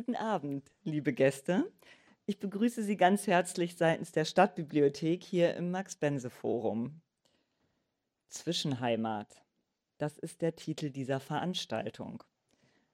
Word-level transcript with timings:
Guten 0.00 0.16
Abend, 0.16 0.72
liebe 0.82 1.12
Gäste. 1.12 1.70
Ich 2.24 2.38
begrüße 2.38 2.82
Sie 2.82 2.96
ganz 2.96 3.26
herzlich 3.26 3.76
seitens 3.76 4.12
der 4.12 4.24
Stadtbibliothek 4.24 5.22
hier 5.22 5.54
im 5.56 5.70
Max-Bense-Forum. 5.70 7.02
Zwischenheimat, 8.28 9.44
das 9.98 10.16
ist 10.16 10.40
der 10.40 10.56
Titel 10.56 10.88
dieser 10.88 11.20
Veranstaltung. 11.20 12.24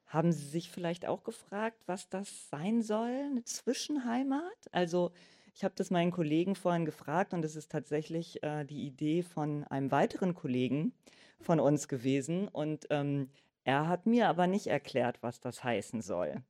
Haben 0.06 0.32
Sie 0.32 0.48
sich 0.48 0.68
vielleicht 0.68 1.06
auch 1.06 1.22
gefragt, 1.22 1.80
was 1.86 2.08
das 2.08 2.50
sein 2.50 2.82
soll, 2.82 3.12
eine 3.30 3.44
Zwischenheimat? 3.44 4.68
Also 4.72 5.12
ich 5.54 5.62
habe 5.62 5.74
das 5.76 5.92
meinen 5.92 6.10
Kollegen 6.10 6.56
vorhin 6.56 6.86
gefragt 6.86 7.32
und 7.34 7.44
es 7.44 7.54
ist 7.54 7.70
tatsächlich 7.70 8.42
äh, 8.42 8.64
die 8.64 8.84
Idee 8.84 9.22
von 9.22 9.62
einem 9.62 9.92
weiteren 9.92 10.34
Kollegen 10.34 10.92
von 11.40 11.60
uns 11.60 11.86
gewesen. 11.86 12.48
Und 12.48 12.88
ähm, 12.90 13.30
er 13.62 13.86
hat 13.86 14.06
mir 14.06 14.28
aber 14.28 14.48
nicht 14.48 14.66
erklärt, 14.66 15.18
was 15.22 15.40
das 15.40 15.62
heißen 15.62 16.02
soll. 16.02 16.42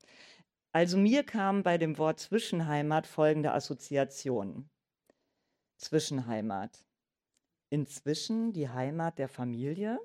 Also 0.76 0.98
mir 0.98 1.24
kam 1.24 1.62
bei 1.62 1.78
dem 1.78 1.96
Wort 1.96 2.20
Zwischenheimat 2.20 3.06
folgende 3.06 3.52
Assoziation. 3.52 4.68
Zwischenheimat. 5.78 6.84
Inzwischen 7.70 8.52
die 8.52 8.68
Heimat 8.68 9.18
der 9.18 9.30
Familie. 9.30 9.98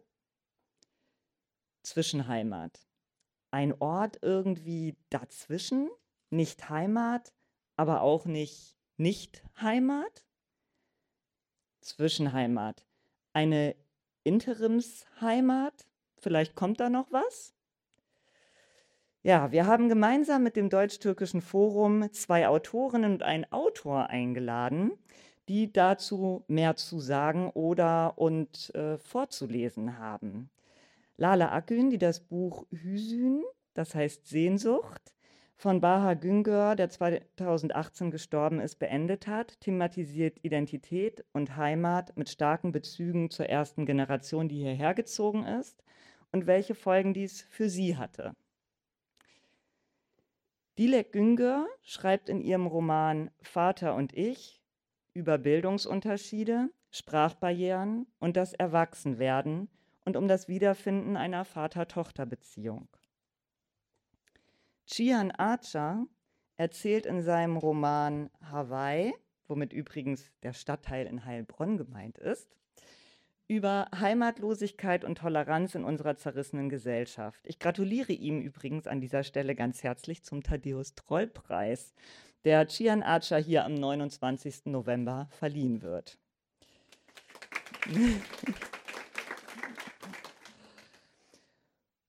Zwischenheimat. 1.84 2.88
Ein 3.52 3.73
Ort 3.81 4.20
irgendwie 4.21 4.95
dazwischen, 5.09 5.89
nicht 6.29 6.70
Heimat, 6.70 7.34
aber 7.76 7.99
auch 7.99 8.23
nicht 8.23 8.77
nicht 8.95 9.43
Heimat. 9.59 10.26
Zwischenheimat. 11.81 12.88
Eine 13.34 13.76
Interimsheimat. 14.23 15.85
Vielleicht 16.17 16.55
kommt 16.55 16.79
da 16.79 16.90
noch 16.90 17.12
was. 17.12 17.53
Ja, 19.23 19.52
wir 19.52 19.67
haben 19.67 19.88
gemeinsam 19.88 20.41
mit 20.41 20.55
dem 20.55 20.71
Deutsch-Türkischen 20.71 21.41
Forum 21.41 22.12
zwei 22.12 22.48
Autorinnen 22.48 23.13
und 23.13 23.21
einen 23.21 23.45
Autor 23.52 24.09
eingeladen, 24.09 24.93
die 25.48 25.71
dazu 25.71 26.43
mehr 26.48 26.76
zu 26.76 26.99
sagen 26.99 27.51
oder 27.51 28.18
und 28.18 28.73
äh, 28.73 28.98
vorzulesen 28.98 29.99
haben. 29.99 30.49
Lala 31.18 31.51
Akün, 31.51 31.91
die 31.91 31.99
das 31.99 32.20
Buch 32.21 32.65
Hüsün, 32.71 33.43
das 33.76 33.93
heißt 33.93 34.26
Sehnsucht, 34.26 35.13
von 35.55 35.81
Baha 35.81 36.15
Güngör, 36.15 36.76
der 36.76 36.90
2018 36.90 38.09
gestorben 38.09 38.59
ist, 38.59 38.79
beendet 38.79 39.27
hat, 39.27 39.62
thematisiert 39.62 40.40
Identität 40.41 41.24
und 41.31 41.57
Heimat 41.57 42.18
mit 42.18 42.27
starken 42.27 42.71
Bezügen 42.71 43.29
zur 43.29 43.48
ersten 43.48 43.85
Generation, 43.85 44.49
die 44.49 44.63
hierher 44.63 44.96
gezogen 44.96 45.46
ist 45.46 45.84
und 46.31 46.48
welche 46.48 46.74
Folgen 46.74 47.13
dies 47.13 47.43
für 47.43 47.70
sie 47.70 47.98
hatte. 47.98 48.34
Dilek 50.77 51.12
Güngör 51.12 51.68
schreibt 51.82 52.30
in 52.30 52.41
ihrem 52.41 52.66
Roman 52.66 53.30
Vater 53.41 53.96
und 53.96 54.14
ich 54.14 54.62
über 55.14 55.38
Bildungsunterschiede, 55.38 56.70
Sprachbarrieren 56.91 58.08
und 58.20 58.38
das 58.38 58.54
Erwachsenwerden 58.54 59.70
und 60.05 60.18
um 60.18 60.27
das 60.27 60.48
Wiederfinden 60.48 61.18
einer 61.18 61.46
Vater-Tochter-Beziehung. 61.46 62.88
Chian 64.86 65.31
Archer 65.31 66.06
erzählt 66.58 67.06
in 67.06 67.22
seinem 67.22 67.58
Roman 67.58 68.30
Hawaii, 68.42 69.14
womit 69.47 69.74
übrigens 69.74 70.31
der 70.44 70.53
Stadtteil 70.53 71.08
in 71.08 71.25
Heilbronn 71.25 71.78
gemeint 71.78 72.18
ist, 72.18 72.56
über 73.52 73.88
Heimatlosigkeit 74.00 75.03
und 75.03 75.18
Toleranz 75.18 75.75
in 75.75 75.84
unserer 75.84 76.16
zerrissenen 76.16 76.69
Gesellschaft. 76.69 77.41
Ich 77.46 77.59
gratuliere 77.59 78.13
ihm 78.13 78.40
übrigens 78.40 78.88
an 78.88 79.02
dieser 79.02 79.25
Stelle 79.25 79.56
ganz 79.56 79.84
herzlich 79.84 80.24
zum 80.24 80.41
Thaddeus 80.41 80.96
Troll 80.96 81.28
Preis, 81.28 81.94
der 82.46 82.66
Chian 82.68 83.03
Archer 83.03 83.40
hier 83.40 83.66
am 83.66 83.74
29. 83.74 84.68
November 84.68 85.28
verliehen 85.31 85.81
wird. 85.81 86.18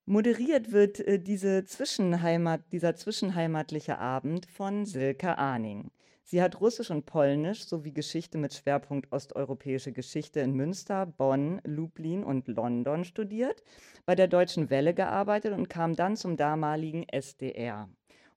Moderiert 0.07 0.71
wird 0.71 1.01
äh, 1.01 1.19
diese 1.19 1.65
Zwischenheimat, 1.65 2.61
dieser 2.71 2.95
zwischenheimatliche 2.95 3.99
Abend 3.99 4.47
von 4.47 4.87
Silke 4.87 5.39
Ahning. 5.39 5.91
Sie 6.33 6.41
hat 6.41 6.63
Russisch 6.63 6.91
und 6.91 7.05
Polnisch 7.05 7.67
sowie 7.67 7.93
Geschichte 7.93 8.39
mit 8.39 8.55
Schwerpunkt 8.55 9.13
osteuropäische 9.13 9.93
Geschichte 9.93 10.41
in 10.41 10.55
Münster, 10.55 11.05
Bonn, 11.05 11.61
Lublin 11.63 12.25
und 12.25 12.49
London 12.49 13.05
studiert, 13.05 13.63
bei 14.07 14.15
der 14.15 14.29
Deutschen 14.29 14.71
Welle 14.71 14.95
gearbeitet 14.95 15.53
und 15.53 15.69
kam 15.69 15.95
dann 15.95 16.17
zum 16.17 16.39
damaligen 16.39 17.07
SDR. 17.07 17.91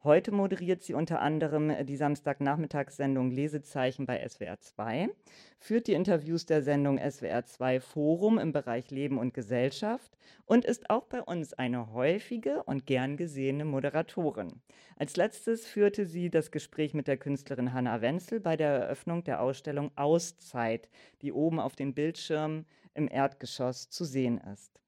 Heute 0.06 0.32
moderiert 0.32 0.84
sie 0.84 0.94
unter 0.94 1.20
anderem 1.20 1.74
die 1.88 1.96
Samstagnachmittagssendung 1.96 3.32
Lesezeichen 3.32 4.06
bei 4.06 4.24
SWR 4.24 4.60
2, 4.60 5.10
führt 5.58 5.88
die 5.88 5.94
Interviews 5.94 6.46
der 6.46 6.62
Sendung 6.62 7.00
SWR 7.00 7.44
2 7.44 7.80
Forum 7.80 8.38
im 8.38 8.52
Bereich 8.52 8.92
Leben 8.92 9.18
und 9.18 9.34
Gesellschaft 9.34 10.16
und 10.46 10.64
ist 10.64 10.92
auch 10.92 11.06
bei 11.06 11.24
uns 11.24 11.56
eine 11.56 11.92
häufige 11.92 12.62
und 12.66 12.86
gern 12.86 13.18
gesehene 13.18 13.66
Moderatorin. 13.66 14.62
Als 14.96 15.18
letztes 15.18 15.66
führte 15.66 16.06
sie 16.06 16.30
das 16.30 16.52
Gespräch 16.52 16.94
mit 16.94 17.08
der 17.08 17.18
Künstlerin 17.18 17.74
Hanna 17.74 18.00
Wenzel 18.02 18.40
bei 18.40 18.56
der 18.56 18.70
Eröffnung 18.70 19.24
der 19.24 19.42
Ausstellung 19.42 19.90
Auszeit, 19.96 20.88
die 21.24 21.32
oben 21.32 21.60
auf 21.60 21.76
dem 21.76 21.96
Bildschirm 21.96 22.66
im 22.94 23.08
Erdgeschoss 23.08 23.90
zu 23.90 24.06
sehen 24.06 24.38
ist. 24.54 24.80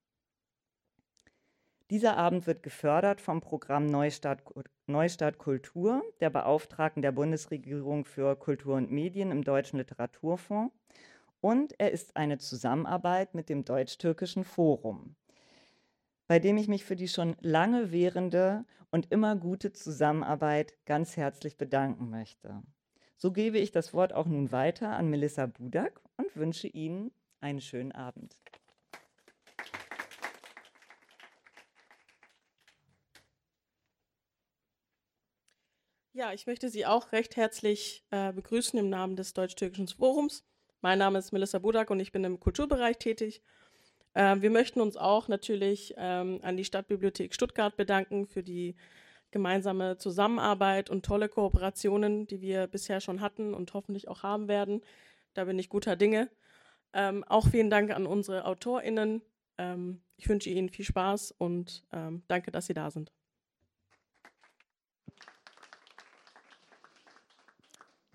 Dieser 1.90 2.18
Abend 2.18 2.46
wird 2.46 2.62
gefördert 2.62 3.20
vom 3.20 3.42
Programm 3.42 3.88
Neustart, 3.88 4.44
Neustart 4.90 5.38
Kultur 5.38 6.02
der 6.22 6.30
Beauftragten 6.30 7.02
der 7.02 7.12
Bundesregierung 7.12 8.06
für 8.06 8.38
Kultur 8.38 8.76
und 8.76 8.90
Medien 8.90 9.32
im 9.32 9.44
Deutschen 9.44 9.80
Literaturfonds 9.80 10.74
und 11.42 11.78
er 11.78 11.92
ist 11.92 12.16
eine 12.16 12.38
Zusammenarbeit 12.38 13.36
mit 13.36 13.50
dem 13.50 13.66
Deutsch-Türkischen 13.66 14.46
Forum, 14.46 15.18
bei 16.28 16.40
dem 16.40 16.56
ich 16.56 16.70
mich 16.70 16.86
für 16.86 16.96
die 16.96 17.10
schon 17.10 17.36
lange 17.42 17.92
währende 17.92 18.64
und 18.90 19.12
immer 19.12 19.36
gute 19.36 19.74
Zusammenarbeit 19.74 20.74
ganz 20.86 21.18
herzlich 21.18 21.58
bedanken 21.58 22.10
möchte. 22.10 22.64
So 23.18 23.34
gebe 23.34 23.58
ich 23.58 23.72
das 23.72 23.94
Wort 23.94 24.14
auch 24.14 24.26
nun 24.26 24.54
weiter 24.54 24.92
an 24.96 25.10
Melissa 25.10 25.48
Budak 25.48 26.00
und 26.16 26.34
wünsche 26.38 26.68
Ihnen 26.70 27.12
einen 27.42 27.60
schönen 27.60 27.92
Abend. 27.92 28.40
Ja, 36.18 36.34
ich 36.34 36.48
möchte 36.48 36.70
Sie 36.70 36.84
auch 36.84 37.12
recht 37.12 37.36
herzlich 37.36 38.04
äh, 38.10 38.34
begrüßen 38.34 38.80
im 38.80 38.90
Namen 38.90 39.16
des 39.16 39.36
Deutsch-Türkischen 39.36 39.88
Forums. 39.88 40.44
Mein 40.82 40.98
Name 40.98 41.20
ist 41.20 41.32
Melissa 41.32 41.60
Budak 41.60 41.92
und 41.92 42.00
ich 42.00 42.12
bin 42.12 42.24
im 42.24 42.40
Kulturbereich 42.40 42.98
tätig. 42.98 43.44
Äh, 44.16 44.38
wir 44.40 44.50
möchten 44.50 44.82
uns 44.82 44.98
auch 44.98 45.28
natürlich 45.28 45.94
ähm, 45.96 46.40
an 46.42 46.58
die 46.58 46.66
Stadtbibliothek 46.66 47.36
Stuttgart 47.36 47.78
bedanken 47.78 48.26
für 48.26 48.42
die 48.42 48.74
gemeinsame 49.30 50.00
Zusammenarbeit 50.00 50.90
und 50.90 51.06
tolle 51.06 51.30
Kooperationen, 51.30 52.26
die 52.26 52.42
wir 52.42 52.66
bisher 52.66 53.00
schon 53.00 53.22
hatten 53.22 53.54
und 53.54 53.76
hoffentlich 53.76 54.08
auch 54.08 54.24
haben 54.24 54.48
werden. 54.48 54.82
Da 55.36 55.44
bin 55.44 55.60
ich 55.60 55.70
guter 55.70 55.96
Dinge. 55.96 56.32
Ähm, 56.94 57.26
auch 57.26 57.48
vielen 57.48 57.70
Dank 57.70 57.92
an 57.92 58.08
unsere 58.08 58.46
AutorInnen. 58.46 59.22
Ähm, 59.60 60.02
ich 60.16 60.28
wünsche 60.28 60.50
Ihnen 60.50 60.70
viel 60.70 60.86
Spaß 60.86 61.36
und 61.38 61.86
ähm, 61.94 62.24
danke, 62.28 62.50
dass 62.50 62.66
Sie 62.66 62.74
da 62.74 62.90
sind. 62.90 63.12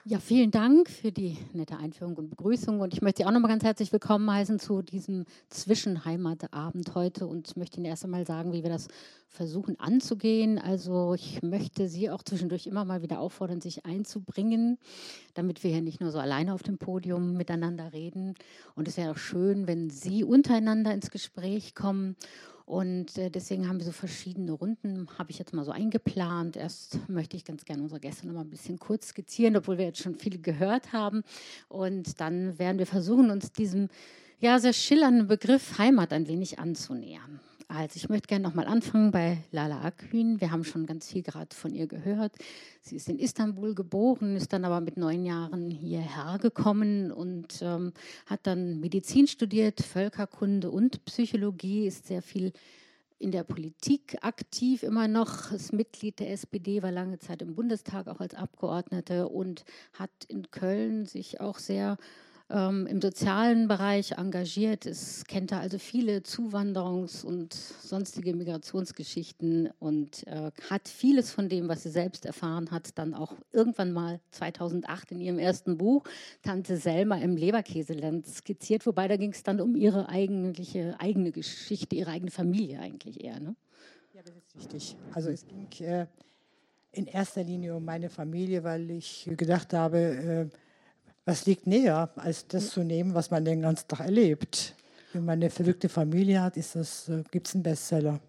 Ja, 0.04 0.18
vielen 0.18 0.50
Dank 0.50 0.90
für 0.90 1.12
die 1.12 1.38
nette 1.52 1.76
Einführung 1.76 2.16
und 2.16 2.28
Begrüßung. 2.28 2.80
Und 2.80 2.92
ich 2.92 3.02
möchte 3.02 3.22
Sie 3.22 3.24
auch 3.24 3.30
nochmal 3.30 3.52
ganz 3.52 3.62
herzlich 3.62 3.92
willkommen 3.92 4.28
heißen 4.28 4.58
zu 4.58 4.82
diesem 4.82 5.26
Zwischenheimatabend 5.48 6.96
heute 6.96 7.28
und 7.28 7.56
möchte 7.56 7.76
Ihnen 7.76 7.86
erst 7.86 8.02
einmal 8.02 8.26
sagen, 8.26 8.52
wie 8.52 8.64
wir 8.64 8.70
das 8.70 8.88
versuchen 9.28 9.78
anzugehen. 9.78 10.58
Also 10.58 11.14
ich 11.14 11.40
möchte 11.44 11.88
Sie 11.88 12.10
auch 12.10 12.24
zwischendurch 12.24 12.66
immer 12.66 12.84
mal 12.84 13.02
wieder 13.02 13.20
auffordern, 13.20 13.60
sich 13.60 13.86
einzubringen, 13.86 14.76
damit 15.34 15.62
wir 15.62 15.70
hier 15.70 15.82
nicht 15.82 16.00
nur 16.00 16.10
so 16.10 16.18
alleine 16.18 16.52
auf 16.52 16.64
dem 16.64 16.78
Podium 16.78 17.34
miteinander 17.34 17.92
reden. 17.92 18.34
Und 18.74 18.88
es 18.88 18.96
wäre 18.96 19.12
auch 19.12 19.18
schön, 19.18 19.68
wenn 19.68 19.88
Sie 19.88 20.24
untereinander 20.24 20.92
ins 20.92 21.12
Gespräch 21.12 21.76
kommen 21.76 22.16
und 22.72 23.18
äh, 23.18 23.28
deswegen 23.28 23.68
haben 23.68 23.80
wir 23.80 23.84
so 23.84 23.92
verschiedene 23.92 24.52
Runden, 24.52 25.06
habe 25.18 25.30
ich 25.30 25.38
jetzt 25.38 25.52
mal 25.52 25.62
so 25.62 25.72
eingeplant. 25.72 26.56
Erst 26.56 27.06
möchte 27.06 27.36
ich 27.36 27.44
ganz 27.44 27.66
gerne 27.66 27.82
unsere 27.82 28.00
Gäste 28.00 28.26
noch 28.26 28.32
mal 28.32 28.40
ein 28.40 28.48
bisschen 28.48 28.78
kurz 28.78 29.08
skizzieren, 29.08 29.58
obwohl 29.58 29.76
wir 29.76 29.84
jetzt 29.84 30.00
schon 30.00 30.14
viel 30.14 30.40
gehört 30.40 30.94
haben. 30.94 31.22
Und 31.68 32.18
dann 32.18 32.58
werden 32.58 32.78
wir 32.78 32.86
versuchen, 32.86 33.30
uns 33.30 33.52
diesem 33.52 33.90
ja, 34.40 34.58
sehr 34.58 34.72
schillernden 34.72 35.28
Begriff 35.28 35.76
Heimat 35.76 36.14
ein 36.14 36.26
wenig 36.28 36.60
anzunähern. 36.60 37.40
Also 37.74 37.96
ich 37.96 38.10
möchte 38.10 38.26
gerne 38.26 38.46
nochmal 38.46 38.66
anfangen 38.66 39.12
bei 39.12 39.38
Lala 39.50 39.80
Akün. 39.80 40.42
Wir 40.42 40.50
haben 40.50 40.62
schon 40.62 40.84
ganz 40.84 41.10
viel 41.10 41.22
gerade 41.22 41.56
von 41.56 41.72
ihr 41.72 41.86
gehört. 41.86 42.34
Sie 42.82 42.96
ist 42.96 43.08
in 43.08 43.18
Istanbul 43.18 43.74
geboren, 43.74 44.36
ist 44.36 44.52
dann 44.52 44.66
aber 44.66 44.82
mit 44.82 44.98
neun 44.98 45.24
Jahren 45.24 45.70
hierher 45.70 46.38
gekommen 46.38 47.10
und 47.10 47.62
ähm, 47.62 47.94
hat 48.26 48.40
dann 48.42 48.80
Medizin 48.80 49.26
studiert, 49.26 49.80
Völkerkunde 49.80 50.70
und 50.70 51.02
Psychologie, 51.06 51.86
ist 51.86 52.08
sehr 52.08 52.20
viel 52.20 52.52
in 53.18 53.30
der 53.30 53.44
Politik 53.44 54.18
aktiv 54.20 54.82
immer 54.82 55.08
noch, 55.08 55.50
ist 55.50 55.72
Mitglied 55.72 56.18
der 56.20 56.30
SPD, 56.30 56.82
war 56.82 56.92
lange 56.92 57.20
Zeit 57.20 57.40
im 57.40 57.54
Bundestag 57.54 58.06
auch 58.06 58.20
als 58.20 58.34
Abgeordnete 58.34 59.28
und 59.28 59.64
hat 59.94 60.10
in 60.28 60.50
Köln 60.50 61.06
sich 61.06 61.40
auch 61.40 61.58
sehr 61.58 61.96
ähm, 62.52 62.86
im 62.86 63.00
sozialen 63.00 63.66
Bereich 63.66 64.12
engagiert 64.12 64.84
ist, 64.84 65.26
kennt 65.26 65.52
er 65.52 65.60
also 65.60 65.78
viele 65.78 66.18
Zuwanderungs- 66.18 67.24
und 67.24 67.54
sonstige 67.54 68.34
Migrationsgeschichten 68.34 69.70
und 69.78 70.26
äh, 70.26 70.50
hat 70.68 70.88
vieles 70.88 71.32
von 71.32 71.48
dem, 71.48 71.68
was 71.68 71.84
sie 71.84 71.90
selbst 71.90 72.26
erfahren 72.26 72.70
hat, 72.70 72.98
dann 72.98 73.14
auch 73.14 73.34
irgendwann 73.52 73.92
mal 73.92 74.20
2008 74.32 75.12
in 75.12 75.20
ihrem 75.20 75.38
ersten 75.38 75.78
Buch 75.78 76.04
Tante 76.42 76.76
Selma 76.76 77.16
im 77.16 77.36
Leberkäseland 77.36 78.26
skizziert, 78.26 78.86
wobei 78.86 79.08
da 79.08 79.16
ging 79.16 79.32
es 79.32 79.42
dann 79.42 79.60
um 79.60 79.74
ihre 79.74 80.08
eigentliche 80.08 80.94
eigene 80.98 81.32
Geschichte, 81.32 81.96
ihre 81.96 82.10
eigene 82.10 82.30
Familie 82.30 82.80
eigentlich 82.80 83.24
eher. 83.24 83.40
Ne? 83.40 83.56
Ja, 84.12 84.20
das 84.22 84.36
ist 84.36 84.56
richtig. 84.56 84.96
Also 85.14 85.30
es 85.30 85.46
ging 85.46 85.66
äh, 85.80 86.06
in 86.92 87.06
erster 87.06 87.42
Linie 87.42 87.74
um 87.74 87.84
meine 87.84 88.10
Familie, 88.10 88.62
weil 88.62 88.90
ich 88.90 89.30
gedacht 89.36 89.72
habe, 89.72 89.98
äh, 89.98 90.56
was 91.24 91.46
liegt 91.46 91.66
näher, 91.66 92.10
als 92.16 92.46
das 92.48 92.70
zu 92.70 92.82
nehmen, 92.82 93.14
was 93.14 93.30
man 93.30 93.44
den 93.44 93.62
ganzen 93.62 93.88
Tag 93.88 94.00
erlebt? 94.00 94.74
Wenn 95.12 95.24
man 95.24 95.34
eine 95.34 95.50
verrückte 95.50 95.88
Familie 95.88 96.42
hat, 96.42 96.56
ist 96.56 96.74
das, 96.74 97.08
äh, 97.08 97.22
gibt 97.30 97.46
es 97.46 97.54
einen 97.54 97.62
Bestseller. 97.62 98.20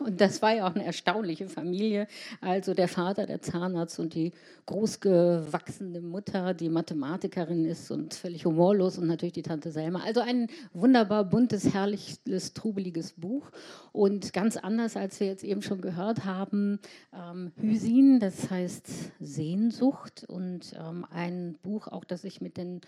Und 0.00 0.20
das 0.20 0.40
war 0.42 0.54
ja 0.54 0.66
auch 0.66 0.74
eine 0.74 0.84
erstaunliche 0.84 1.48
Familie. 1.48 2.06
Also 2.40 2.74
der 2.74 2.88
Vater, 2.88 3.26
der 3.26 3.42
Zahnarzt 3.42 3.98
und 3.98 4.14
die 4.14 4.32
großgewachsene 4.66 6.00
Mutter, 6.00 6.54
die 6.54 6.68
Mathematikerin 6.68 7.64
ist 7.64 7.90
und 7.90 8.14
völlig 8.14 8.44
humorlos 8.44 8.98
und 8.98 9.06
natürlich 9.06 9.34
die 9.34 9.42
Tante 9.42 9.70
Selma. 9.70 10.00
Also 10.04 10.20
ein 10.20 10.48
wunderbar 10.72 11.24
buntes, 11.24 11.72
herrliches, 11.72 12.52
trubeliges 12.54 13.12
Buch 13.12 13.50
und 13.92 14.32
ganz 14.32 14.56
anders, 14.56 14.96
als 14.96 15.20
wir 15.20 15.26
jetzt 15.26 15.44
eben 15.44 15.62
schon 15.62 15.80
gehört 15.80 16.24
haben, 16.24 16.78
ähm, 17.14 17.52
Hysin, 17.60 18.20
das 18.20 18.50
heißt 18.50 18.86
Sehnsucht 19.20 20.24
und 20.28 20.74
ähm, 20.78 21.06
ein 21.10 21.56
Buch 21.62 21.88
auch, 21.88 22.04
das 22.04 22.22
sich 22.22 22.40
mit 22.40 22.56
den 22.56 22.80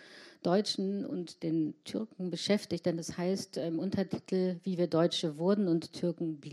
Deutschen 0.43 1.05
und 1.05 1.43
den 1.43 1.75
Türken 1.85 2.31
beschäftigt, 2.31 2.87
denn 2.87 2.97
das 2.97 3.19
heißt 3.19 3.59
im 3.59 3.79
Untertitel, 3.79 4.57
wie 4.63 4.79
wir 4.79 4.87
Deutsche 4.87 5.37
wurden 5.37 5.69
und 5.69 5.93
Türken 5.93 6.39
blieben. 6.39 6.50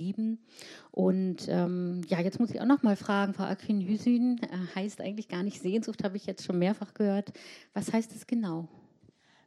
Und 0.91 1.47
ähm, 1.47 2.01
ja, 2.07 2.19
jetzt 2.19 2.39
muss 2.39 2.51
ich 2.51 2.61
auch 2.61 2.65
noch 2.65 2.83
mal 2.83 2.95
fragen, 2.95 3.33
Frau 3.33 3.43
Akin 3.43 3.81
Hüsün, 3.81 4.39
äh, 4.41 4.75
heißt 4.75 5.01
eigentlich 5.01 5.27
gar 5.27 5.43
nicht 5.43 5.61
Sehnsucht, 5.61 6.03
habe 6.03 6.17
ich 6.17 6.25
jetzt 6.25 6.45
schon 6.45 6.59
mehrfach 6.59 6.93
gehört. 6.93 7.31
Was 7.73 7.91
heißt 7.91 8.15
es 8.15 8.27
genau? 8.27 8.67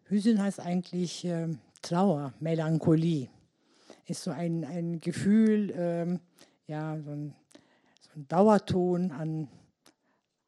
Hüsün 0.04 0.42
heißt 0.42 0.60
eigentlich 0.60 1.24
äh, 1.24 1.48
Trauer, 1.82 2.34
Melancholie. 2.40 3.28
Ist 4.06 4.24
so 4.24 4.30
ein, 4.30 4.64
ein 4.64 5.00
Gefühl, 5.00 5.72
ähm, 5.76 6.20
ja, 6.66 7.00
so 7.00 7.10
ein, 7.10 7.34
so 8.00 8.10
ein 8.16 8.26
Dauerton 8.28 9.12
an, 9.12 9.48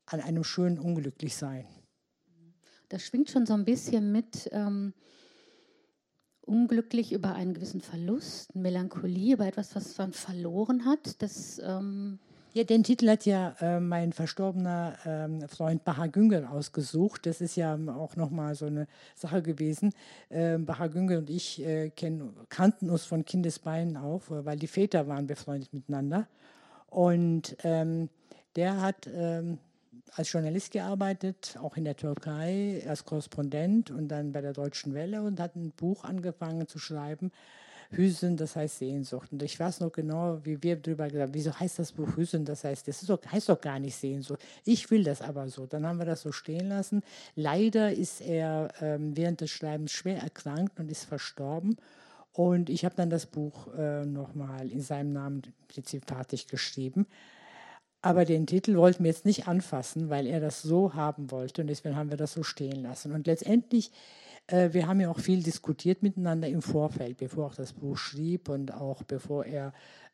an 0.07 0.21
einem 0.21 0.45
schönen 0.45 0.79
Unglücklichsein 0.79 1.67
das 2.93 3.07
schwingt 3.07 3.31
schon 3.31 3.47
so 3.47 3.55
ein 3.55 3.65
bisschen 3.65 4.13
mit 4.13 4.51
ähm, 4.53 4.93
unglücklich 6.53 7.13
über 7.13 7.35
einen 7.35 7.55
gewissen 7.55 7.81
Verlust, 7.81 8.55
Melancholie, 8.55 9.35
über 9.35 9.47
etwas, 9.47 9.75
was 9.75 9.97
man 9.97 10.13
verloren 10.13 10.85
hat. 10.85 11.23
Das, 11.23 11.59
ähm 11.65 12.19
ja, 12.55 12.65
den 12.65 12.85
Titel 12.85 13.09
hat 13.09 13.25
ja 13.25 13.57
äh, 13.61 13.81
mein 13.81 14.13
verstorbener 14.13 14.99
ähm, 15.07 15.49
Freund 15.49 15.85
Baha 15.85 16.09
Güngel 16.09 16.45
ausgesucht. 16.45 17.25
Das 17.25 17.41
ist 17.41 17.57
ja 17.57 17.79
auch 17.97 18.17
nochmal 18.17 18.55
so 18.55 18.67
eine 18.67 18.89
Sache 19.15 19.41
gewesen. 19.41 19.95
Äh, 20.29 20.59
Baha 20.59 20.89
Güngel 20.89 21.17
und 21.17 21.31
ich 21.31 21.65
äh, 21.65 21.89
kennen, 21.89 22.37
kannten 22.51 22.91
uns 22.91 23.07
von 23.07 23.25
Kindesbeinen 23.25 23.97
auf, 23.97 24.25
weil 24.29 24.59
die 24.59 24.67
Väter 24.67 25.09
waren 25.09 25.27
befreundet 25.27 25.73
miteinander. 25.73 26.29
Und 26.91 27.57
ähm, 27.65 28.11
der 28.55 28.83
hat 28.83 29.09
ähm, 29.11 29.57
als 30.15 30.31
Journalist 30.31 30.73
gearbeitet, 30.73 31.59
auch 31.63 31.77
in 31.77 31.85
der 31.85 31.97
Türkei, 31.97 32.83
als 32.87 33.05
Korrespondent 33.05 33.91
und 33.91 34.09
dann 34.09 34.33
bei 34.33 34.41
der 34.41 34.53
Deutschen 34.53 34.95
Welle 34.95 35.23
und 35.23 35.41
hat 35.41 35.57
ein 35.57 35.71
Buch 35.71 36.05
angefangen 36.05 36.69
zu 36.69 36.79
schreiben. 36.79 37.33
Hüsen, 37.93 38.37
das 38.37 38.57
heißt 38.57 38.79
Sehnsucht. 38.79 39.33
Und 39.33 39.43
ich 39.43 39.59
weiß 39.59 39.81
noch 39.81 39.93
genau, 39.93 40.41
wie 40.45 40.63
wir 40.63 40.77
darüber 40.77 41.05
gesagt 41.05 41.23
haben, 41.23 41.35
wieso 41.35 41.59
heißt 41.59 41.79
das 41.79 41.93
Buch 41.93 42.17
Hüsen, 42.17 42.45
das 42.45 42.65
heißt, 42.65 42.89
das 42.89 43.01
doch, 43.03 43.21
heißt 43.31 43.49
doch 43.49 43.61
gar 43.61 43.79
nicht 43.79 43.95
Sehnsucht. 43.95 44.41
Ich 44.65 44.91
will 44.91 45.05
das 45.05 45.21
aber 45.21 45.49
so. 45.49 45.67
Dann 45.67 45.87
haben 45.87 45.99
wir 45.99 46.07
das 46.07 46.23
so 46.23 46.33
stehen 46.33 46.69
lassen. 46.69 47.03
Leider 47.37 47.93
ist 47.93 48.23
er 48.23 48.73
ähm, 48.81 49.17
während 49.17 49.41
des 49.43 49.51
Schreibens 49.51 49.93
schwer 49.93 50.23
erkrankt 50.23 50.81
und 50.81 50.91
ist 50.91 51.05
verstorben. 51.05 51.77
Und 52.33 52.71
ich 52.71 52.85
habe 52.87 52.95
dann 52.95 53.11
das 53.11 53.27
Buch 53.27 53.75
äh, 53.75 54.07
nochmal 54.07 54.71
in 54.71 54.81
seinem 54.81 55.13
Namen 55.13 55.43
fertig 56.07 56.49
geschrieben. 56.49 57.07
Aber 58.03 58.25
den 58.25 58.47
Titel 58.47 58.77
wollten 58.77 59.05
wir 59.05 59.11
jetzt 59.11 59.25
nicht 59.25 59.47
anfassen, 59.47 60.11
weil 60.11 60.27
er 60.27 60.41
das 60.41 60.61
so 60.61 60.95
haben 60.95 61.31
wollte 61.31 61.63
und 61.63 61.69
deswegen 61.69 61.95
haben 61.95 62.11
wir 62.11 62.17
das 62.17 62.33
so 62.33 62.43
stehen 62.43 62.83
lassen. 62.83 63.13
Und 63.13 63.29
letztendlich, 63.29 63.93
äh, 64.49 64.71
wir 64.73 64.89
haben 64.89 65.01
ja 65.01 65.09
auch 65.09 65.21
viel 65.21 65.43
diskutiert 65.43 66.03
miteinander 66.03 66.49
im 66.49 66.63
Vorfeld, 66.63 67.19
bevor 67.19 67.51
er 67.51 67.57
das 67.57 67.73
Buch 67.73 67.97
schrieb 67.97 68.49
und 68.49 68.75
auch 68.75 69.05
bevor 69.05 69.47
er 69.47 69.73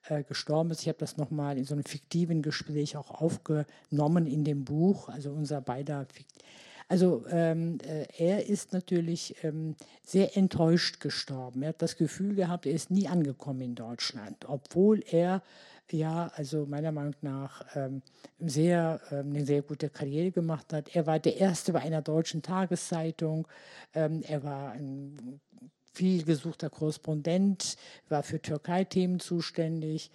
äh, 0.08 0.23
gestorben 0.23 0.70
ist. 0.70 0.82
Ich 0.82 0.88
habe 0.88 0.99
das 0.99 1.17
nochmal 1.17 1.56
in 1.56 1.64
so 1.64 1.75
einem 1.75 1.85
fiktiven 1.85 2.43
Gespräch 2.43 2.99
auch 2.99 3.11
aufgenommen 3.11 4.26
in 4.26 4.44
dem 4.44 4.64
Buch, 4.64 5.08
also 5.08 5.31
unser 5.31 5.62
beider 5.62 6.06
Fikt 6.12 6.44
also 6.88 7.25
ähm, 7.31 7.79
äh, 7.87 8.06
er 8.17 8.46
ist 8.46 8.73
natürlich 8.73 9.37
ähm, 9.44 9.76
sehr 10.02 10.37
enttäuscht 10.37 11.00
gestorben. 11.00 11.62
Er 11.62 11.70
hat 11.70 11.82
das 11.82 11.96
Gefühl 11.96 12.35
gehabt, 12.35 12.64
er 12.64 12.73
ist 12.73 12.90
nie 12.90 13.08
angekommen 13.08 13.61
in 13.61 13.75
Deutschland, 13.75 14.49
obwohl 14.49 15.05
er 15.11 15.43
ja, 15.93 16.31
also 16.35 16.67
meiner 16.67 16.93
Meinung 16.93 17.14
nach 17.23 17.64
ähm, 17.75 18.02
sehr, 18.38 19.00
ähm, 19.11 19.31
eine 19.31 19.44
sehr 19.44 19.62
gute 19.62 19.90
Karriere 19.90 20.31
gemacht 20.31 20.73
hat. 20.73 20.94
Er 20.94 21.06
war 21.06 21.19
der 21.19 21.37
Erste 21.37 21.73
bei 21.73 21.81
einer 21.81 22.02
deutschen 22.02 22.43
Tageszeitung. 22.43 23.49
Ähm, 23.94 24.23
er 24.26 24.43
war 24.44 24.73
ein 24.73 25.40
viel 25.93 26.25
gesuchter 26.25 26.70
Korrespondent, 26.70 27.76
war 28.08 28.23
für 28.23 28.40
Türkei-Themen 28.40 29.19
zuständig 29.19 30.11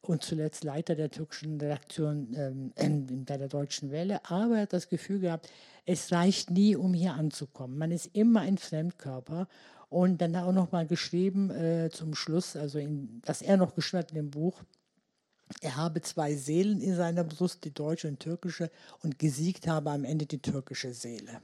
und 0.00 0.22
zuletzt 0.24 0.64
Leiter 0.64 0.96
der 0.96 1.10
türkischen 1.10 1.60
Redaktion 1.60 2.72
ähm, 2.76 3.24
bei 3.26 3.36
der 3.36 3.48
Deutschen 3.48 3.90
Welle. 3.90 4.24
Aber 4.24 4.56
er 4.56 4.62
hat 4.62 4.72
das 4.72 4.88
Gefühl 4.88 5.20
gehabt, 5.20 5.48
es 5.86 6.12
reicht 6.12 6.50
nie, 6.50 6.74
um 6.76 6.92
hier 6.94 7.14
anzukommen. 7.14 7.78
Man 7.78 7.92
ist 7.92 8.10
immer 8.14 8.40
ein 8.40 8.58
Fremdkörper. 8.58 9.48
Und 9.88 10.22
dann 10.22 10.34
hat 10.34 10.44
er 10.44 10.48
auch 10.48 10.52
noch 10.52 10.72
mal 10.72 10.86
geschrieben 10.86 11.50
äh, 11.50 11.90
zum 11.90 12.14
Schluss, 12.14 12.56
also 12.56 12.78
in, 12.78 13.20
dass 13.26 13.42
er 13.42 13.58
noch 13.58 13.74
geschrieben 13.74 14.04
hat 14.04 14.10
in 14.10 14.16
dem 14.16 14.30
Buch, 14.30 14.62
er 15.60 15.76
habe 15.76 16.00
zwei 16.02 16.34
Seelen 16.34 16.80
in 16.80 16.96
seiner 16.96 17.24
Brust, 17.24 17.64
die 17.64 17.72
deutsche 17.72 18.08
und 18.08 18.20
türkische, 18.20 18.70
und 19.02 19.18
gesiegt 19.18 19.66
habe 19.66 19.90
am 19.90 20.04
Ende 20.04 20.26
die 20.26 20.40
türkische 20.40 20.92
Seele. 20.94 21.40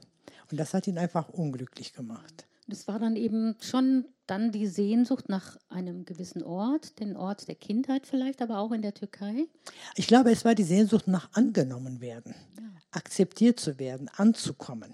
Und 0.51 0.59
das 0.59 0.73
hat 0.73 0.87
ihn 0.87 0.97
einfach 0.97 1.29
unglücklich 1.29 1.93
gemacht. 1.93 2.47
Das 2.67 2.87
war 2.87 2.99
dann 2.99 3.15
eben 3.15 3.55
schon 3.61 4.05
dann 4.27 4.51
die 4.51 4.67
Sehnsucht 4.67 5.27
nach 5.27 5.57
einem 5.69 6.05
gewissen 6.05 6.43
Ort, 6.43 6.99
den 6.99 7.17
Ort 7.17 7.47
der 7.47 7.55
Kindheit 7.55 8.05
vielleicht, 8.05 8.41
aber 8.41 8.59
auch 8.59 8.71
in 8.71 8.83
der 8.83 8.93
Türkei? 8.93 9.47
Ich 9.95 10.05
glaube, 10.05 10.31
es 10.31 10.45
war 10.45 10.53
die 10.53 10.63
Sehnsucht 10.63 11.07
nach 11.07 11.29
angenommen 11.33 11.99
werden, 11.99 12.35
ja. 12.57 12.63
akzeptiert 12.91 13.59
zu 13.59 13.79
werden, 13.79 14.07
anzukommen. 14.15 14.93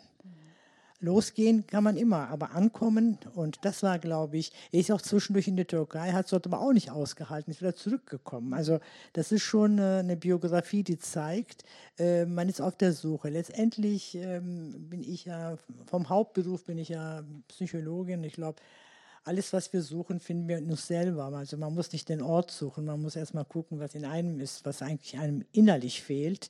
Losgehen 1.06 1.66
kann 1.68 1.84
man 1.84 1.96
immer, 1.96 2.30
aber 2.30 2.52
ankommen, 2.52 3.18
und 3.36 3.64
das 3.64 3.84
war, 3.84 4.00
glaube 4.00 4.38
ich, 4.38 4.52
er 4.72 4.80
ist 4.80 4.92
auch 4.92 5.02
zwischendurch 5.02 5.48
in 5.48 5.56
der 5.56 5.68
Türkei, 5.68 6.12
hat 6.12 6.26
es 6.26 6.32
dort 6.32 6.48
aber 6.48 6.60
auch 6.60 6.74
nicht 6.74 6.92
ausgehalten, 6.92 7.52
ist 7.52 7.62
wieder 7.62 7.76
zurückgekommen. 7.76 8.54
Also 8.54 8.80
das 9.14 9.32
ist 9.32 9.44
schon 9.44 9.78
äh, 9.80 10.00
eine 10.00 10.18
Biografie, 10.18 10.84
die 10.84 11.00
zeigt, 11.00 11.64
äh, 11.98 12.26
man 12.26 12.50
ist 12.50 12.62
auf 12.62 12.76
der 12.76 12.92
Suche. 12.94 13.30
Letztendlich 13.30 14.16
ähm, 14.16 14.90
bin 14.90 15.02
ich 15.02 15.26
ja, 15.26 15.58
vom 15.86 16.10
Hauptberuf 16.10 16.66
bin 16.66 16.78
ich 16.78 16.90
ja 16.90 17.24
Psychologin. 17.48 18.24
Ich 18.24 18.34
glaube, 18.34 18.62
alles, 19.26 19.54
was 19.54 19.74
wir 19.74 19.82
suchen, 19.82 20.20
finden 20.20 20.48
wir 20.48 20.58
uns 20.58 20.88
selber. 20.88 21.26
Also 21.26 21.58
man 21.58 21.74
muss 21.74 21.92
nicht 21.92 22.10
den 22.10 22.22
Ort 22.22 22.52
suchen, 22.52 22.86
man 22.86 23.02
muss 23.02 23.16
erst 23.16 23.34
mal 23.34 23.44
gucken, 23.44 23.80
was 23.80 23.96
in 23.96 24.06
einem 24.06 24.40
ist, 24.40 24.66
was 24.66 24.82
eigentlich 24.82 25.18
einem 25.18 25.44
innerlich 25.52 26.04
fehlt. 26.04 26.50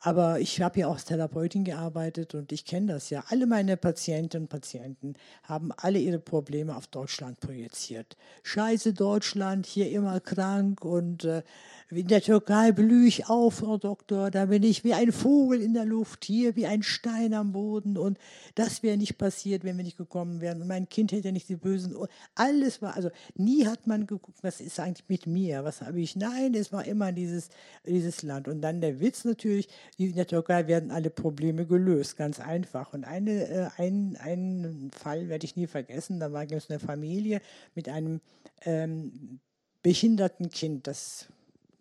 Aber 0.00 0.40
ich 0.40 0.60
habe 0.60 0.80
ja 0.80 0.88
auch 0.88 0.94
als 0.94 1.06
Therapeutin 1.06 1.64
gearbeitet 1.64 2.34
und 2.34 2.52
ich 2.52 2.64
kenne 2.64 2.92
das 2.92 3.10
ja. 3.10 3.24
Alle 3.28 3.46
meine 3.46 3.76
Patientinnen 3.76 4.44
und 4.44 4.48
Patienten 4.48 5.14
haben 5.42 5.72
alle 5.72 5.98
ihre 5.98 6.18
Probleme 6.18 6.76
auf 6.76 6.86
Deutschland 6.86 7.40
projiziert. 7.40 8.16
Scheiße 8.42 8.92
Deutschland, 8.92 9.66
hier 9.66 9.90
immer 9.90 10.20
krank 10.20 10.84
und 10.84 11.24
äh, 11.24 11.42
in 11.90 12.08
der 12.08 12.20
Türkei 12.20 12.72
blühe 12.72 13.06
ich 13.06 13.28
auf, 13.28 13.54
Frau 13.54 13.78
Doktor, 13.78 14.32
da 14.32 14.46
bin 14.46 14.64
ich 14.64 14.82
wie 14.82 14.92
ein 14.92 15.12
Vogel 15.12 15.62
in 15.62 15.72
der 15.72 15.84
Luft, 15.84 16.24
hier 16.24 16.56
wie 16.56 16.66
ein 16.66 16.82
Stein 16.82 17.32
am 17.32 17.52
Boden. 17.52 17.96
Und 17.96 18.18
das 18.56 18.82
wäre 18.82 18.96
nicht 18.96 19.18
passiert, 19.18 19.62
wenn 19.62 19.76
wir 19.76 19.84
nicht 19.84 19.96
gekommen 19.96 20.40
wären. 20.40 20.60
Und 20.60 20.66
mein 20.66 20.88
Kind 20.88 21.12
hätte 21.12 21.30
nicht 21.30 21.48
die 21.48 21.54
bösen, 21.54 21.96
alles 22.34 22.82
war, 22.82 22.96
also 22.96 23.10
nie 23.36 23.66
hat 23.66 23.86
man 23.86 24.08
geguckt, 24.08 24.38
was 24.42 24.60
ist 24.60 24.80
eigentlich 24.80 25.08
mit 25.08 25.26
mir, 25.28 25.62
was 25.62 25.80
habe 25.80 26.00
ich, 26.00 26.16
nein, 26.16 26.54
es 26.54 26.72
war 26.72 26.84
immer 26.84 27.12
dieses, 27.12 27.50
dieses 27.86 28.22
Land. 28.22 28.48
Und 28.48 28.62
dann 28.62 28.80
der 28.80 28.98
Witz 28.98 29.24
natürlich, 29.24 29.68
in 29.96 30.14
der 30.14 30.26
Türkei 30.26 30.66
werden 30.66 30.90
alle 30.90 31.10
Probleme 31.10 31.66
gelöst, 31.66 32.16
ganz 32.16 32.40
einfach 32.40 32.92
und 32.92 33.04
eine, 33.04 33.48
äh, 33.48 33.68
ein, 33.76 34.16
einen 34.20 34.90
Fall 34.90 35.28
werde 35.28 35.44
ich 35.44 35.56
nie 35.56 35.66
vergessen, 35.66 36.20
da 36.20 36.32
war 36.32 36.50
es 36.50 36.70
eine 36.70 36.78
Familie 36.78 37.40
mit 37.74 37.88
einem 37.88 38.20
ähm, 38.64 39.40
behinderten 39.82 40.50
Kind. 40.50 40.88
Das 40.88 41.26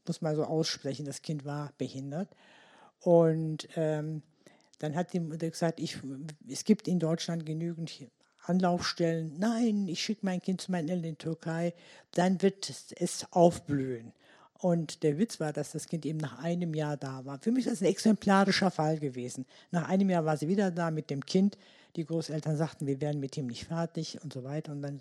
muss 0.08 0.22
man 0.22 0.36
so 0.36 0.44
aussprechen. 0.44 1.06
Das 1.06 1.24
Kind 1.24 1.46
war 1.46 1.74
behindert. 1.80 2.30
Und 3.00 3.68
ähm, 3.76 4.22
dann 4.80 4.96
hat 4.96 5.14
die 5.14 5.20
Mutter 5.20 5.50
gesagt, 5.50 5.80
ich, 5.80 5.98
es 6.48 6.66
gibt 6.66 6.88
in 6.88 7.00
Deutschland 7.00 7.46
genügend 7.46 8.08
Anlaufstellen. 8.44 9.34
Nein, 9.40 9.88
ich 9.88 10.04
schicke 10.04 10.26
mein 10.26 10.42
Kind 10.42 10.62
zu 10.62 10.72
meinen 10.72 10.90
Eltern 10.90 11.06
in 11.06 11.12
die 11.14 11.18
Türkei, 11.18 11.74
dann 12.12 12.42
wird 12.42 12.70
es 12.70 13.26
aufblühen. 13.32 14.14
Und 14.66 15.04
der 15.04 15.20
Witz 15.20 15.40
war, 15.40 15.54
dass 15.54 15.74
das 15.74 15.88
Kind 15.88 16.08
eben 16.08 16.18
nach 16.18 16.40
einem 16.40 16.74
Jahr 16.74 16.98
da 16.98 17.24
war. 17.24 17.38
Für 17.38 17.52
mich 17.52 17.68
ist 17.68 17.74
das 17.74 17.82
ein 17.84 17.92
exemplarischer 17.92 18.72
Fall 18.72 18.98
gewesen. 18.98 19.46
Nach 19.70 19.88
einem 19.88 20.10
Jahr 20.10 20.26
war 20.26 20.38
sie 20.38 20.48
wieder 20.48 20.72
da 20.72 20.90
mit 20.90 21.12
dem 21.12 21.24
Kind. 21.24 21.56
Die 21.96 22.04
Großeltern 22.04 22.58
sagten, 22.58 22.88
wir 22.88 23.00
werden 23.00 23.20
mit 23.20 23.38
ihm 23.38 23.46
nicht 23.46 23.66
fertig 23.66 24.18
und 24.24 24.34
so 24.34 24.44
weiter. 24.44 24.72
Und 24.72 24.82
dann, 24.82 25.00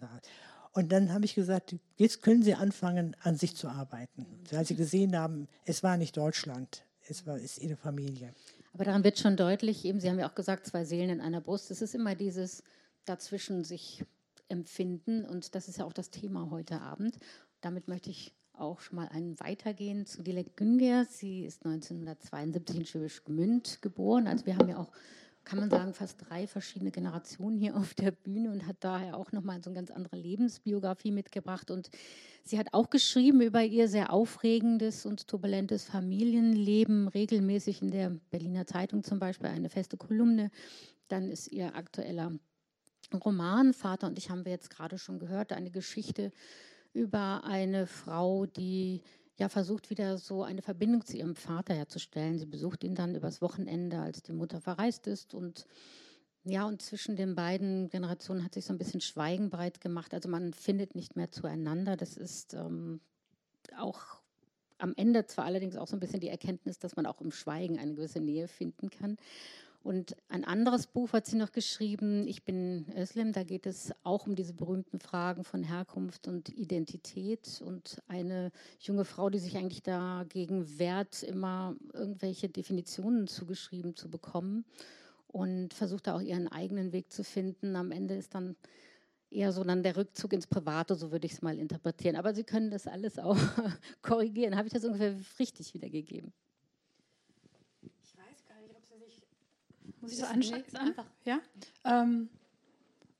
und 0.75 0.92
dann 0.92 1.14
habe 1.14 1.25
ich 1.25 1.35
gesagt, 1.35 1.76
jetzt 1.97 2.21
können 2.21 2.42
Sie 2.42 2.52
anfangen, 2.52 3.16
an 3.23 3.38
sich 3.38 3.56
zu 3.56 3.68
arbeiten. 3.68 4.26
Weil 4.50 4.66
Sie 4.66 4.76
gesehen 4.76 5.16
haben, 5.16 5.49
es 5.64 5.83
war 5.83 5.97
nicht 5.97 6.14
Deutschland, 6.14 6.85
es 7.09 7.26
war 7.26 7.38
ist 7.38 7.56
Ihre 7.56 7.76
Familie. 7.76 8.35
Aber 8.75 8.85
daran 8.85 9.02
wird 9.02 9.18
schon 9.18 9.38
deutlich, 9.38 9.87
eben, 9.87 9.99
Sie 9.99 10.11
haben 10.11 10.18
ja 10.18 10.28
auch 10.28 10.35
gesagt, 10.35 10.66
zwei 10.66 10.85
Seelen 10.85 11.09
in 11.09 11.21
einer 11.23 11.40
Brust. 11.40 11.71
Es 11.71 11.80
ist 11.80 11.94
immer 11.94 12.14
dieses 12.14 12.62
dazwischen 13.06 13.64
sich 13.64 14.04
empfinden. 14.49 15.25
Und 15.25 15.54
das 15.54 15.68
ist 15.68 15.78
ja 15.78 15.87
auch 15.87 15.94
das 15.94 16.11
Thema 16.11 16.50
heute 16.50 16.83
Abend. 16.83 17.16
Damit 17.62 17.88
möchte 17.88 18.11
ich 18.11 18.35
auch 18.59 18.81
schon 18.81 18.97
mal 18.97 19.09
einen 19.09 19.39
weitergehen 19.41 20.07
zu 20.07 20.23
Dilek 20.23 20.57
Günger. 20.57 21.05
Sie 21.07 21.45
ist 21.45 21.65
1972 21.65 22.77
in 22.77 22.87
Schwäbisch 22.87 23.25
Gmünd 23.25 23.83
geboren. 23.83 24.27
Also 24.27 24.47
wir 24.47 24.57
haben 24.57 24.69
ja 24.69 24.79
auch, 24.79 24.91
kann 25.45 25.59
man 25.59 25.71
sagen, 25.71 25.93
fast 25.95 26.19
drei 26.29 26.47
verschiedene 26.47 26.91
Generationen 26.91 27.59
hier 27.59 27.77
auf 27.77 27.95
der 27.95 28.11
Bühne 28.11 28.51
und 28.51 28.67
hat 28.67 28.77
daher 28.81 29.17
auch 29.17 29.33
nochmal 29.33 29.63
so 29.63 29.71
eine 29.71 29.77
ganz 29.77 29.91
andere 29.91 30.17
Lebensbiografie 30.17 31.11
mitgebracht. 31.11 31.71
Und 31.71 31.91
sie 32.45 32.59
hat 32.59 32.69
auch 32.73 32.91
geschrieben 32.91 33.41
über 33.41 33.63
ihr 33.63 33.89
sehr 33.89 34.13
aufregendes 34.13 35.05
und 35.05 35.27
turbulentes 35.27 35.85
Familienleben, 35.85 37.09
regelmäßig 37.09 37.83
in 37.83 37.91
der 37.91 38.11
Berliner 38.31 38.67
Zeitung 38.67 39.03
zum 39.03 39.19
Beispiel 39.19 39.49
eine 39.49 39.69
feste 39.69 39.97
Kolumne. 39.97 40.51
Dann 41.09 41.29
ist 41.29 41.49
ihr 41.53 41.75
aktueller 41.75 42.33
Roman, 43.13 43.75
Vater 43.75 44.07
und 44.07 44.19
ich 44.19 44.31
haben 44.31 44.45
wir 44.45 44.53
jetzt 44.53 44.71
gerade 44.71 44.99
schon 44.99 45.19
gehört, 45.19 45.53
eine 45.53 45.71
Geschichte 45.71 46.33
über 46.95 47.45
eine 47.45 47.87
Frau, 47.87 48.47
die 48.47 49.03
ja 49.37 49.49
versucht 49.49 49.91
wieder 49.91 50.17
so 50.17 50.45
eine 50.45 50.63
Verbindung 50.63 51.05
zu 51.05 51.17
ihrem 51.17 51.35
Vater 51.35 51.75
herzustellen. 51.75 52.39
Sie 52.39 52.47
besucht 52.47 52.85
ihn 52.85 52.95
dann 52.95 53.15
übers 53.15 53.43
Wochenende, 53.43 53.99
als 53.99 54.23
die 54.23 54.33
Mutter 54.33 54.61
verreist 54.61 55.07
ist 55.07 55.35
und 55.35 55.67
ja, 56.47 56.67
und 56.67 56.83
zwischen 56.83 57.17
den 57.17 57.35
beiden 57.35 57.89
Generationen 57.89 58.45
hat 58.45 58.53
sich 58.53 58.67
so 58.67 58.75
ein 58.75 58.79
bisschen 58.79 59.01
Schweigen 59.01 59.49
breit 59.49 59.81
gemacht. 59.81 60.13
Also 60.13 60.29
man 60.29 60.53
findet 60.53 60.95
nicht 60.95 61.17
mehr 61.17 61.31
zueinander. 61.31 61.97
Das 61.97 62.19
ist 62.19 62.53
ähm, 62.53 63.01
auch 63.79 64.21
am 64.77 64.93
Ende 64.95 65.25
zwar 65.25 65.47
allerdings 65.47 65.77
auch 65.77 65.87
so 65.87 65.97
ein 65.97 66.01
bisschen 66.01 66.21
die 66.21 66.29
Erkenntnis, 66.29 66.79
dass 66.79 66.97
man 66.97 67.07
auch 67.07 67.23
im 67.23 67.33
Schweigen 67.33 67.79
eine 67.79 67.95
gewisse 67.95 68.21
Nähe 68.21 68.47
finden 68.47 68.91
kann. 68.91 69.17
Und 69.85 70.17
ein 70.29 70.45
anderes 70.45 70.87
Buch 70.87 71.12
hat 71.12 71.26
sie 71.26 71.37
noch 71.37 71.53
geschrieben, 71.53 72.26
Ich 72.26 72.43
bin 72.43 72.87
Özlem, 72.97 73.33
da 73.33 73.43
geht 73.45 73.67
es 73.67 73.93
auch 74.03 74.26
um 74.26 74.35
diese 74.35 74.55
berühmten 74.55 74.99
Fragen 74.99 75.45
von 75.45 75.62
Herkunft 75.62 76.26
und 76.26 76.49
Identität 76.49 77.61
und 77.62 78.03
eine 78.09 78.50
junge 78.81 79.05
Frau, 79.05 79.29
die 79.29 79.38
sich 79.38 79.59
eigentlich 79.59 79.83
dagegen 79.83 80.79
wehrt, 80.79 81.23
immer 81.23 81.76
irgendwelche 81.93 82.49
Definitionen 82.49 83.26
zugeschrieben 83.26 83.95
zu 83.95 84.11
bekommen 84.11 84.64
und 85.26 85.75
versucht 85.75 86.07
da 86.07 86.17
auch 86.17 86.23
ihren 86.23 86.49
eigenen 86.49 86.95
Weg 86.95 87.12
zu 87.12 87.23
finden. 87.23 87.76
Am 87.76 87.93
Ende 87.93 88.14
ist 88.14 88.35
dann 88.35 88.57
eher 89.29 89.53
so 89.53 89.64
dann 89.64 89.83
der 89.83 89.99
Rückzug 89.99 90.33
ins 90.33 90.47
Private, 90.47 90.95
so 90.95 91.12
würde 91.12 91.26
ich 91.26 91.35
es 91.35 91.43
mal 91.43 91.59
interpretieren. 91.59 92.17
Aber 92.17 92.33
Sie 92.33 92.45
können 92.45 92.71
das 92.71 92.87
alles 92.87 93.19
auch 93.19 93.37
korrigieren. 94.00 94.57
Habe 94.57 94.67
ich 94.67 94.73
das 94.73 94.87
ungefähr 94.87 95.14
richtig 95.38 95.75
wiedergegeben? 95.75 96.33
Muss 100.05 100.13
ich 100.13 100.19
so 100.19 100.27
anschauen? 100.27 100.65
Ja? 101.25 101.41
Ähm, 101.85 102.29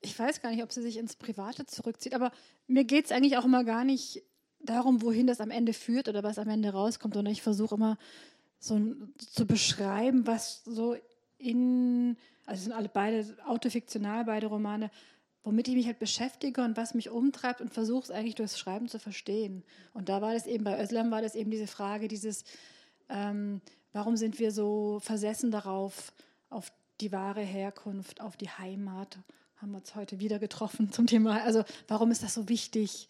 ich 0.01 0.17
weiß 0.17 0.41
gar 0.41 0.51
nicht, 0.51 0.63
ob 0.63 0.71
sie 0.71 0.81
sich 0.81 0.97
ins 0.97 1.15
Private 1.15 1.65
zurückzieht, 1.65 2.13
aber 2.13 2.31
mir 2.67 2.83
geht 2.83 3.05
es 3.05 3.11
eigentlich 3.11 3.37
auch 3.37 3.45
immer 3.45 3.63
gar 3.63 3.83
nicht 3.83 4.23
darum, 4.59 5.01
wohin 5.01 5.27
das 5.27 5.41
am 5.41 5.51
Ende 5.51 5.73
führt 5.73 6.07
oder 6.07 6.23
was 6.23 6.37
am 6.39 6.49
Ende 6.49 6.69
rauskommt, 6.69 7.13
sondern 7.15 7.33
ich 7.33 7.41
versuche 7.41 7.75
immer 7.75 7.97
so 8.59 8.79
zu 9.17 9.45
beschreiben, 9.45 10.25
was 10.27 10.63
so 10.63 10.95
in, 11.37 12.17
also 12.45 12.63
sind 12.63 12.71
alle 12.71 12.89
beide 12.89 13.25
autofiktional, 13.45 14.25
beide 14.25 14.47
Romane, 14.47 14.89
womit 15.43 15.67
ich 15.67 15.75
mich 15.75 15.85
halt 15.85 15.99
beschäftige 15.99 16.63
und 16.63 16.75
was 16.77 16.95
mich 16.95 17.09
umtreibt 17.09 17.61
und 17.61 17.71
versuche 17.71 18.03
es 18.03 18.11
eigentlich 18.11 18.35
durchs 18.35 18.57
Schreiben 18.57 18.87
zu 18.87 18.99
verstehen. 18.99 19.63
Und 19.93 20.09
da 20.09 20.21
war 20.21 20.33
das 20.33 20.47
eben, 20.47 20.63
bei 20.63 20.81
Özlem 20.81 21.11
war 21.11 21.21
das 21.21 21.35
eben 21.35 21.51
diese 21.51 21.67
Frage, 21.67 22.07
dieses, 22.07 22.43
ähm, 23.09 23.61
warum 23.93 24.17
sind 24.17 24.39
wir 24.39 24.51
so 24.51 24.99
versessen 25.01 25.51
darauf, 25.51 26.11
auf 26.55 26.71
die 27.01 27.11
wahre 27.11 27.41
Herkunft, 27.41 28.21
auf 28.21 28.37
die 28.37 28.49
Heimat. 28.49 29.19
Haben 29.57 29.71
wir 29.71 29.77
uns 29.79 29.95
heute 29.95 30.19
wieder 30.19 30.39
getroffen 30.39 30.91
zum 30.91 31.05
Thema. 31.05 31.43
Also 31.43 31.63
warum 31.87 32.11
ist 32.11 32.23
das 32.23 32.33
so 32.33 32.49
wichtig? 32.49 33.09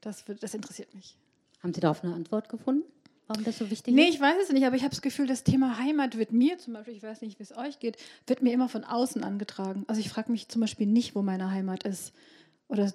Das, 0.00 0.24
das 0.40 0.54
interessiert 0.54 0.94
mich. 0.94 1.16
Haben 1.62 1.74
Sie 1.74 1.80
darauf 1.80 2.02
eine 2.02 2.14
Antwort 2.14 2.48
gefunden? 2.48 2.84
Warum 3.26 3.44
das 3.44 3.58
so 3.58 3.70
wichtig 3.70 3.94
nee, 3.94 4.02
ist? 4.02 4.08
Nee, 4.08 4.14
ich 4.14 4.20
weiß 4.20 4.42
es 4.42 4.52
nicht, 4.52 4.66
aber 4.66 4.76
ich 4.76 4.82
habe 4.82 4.90
das 4.90 5.02
Gefühl, 5.02 5.26
das 5.26 5.44
Thema 5.44 5.78
Heimat 5.78 6.16
wird 6.16 6.32
mir 6.32 6.58
zum 6.58 6.72
Beispiel, 6.72 6.94
ich 6.94 7.02
weiß 7.02 7.20
nicht, 7.20 7.38
wie 7.38 7.42
es 7.42 7.56
euch 7.56 7.78
geht, 7.78 7.96
wird 8.26 8.42
mir 8.42 8.52
immer 8.52 8.68
von 8.68 8.82
außen 8.82 9.22
angetragen. 9.22 9.84
Also 9.86 10.00
ich 10.00 10.08
frage 10.08 10.32
mich 10.32 10.48
zum 10.48 10.62
Beispiel 10.62 10.86
nicht, 10.86 11.14
wo 11.14 11.22
meine 11.22 11.50
Heimat 11.50 11.84
ist. 11.84 12.12
Oder 12.68 12.92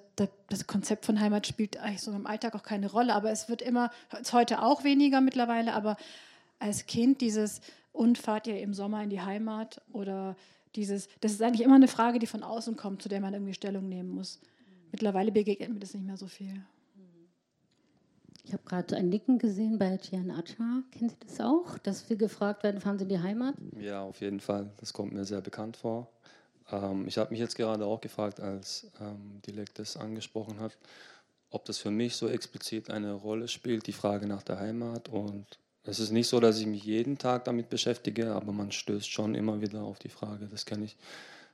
das 0.48 0.68
Konzept 0.68 1.06
von 1.06 1.20
Heimat 1.20 1.48
spielt 1.48 1.78
eigentlich 1.78 2.02
so 2.02 2.12
im 2.12 2.26
Alltag 2.26 2.56
auch 2.56 2.64
keine 2.64 2.90
Rolle, 2.90 3.14
aber 3.14 3.30
es 3.30 3.50
wird 3.50 3.62
immer, 3.62 3.92
heute 4.32 4.64
auch 4.64 4.84
weniger 4.84 5.22
mittlerweile, 5.22 5.74
aber 5.74 5.98
als 6.60 6.86
Kind 6.86 7.22
dieses, 7.22 7.62
und 7.96 8.18
fahrt 8.18 8.48
ihr 8.48 8.60
im 8.60 8.74
Sommer 8.74 9.04
in 9.04 9.10
die 9.10 9.22
Heimat 9.22 9.82
oder 9.92 10.36
dieses, 10.76 11.08
das 11.22 11.32
ist 11.32 11.42
eigentlich 11.42 11.66
immer 11.66 11.76
eine 11.76 11.88
Frage, 11.88 12.20
die 12.20 12.28
von 12.28 12.44
außen 12.44 12.76
kommt, 12.76 13.02
zu 13.02 13.10
der 13.10 13.22
man 13.22 13.34
irgendwie 13.34 13.54
Stellung 13.54 13.88
nehmen 13.88 14.10
muss. 14.10 14.40
Mittlerweile 14.92 15.32
begegnet 15.32 15.72
mir 15.74 15.80
das 15.80 15.94
nicht 15.94 16.06
mehr 16.06 16.18
so 16.18 16.28
viel. 16.28 16.62
Ich 18.44 18.54
habe 18.54 18.64
gerade 18.64 18.96
ein 18.96 19.10
Nicken 19.10 19.40
gesehen 19.40 19.80
bei 19.80 19.98
Gian 19.98 20.30
Acha. 20.30 20.84
Kennen 20.92 21.10
Sie 21.10 21.16
das 21.26 21.42
auch, 21.42 21.80
dass 21.80 22.08
wir 22.10 22.16
gefragt 22.16 22.64
werden, 22.64 22.80
fahren 22.80 23.00
Sie 23.00 23.04
in 23.04 23.10
die 23.10 23.20
Heimat? 23.20 23.56
Ja, 23.80 24.04
auf 24.04 24.22
jeden 24.22 24.40
Fall. 24.40 24.70
Das 24.78 24.94
kommt 24.94 25.14
mir 25.14 25.26
sehr 25.26 25.42
bekannt 25.42 25.78
vor. 25.78 26.12
Ähm, 26.72 27.08
ich 27.08 27.18
habe 27.18 27.32
mich 27.32 27.40
jetzt 27.40 27.56
gerade 27.56 27.86
auch 27.86 28.02
gefragt, 28.02 28.40
als 28.40 28.92
ähm, 29.00 29.42
Dilek 29.48 29.74
das 29.74 29.98
angesprochen 29.98 30.60
hat, 30.60 30.78
ob 31.50 31.66
das 31.66 31.80
für 31.80 31.90
mich 31.90 32.16
so 32.16 32.28
explizit 32.28 32.92
eine 32.92 33.14
Rolle 33.14 33.48
spielt, 33.48 33.88
die 33.88 33.94
Frage 33.94 34.28
nach 34.28 34.44
der 34.44 34.60
Heimat 34.60 35.10
und 35.10 35.46
es 35.86 36.00
ist 36.00 36.12
nicht 36.12 36.28
so, 36.28 36.40
dass 36.40 36.60
ich 36.60 36.66
mich 36.66 36.84
jeden 36.84 37.18
Tag 37.18 37.46
damit 37.46 37.70
beschäftige, 37.70 38.34
aber 38.34 38.52
man 38.52 38.72
stößt 38.72 39.10
schon 39.10 39.36
immer 39.36 39.62
wieder 39.62 39.84
auf 39.84 40.00
die 40.00 40.10
Frage. 40.10 40.48
Das 40.50 40.66
kenne 40.66 40.86
ich 40.86 40.96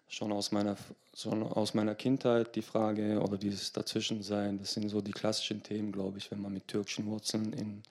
schon 0.08 0.32
aus 0.32 0.52
meiner, 0.52 0.78
schon 1.16 1.44
aus 1.44 1.74
meiner 1.74 1.96
Kindheit, 1.96 2.56
die 2.56 2.62
Frage 2.62 3.20
oder 3.22 3.38
dieses 3.38 3.72
Dazwischensein. 3.72 4.58
Das 4.60 4.74
sind 4.74 4.90
so 4.90 5.02
die 5.02 5.12
klassischen 5.12 5.64
Themen, 5.64 5.92
glaube 5.92 6.18
ich, 6.18 6.32
wenn 6.32 6.42
man 6.42 6.54
mit 6.54 6.68
türkischen 6.68 7.06
Wurzeln 7.08 7.54
in, 7.54 7.84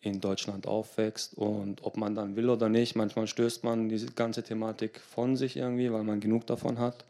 in 0.00 0.20
Deutschland 0.20 0.66
aufwächst. 0.66 1.34
Und 1.34 1.84
ob 1.84 1.96
man 1.96 2.14
dann 2.14 2.36
will 2.36 2.48
oder 2.48 2.68
nicht, 2.68 2.96
manchmal 2.96 3.26
stößt 3.26 3.64
man 3.64 3.88
diese 3.88 4.06
ganze 4.06 4.42
Thematik 4.42 5.00
von 5.00 5.36
sich 5.36 5.56
irgendwie, 5.56 5.92
weil 5.92 6.04
man 6.04 6.20
genug 6.20 6.46
davon 6.46 6.78
hat. 6.78 7.04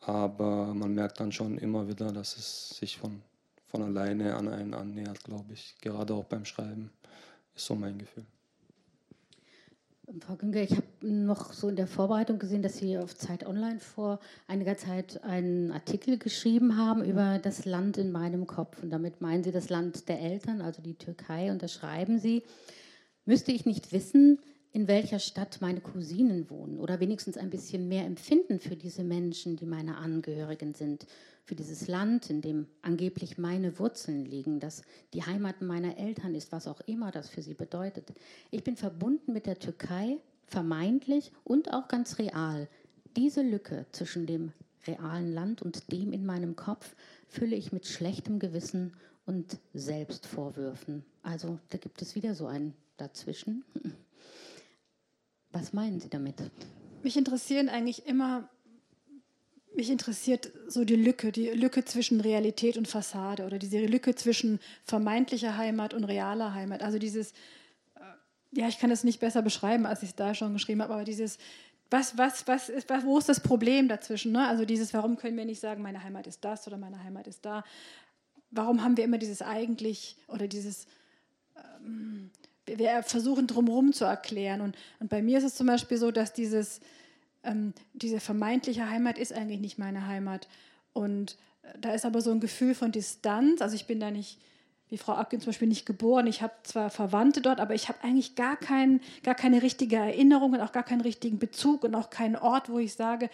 Aber 0.00 0.74
man 0.74 0.94
merkt 0.94 1.20
dann 1.20 1.30
schon 1.32 1.58
immer 1.58 1.86
wieder, 1.88 2.12
dass 2.12 2.36
es 2.36 2.70
sich 2.70 2.98
von, 2.98 3.22
von 3.68 3.82
alleine 3.82 4.34
an 4.34 4.48
einen 4.48 4.74
annähert, 4.74 5.24
glaube 5.24 5.52
ich, 5.52 5.76
gerade 5.80 6.14
auch 6.14 6.24
beim 6.24 6.44
Schreiben. 6.44 6.90
Ist 7.54 7.66
so 7.66 7.74
mein 7.74 7.98
Gefühl. 7.98 8.24
Frau 10.18 10.34
Günger, 10.34 10.62
ich 10.62 10.72
habe 10.72 10.86
noch 11.02 11.52
so 11.52 11.68
in 11.68 11.76
der 11.76 11.86
Vorbereitung 11.86 12.40
gesehen, 12.40 12.62
dass 12.62 12.78
Sie 12.78 12.98
auf 12.98 13.14
Zeit 13.14 13.46
Online 13.46 13.78
vor 13.78 14.18
einiger 14.48 14.76
Zeit 14.76 15.22
einen 15.22 15.70
Artikel 15.70 16.18
geschrieben 16.18 16.76
haben 16.76 17.04
über 17.04 17.38
das 17.38 17.64
Land 17.64 17.96
in 17.96 18.10
meinem 18.10 18.48
Kopf. 18.48 18.82
Und 18.82 18.90
damit 18.90 19.20
meinen 19.20 19.44
Sie 19.44 19.52
das 19.52 19.68
Land 19.68 20.08
der 20.08 20.20
Eltern, 20.20 20.62
also 20.62 20.82
die 20.82 20.94
Türkei. 20.94 21.52
Und 21.52 21.62
da 21.62 21.68
schreiben 21.68 22.18
Sie, 22.18 22.42
müsste 23.24 23.52
ich 23.52 23.66
nicht 23.66 23.92
wissen, 23.92 24.40
in 24.72 24.88
welcher 24.88 25.18
Stadt 25.20 25.58
meine 25.60 25.80
Cousinen 25.80 26.50
wohnen 26.50 26.78
oder 26.78 27.00
wenigstens 27.00 27.36
ein 27.36 27.50
bisschen 27.50 27.88
mehr 27.88 28.04
empfinden 28.04 28.58
für 28.60 28.76
diese 28.76 29.04
Menschen, 29.04 29.56
die 29.56 29.66
meine 29.66 29.96
Angehörigen 29.96 30.74
sind 30.74 31.06
für 31.50 31.56
dieses 31.56 31.88
Land, 31.88 32.30
in 32.30 32.42
dem 32.42 32.68
angeblich 32.80 33.36
meine 33.36 33.80
Wurzeln 33.80 34.24
liegen, 34.24 34.60
das 34.60 34.82
die 35.14 35.24
Heimat 35.24 35.62
meiner 35.62 35.98
Eltern 35.98 36.36
ist, 36.36 36.52
was 36.52 36.68
auch 36.68 36.80
immer 36.82 37.10
das 37.10 37.28
für 37.28 37.42
sie 37.42 37.54
bedeutet. 37.54 38.12
Ich 38.52 38.62
bin 38.62 38.76
verbunden 38.76 39.32
mit 39.32 39.46
der 39.46 39.58
Türkei, 39.58 40.18
vermeintlich 40.46 41.32
und 41.42 41.72
auch 41.72 41.88
ganz 41.88 42.20
real. 42.20 42.68
Diese 43.16 43.42
Lücke 43.42 43.84
zwischen 43.90 44.26
dem 44.26 44.52
realen 44.86 45.34
Land 45.34 45.60
und 45.60 45.90
dem 45.90 46.12
in 46.12 46.24
meinem 46.24 46.54
Kopf 46.54 46.94
fülle 47.26 47.56
ich 47.56 47.72
mit 47.72 47.84
schlechtem 47.84 48.38
Gewissen 48.38 48.94
und 49.26 49.58
Selbstvorwürfen. 49.74 51.04
Also 51.24 51.58
da 51.70 51.78
gibt 51.78 52.00
es 52.00 52.14
wieder 52.14 52.36
so 52.36 52.46
ein 52.46 52.74
Dazwischen. 52.96 53.64
Was 55.50 55.72
meinen 55.72 55.98
Sie 55.98 56.10
damit? 56.10 56.36
Mich 57.02 57.16
interessieren 57.16 57.68
eigentlich 57.68 58.06
immer 58.06 58.48
mich 59.74 59.90
interessiert 59.90 60.50
so 60.66 60.84
die 60.84 60.96
Lücke, 60.96 61.32
die 61.32 61.48
Lücke 61.48 61.84
zwischen 61.84 62.20
Realität 62.20 62.76
und 62.76 62.88
Fassade 62.88 63.46
oder 63.46 63.58
diese 63.58 63.78
Lücke 63.78 64.14
zwischen 64.14 64.60
vermeintlicher 64.84 65.56
Heimat 65.56 65.94
und 65.94 66.04
realer 66.04 66.54
Heimat. 66.54 66.82
Also 66.82 66.98
dieses, 66.98 67.32
äh, 67.94 68.00
ja, 68.52 68.68
ich 68.68 68.78
kann 68.78 68.90
es 68.90 69.04
nicht 69.04 69.20
besser 69.20 69.42
beschreiben, 69.42 69.86
als 69.86 70.02
ich 70.02 70.10
es 70.10 70.16
da 70.16 70.34
schon 70.34 70.52
geschrieben 70.52 70.82
habe, 70.82 70.94
aber 70.94 71.04
dieses, 71.04 71.38
was, 71.90 72.16
was, 72.16 72.46
was 72.46 72.68
ist, 72.68 72.88
wo 73.04 73.18
ist 73.18 73.28
das 73.28 73.40
Problem 73.40 73.88
dazwischen? 73.88 74.32
Ne? 74.32 74.46
Also 74.46 74.64
dieses, 74.64 74.94
warum 74.94 75.16
können 75.16 75.36
wir 75.36 75.44
nicht 75.44 75.60
sagen, 75.60 75.82
meine 75.82 76.02
Heimat 76.02 76.26
ist 76.26 76.44
das 76.44 76.66
oder 76.66 76.76
meine 76.76 77.02
Heimat 77.02 77.26
ist 77.26 77.44
da? 77.44 77.64
Warum 78.50 78.82
haben 78.82 78.96
wir 78.96 79.04
immer 79.04 79.18
dieses 79.18 79.42
eigentlich 79.42 80.16
oder 80.28 80.46
dieses, 80.48 80.86
ähm, 81.56 82.30
wir 82.64 83.02
versuchen 83.02 83.46
drumherum 83.46 83.92
zu 83.92 84.04
erklären. 84.04 84.60
Und, 84.60 84.76
und 85.00 85.08
bei 85.08 85.22
mir 85.22 85.38
ist 85.38 85.44
es 85.44 85.54
zum 85.54 85.66
Beispiel 85.66 85.98
so, 85.98 86.10
dass 86.10 86.32
dieses, 86.32 86.80
ähm, 87.42 87.72
diese 87.92 88.20
vermeintliche 88.20 88.88
Heimat 88.88 89.18
ist 89.18 89.32
eigentlich 89.32 89.60
nicht 89.60 89.78
meine 89.78 90.06
Heimat. 90.06 90.48
Und 90.92 91.36
äh, 91.62 91.78
da 91.80 91.92
ist 91.92 92.04
aber 92.04 92.20
so 92.20 92.30
ein 92.30 92.40
Gefühl 92.40 92.74
von 92.74 92.92
Distanz. 92.92 93.62
Also 93.62 93.74
ich 93.74 93.86
bin 93.86 94.00
da 94.00 94.10
nicht, 94.10 94.38
wie 94.88 94.98
Frau 94.98 95.14
Acken 95.14 95.40
zum 95.40 95.50
Beispiel, 95.50 95.68
nicht 95.68 95.86
geboren. 95.86 96.26
Ich 96.26 96.42
habe 96.42 96.52
zwar 96.62 96.90
Verwandte 96.90 97.40
dort, 97.40 97.60
aber 97.60 97.74
ich 97.74 97.88
habe 97.88 98.02
eigentlich 98.02 98.34
gar, 98.34 98.56
kein, 98.56 99.00
gar 99.22 99.34
keine 99.34 99.62
richtige 99.62 99.96
Erinnerung 99.96 100.52
und 100.52 100.60
auch 100.60 100.72
gar 100.72 100.82
keinen 100.82 101.02
richtigen 101.02 101.38
Bezug 101.38 101.84
und 101.84 101.94
auch 101.94 102.10
keinen 102.10 102.36
Ort, 102.36 102.68
wo 102.68 102.78
ich 102.78 102.94
sage, 102.94 103.30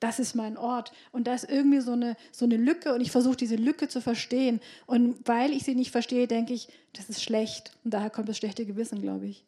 das 0.00 0.18
ist 0.18 0.34
mein 0.34 0.56
Ort. 0.56 0.92
Und 1.12 1.26
da 1.26 1.34
ist 1.34 1.48
irgendwie 1.48 1.80
so 1.80 1.92
eine, 1.92 2.16
so 2.32 2.44
eine 2.44 2.56
Lücke 2.56 2.92
und 2.94 3.00
ich 3.00 3.12
versuche 3.12 3.36
diese 3.36 3.56
Lücke 3.56 3.88
zu 3.88 4.00
verstehen. 4.00 4.60
Und 4.86 5.16
weil 5.26 5.52
ich 5.52 5.62
sie 5.64 5.74
nicht 5.74 5.92
verstehe, 5.92 6.26
denke 6.26 6.52
ich, 6.54 6.68
das 6.92 7.08
ist 7.08 7.22
schlecht. 7.22 7.72
Und 7.84 7.94
daher 7.94 8.10
kommt 8.10 8.28
das 8.28 8.36
schlechte 8.36 8.66
Gewissen, 8.66 9.00
glaube 9.00 9.26
ich. 9.26 9.44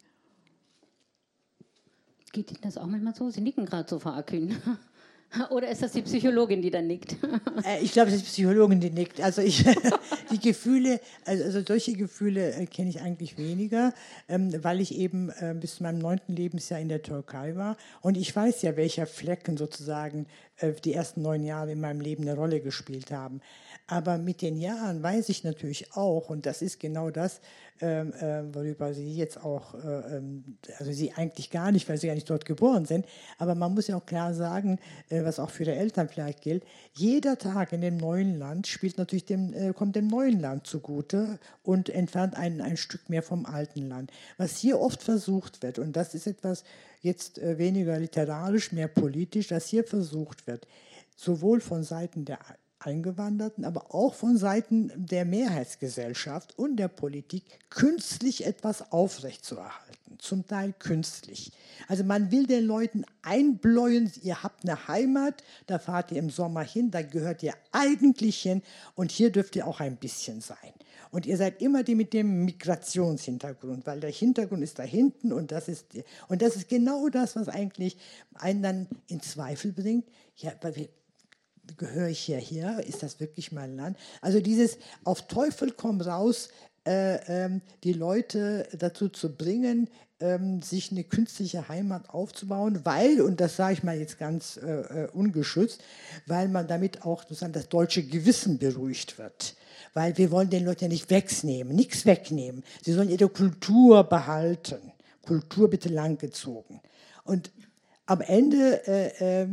Geht 2.35 2.51
Ihnen 2.51 2.59
das 2.63 2.77
auch 2.77 2.85
manchmal 2.85 3.15
so? 3.15 3.29
Sie 3.29 3.39
nicken 3.39 3.65
gerade 3.65 3.89
so, 3.89 3.97
Frau 3.97 4.09
Akün. 4.09 4.57
Oder 5.51 5.69
ist 5.69 5.81
das 5.81 5.93
die 5.93 6.01
Psychologin, 6.01 6.61
die 6.61 6.69
da 6.69 6.81
nickt? 6.81 7.15
Äh, 7.65 7.81
ich 7.81 7.93
glaube, 7.93 8.09
es 8.09 8.17
ist 8.17 8.25
die 8.25 8.29
Psychologin, 8.29 8.81
die 8.81 8.89
nickt. 8.89 9.21
Also 9.21 9.41
ich, 9.41 9.63
die 10.31 10.39
Gefühle, 10.39 10.99
also, 11.23 11.45
also 11.45 11.61
solche 11.61 11.93
Gefühle 11.93 12.53
äh, 12.53 12.65
kenne 12.65 12.89
ich 12.89 12.99
eigentlich 12.99 13.37
weniger, 13.37 13.93
ähm, 14.27 14.53
weil 14.61 14.81
ich 14.81 14.95
eben 14.95 15.29
äh, 15.29 15.55
bis 15.57 15.75
zu 15.75 15.83
meinem 15.83 15.99
neunten 15.99 16.35
Lebensjahr 16.35 16.81
in 16.81 16.89
der 16.89 17.01
Türkei 17.01 17.55
war. 17.55 17.77
Und 18.01 18.17
ich 18.17 18.35
weiß 18.35 18.63
ja, 18.63 18.75
welcher 18.75 19.07
Flecken 19.07 19.55
sozusagen 19.55 20.27
die 20.85 20.93
ersten 20.93 21.21
neun 21.21 21.43
Jahre 21.43 21.71
in 21.73 21.81
meinem 21.81 22.01
Leben 22.01 22.23
eine 22.23 22.35
Rolle 22.35 22.61
gespielt 22.61 23.11
haben. 23.11 23.41
Aber 23.87 24.17
mit 24.17 24.41
den 24.41 24.57
Jahren 24.57 25.03
weiß 25.03 25.29
ich 25.29 25.43
natürlich 25.43 25.93
auch, 25.93 26.31
und 26.31 26.47
das 26.47 26.63
ist 26.63 26.79
genau 26.79 27.11
das, 27.11 27.39
ähm, 27.81 28.13
äh, 28.13 28.43
worüber 28.55 28.95
Sie 28.95 29.13
jetzt 29.13 29.43
auch, 29.43 29.75
äh, 29.75 30.17
ähm, 30.17 30.57
also 30.79 30.91
Sie 30.91 31.13
eigentlich 31.13 31.51
gar 31.51 31.71
nicht, 31.71 31.87
weil 31.87 31.99
Sie 31.99 32.07
ja 32.07 32.15
nicht 32.15 32.27
dort 32.27 32.45
geboren 32.45 32.85
sind, 32.85 33.05
aber 33.37 33.53
man 33.53 33.75
muss 33.75 33.87
ja 33.87 33.97
auch 33.97 34.05
klar 34.07 34.33
sagen, 34.33 34.79
äh, 35.09 35.23
was 35.23 35.39
auch 35.39 35.51
für 35.51 35.65
die 35.65 35.71
Eltern 35.71 36.09
vielleicht 36.09 36.41
gilt, 36.41 36.63
jeder 36.93 37.37
Tag 37.37 37.73
in 37.73 37.81
dem 37.81 37.97
neuen 37.97 38.39
Land 38.39 38.65
spielt 38.65 38.97
natürlich 38.97 39.25
dem, 39.25 39.53
äh, 39.53 39.71
kommt 39.71 39.95
dem 39.95 40.07
neuen 40.07 40.39
Land 40.39 40.65
zugute 40.65 41.37
und 41.61 41.89
entfernt 41.89 42.35
ein, 42.35 42.61
ein 42.61 42.77
Stück 42.77 43.09
mehr 43.09 43.21
vom 43.21 43.45
alten 43.45 43.87
Land. 43.87 44.09
Was 44.37 44.57
hier 44.57 44.79
oft 44.79 45.03
versucht 45.03 45.61
wird, 45.61 45.77
und 45.77 45.95
das 45.95 46.15
ist 46.15 46.25
etwas 46.25 46.63
jetzt 47.01 47.37
äh, 47.37 47.59
weniger 47.59 47.99
literarisch, 47.99 48.71
mehr 48.71 48.87
politisch, 48.87 49.49
dass 49.49 49.67
hier 49.67 49.83
versucht 49.83 50.47
wird, 50.47 50.65
sowohl 51.15 51.61
von 51.61 51.83
Seiten 51.83 52.25
der 52.25 52.39
Eingewanderten, 52.85 53.65
aber 53.65 53.93
auch 53.93 54.13
von 54.13 54.37
Seiten 54.37 54.91
der 54.95 55.25
Mehrheitsgesellschaft 55.25 56.57
und 56.57 56.77
der 56.77 56.87
Politik 56.87 57.43
künstlich 57.69 58.45
etwas 58.45 58.91
aufrechtzuerhalten, 58.91 60.17
zum 60.19 60.45
Teil 60.45 60.73
künstlich. 60.77 61.51
Also 61.87 62.03
man 62.03 62.31
will 62.31 62.45
den 62.45 62.65
Leuten 62.65 63.05
einbläuen, 63.21 64.11
ihr 64.21 64.43
habt 64.43 64.63
eine 64.63 64.87
Heimat, 64.87 65.43
da 65.67 65.79
fahrt 65.79 66.11
ihr 66.11 66.19
im 66.19 66.29
Sommer 66.29 66.61
hin, 66.61 66.91
da 66.91 67.01
gehört 67.01 67.43
ihr 67.43 67.53
eigentlich 67.71 68.41
hin 68.41 68.61
und 68.95 69.11
hier 69.11 69.31
dürft 69.31 69.55
ihr 69.55 69.67
auch 69.67 69.79
ein 69.79 69.97
bisschen 69.97 70.41
sein. 70.41 70.73
Und 71.11 71.25
ihr 71.25 71.37
seid 71.37 71.61
immer 71.61 71.83
die 71.83 71.95
mit 71.95 72.11
dem 72.11 72.43
Migrationshintergrund, 72.43 73.85
weil 73.87 74.01
der 74.01 74.11
Hintergrund 74.11 74.61
ist 74.61 74.79
da 74.79 74.83
hinten 74.83 75.31
und 75.31 75.51
das 75.51 75.69
ist, 75.69 75.85
und 76.27 76.41
das 76.41 76.57
ist 76.57 76.67
genau 76.67 77.07
das, 77.07 77.37
was 77.37 77.47
eigentlich 77.47 77.97
einen 78.33 78.61
dann 78.61 78.87
in 79.07 79.21
Zweifel 79.21 79.71
bringt. 79.71 80.05
Ja, 80.35 80.51
weil 80.61 80.75
wir, 80.75 80.89
gehöre 81.77 82.09
ich 82.09 82.19
hierher? 82.19 82.83
Ist 82.85 83.03
das 83.03 83.19
wirklich 83.19 83.51
mein 83.51 83.75
Land? 83.75 83.97
Also 84.21 84.39
dieses 84.39 84.77
auf 85.03 85.27
Teufel 85.27 85.71
komm 85.71 86.01
raus, 86.01 86.49
äh, 86.85 87.45
ähm, 87.45 87.61
die 87.83 87.93
Leute 87.93 88.67
dazu 88.77 89.09
zu 89.09 89.35
bringen, 89.35 89.89
ähm, 90.19 90.61
sich 90.61 90.91
eine 90.91 91.03
künstliche 91.03 91.67
Heimat 91.67 92.09
aufzubauen, 92.09 92.81
weil, 92.83 93.21
und 93.21 93.41
das 93.41 93.55
sage 93.55 93.73
ich 93.73 93.83
mal 93.83 93.97
jetzt 93.97 94.17
ganz 94.17 94.57
äh, 94.57 95.03
äh, 95.03 95.09
ungeschützt, 95.11 95.81
weil 96.25 96.47
man 96.47 96.67
damit 96.67 97.03
auch 97.03 97.23
sozusagen 97.23 97.53
das 97.53 97.69
deutsche 97.69 98.03
Gewissen 98.03 98.57
beruhigt 98.57 99.17
wird. 99.17 99.55
Weil 99.93 100.17
wir 100.17 100.31
wollen 100.31 100.49
den 100.49 100.65
Leuten 100.65 100.85
ja 100.85 100.87
nicht 100.89 101.09
wegnehmen, 101.09 101.75
nichts 101.75 102.05
wegnehmen. 102.05 102.63
Sie 102.81 102.93
sollen 102.93 103.09
ihre 103.09 103.29
Kultur 103.29 104.03
behalten. 104.03 104.91
Kultur 105.25 105.69
bitte 105.69 105.89
langgezogen. 105.89 106.81
Und 107.23 107.51
am 108.05 108.21
Ende 108.21 108.85
äh, 108.87 109.47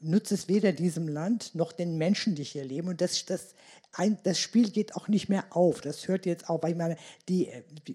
nutzt 0.00 0.32
es 0.32 0.48
weder 0.48 0.72
diesem 0.72 1.08
Land 1.08 1.54
noch 1.54 1.72
den 1.72 1.98
Menschen, 1.98 2.34
die 2.34 2.44
hier 2.44 2.64
leben. 2.64 2.88
Und 2.88 3.00
das, 3.00 3.24
das, 3.26 3.54
ein, 3.92 4.18
das 4.22 4.38
Spiel 4.38 4.70
geht 4.70 4.94
auch 4.94 5.08
nicht 5.08 5.28
mehr 5.28 5.44
auf. 5.50 5.80
Das 5.80 6.08
hört 6.08 6.26
jetzt 6.26 6.48
auf. 6.48 6.62
Ich 6.64 6.76
meine, 6.76 6.96
die, 7.28 7.50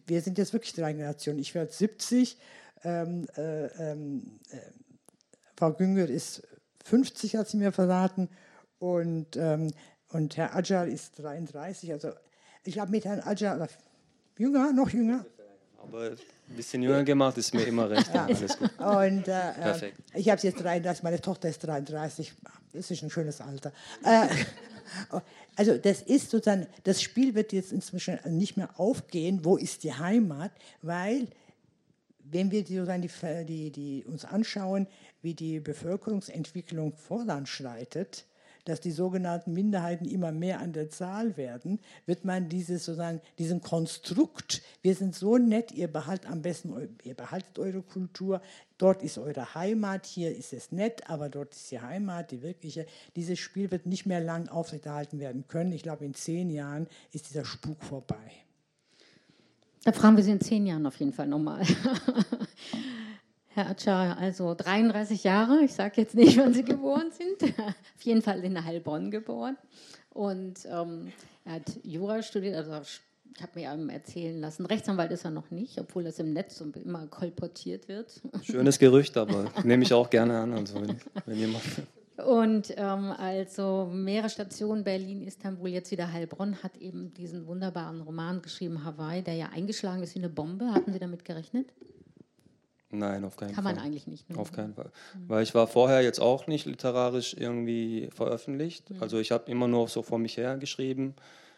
wir 0.06 0.22
sind 0.22 0.38
jetzt 0.38 0.54
wirklich 0.54 0.74
drei 0.74 0.94
Generationen. 0.94 1.40
Ich 1.40 1.56
werde 1.56 1.72
70. 1.72 2.38
Ähm, 2.84 3.28
äh, 3.38 3.66
ähm, 3.92 4.40
äh, 4.50 4.58
Frau 5.56 5.72
Günger 5.72 6.10
ist 6.10 6.44
50, 6.84 7.38
hat 7.38 7.48
sie 7.48 7.58
mir 7.58 7.72
verraten. 7.72 8.30
Und, 8.80 9.38
ähm, 9.38 9.72
und 10.10 10.36
Herr 10.36 10.56
Ajal 10.56 10.90
ist 10.90 11.20
33. 11.20 11.94
Also 11.94 12.12
ich 12.66 12.80
habe 12.80 12.92
mit 12.92 13.06
Herrn 13.06 13.22
Ajal, 13.22 13.68
jünger, 14.38 14.74
noch 14.74 14.90
jünger. 14.90 15.26
Aber 15.78 16.12
ein 16.50 16.56
bisschen 16.56 16.84
jünger 16.84 17.04
gemacht 17.04 17.38
ist 17.38 17.54
mir 17.54 17.64
immer 17.64 17.90
recht. 17.90 18.10
Ja. 18.14 18.26
Alles 18.26 18.58
gut. 18.58 18.70
Und, 18.80 19.28
äh, 19.28 19.54
Perfekt. 19.54 19.98
Ich 20.14 20.30
habe 20.30 20.42
jetzt 20.42 20.64
33, 20.64 21.04
meine 21.04 21.22
Tochter 21.22 21.50
ist 21.50 21.60
33. 21.60 22.34
Das 22.74 22.92
ist 22.92 23.04
ein 23.04 23.10
schönes 23.10 23.42
Alter. 23.42 23.72
Äh, 24.04 24.28
also 25.56 25.78
das 25.78 26.02
ist 26.02 26.30
sozusagen, 26.30 26.68
das 26.84 27.02
Spiel 27.02 27.36
wird 27.36 27.54
jetzt 27.54 27.72
inzwischen 27.72 28.20
nicht 28.26 28.58
mehr 28.58 28.70
aufgehen, 28.78 29.44
wo 29.44 29.58
ist 29.58 29.84
die 29.84 29.94
Heimat, 29.94 30.52
weil 30.82 31.28
wenn 32.24 32.52
wir 32.52 32.64
die, 32.64 32.82
die, 32.84 33.46
die, 33.46 33.72
die 33.72 34.06
uns 34.06 34.26
anschauen, 34.26 34.88
wie 35.22 35.34
die 35.34 35.60
Bevölkerungsentwicklung 35.60 36.94
voranschreitet, 36.94 38.26
dass 38.66 38.80
die 38.80 38.92
sogenannten 38.92 39.54
Minderheiten 39.54 40.06
immer 40.06 40.32
mehr 40.32 40.60
an 40.60 40.74
der 40.74 40.90
Zahl 40.90 41.38
werden, 41.38 41.80
wird 42.06 42.26
man 42.26 42.50
dieses 42.50 42.86
sozusagen, 42.86 43.22
diesem 43.40 43.62
Konstrukt, 43.62 44.62
wir 44.82 44.96
sind 44.96 45.16
so 45.16 45.38
nett, 45.38 45.72
ihr 45.72 45.88
behaltet 45.88 46.30
am 46.30 46.42
besten, 46.42 46.98
ihr 47.04 47.14
behaltet 47.14 47.60
eure 47.60 47.82
Kultur, 47.82 48.42
dort 48.78 49.04
ist 49.04 49.18
eure 49.18 49.56
Heimat, 49.56 50.06
hier 50.06 50.36
ist 50.36 50.54
es 50.54 50.72
nett, 50.72 51.10
aber 51.10 51.30
dort 51.30 51.54
ist 51.54 51.72
die 51.72 51.80
Heimat, 51.80 52.32
die 52.32 52.42
wirkliche. 52.42 52.86
Dieses 53.16 53.40
Spiel 53.40 53.72
wird 53.72 53.86
nicht 53.86 54.06
mehr 54.06 54.22
lang 54.22 54.48
aufrechterhalten 54.50 55.20
werden 55.20 55.46
können. 55.48 55.72
Ich 55.72 55.84
glaube, 55.84 56.06
in 56.06 56.14
zehn 56.14 56.50
Jahren 56.50 56.88
ist 57.12 57.30
dieser 57.30 57.46
Spuk 57.46 57.84
vorbei. 57.84 58.32
Da 59.84 59.92
fragen 59.92 60.16
wir 60.16 60.24
Sie 60.24 60.32
in 60.32 60.40
zehn 60.40 60.66
Jahren 60.66 60.86
auf 60.86 60.96
jeden 60.98 61.12
Fall 61.12 61.28
nochmal. 61.28 61.66
Herr 63.56 63.70
Atscha, 63.70 64.14
also 64.14 64.56
33 64.56 65.24
Jahre, 65.24 65.64
ich 65.64 65.74
sage 65.74 66.02
jetzt 66.02 66.16
nicht, 66.16 66.38
wann 66.38 66.54
Sie 66.54 66.64
geboren 66.64 67.12
sind, 67.12 67.54
auf 67.60 68.02
jeden 68.02 68.22
Fall 68.22 68.44
in 68.44 68.64
Heilbronn 68.64 69.12
geboren. 69.12 69.58
Und 70.10 70.66
ähm, 70.66 71.12
er 71.46 71.54
hat 71.54 71.80
Jura 71.84 72.24
studiert, 72.24 72.56
also 72.56 72.82
ich 73.36 73.42
habe 73.42 73.60
mir 73.60 73.72
einem 73.72 73.90
erzählen 73.90 74.40
lassen, 74.40 74.66
Rechtsanwalt 74.66 75.12
ist 75.12 75.26
er 75.26 75.32
noch 75.32 75.52
nicht, 75.52 75.80
obwohl 75.80 76.04
das 76.04 76.18
im 76.20 76.34
Netz 76.34 76.62
immer 76.62 77.06
kolportiert 77.08 77.88
wird. 77.88 78.22
Schönes 78.44 78.80
Gerücht, 78.80 79.18
aber 79.18 79.46
nehme 79.64 79.84
ich 79.84 79.94
auch 79.94 80.10
gerne 80.10 80.40
an. 80.40 80.54
Also 80.54 80.82
wenn, 80.82 80.98
wenn 81.26 81.38
jemand 81.38 81.64
und 82.18 82.72
ähm, 82.78 83.12
also 83.18 83.90
mehrere 83.92 84.30
Stationen, 84.30 84.84
Berlin, 84.84 85.24
Istanbul, 85.24 85.70
jetzt 85.70 85.90
wieder 85.90 86.12
Heilbronn, 86.12 86.62
hat 86.62 86.78
eben 86.78 87.12
diesen 87.16 87.48
wunderbaren 87.48 88.02
Roman 88.02 88.42
geschrieben, 88.42 88.84
Hawaii, 88.84 89.24
der 89.24 89.34
ja 89.34 89.50
eingeschlagen 89.50 90.04
ist 90.04 90.14
wie 90.14 90.20
eine 90.20 90.30
Bombe. 90.30 90.72
Hatten 90.72 90.94
Sie 90.94 91.00
damit 91.00 91.26
gerechnet? 91.26 91.74
Nein, 92.94 93.26
auf 93.26 93.36
keinen 93.36 93.54
Kann 93.54 93.64
Fall. 93.64 93.74
Kann 93.74 93.76
man 93.76 93.86
eigentlich 93.86 94.08
nicht. 94.08 94.30
Ne? 94.30 94.38
Auf 94.38 94.52
keinen 94.52 94.74
Fall. 94.74 94.92
Mhm. 95.16 95.30
Weil 95.30 95.44
ich 95.44 95.56
war 95.56 95.68
vorher 95.68 96.02
jetzt 96.02 96.20
auch 96.20 96.48
nicht 96.48 96.66
literarisch 96.66 97.36
irgendwie 97.38 98.10
veröffentlicht. 98.14 98.90
Mhm. 98.90 99.02
Also 99.02 99.20
ich 99.20 99.32
habe 99.32 99.50
immer 99.50 99.68
nur 99.68 99.88
so 99.88 100.04
vor 100.04 100.20
mich 100.20 100.38
her 100.38 100.58
geschrieben, 100.58 101.16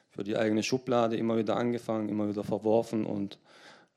für 0.10 0.24
die 0.24 0.38
eigene 0.38 0.64
Schublade, 0.64 1.18
immer 1.18 1.38
wieder 1.38 1.58
angefangen, 1.58 2.08
immer 2.10 2.30
wieder 2.30 2.44
verworfen 2.44 3.06
und 3.06 3.38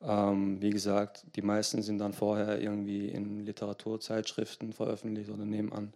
ähm, 0.00 0.60
wie 0.60 0.70
gesagt, 0.70 1.24
die 1.34 1.42
meisten 1.42 1.82
sind 1.82 1.98
dann 1.98 2.12
vorher 2.12 2.60
irgendwie 2.60 3.08
in 3.08 3.44
Literaturzeitschriften 3.44 4.72
veröffentlicht 4.72 5.30
oder 5.30 5.44
nehmen 5.44 5.72
an 5.72 5.92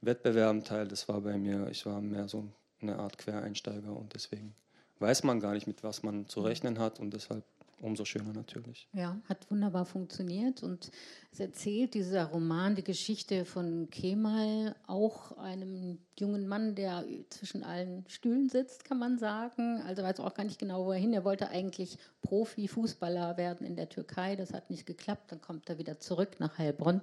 Wettbewerben 0.00 0.64
teil. 0.64 0.88
Das 0.88 1.08
war 1.08 1.20
bei 1.20 1.36
mir, 1.36 1.68
ich 1.70 1.86
war 1.86 2.00
mehr 2.00 2.28
so 2.28 2.44
eine 2.80 2.98
Art 2.98 3.18
Quereinsteiger 3.18 3.96
und 3.96 4.14
deswegen 4.14 4.54
weiß 4.98 5.22
man 5.24 5.40
gar 5.40 5.52
nicht, 5.52 5.66
mit 5.66 5.82
was 5.84 6.02
man 6.02 6.26
zu 6.26 6.40
mhm. 6.40 6.46
rechnen 6.46 6.78
hat 6.78 6.98
und 6.98 7.14
deshalb 7.14 7.44
umso 7.80 8.04
schöner 8.04 8.32
natürlich. 8.32 8.88
Ja, 8.92 9.20
hat 9.28 9.50
wunderbar 9.50 9.84
funktioniert 9.84 10.62
und 10.62 10.90
es 11.32 11.40
erzählt 11.40 11.94
dieser 11.94 12.24
Roman 12.24 12.74
die 12.74 12.84
Geschichte 12.84 13.44
von 13.44 13.88
Kemal, 13.90 14.74
auch 14.86 15.36
einem 15.36 15.98
jungen 16.18 16.48
Mann, 16.48 16.74
der 16.74 17.04
zwischen 17.28 17.62
allen 17.62 18.04
Stühlen 18.08 18.48
sitzt, 18.48 18.84
kann 18.84 18.98
man 18.98 19.18
sagen. 19.18 19.82
Also 19.82 20.02
weiß 20.02 20.20
auch 20.20 20.34
gar 20.34 20.44
nicht 20.44 20.58
genau, 20.58 20.86
wohin. 20.86 21.12
Er 21.12 21.24
wollte 21.24 21.48
eigentlich 21.50 21.98
Profi-Fußballer 22.22 23.36
werden 23.36 23.66
in 23.66 23.76
der 23.76 23.90
Türkei. 23.90 24.36
Das 24.36 24.54
hat 24.54 24.70
nicht 24.70 24.86
geklappt. 24.86 25.30
Dann 25.30 25.42
kommt 25.42 25.68
er 25.68 25.78
wieder 25.78 26.00
zurück 26.00 26.36
nach 26.38 26.56
Heilbronn 26.56 27.02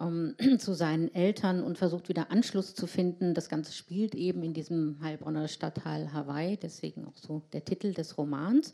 ähm, 0.00 0.34
zu 0.58 0.74
seinen 0.74 1.14
Eltern 1.14 1.62
und 1.62 1.78
versucht 1.78 2.08
wieder 2.08 2.30
Anschluss 2.30 2.74
zu 2.74 2.86
finden. 2.86 3.34
Das 3.34 3.48
Ganze 3.48 3.72
spielt 3.72 4.14
eben 4.14 4.42
in 4.42 4.54
diesem 4.54 4.98
Heilbronner 5.02 5.48
Stadtteil 5.48 6.12
Hawaii, 6.12 6.56
deswegen 6.56 7.04
auch 7.04 7.16
so 7.16 7.42
der 7.52 7.64
Titel 7.64 7.92
des 7.92 8.16
Romans. 8.16 8.72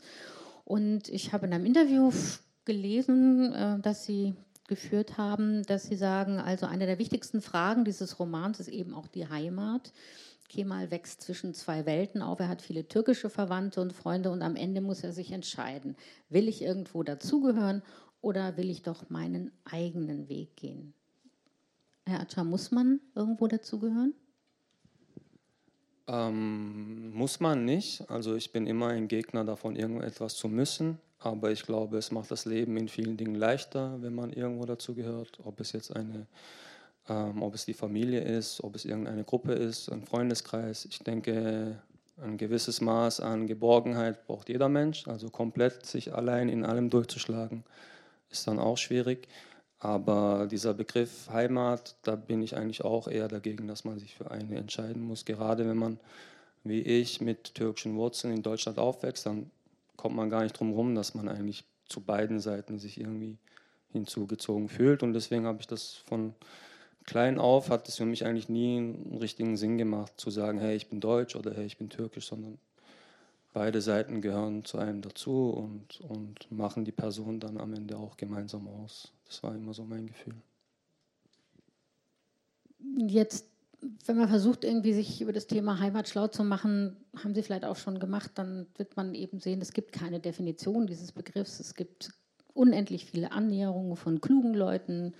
Und 0.65 1.09
ich 1.09 1.33
habe 1.33 1.45
in 1.45 1.53
einem 1.53 1.65
Interview 1.65 2.11
gelesen, 2.65 3.53
äh, 3.53 3.79
dass 3.79 4.05
Sie 4.05 4.33
geführt 4.67 5.17
haben, 5.17 5.63
dass 5.63 5.83
Sie 5.83 5.95
sagen, 5.95 6.39
also 6.39 6.65
eine 6.65 6.85
der 6.85 6.99
wichtigsten 6.99 7.41
Fragen 7.41 7.83
dieses 7.83 8.19
Romans 8.19 8.59
ist 8.59 8.69
eben 8.69 8.93
auch 8.93 9.07
die 9.07 9.27
Heimat. 9.27 9.91
Kemal 10.47 10.91
wächst 10.91 11.21
zwischen 11.21 11.53
zwei 11.53 11.85
Welten 11.85 12.21
auf. 12.21 12.39
Er 12.39 12.47
hat 12.47 12.61
viele 12.61 12.87
türkische 12.87 13.29
Verwandte 13.29 13.81
und 13.81 13.91
Freunde 13.91 14.29
und 14.29 14.41
am 14.41 14.55
Ende 14.55 14.81
muss 14.81 15.03
er 15.03 15.11
sich 15.11 15.31
entscheiden, 15.31 15.95
will 16.29 16.47
ich 16.47 16.61
irgendwo 16.61 17.03
dazugehören 17.03 17.81
oder 18.21 18.55
will 18.55 18.69
ich 18.69 18.83
doch 18.83 19.09
meinen 19.09 19.51
eigenen 19.65 20.29
Weg 20.29 20.55
gehen? 20.55 20.93
Herr 22.05 22.21
Atscha, 22.21 22.43
muss 22.43 22.71
man 22.71 22.99
irgendwo 23.15 23.47
dazugehören? 23.47 24.13
Ähm, 26.07 27.11
muss 27.13 27.39
man 27.39 27.65
nicht. 27.65 28.09
Also 28.09 28.35
ich 28.35 28.51
bin 28.51 28.67
immer 28.67 28.89
ein 28.89 29.07
Gegner 29.07 29.43
davon, 29.45 29.75
irgendetwas 29.75 30.35
zu 30.35 30.47
müssen. 30.47 30.99
Aber 31.19 31.51
ich 31.51 31.63
glaube, 31.63 31.97
es 31.97 32.11
macht 32.11 32.31
das 32.31 32.45
Leben 32.45 32.75
in 32.75 32.89
vielen 32.89 33.15
Dingen 33.15 33.35
leichter, 33.35 34.01
wenn 34.01 34.13
man 34.13 34.33
irgendwo 34.33 34.65
dazugehört. 34.65 35.39
Ob 35.45 35.61
es 35.61 35.71
jetzt 35.71 35.95
eine, 35.95 36.27
ähm, 37.07 37.41
ob 37.41 37.55
es 37.55 37.65
die 37.65 37.73
Familie 37.73 38.21
ist, 38.21 38.61
ob 38.61 38.75
es 38.75 38.83
irgendeine 38.83 39.23
Gruppe 39.23 39.53
ist, 39.53 39.89
ein 39.89 40.03
Freundeskreis. 40.03 40.85
Ich 40.85 40.99
denke, 40.99 41.81
ein 42.21 42.37
gewisses 42.37 42.81
Maß 42.81 43.21
an 43.21 43.47
Geborgenheit 43.47 44.27
braucht 44.27 44.49
jeder 44.49 44.67
Mensch. 44.67 45.07
Also 45.07 45.29
komplett 45.29 45.85
sich 45.85 46.13
allein 46.13 46.49
in 46.49 46.65
allem 46.65 46.89
durchzuschlagen, 46.89 47.63
ist 48.29 48.45
dann 48.45 48.59
auch 48.59 48.77
schwierig. 48.77 49.29
Aber 49.83 50.47
dieser 50.49 50.73
Begriff 50.73 51.29
Heimat, 51.29 51.97
da 52.03 52.15
bin 52.15 52.41
ich 52.41 52.55
eigentlich 52.55 52.85
auch 52.85 53.09
eher 53.09 53.27
dagegen, 53.27 53.67
dass 53.67 53.83
man 53.83 53.99
sich 53.99 54.15
für 54.15 54.31
eine 54.31 54.55
entscheiden 54.55 55.03
muss. 55.03 55.25
Gerade 55.25 55.67
wenn 55.67 55.75
man, 55.75 55.99
wie 56.63 56.79
ich, 56.79 57.19
mit 57.19 57.53
türkischen 57.53 57.97
Wurzeln 57.97 58.33
in 58.33 58.43
Deutschland 58.43 58.79
aufwächst, 58.79 59.25
dann 59.25 59.51
kommt 59.97 60.15
man 60.15 60.29
gar 60.29 60.43
nicht 60.43 60.57
drum 60.57 60.69
herum, 60.69 60.95
dass 60.95 61.15
man 61.15 61.27
eigentlich 61.27 61.65
zu 61.89 61.99
beiden 61.99 62.39
Seiten 62.39 62.79
sich 62.79 62.97
irgendwie 62.97 63.37
hinzugezogen 63.91 64.69
fühlt. 64.69 65.03
Und 65.03 65.11
deswegen 65.11 65.45
habe 65.45 65.59
ich 65.59 65.67
das 65.67 65.95
von 65.95 66.33
klein 67.03 67.37
auf, 67.37 67.69
hat 67.69 67.89
es 67.89 67.97
für 67.97 68.05
mich 68.05 68.25
eigentlich 68.25 68.47
nie 68.47 68.77
einen 68.77 69.17
richtigen 69.19 69.57
Sinn 69.57 69.77
gemacht, 69.77 70.13
zu 70.15 70.29
sagen, 70.29 70.59
hey, 70.59 70.77
ich 70.77 70.87
bin 70.87 71.01
deutsch 71.01 71.35
oder 71.35 71.53
hey, 71.53 71.65
ich 71.65 71.77
bin 71.77 71.89
türkisch, 71.89 72.27
sondern 72.27 72.57
beide 73.53 73.81
Seiten 73.81 74.21
gehören 74.21 74.65
zu 74.65 74.77
einem 74.77 75.01
dazu 75.01 75.49
und, 75.49 76.01
und 76.01 76.51
machen 76.51 76.85
die 76.85 76.91
Person 76.91 77.39
dann 77.39 77.57
am 77.57 77.73
Ende 77.73 77.97
auch 77.97 78.17
gemeinsam 78.17 78.67
aus. 78.67 79.13
Das 79.25 79.43
war 79.43 79.55
immer 79.55 79.73
so 79.73 79.83
mein 79.83 80.07
Gefühl. 80.07 80.35
Jetzt, 82.97 83.47
wenn 84.05 84.17
man 84.17 84.27
versucht, 84.27 84.63
irgendwie 84.63 84.93
sich 84.93 85.21
über 85.21 85.31
das 85.31 85.47
Thema 85.47 85.79
Heimat 85.79 86.09
schlau 86.09 86.27
zu 86.27 86.43
machen, 86.43 86.97
haben 87.15 87.33
Sie 87.33 87.43
vielleicht 87.43 87.65
auch 87.65 87.77
schon 87.77 87.99
gemacht, 87.99 88.31
dann 88.35 88.67
wird 88.75 88.97
man 88.97 89.15
eben 89.15 89.39
sehen, 89.39 89.61
es 89.61 89.71
gibt 89.71 89.93
keine 89.93 90.19
Definition 90.19 90.87
dieses 90.87 91.11
Begriffs. 91.11 91.59
Es 91.59 91.75
gibt 91.75 92.11
unendlich 92.53 93.05
viele 93.05 93.31
Annäherungen 93.31 93.95
von 93.95 94.21
klugen 94.21 94.53
Leuten, 94.53 95.13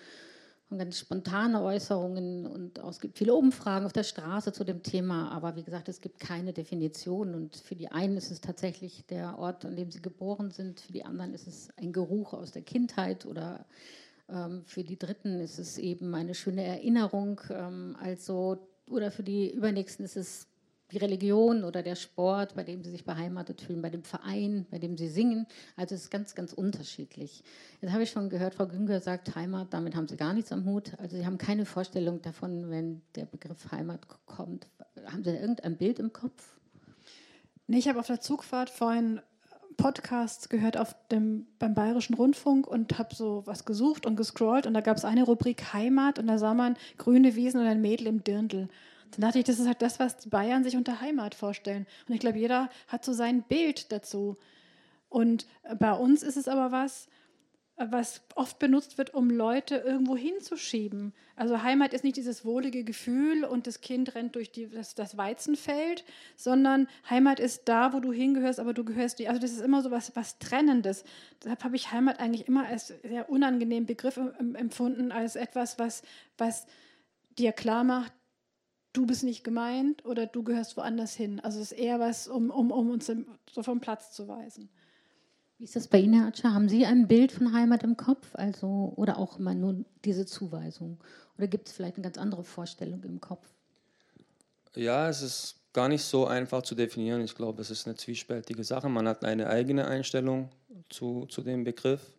von 0.74 0.80
ganz 0.80 0.98
spontane 0.98 1.62
Äußerungen 1.62 2.48
und 2.48 2.80
es 2.80 3.00
gibt 3.00 3.20
viele 3.20 3.36
Umfragen 3.36 3.86
auf 3.86 3.94
der 3.94 4.02
Straße 4.02 4.54
zu 4.54 4.64
dem 4.64 4.82
Thema, 4.82 5.32
aber 5.32 5.56
wie 5.56 5.62
gesagt, 5.62 5.88
es 5.88 6.02
gibt 6.02 6.20
keine 6.20 6.52
Definition. 6.52 7.36
Und 7.36 7.56
für 7.58 7.76
die 7.76 7.92
einen 7.92 8.18
ist 8.18 8.32
es 8.32 8.42
tatsächlich 8.42 9.06
der 9.06 9.38
Ort, 9.38 9.66
an 9.66 9.76
dem 9.76 9.92
sie 9.92 10.02
geboren 10.02 10.50
sind, 10.50 10.80
für 10.80 10.92
die 10.92 11.06
anderen 11.06 11.36
ist 11.36 11.46
es 11.46 11.70
ein 11.78 11.94
Geruch 11.94 12.34
aus 12.34 12.54
der 12.54 12.64
Kindheit. 12.64 13.28
Oder 13.28 13.68
ähm, 14.28 14.64
für 14.66 14.84
die 14.84 14.98
Dritten 14.98 15.40
ist 15.40 15.60
es 15.60 15.78
eben 15.78 16.16
eine 16.16 16.34
schöne 16.34 16.64
Erinnerung. 16.64 17.40
Ähm, 17.52 17.96
also, 18.02 18.68
oder 18.90 19.12
für 19.12 19.24
die 19.24 19.54
Übernächsten 19.54 20.04
ist 20.06 20.18
es 20.18 20.48
die 20.94 21.00
Religion 21.00 21.64
oder 21.64 21.82
der 21.82 21.96
Sport, 21.96 22.56
bei 22.56 22.64
dem 22.64 22.84
sie 22.84 22.92
sich 22.92 23.04
beheimatet 23.04 23.62
fühlen, 23.62 23.82
bei 23.82 23.90
dem 23.90 24.04
Verein, 24.04 24.66
bei 24.70 24.78
dem 24.78 24.96
sie 24.96 25.08
singen. 25.08 25.48
Also 25.76 25.96
es 25.96 26.04
ist 26.04 26.12
ganz, 26.12 26.36
ganz 26.36 26.54
unterschiedlich. 26.54 27.44
Jetzt 27.82 27.92
habe 27.92 28.04
ich 28.04 28.12
schon 28.12 28.30
gehört, 28.30 28.56
Frau 28.56 28.68
Günger 28.68 29.00
sagt 29.00 29.36
Heimat, 29.36 29.74
damit 29.74 29.96
haben 29.96 30.08
Sie 30.08 30.18
gar 30.18 30.34
nichts 30.34 30.52
am 30.52 30.66
Hut. 30.66 30.94
Also 31.00 31.18
Sie 31.18 31.26
haben 31.26 31.38
keine 31.38 31.66
Vorstellung 31.66 32.22
davon, 32.22 32.70
wenn 32.70 33.02
der 33.16 33.26
Begriff 33.26 33.72
Heimat 33.72 34.02
kommt. 34.26 34.68
Haben 35.06 35.24
Sie 35.24 35.32
irgendein 35.32 35.78
Bild 35.78 36.00
im 36.00 36.14
Kopf? 36.14 36.60
Nee, 37.66 37.80
ich 37.80 37.88
habe 37.88 38.00
auf 38.00 38.08
der 38.08 38.22
Zugfahrt 38.22 38.70
vorhin 38.70 39.20
Podcasts 39.78 40.50
gehört 40.50 40.78
auf 40.78 40.96
dem, 41.12 41.48
beim 41.58 41.74
Bayerischen 41.74 42.14
Rundfunk 42.14 42.68
und 42.68 43.00
habe 43.00 43.16
so 43.16 43.42
was 43.46 43.66
gesucht 43.66 44.06
und 44.06 44.16
gescrollt 44.16 44.68
und 44.68 44.74
da 44.76 44.82
gab 44.82 44.98
es 44.98 45.06
eine 45.06 45.24
Rubrik 45.24 45.74
Heimat 45.74 46.20
und 46.20 46.28
da 46.28 46.38
sah 46.38 46.54
man 46.54 46.78
grüne 46.98 47.36
Wiesen 47.36 47.60
und 47.60 47.66
ein 47.66 47.82
Mädel 47.82 48.06
im 48.08 48.24
Dirndl. 48.24 48.70
Dann 49.16 49.22
dachte 49.22 49.40
ich, 49.40 49.46
das 49.46 49.60
ist 49.60 49.68
halt 49.68 49.82
das, 49.82 50.00
was 50.00 50.18
die 50.18 50.30
Bayern 50.30 50.64
sich 50.64 50.76
unter 50.76 51.02
Heimat 51.02 51.36
vorstellen. 51.36 51.88
Und 52.08 52.14
ich 52.14 52.20
glaube, 52.20 52.40
jeder 52.40 52.70
hat 52.88 53.06
so 53.06 53.14
sein 53.14 53.44
Bild 53.44 53.92
dazu. 53.92 54.38
Und 55.10 55.48
bei 55.78 55.94
uns 55.94 56.24
ist 56.24 56.38
es 56.38 56.48
aber 56.48 56.72
was, 56.72 57.08
was 57.76 58.22
oft 58.36 58.60
benutzt 58.60 58.98
wird, 58.98 59.14
um 59.14 59.30
Leute 59.30 59.78
irgendwo 59.78 60.16
hinzuschieben. 60.16 61.14
Also 61.36 61.64
Heimat 61.64 61.94
ist 61.94 62.04
nicht 62.04 62.18
dieses 62.18 62.46
wohlige 62.46 62.84
Gefühl 62.84 63.44
und 63.44 63.66
das 63.66 63.82
Kind 63.82 64.14
rennt 64.14 64.36
durch 64.36 64.52
die, 64.52 64.70
das, 64.70 64.94
das 64.94 65.18
Weizenfeld, 65.18 66.04
sondern 66.36 66.88
Heimat 67.10 67.40
ist 67.40 67.64
da, 67.66 67.94
wo 67.94 68.00
du 68.00 68.14
hingehörst, 68.14 68.60
aber 68.60 68.74
du 68.74 68.84
gehörst 68.84 69.20
nicht. 69.20 69.30
Also 69.30 69.42
das 69.42 69.52
ist 69.52 69.62
immer 69.62 69.82
so 69.82 69.90
was, 69.90 70.16
was 70.16 70.38
Trennendes. 70.38 71.04
Deshalb 71.44 71.64
habe 71.64 71.76
ich 71.76 71.92
Heimat 71.92 72.20
eigentlich 72.20 72.48
immer 72.48 72.68
als 72.68 72.88
sehr 72.88 73.30
unangenehmen 73.30 73.88
Begriff 73.88 74.20
empfunden, 74.38 75.12
als 75.12 75.36
etwas, 75.36 75.80
was, 75.80 76.04
was 76.38 76.68
dir 77.40 77.52
klar 77.52 77.84
macht, 77.84 78.14
du 78.94 79.06
bist 79.06 79.24
nicht 79.24 79.44
gemeint 79.44 80.06
oder 80.06 80.26
du 80.26 80.44
gehörst 80.44 80.78
woanders 80.78 81.14
hin. 81.16 81.40
Also 81.42 81.60
es 81.60 81.72
ist 81.72 81.78
eher 81.78 82.00
was, 82.00 82.28
um, 82.28 82.50
um, 82.50 82.72
um 82.72 82.92
uns 82.92 83.12
so 83.52 83.64
vom 83.64 83.80
Platz 83.82 84.12
zu 84.12 84.28
weisen. 84.28 84.70
Wie 85.58 85.66
ist 85.66 85.76
das 85.76 85.88
bei 85.88 86.00
Ihnen, 86.00 86.14
Herr 86.14 86.28
Atscher? 86.28 86.54
Haben 86.54 86.70
Sie 86.70 86.86
ein 86.86 87.08
Bild 87.08 87.32
von 87.32 87.54
Heimat 87.54 87.84
im 87.84 87.98
Kopf? 87.98 88.28
Also, 88.34 88.94
oder 88.96 89.18
auch 89.18 89.40
immer 89.40 89.54
nur 89.54 89.84
diese 90.04 90.26
Zuweisung? 90.26 91.00
Oder 91.38 91.48
gibt 91.48 91.68
es 91.68 91.74
vielleicht 91.74 91.96
eine 91.96 92.04
ganz 92.04 92.18
andere 92.18 92.44
Vorstellung 92.44 93.04
im 93.04 93.22
Kopf? 93.22 93.48
Ja, 94.76 95.10
es 95.10 95.22
ist 95.22 95.56
gar 95.72 95.88
nicht 95.88 96.04
so 96.04 96.28
einfach 96.28 96.64
zu 96.64 96.76
definieren. 96.76 97.22
Ich 97.22 97.36
glaube, 97.36 97.62
es 97.62 97.72
ist 97.72 97.88
eine 97.88 97.96
zwiespältige 97.96 98.64
Sache. 98.64 98.90
Man 98.90 99.08
hat 99.08 99.24
eine 99.24 99.48
eigene 99.48 99.88
Einstellung 99.88 100.50
zu, 100.90 101.26
zu 101.28 101.42
dem 101.42 101.64
Begriff. 101.64 102.14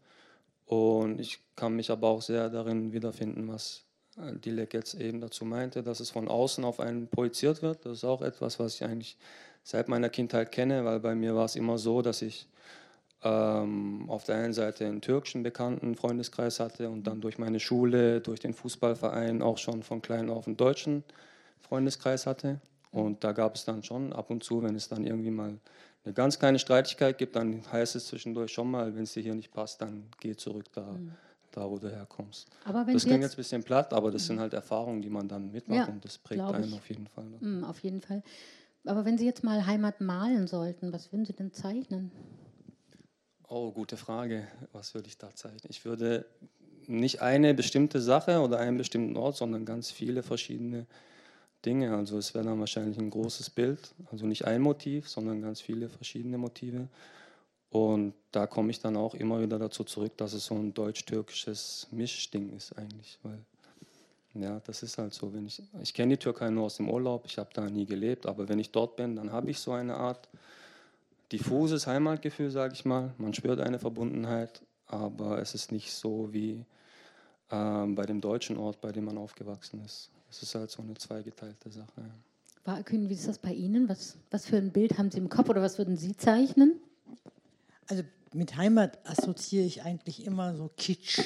Und 0.67 1.21
ich 1.21 1.41
kann 1.57 1.77
mich 1.77 1.91
aber 1.91 2.09
auch 2.09 2.23
sehr 2.23 2.49
darin 2.49 2.93
wiederfinden, 2.93 3.49
was 3.49 3.84
Dilek 4.17 4.75
jetzt 4.75 4.95
eben 4.95 5.21
dazu 5.21 5.45
meinte, 5.45 5.83
dass 5.83 6.01
es 6.01 6.11
von 6.11 6.29
außen 6.29 6.65
auf 6.65 6.81
einen 6.81 7.09
projiziert 7.09 7.63
wird. 7.63 7.85
Das 7.85 7.99
ist 7.99 8.05
auch 8.05 8.23
etwas, 8.23 8.59
was 8.59 8.77
ich 8.77 8.85
eigentlich 8.85 9.17
seit 9.63 9.89
meiner 9.89 10.09
Kindheit 10.09 10.53
kenne, 10.53 10.85
weil 10.85 11.01
bei 11.01 11.15
mir 11.15 11.35
war 11.35 11.47
es 11.47 11.57
immer 11.57 11.79
so, 11.79 12.03
dass 12.03 12.23
ich 12.23 12.49
ähm, 13.23 14.05
auf 14.09 14.25
der 14.25 14.37
einen 14.37 14.53
Seite 14.53 14.87
einen 14.87 15.01
türkischen 15.01 15.43
bekannten 15.43 15.95
Freundeskreis 15.97 16.61
hatte 16.61 16.91
und 16.91 17.07
dann 17.07 17.21
durch 17.21 17.39
meine 17.39 17.59
Schule, 17.59 18.21
durch 18.21 18.41
den 18.41 18.53
Fußballverein 18.53 19.43
auch 19.43 19.59
schon 19.59 19.83
von 19.83 20.03
klein 20.03 20.31
auf 20.31 20.47
einen 20.47 20.57
deutschen 20.57 21.03
Freundeskreis 21.63 22.27
hatte. 22.27 22.61
Und 22.93 23.25
da 23.25 23.33
gab 23.33 23.57
es 23.57 23.65
dann 23.65 23.83
schon 23.83 24.13
ab 24.13 24.31
und 24.31 24.45
zu, 24.45 24.63
wenn 24.63 24.77
es 24.77 24.89
dann 24.89 25.05
irgendwie 25.05 25.31
mal 25.31 25.59
eine 26.05 26.15
ganz 26.15 26.39
kleine 26.39 26.59
Streitigkeit 26.59 27.17
gibt, 27.17 27.35
dann 27.35 27.63
heißt 27.73 27.97
es 27.97 28.07
zwischendurch 28.07 28.53
schon 28.53 28.71
mal, 28.71 28.95
wenn 28.95 29.05
es 29.05 29.15
dir 29.15 29.23
hier 29.23 29.35
nicht 29.35 29.53
passt, 29.53 29.81
dann 29.81 30.05
geh 30.21 30.37
zurück 30.37 30.67
da, 30.75 30.83
mhm. 30.83 31.13
Da 31.57 31.69
wo 31.71 31.79
du 31.79 31.91
herkommst. 31.91 32.49
das 32.65 33.05
klingt 33.05 33.23
jetzt, 33.23 33.35
ein 33.35 33.37
bisschen 33.37 33.63
platt, 33.63 33.93
aber 33.93 34.11
das 34.11 34.27
sind 34.27 34.41
halt 34.41 34.53
Erfahrungen, 34.53 35.03
die 35.03 35.11
man 35.11 35.29
dann 35.29 35.51
mitmacht 35.51 35.89
ja, 35.89 35.93
und 35.93 36.05
das 36.05 36.19
prägt 36.19 36.43
einen 36.43 36.75
auf 36.75 36.89
jeden 36.89 37.07
Fall. 37.07 37.27
Mhm, 37.41 37.65
auf 37.65 37.79
jeden 37.81 38.01
Fall. 38.01 38.23
Aber 38.87 39.05
wenn 39.05 39.17
Sie 39.17 39.25
jetzt 39.25 39.45
mal 39.45 39.67
Heimat 39.67 40.01
malen 40.01 40.47
sollten, 40.47 40.93
was 40.93 41.13
würden 41.13 41.25
Sie 41.25 41.33
denn 41.33 41.53
zeichnen? 41.53 42.11
Oh, 43.49 43.71
gute 43.73 43.97
Frage. 43.97 44.47
Was 44.73 44.95
würde 44.95 45.09
ich 45.09 45.17
da 45.17 45.35
zeichnen? 45.35 45.71
Ich 45.71 45.85
würde 45.85 46.27
nicht 46.87 47.23
eine 47.23 47.55
bestimmte 47.55 48.01
Sache 48.01 48.41
oder 48.41 48.59
einen 48.59 48.77
bestimmten 48.77 49.17
Ort, 49.17 49.37
sondern 49.37 49.65
ganz 49.65 49.91
viele 49.91 50.23
verschiedene 50.23 50.87
Dinge. 51.65 51.97
Also 51.97 52.19
es 52.19 52.35
wäre 52.35 52.45
dann 52.45 52.61
wahrscheinlich 52.61 52.99
ein 52.99 53.11
großes 53.11 53.51
Bild, 53.51 53.95
also 54.11 54.27
nicht 54.27 54.45
ein 54.45 54.61
Motiv, 54.61 55.09
sondern 55.09 55.41
ganz 55.41 55.61
viele 55.61 55.89
verschiedene 55.89 56.37
Motive. 56.37 56.89
Und 57.75 58.15
da 58.31 58.47
komme 58.47 58.71
ich 58.71 58.79
dann 58.79 58.97
auch 58.97 59.17
immer 59.17 59.43
wieder 59.43 59.59
dazu 59.59 59.83
zurück, 59.83 60.17
dass 60.17 60.33
es 60.33 60.45
so 60.45 60.55
ein 60.55 60.73
deutsch-türkisches 60.73 61.89
Mischding 61.91 62.51
ist 62.51 62.73
eigentlich, 62.79 63.19
weil 63.25 63.41
ja, 64.35 64.61
das 64.61 64.85
ist 64.85 64.97
halt 64.97 65.13
so. 65.13 65.35
Wenn 65.35 65.45
ich 65.47 65.61
ich 65.83 65.93
kenne 65.93 66.15
die 66.15 66.23
Türkei 66.23 66.51
nur 66.51 66.67
aus 66.67 66.77
dem 66.77 66.89
Urlaub, 66.89 67.25
ich 67.27 67.37
habe 67.37 67.51
da 67.53 67.69
nie 67.69 67.85
gelebt, 67.85 68.27
aber 68.27 68.49
wenn 68.49 68.61
ich 68.61 68.71
dort 68.71 68.95
bin, 68.95 69.17
dann 69.17 69.33
habe 69.33 69.51
ich 69.51 69.59
so 69.59 69.73
eine 69.73 69.97
Art 69.97 70.29
diffuses 71.33 71.89
Heimatgefühl, 71.89 72.53
sage 72.53 72.75
ich 72.75 72.85
mal. 72.85 73.13
Man 73.19 73.35
spürt 73.35 73.59
eine 73.59 73.81
Verbundenheit, 73.81 74.63
aber 74.87 75.41
es 75.41 75.57
ist 75.57 75.73
nicht 75.73 75.93
so 75.93 76.33
wie 76.33 76.65
ähm, 77.51 77.97
bei 77.97 78.07
dem 78.07 78.21
deutschen 78.21 78.57
Ort, 78.57 78.81
bei 78.81 78.93
dem 78.93 79.07
man 79.07 79.19
aufgewachsen 79.19 79.85
ist. 79.85 80.11
Es 80.31 80.45
ist 80.45 80.55
halt 80.55 80.71
so 80.71 80.81
eine 80.81 80.95
zweigeteilte 80.95 81.71
Sache. 81.71 82.85
Kühn, 82.85 83.09
wie 83.09 83.15
ist 83.15 83.27
das 83.27 83.39
bei 83.39 83.53
Ihnen? 83.53 83.89
Was, 83.89 84.17
was 84.31 84.47
für 84.47 84.59
ein 84.59 84.71
Bild 84.71 84.97
haben 84.97 85.11
Sie 85.11 85.19
im 85.19 85.29
Kopf 85.29 85.49
oder 85.49 85.61
was 85.61 85.77
würden 85.79 85.97
Sie 85.97 86.17
zeichnen? 86.17 86.81
Also 87.87 88.03
mit 88.33 88.57
Heimat 88.57 88.99
assoziiere 89.07 89.65
ich 89.65 89.83
eigentlich 89.83 90.25
immer 90.27 90.55
so 90.57 90.71
Kitsch. 90.77 91.21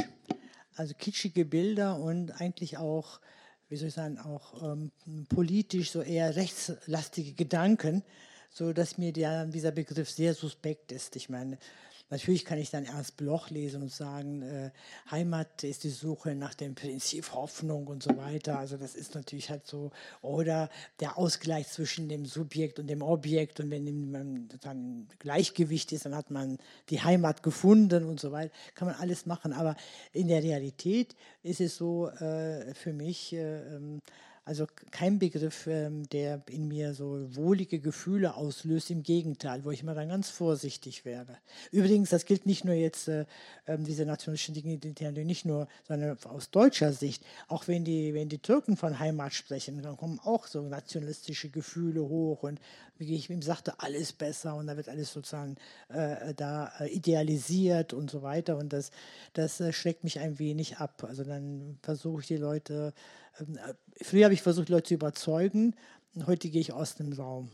Also 0.76 0.94
kitschige 0.94 1.44
Bilder 1.44 1.98
und 1.98 2.30
eigentlich 2.40 2.78
auch, 2.78 3.20
wie 3.68 3.76
soll 3.76 3.88
ich 3.88 3.94
sagen, 3.94 4.18
auch 4.18 4.62
ähm, 4.62 4.92
politisch 5.28 5.90
so 5.90 6.02
eher 6.02 6.36
rechtslastige 6.36 7.32
Gedanken, 7.32 8.04
so 8.50 8.72
dass 8.72 8.98
mir 8.98 9.12
der, 9.12 9.46
dieser 9.46 9.72
Begriff 9.72 10.10
sehr 10.10 10.34
suspekt 10.34 10.92
ist. 10.92 11.16
Ich 11.16 11.28
meine, 11.28 11.58
Natürlich 12.10 12.44
kann 12.44 12.58
ich 12.58 12.70
dann 12.70 12.84
Ernst 12.84 13.16
Bloch 13.18 13.50
lesen 13.50 13.82
und 13.82 13.92
sagen, 13.92 14.42
äh, 14.42 14.70
Heimat 15.10 15.62
ist 15.62 15.84
die 15.84 15.90
Suche 15.90 16.34
nach 16.34 16.54
dem 16.54 16.74
Prinzip 16.74 17.34
Hoffnung 17.34 17.86
und 17.86 18.02
so 18.02 18.16
weiter. 18.16 18.58
Also 18.58 18.78
das 18.78 18.94
ist 18.94 19.14
natürlich 19.14 19.50
halt 19.50 19.66
so. 19.66 19.90
Oder 20.22 20.70
der 21.00 21.18
Ausgleich 21.18 21.68
zwischen 21.68 22.08
dem 22.08 22.24
Subjekt 22.24 22.78
und 22.78 22.86
dem 22.86 23.02
Objekt. 23.02 23.60
Und 23.60 23.70
wenn 23.70 24.10
man 24.10 24.48
sozusagen 24.50 25.08
Gleichgewicht 25.18 25.92
ist, 25.92 26.06
dann 26.06 26.16
hat 26.16 26.30
man 26.30 26.56
die 26.88 27.02
Heimat 27.02 27.42
gefunden 27.42 28.04
und 28.04 28.18
so 28.18 28.32
weiter. 28.32 28.54
Kann 28.74 28.88
man 28.88 28.96
alles 28.96 29.26
machen. 29.26 29.52
Aber 29.52 29.76
in 30.12 30.28
der 30.28 30.42
Realität 30.42 31.14
ist 31.42 31.60
es 31.60 31.76
so 31.76 32.08
äh, 32.08 32.72
für 32.74 32.94
mich, 32.94 33.34
äh, 33.34 33.76
ähm, 33.76 34.00
also 34.48 34.66
kein 34.90 35.18
Begriff, 35.18 35.66
ähm, 35.66 36.08
der 36.08 36.40
in 36.48 36.68
mir 36.68 36.94
so 36.94 37.28
wohlige 37.36 37.80
Gefühle 37.80 38.34
auslöst, 38.34 38.90
im 38.90 39.02
Gegenteil, 39.02 39.62
wo 39.62 39.70
ich 39.70 39.82
immer 39.82 39.94
dann 39.94 40.08
ganz 40.08 40.30
vorsichtig 40.30 41.04
wäre. 41.04 41.36
Übrigens, 41.70 42.08
das 42.08 42.24
gilt 42.24 42.46
nicht 42.46 42.64
nur 42.64 42.74
jetzt, 42.74 43.08
äh, 43.08 43.26
ähm, 43.66 43.84
diese 43.84 44.06
nationalistischen 44.06 44.54
Dinge, 44.54 45.24
nicht 45.26 45.44
nur, 45.44 45.68
sondern 45.86 46.16
aus 46.24 46.50
deutscher 46.50 46.94
Sicht. 46.94 47.22
Auch 47.48 47.68
wenn 47.68 47.84
die, 47.84 48.14
wenn 48.14 48.30
die 48.30 48.38
Türken 48.38 48.78
von 48.78 48.98
Heimat 48.98 49.34
sprechen, 49.34 49.82
dann 49.82 49.98
kommen 49.98 50.18
auch 50.24 50.46
so 50.46 50.62
nationalistische 50.62 51.50
Gefühle 51.50 52.00
hoch 52.00 52.42
und 52.42 52.58
wie 52.96 53.14
ich 53.14 53.28
ihm 53.30 53.42
sagte, 53.42 53.74
alles 53.78 54.12
besser 54.12 54.56
und 54.56 54.66
da 54.66 54.76
wird 54.76 54.88
alles 54.88 55.12
sozusagen 55.12 55.56
äh, 55.88 56.34
da 56.34 56.72
äh, 56.80 56.88
idealisiert 56.88 57.92
und 57.92 58.10
so 58.10 58.22
weiter 58.22 58.56
und 58.56 58.72
das, 58.72 58.90
das 59.34 59.60
äh, 59.60 59.72
schreckt 59.72 60.04
mich 60.04 60.18
ein 60.18 60.38
wenig 60.38 60.78
ab. 60.78 61.04
Also 61.06 61.22
dann 61.22 61.78
versuche 61.82 62.22
ich 62.22 62.26
die 62.26 62.36
Leute 62.36 62.92
äh, 62.92 63.27
früher 64.02 64.24
habe 64.24 64.34
ich 64.34 64.42
versucht, 64.42 64.68
Leute 64.68 64.88
zu 64.88 64.94
überzeugen, 64.94 65.74
heute 66.26 66.48
gehe 66.48 66.60
ich 66.60 66.72
aus 66.72 66.94
dem 66.94 67.12
Raum. 67.12 67.50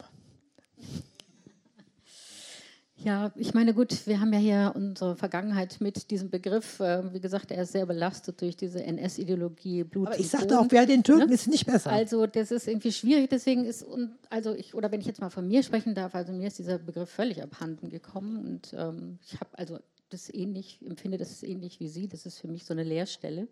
Ja, 3.04 3.32
ich 3.36 3.52
meine, 3.52 3.74
gut, 3.74 4.06
wir 4.06 4.18
haben 4.18 4.32
ja 4.32 4.38
hier 4.38 4.72
unsere 4.74 5.14
Vergangenheit 5.14 5.78
mit 5.80 6.10
diesem 6.10 6.30
Begriff. 6.30 6.80
Äh, 6.80 7.12
wie 7.12 7.20
gesagt, 7.20 7.50
er 7.50 7.64
ist 7.64 7.72
sehr 7.72 7.84
belastet 7.84 8.40
durch 8.40 8.56
diese 8.56 8.82
NS-Ideologie, 8.82 9.84
Blut. 9.84 10.06
Aber 10.06 10.18
ich 10.18 10.30
sagte 10.30 10.58
auch, 10.58 10.66
wer 10.70 10.86
den 10.86 11.02
Türken 11.02 11.28
ne? 11.28 11.34
ist 11.34 11.46
nicht 11.46 11.66
besser. 11.66 11.90
Also, 11.90 12.26
das 12.26 12.50
ist 12.50 12.66
irgendwie 12.66 12.92
schwierig. 12.92 13.28
Deswegen 13.28 13.66
ist, 13.66 13.82
und, 13.82 14.12
also 14.30 14.54
ich, 14.54 14.74
oder 14.74 14.90
wenn 14.90 15.00
ich 15.00 15.06
jetzt 15.06 15.20
mal 15.20 15.28
von 15.28 15.46
mir 15.46 15.62
sprechen 15.62 15.94
darf, 15.94 16.14
also 16.14 16.32
mir 16.32 16.46
ist 16.46 16.58
dieser 16.58 16.78
Begriff 16.78 17.10
völlig 17.10 17.42
abhanden 17.42 17.90
gekommen. 17.90 18.38
Und 18.38 18.72
ähm, 18.74 19.18
ich 19.22 19.34
habe 19.34 19.50
also 19.52 19.78
das 20.14 20.32
ähnlich, 20.32 20.78
empfinde 20.86 21.18
das 21.18 21.42
ähnlich 21.42 21.80
wie 21.80 21.88
Sie. 21.88 22.08
Das 22.08 22.26
ist 22.26 22.38
für 22.38 22.48
mich 22.48 22.64
so 22.64 22.72
eine 22.72 22.84
Leerstelle. 22.84 23.48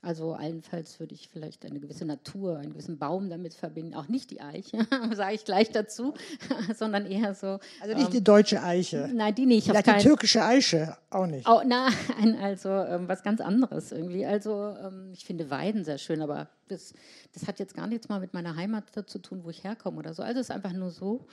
Also 0.00 0.34
allenfalls 0.34 1.00
würde 1.00 1.14
ich 1.14 1.28
vielleicht 1.28 1.66
eine 1.66 1.80
gewisse 1.80 2.04
Natur, 2.04 2.58
einen 2.58 2.70
gewissen 2.70 2.98
Baum 2.98 3.28
damit 3.28 3.54
verbinden. 3.54 3.94
Auch 3.94 4.06
nicht 4.06 4.30
die 4.30 4.40
Eiche, 4.40 4.86
sage 5.14 5.34
ich 5.34 5.44
gleich 5.44 5.70
dazu, 5.72 6.14
sondern 6.76 7.04
eher 7.04 7.34
so. 7.34 7.58
Also 7.80 7.94
nicht 7.94 8.06
ähm, 8.06 8.12
die 8.12 8.22
deutsche 8.22 8.62
Eiche. 8.62 9.10
Nein, 9.12 9.34
die 9.34 9.46
nicht. 9.46 9.66
Vielleicht 9.66 9.88
die 9.88 10.02
türkische 10.02 10.44
Eiche 10.44 10.96
auch 11.10 11.26
nicht. 11.26 11.48
Oh, 11.48 11.62
nein, 11.66 12.36
also 12.40 12.68
ähm, 12.68 13.08
was 13.08 13.24
ganz 13.24 13.40
anderes 13.40 13.90
irgendwie. 13.90 14.24
Also 14.24 14.76
ähm, 14.80 15.10
ich 15.12 15.24
finde 15.24 15.50
Weiden 15.50 15.84
sehr 15.84 15.98
schön, 15.98 16.22
aber 16.22 16.48
das, 16.68 16.94
das 17.34 17.48
hat 17.48 17.58
jetzt 17.58 17.74
gar 17.74 17.88
nichts 17.88 18.08
mal 18.08 18.20
mit 18.20 18.34
meiner 18.34 18.54
Heimat 18.54 18.84
zu 19.06 19.18
tun, 19.18 19.42
wo 19.42 19.50
ich 19.50 19.64
herkomme 19.64 19.98
oder 19.98 20.14
so. 20.14 20.22
Also 20.22 20.38
es 20.38 20.48
ist 20.48 20.54
einfach 20.54 20.72
nur 20.72 20.90
so. 20.90 21.26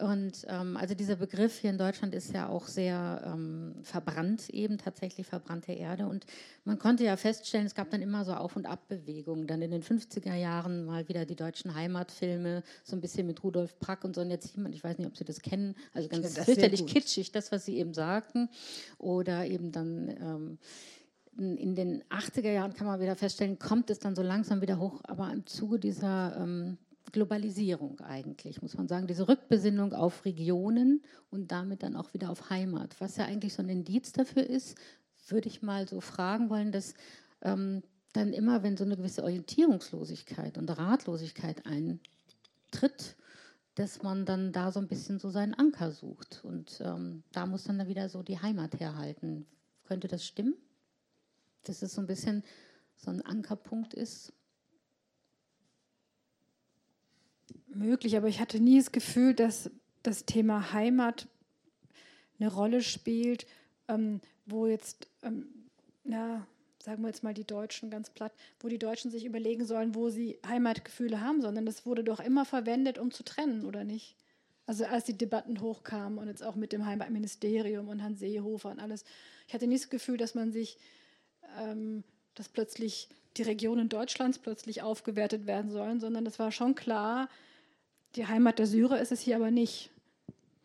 Und 0.00 0.46
ähm, 0.48 0.76
also 0.76 0.94
dieser 0.94 1.16
Begriff 1.16 1.58
hier 1.58 1.70
in 1.70 1.78
Deutschland 1.78 2.14
ist 2.14 2.32
ja 2.32 2.48
auch 2.48 2.66
sehr 2.66 3.22
ähm, 3.26 3.74
verbrannt, 3.82 4.48
eben 4.50 4.78
tatsächlich 4.78 5.26
verbrannte 5.26 5.72
Erde. 5.72 6.06
Und 6.06 6.24
man 6.64 6.78
konnte 6.78 7.04
ja 7.04 7.16
feststellen, 7.16 7.66
es 7.66 7.74
gab 7.74 7.90
dann 7.90 8.02
immer 8.02 8.24
so 8.24 8.32
Auf- 8.32 8.56
und 8.56 8.66
Abbewegungen. 8.66 9.46
Dann 9.46 9.62
in 9.62 9.70
den 9.70 9.82
50er 9.82 10.34
Jahren 10.34 10.84
mal 10.84 11.08
wieder 11.08 11.26
die 11.26 11.36
deutschen 11.36 11.74
Heimatfilme, 11.74 12.62
so 12.82 12.96
ein 12.96 13.00
bisschen 13.00 13.26
mit 13.26 13.42
Rudolf 13.44 13.78
Prack 13.78 14.04
und 14.04 14.14
Sonja 14.14 14.40
Ziemann. 14.40 14.72
Ich 14.72 14.82
weiß 14.82 14.98
nicht, 14.98 15.06
ob 15.06 15.16
Sie 15.16 15.24
das 15.24 15.40
kennen. 15.40 15.74
Also 15.92 16.08
ganz 16.08 16.36
ja, 16.36 16.44
fürchterlich 16.44 16.86
kitschig, 16.86 17.32
das, 17.32 17.52
was 17.52 17.64
Sie 17.64 17.76
eben 17.76 17.94
sagten. 17.94 18.48
Oder 18.98 19.46
eben 19.46 19.72
dann. 19.72 20.08
Ähm, 20.08 20.58
in 21.38 21.74
den 21.74 22.02
80er 22.10 22.50
Jahren 22.50 22.74
kann 22.74 22.86
man 22.86 23.00
wieder 23.00 23.16
feststellen, 23.16 23.58
kommt 23.58 23.88
es 23.88 23.98
dann 23.98 24.14
so 24.14 24.22
langsam 24.22 24.60
wieder 24.60 24.78
hoch, 24.78 25.00
aber 25.04 25.32
im 25.32 25.46
Zuge 25.46 25.78
dieser 25.78 26.36
ähm, 26.36 26.76
Globalisierung 27.12 28.00
eigentlich, 28.00 28.62
muss 28.62 28.76
man 28.76 28.88
sagen, 28.88 29.06
diese 29.06 29.28
Rückbesinnung 29.28 29.92
auf 29.92 30.24
Regionen 30.24 31.02
und 31.30 31.50
damit 31.50 31.82
dann 31.82 31.96
auch 31.96 32.14
wieder 32.14 32.30
auf 32.30 32.50
Heimat. 32.50 32.96
Was 33.00 33.16
ja 33.16 33.24
eigentlich 33.24 33.54
so 33.54 33.62
ein 33.62 33.68
Indiz 33.68 34.12
dafür 34.12 34.44
ist, 34.44 34.76
würde 35.28 35.48
ich 35.48 35.62
mal 35.62 35.88
so 35.88 36.00
fragen 36.00 36.50
wollen, 36.50 36.72
dass 36.72 36.94
ähm, 37.42 37.82
dann 38.12 38.32
immer, 38.32 38.62
wenn 38.62 38.76
so 38.76 38.84
eine 38.84 38.96
gewisse 38.96 39.22
Orientierungslosigkeit 39.22 40.58
und 40.58 40.68
Ratlosigkeit 40.70 41.64
eintritt, 41.66 43.16
dass 43.76 44.02
man 44.02 44.26
dann 44.26 44.52
da 44.52 44.72
so 44.72 44.80
ein 44.80 44.88
bisschen 44.88 45.18
so 45.18 45.30
seinen 45.30 45.54
Anker 45.54 45.92
sucht. 45.92 46.40
Und 46.44 46.80
ähm, 46.84 47.22
da 47.32 47.46
muss 47.46 47.64
dann 47.64 47.86
wieder 47.86 48.08
so 48.08 48.22
die 48.22 48.38
Heimat 48.38 48.78
herhalten. 48.80 49.46
Könnte 49.84 50.08
das 50.08 50.24
stimmen? 50.24 50.54
Dass 51.64 51.82
es 51.82 51.94
so 51.94 52.00
ein 52.00 52.06
bisschen 52.06 52.42
so 52.96 53.10
ein 53.10 53.22
Ankerpunkt 53.22 53.94
ist? 53.94 54.32
Möglich, 57.74 58.16
aber 58.16 58.28
ich 58.28 58.40
hatte 58.40 58.60
nie 58.60 58.78
das 58.78 58.92
Gefühl, 58.92 59.34
dass 59.34 59.70
das 60.02 60.24
Thema 60.24 60.72
Heimat 60.72 61.28
eine 62.38 62.52
Rolle 62.52 62.82
spielt, 62.82 63.46
ähm, 63.88 64.20
wo 64.46 64.66
jetzt, 64.66 65.08
ähm, 65.22 65.48
na, 66.04 66.46
sagen 66.82 67.02
wir 67.02 67.08
jetzt 67.08 67.22
mal 67.22 67.34
die 67.34 67.46
Deutschen 67.46 67.90
ganz 67.90 68.10
platt, 68.10 68.32
wo 68.60 68.68
die 68.68 68.78
Deutschen 68.78 69.10
sich 69.10 69.26
überlegen 69.26 69.66
sollen, 69.66 69.94
wo 69.94 70.08
sie 70.08 70.38
Heimatgefühle 70.46 71.20
haben, 71.20 71.42
sondern 71.42 71.66
das 71.66 71.84
wurde 71.84 72.02
doch 72.02 72.20
immer 72.20 72.44
verwendet, 72.44 72.98
um 72.98 73.10
zu 73.10 73.22
trennen, 73.22 73.66
oder 73.66 73.84
nicht? 73.84 74.16
Also 74.66 74.84
als 74.84 75.04
die 75.04 75.18
Debatten 75.18 75.60
hochkamen 75.60 76.18
und 76.18 76.28
jetzt 76.28 76.42
auch 76.42 76.54
mit 76.54 76.72
dem 76.72 76.86
Heimatministerium 76.86 77.88
und 77.88 77.98
Herrn 77.98 78.16
Seehofer 78.16 78.70
und 78.70 78.80
alles, 78.80 79.04
ich 79.46 79.54
hatte 79.54 79.66
nie 79.66 79.76
das 79.76 79.90
Gefühl, 79.90 80.16
dass 80.16 80.34
man 80.34 80.52
sich, 80.52 80.78
ähm, 81.58 82.04
dass 82.34 82.48
plötzlich 82.48 83.08
die 83.36 83.42
Regionen 83.42 83.88
Deutschlands 83.88 84.38
plötzlich 84.38 84.82
aufgewertet 84.82 85.46
werden 85.46 85.70
sollen, 85.70 86.00
sondern 86.00 86.26
es 86.26 86.38
war 86.38 86.52
schon 86.52 86.74
klar, 86.74 87.28
die 88.16 88.26
Heimat 88.26 88.58
der 88.58 88.66
Syrer 88.66 89.00
ist 89.00 89.12
es 89.12 89.20
hier 89.20 89.36
aber 89.36 89.50
nicht, 89.50 89.90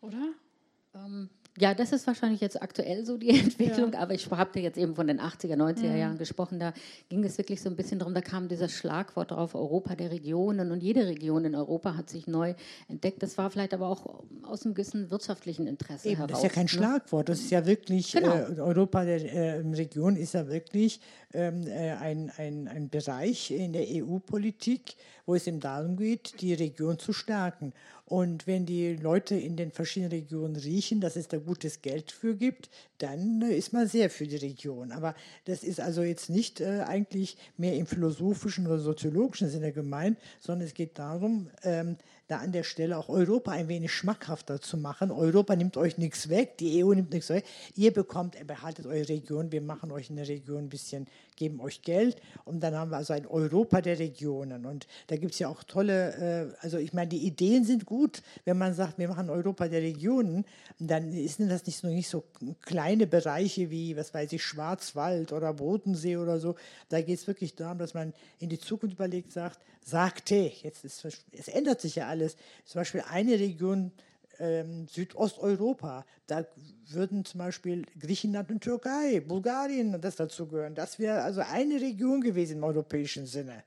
oder? 0.00 0.32
Ähm, 0.94 1.28
ja, 1.58 1.72
das 1.72 1.92
ist 1.92 2.06
wahrscheinlich 2.06 2.40
jetzt 2.40 2.60
aktuell 2.60 3.04
so 3.06 3.16
die 3.16 3.30
Entwicklung, 3.40 3.92
ja. 3.92 4.00
aber 4.00 4.14
ich 4.14 4.30
habe 4.30 4.60
jetzt 4.60 4.76
eben 4.76 4.94
von 4.94 5.06
den 5.06 5.20
80er, 5.20 5.56
90er 5.56 5.90
mhm. 5.90 5.96
Jahren 5.96 6.18
gesprochen, 6.18 6.58
da 6.60 6.72
ging 7.08 7.24
es 7.24 7.38
wirklich 7.38 7.62
so 7.62 7.70
ein 7.70 7.76
bisschen 7.76 7.98
darum, 7.98 8.14
da 8.14 8.20
kam 8.20 8.48
dieses 8.48 8.72
Schlagwort 8.72 9.30
drauf, 9.30 9.54
Europa 9.54 9.94
der 9.94 10.10
Regionen 10.10 10.70
und 10.70 10.82
jede 10.82 11.06
Region 11.06 11.44
in 11.44 11.54
Europa 11.54 11.96
hat 11.96 12.10
sich 12.10 12.26
neu 12.26 12.54
entdeckt. 12.88 13.22
Das 13.22 13.38
war 13.38 13.50
vielleicht 13.50 13.72
aber 13.72 13.88
auch 13.88 14.22
aus 14.42 14.64
einem 14.64 14.74
gewissen 14.74 15.10
wirtschaftlichen 15.10 15.66
Interesse 15.66 16.08
eben, 16.08 16.16
heraus. 16.18 16.30
Das 16.30 16.38
ist 16.40 16.44
ja 16.44 16.50
kein 16.50 16.64
ne? 16.64 16.68
Schlagwort, 16.68 17.28
das 17.28 17.40
ist 17.40 17.50
ja 17.50 17.64
wirklich, 17.64 18.12
genau. 18.12 18.34
äh, 18.34 18.60
Europa 18.60 19.04
der 19.04 19.24
äh, 19.32 19.60
Region 19.60 20.16
ist 20.16 20.34
ja 20.34 20.48
wirklich 20.48 21.00
ein, 21.36 22.32
ein, 22.36 22.68
ein 22.68 22.88
Bereich 22.88 23.50
in 23.50 23.72
der 23.72 23.86
EU-Politik, 23.88 24.96
wo 25.26 25.34
es 25.34 25.46
eben 25.46 25.60
darum 25.60 25.96
geht, 25.96 26.40
die 26.40 26.54
Region 26.54 26.98
zu 26.98 27.12
stärken. 27.12 27.72
Und 28.08 28.46
wenn 28.46 28.66
die 28.66 28.94
Leute 28.94 29.34
in 29.34 29.56
den 29.56 29.72
verschiedenen 29.72 30.12
Regionen 30.12 30.54
riechen, 30.54 31.00
dass 31.00 31.16
es 31.16 31.26
da 31.26 31.38
gutes 31.38 31.82
Geld 31.82 32.12
für 32.12 32.36
gibt, 32.36 32.70
dann 32.98 33.42
äh, 33.42 33.56
ist 33.56 33.72
man 33.72 33.88
sehr 33.88 34.10
für 34.10 34.28
die 34.28 34.36
Region. 34.36 34.92
Aber 34.92 35.16
das 35.44 35.64
ist 35.64 35.80
also 35.80 36.02
jetzt 36.02 36.30
nicht 36.30 36.60
äh, 36.60 36.82
eigentlich 36.86 37.36
mehr 37.56 37.74
im 37.74 37.86
philosophischen 37.86 38.68
oder 38.68 38.78
soziologischen 38.78 39.50
Sinne 39.50 39.72
gemeint, 39.72 40.18
sondern 40.38 40.68
es 40.68 40.74
geht 40.74 40.96
darum, 40.96 41.50
ähm, 41.64 41.96
da 42.28 42.38
an 42.38 42.52
der 42.52 42.62
Stelle 42.62 42.96
auch 42.96 43.08
Europa 43.08 43.52
ein 43.52 43.68
wenig 43.68 43.92
schmackhafter 43.92 44.60
zu 44.60 44.76
machen. 44.76 45.10
Europa 45.10 45.56
nimmt 45.56 45.76
euch 45.76 45.98
nichts 45.98 46.28
weg, 46.28 46.58
die 46.58 46.84
EU 46.84 46.92
nimmt 46.94 47.12
nichts 47.12 47.28
weg. 47.28 47.44
Ihr 47.74 47.92
bekommt, 47.92 48.36
behaltet 48.46 48.86
eure 48.86 49.08
Region, 49.08 49.50
wir 49.50 49.62
machen 49.62 49.90
euch 49.90 50.10
in 50.10 50.16
der 50.16 50.28
Region 50.28 50.64
ein 50.64 50.68
bisschen, 50.68 51.06
geben 51.36 51.60
euch 51.60 51.82
Geld 51.82 52.16
und 52.44 52.60
dann 52.60 52.74
haben 52.74 52.90
wir 52.90 52.96
also 52.96 53.12
ein 53.12 53.26
Europa 53.26 53.80
der 53.80 53.98
Regionen. 53.98 54.66
Und 54.66 54.86
da 55.06 55.16
gibt 55.16 55.32
es 55.32 55.38
ja 55.38 55.48
auch 55.48 55.62
tolle, 55.62 56.52
äh, 56.52 56.64
also 56.64 56.78
ich 56.78 56.92
meine, 56.92 57.08
die 57.08 57.26
Ideen 57.26 57.64
sind 57.64 57.86
gut, 57.86 58.22
wenn 58.44 58.58
man 58.58 58.74
sagt, 58.74 58.98
wir 58.98 59.08
machen 59.08 59.30
Europa 59.30 59.68
der 59.68 59.82
Regionen, 59.82 60.44
dann 60.78 61.12
sind 61.12 61.50
das 61.50 61.66
nicht 61.66 61.78
so, 61.78 61.88
nicht 61.88 62.08
so 62.08 62.24
kleine 62.62 63.06
Bereiche 63.06 63.70
wie, 63.70 63.96
was 63.96 64.12
weiß 64.12 64.32
ich, 64.32 64.42
Schwarzwald 64.42 65.32
oder 65.32 65.52
Bodensee 65.54 66.16
oder 66.16 66.40
so. 66.40 66.56
Da 66.88 67.00
geht 67.00 67.18
es 67.18 67.26
wirklich 67.26 67.54
darum, 67.54 67.78
dass 67.78 67.94
man 67.94 68.12
in 68.38 68.48
die 68.48 68.58
Zukunft 68.58 68.96
überlegt, 68.96 69.32
sagt, 69.32 69.60
sagte, 69.84 70.50
jetzt 70.62 70.84
ist 70.84 71.04
es 71.04 71.48
ändert 71.48 71.80
sich 71.80 71.96
ja 71.96 72.08
alles. 72.08 72.36
Zum 72.64 72.80
Beispiel 72.80 73.04
eine 73.08 73.38
Region 73.38 73.92
ähm, 74.40 74.86
Südosteuropa, 74.88 76.04
da 76.26 76.44
würden 76.88 77.24
zum 77.24 77.38
Beispiel 77.38 77.84
Griechenland 77.98 78.50
und 78.50 78.60
Türkei, 78.60 79.20
Bulgarien 79.20 80.00
das 80.00 80.16
dazu 80.16 80.46
gehören. 80.46 80.74
Das 80.74 80.98
wäre 80.98 81.22
also 81.22 81.40
eine 81.40 81.80
Region 81.80 82.20
gewesen 82.20 82.58
im 82.58 82.64
europäischen 82.64 83.26
Sinne. 83.26 83.64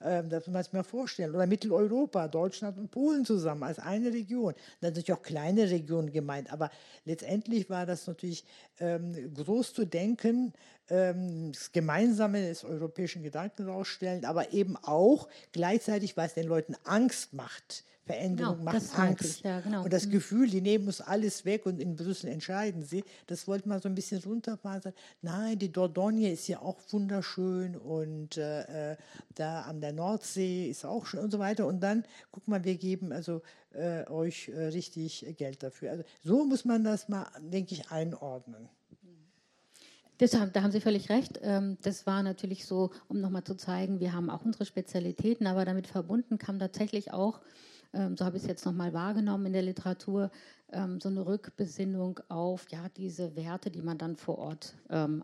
Ähm, 0.00 0.28
das 0.28 0.46
muss 0.46 0.52
man 0.52 0.62
sich 0.62 0.72
mal 0.72 0.82
vorstellen. 0.82 1.34
Oder 1.34 1.46
Mitteleuropa, 1.46 2.28
Deutschland 2.28 2.78
und 2.78 2.90
Polen 2.90 3.24
zusammen 3.24 3.64
als 3.64 3.78
eine 3.78 4.12
Region. 4.12 4.54
Natürlich 4.80 5.12
auch 5.12 5.22
kleine 5.22 5.70
Regionen 5.70 6.12
gemeint, 6.12 6.52
aber 6.52 6.70
letztendlich 7.04 7.68
war 7.68 7.86
das 7.86 8.06
natürlich 8.06 8.44
ähm, 8.80 9.34
groß 9.34 9.74
zu 9.74 9.84
denken, 9.84 10.52
ähm, 10.90 11.52
das 11.52 11.72
Gemeinsame 11.72 12.48
des 12.48 12.64
europäischen 12.64 13.22
Gedanken 13.22 13.68
rausstellen, 13.68 14.24
aber 14.24 14.52
eben 14.52 14.76
auch 14.76 15.28
gleichzeitig, 15.52 16.16
weil 16.16 16.26
es 16.26 16.34
den 16.34 16.46
Leuten 16.46 16.74
Angst 16.84 17.34
macht, 17.34 17.84
Veränderung 18.08 18.58
genau, 18.58 18.72
macht 18.72 18.98
Angst. 18.98 19.44
Ja, 19.44 19.60
genau. 19.60 19.84
Und 19.84 19.92
das 19.92 20.06
mhm. 20.06 20.12
Gefühl, 20.12 20.48
die 20.48 20.62
nehmen 20.62 20.86
uns 20.86 21.02
alles 21.02 21.44
weg 21.44 21.66
und 21.66 21.78
in 21.78 21.94
Brüssel 21.94 22.30
entscheiden 22.30 22.82
sie, 22.82 23.04
das 23.26 23.46
wollte 23.46 23.68
man 23.68 23.82
so 23.82 23.88
ein 23.88 23.94
bisschen 23.94 24.22
runterfahren. 24.22 24.94
Nein, 25.20 25.58
die 25.58 25.70
Dordogne 25.70 26.32
ist 26.32 26.48
ja 26.48 26.60
auch 26.60 26.78
wunderschön 26.90 27.76
und 27.76 28.38
äh, 28.38 28.92
äh, 28.92 28.96
da 29.34 29.62
an 29.62 29.82
der 29.82 29.92
Nordsee 29.92 30.70
ist 30.70 30.86
auch 30.86 31.04
schön 31.04 31.20
und 31.20 31.30
so 31.30 31.38
weiter. 31.38 31.66
Und 31.66 31.80
dann, 31.80 32.04
guck 32.32 32.48
mal, 32.48 32.64
wir 32.64 32.76
geben 32.76 33.12
also 33.12 33.42
äh, 33.74 34.08
euch 34.08 34.48
äh, 34.48 34.68
richtig 34.68 35.34
Geld 35.36 35.62
dafür. 35.62 35.90
Also 35.90 36.04
so 36.24 36.44
muss 36.44 36.64
man 36.64 36.84
das 36.84 37.08
mal, 37.08 37.26
denke 37.40 37.74
ich, 37.74 37.90
einordnen. 37.90 38.67
Das, 40.18 40.32
da 40.32 40.62
haben 40.62 40.72
Sie 40.72 40.80
völlig 40.80 41.10
recht. 41.10 41.38
Ähm, 41.42 41.78
das 41.82 42.06
war 42.06 42.22
natürlich 42.22 42.66
so, 42.66 42.90
um 43.08 43.20
nochmal 43.20 43.44
zu 43.44 43.56
zeigen, 43.56 44.00
wir 44.00 44.12
haben 44.12 44.30
auch 44.30 44.44
unsere 44.44 44.64
Spezialitäten, 44.66 45.46
aber 45.46 45.64
damit 45.64 45.86
verbunden 45.86 46.38
kam 46.38 46.58
tatsächlich 46.58 47.12
auch 47.12 47.40
ähm, 47.94 48.16
so 48.16 48.24
habe 48.24 48.36
ich 48.36 48.42
es 48.42 48.48
jetzt 48.48 48.66
nochmal 48.66 48.92
wahrgenommen 48.92 49.46
in 49.46 49.52
der 49.54 49.62
Literatur, 49.62 50.30
ähm, 50.72 51.00
so 51.00 51.08
eine 51.08 51.24
Rückbesinnung 51.24 52.20
auf 52.28 52.66
ja, 52.70 52.88
diese 52.96 53.34
Werte, 53.34 53.70
die 53.70 53.82
man 53.82 53.98
dann 53.98 54.16
vor 54.16 54.38
Ort 54.38 54.74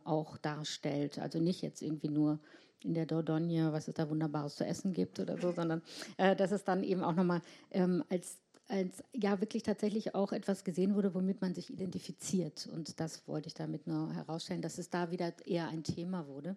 auch 0.04 0.38
darstellt. 0.38 1.18
Also 1.18 1.38
nicht 1.38 1.62
jetzt 1.62 1.83
irgendwie 1.83 2.09
nur 2.09 2.38
in 2.83 2.94
der 2.94 3.07
Dordogne, 3.07 3.72
was 3.72 3.88
es 3.88 3.94
da 3.94 4.09
Wunderbares 4.09 4.57
zu 4.57 4.64
essen 4.64 4.92
gibt 4.92 5.18
oder 5.18 5.38
so, 5.38 5.52
sondern 5.52 5.83
äh, 6.18 6.37
dass 6.37 6.52
es 6.52 6.64
dann 6.64 6.83
eben 6.83 7.02
auch 7.02 7.14
nochmal 7.14 7.40
ähm, 7.70 8.04
als 8.11 8.38
als 8.68 9.03
ja 9.12 9.40
wirklich 9.40 9.62
tatsächlich 9.62 10.14
auch 10.14 10.33
etwas 10.33 10.64
gesehen 10.64 10.94
wurde, 10.94 11.14
womit 11.14 11.40
man 11.40 11.55
sich 11.55 11.70
identifiziert. 11.70 12.66
Und 12.72 12.98
das 13.00 13.27
wollte 13.29 13.48
ich 13.48 13.55
damit 13.55 13.87
nur 13.87 14.12
herausstellen, 14.14 14.62
dass 14.62 14.79
es 14.79 14.90
da 14.90 15.11
wieder 15.11 15.33
eher 15.46 15.68
ein 15.68 15.85
Thema 15.85 16.27
wurde. 16.27 16.57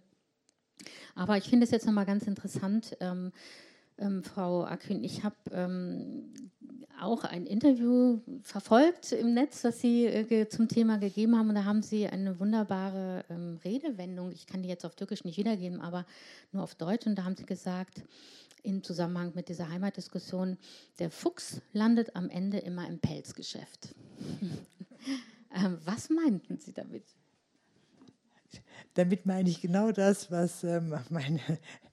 Aber 1.16 1.38
ich 1.38 1.50
finde 1.50 1.66
es 1.66 1.72
jetzt 1.72 1.86
nochmal 1.86 2.06
ganz 2.06 2.28
interessant, 2.28 2.96
ähm, 3.00 3.32
ähm, 3.98 4.24
Frau 4.24 4.64
Aquin, 4.64 5.04
ich 5.04 5.24
habe 5.24 5.36
ähm, 5.52 6.34
auch 7.02 7.24
ein 7.24 7.46
Interview 7.46 8.20
verfolgt 8.42 9.12
im 9.12 9.34
Netz, 9.34 9.62
das 9.62 9.82
Sie 9.82 10.06
äh, 10.06 10.48
zum 10.50 10.68
Thema 10.68 10.98
gegeben 10.98 11.38
haben. 11.38 11.50
Und 11.50 11.56
da 11.56 11.66
haben 11.66 11.82
Sie 11.82 12.08
eine 12.08 12.40
wunderbare 12.40 13.26
ähm, 13.30 13.60
Redewendung. 13.64 14.32
Ich 14.32 14.46
kann 14.48 14.64
die 14.64 14.70
jetzt 14.70 14.86
auf 14.86 14.96
Türkisch 14.96 15.24
nicht 15.24 15.38
wiedergeben, 15.38 15.82
aber 15.82 16.06
nur 16.52 16.64
auf 16.64 16.76
Deutsch. 16.76 17.06
Und 17.06 17.16
da 17.16 17.24
haben 17.24 17.36
Sie 17.36 17.46
gesagt, 17.46 18.04
im 18.68 18.84
Zusammenhang 18.84 19.32
mit 19.34 19.48
dieser 19.48 19.70
Heimatdiskussion, 19.70 20.58
der 21.00 21.10
Fuchs 21.10 21.62
landet 21.72 22.16
am 22.16 22.30
Ende 22.30 22.60
immer 22.60 22.88
im 22.88 23.00
Pelzgeschäft. 23.00 23.96
ähm, 25.56 25.80
was 25.86 26.10
meinten 26.10 26.58
Sie 26.58 26.74
damit? 26.74 27.06
Damit 28.94 29.26
meine 29.26 29.50
ich 29.50 29.62
genau 29.62 29.92
das, 29.92 30.32
was 30.32 30.64
ähm, 30.64 30.94
meine 31.10 31.40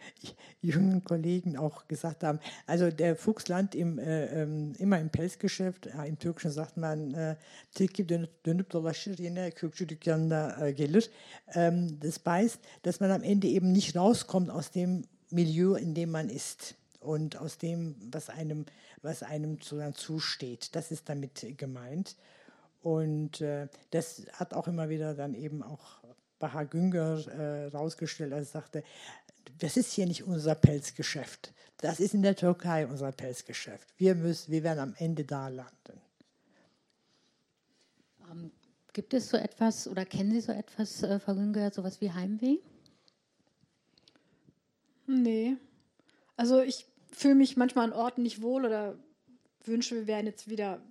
jungen 0.63 1.05
Kollegen 1.05 1.57
auch 1.57 1.87
gesagt 1.87 2.25
haben. 2.25 2.41
Also 2.67 2.91
der 2.91 3.15
Fuchs 3.15 3.49
landet 3.49 3.75
im, 3.75 3.99
äh, 3.99 4.43
ähm, 4.43 4.73
immer 4.79 4.99
im 4.99 5.11
Pelzgeschäft. 5.11 5.87
Im 6.07 6.19
Türkischen 6.19 6.51
sagt 6.51 6.77
man, 6.77 7.15
äh, 7.15 7.37
tilki 7.75 8.09
dönüp, 8.09 8.71
dolaşır 8.71 9.19
yine 9.19 9.51
kökçü 9.51 9.89
dükkanına 9.89 10.67
äh, 10.67 10.73
gelir. 10.73 11.11
Ähm, 11.55 12.01
das 12.01 12.21
heißt, 12.25 12.59
dass 12.83 13.01
man 13.01 13.11
am 13.11 13.23
Ende 13.23 13.49
eben 13.49 13.73
nicht 13.73 13.97
rauskommt 13.97 14.51
aus 14.51 14.71
dem 14.71 15.05
Milieu, 15.35 15.75
in 15.75 15.95
dem 15.95 16.11
man 16.11 16.29
ist 16.29 16.77
und 17.01 17.37
aus 17.37 17.59
dem, 17.59 17.97
was 18.11 18.31
einem, 18.31 18.65
was 19.03 19.23
einem 19.23 19.59
zusteht. 19.95 20.75
Das 20.75 20.91
ist 20.91 21.09
damit 21.09 21.59
gemeint. 21.59 22.17
Und 22.83 23.41
äh, 23.41 23.69
das 23.91 24.23
hat 24.33 24.55
auch 24.55 24.69
immer 24.69 24.89
wieder 24.89 25.15
dann 25.15 25.35
eben 25.35 25.63
auch 25.63 26.03
Baha 26.39 26.65
Günger 26.65 27.27
äh, 27.29 27.67
rausgestellt, 27.69 28.33
als 28.33 28.49
er 28.49 28.61
sagte, 28.61 28.85
das 29.59 29.77
ist 29.77 29.93
hier 29.93 30.07
nicht 30.07 30.25
unser 30.25 30.55
Pelzgeschäft. 30.55 31.53
Das 31.79 32.01
ist 32.01 32.15
in 32.15 32.23
der 32.23 32.37
Türkei 32.37 32.87
unser 32.87 33.13
Pelzgeschäft. 33.13 33.89
Wir, 33.99 34.15
müssen, 34.15 34.53
wir 34.53 34.63
werden 34.63 34.81
am 34.81 34.95
Ende 34.99 35.25
da 35.25 35.49
landen. 35.49 36.01
Ähm, 38.31 38.51
gibt 38.93 39.15
es 39.15 39.29
so 39.29 39.37
etwas 39.37 39.89
oder 39.89 40.05
kennen 40.05 40.33
Sie 40.33 40.41
so 40.41 40.53
etwas, 40.53 41.03
äh, 41.03 41.19
Frau 41.19 41.35
Günger, 41.35 41.71
sowas 41.71 42.01
wie 42.01 42.13
Heimweh? 42.13 42.59
Nee. 45.07 45.57
Also 46.37 46.61
ich 46.61 46.87
fühle 47.13 47.35
mich 47.35 47.57
manchmal 47.57 47.87
an 47.87 47.93
Orten 47.93 48.23
nicht 48.23 48.43
wohl 48.43 48.65
oder 48.65 48.99
wünsche, 49.65 49.95
wir 49.95 50.07
wären 50.07 50.27
jetzt 50.27 50.49
wieder 50.49 50.83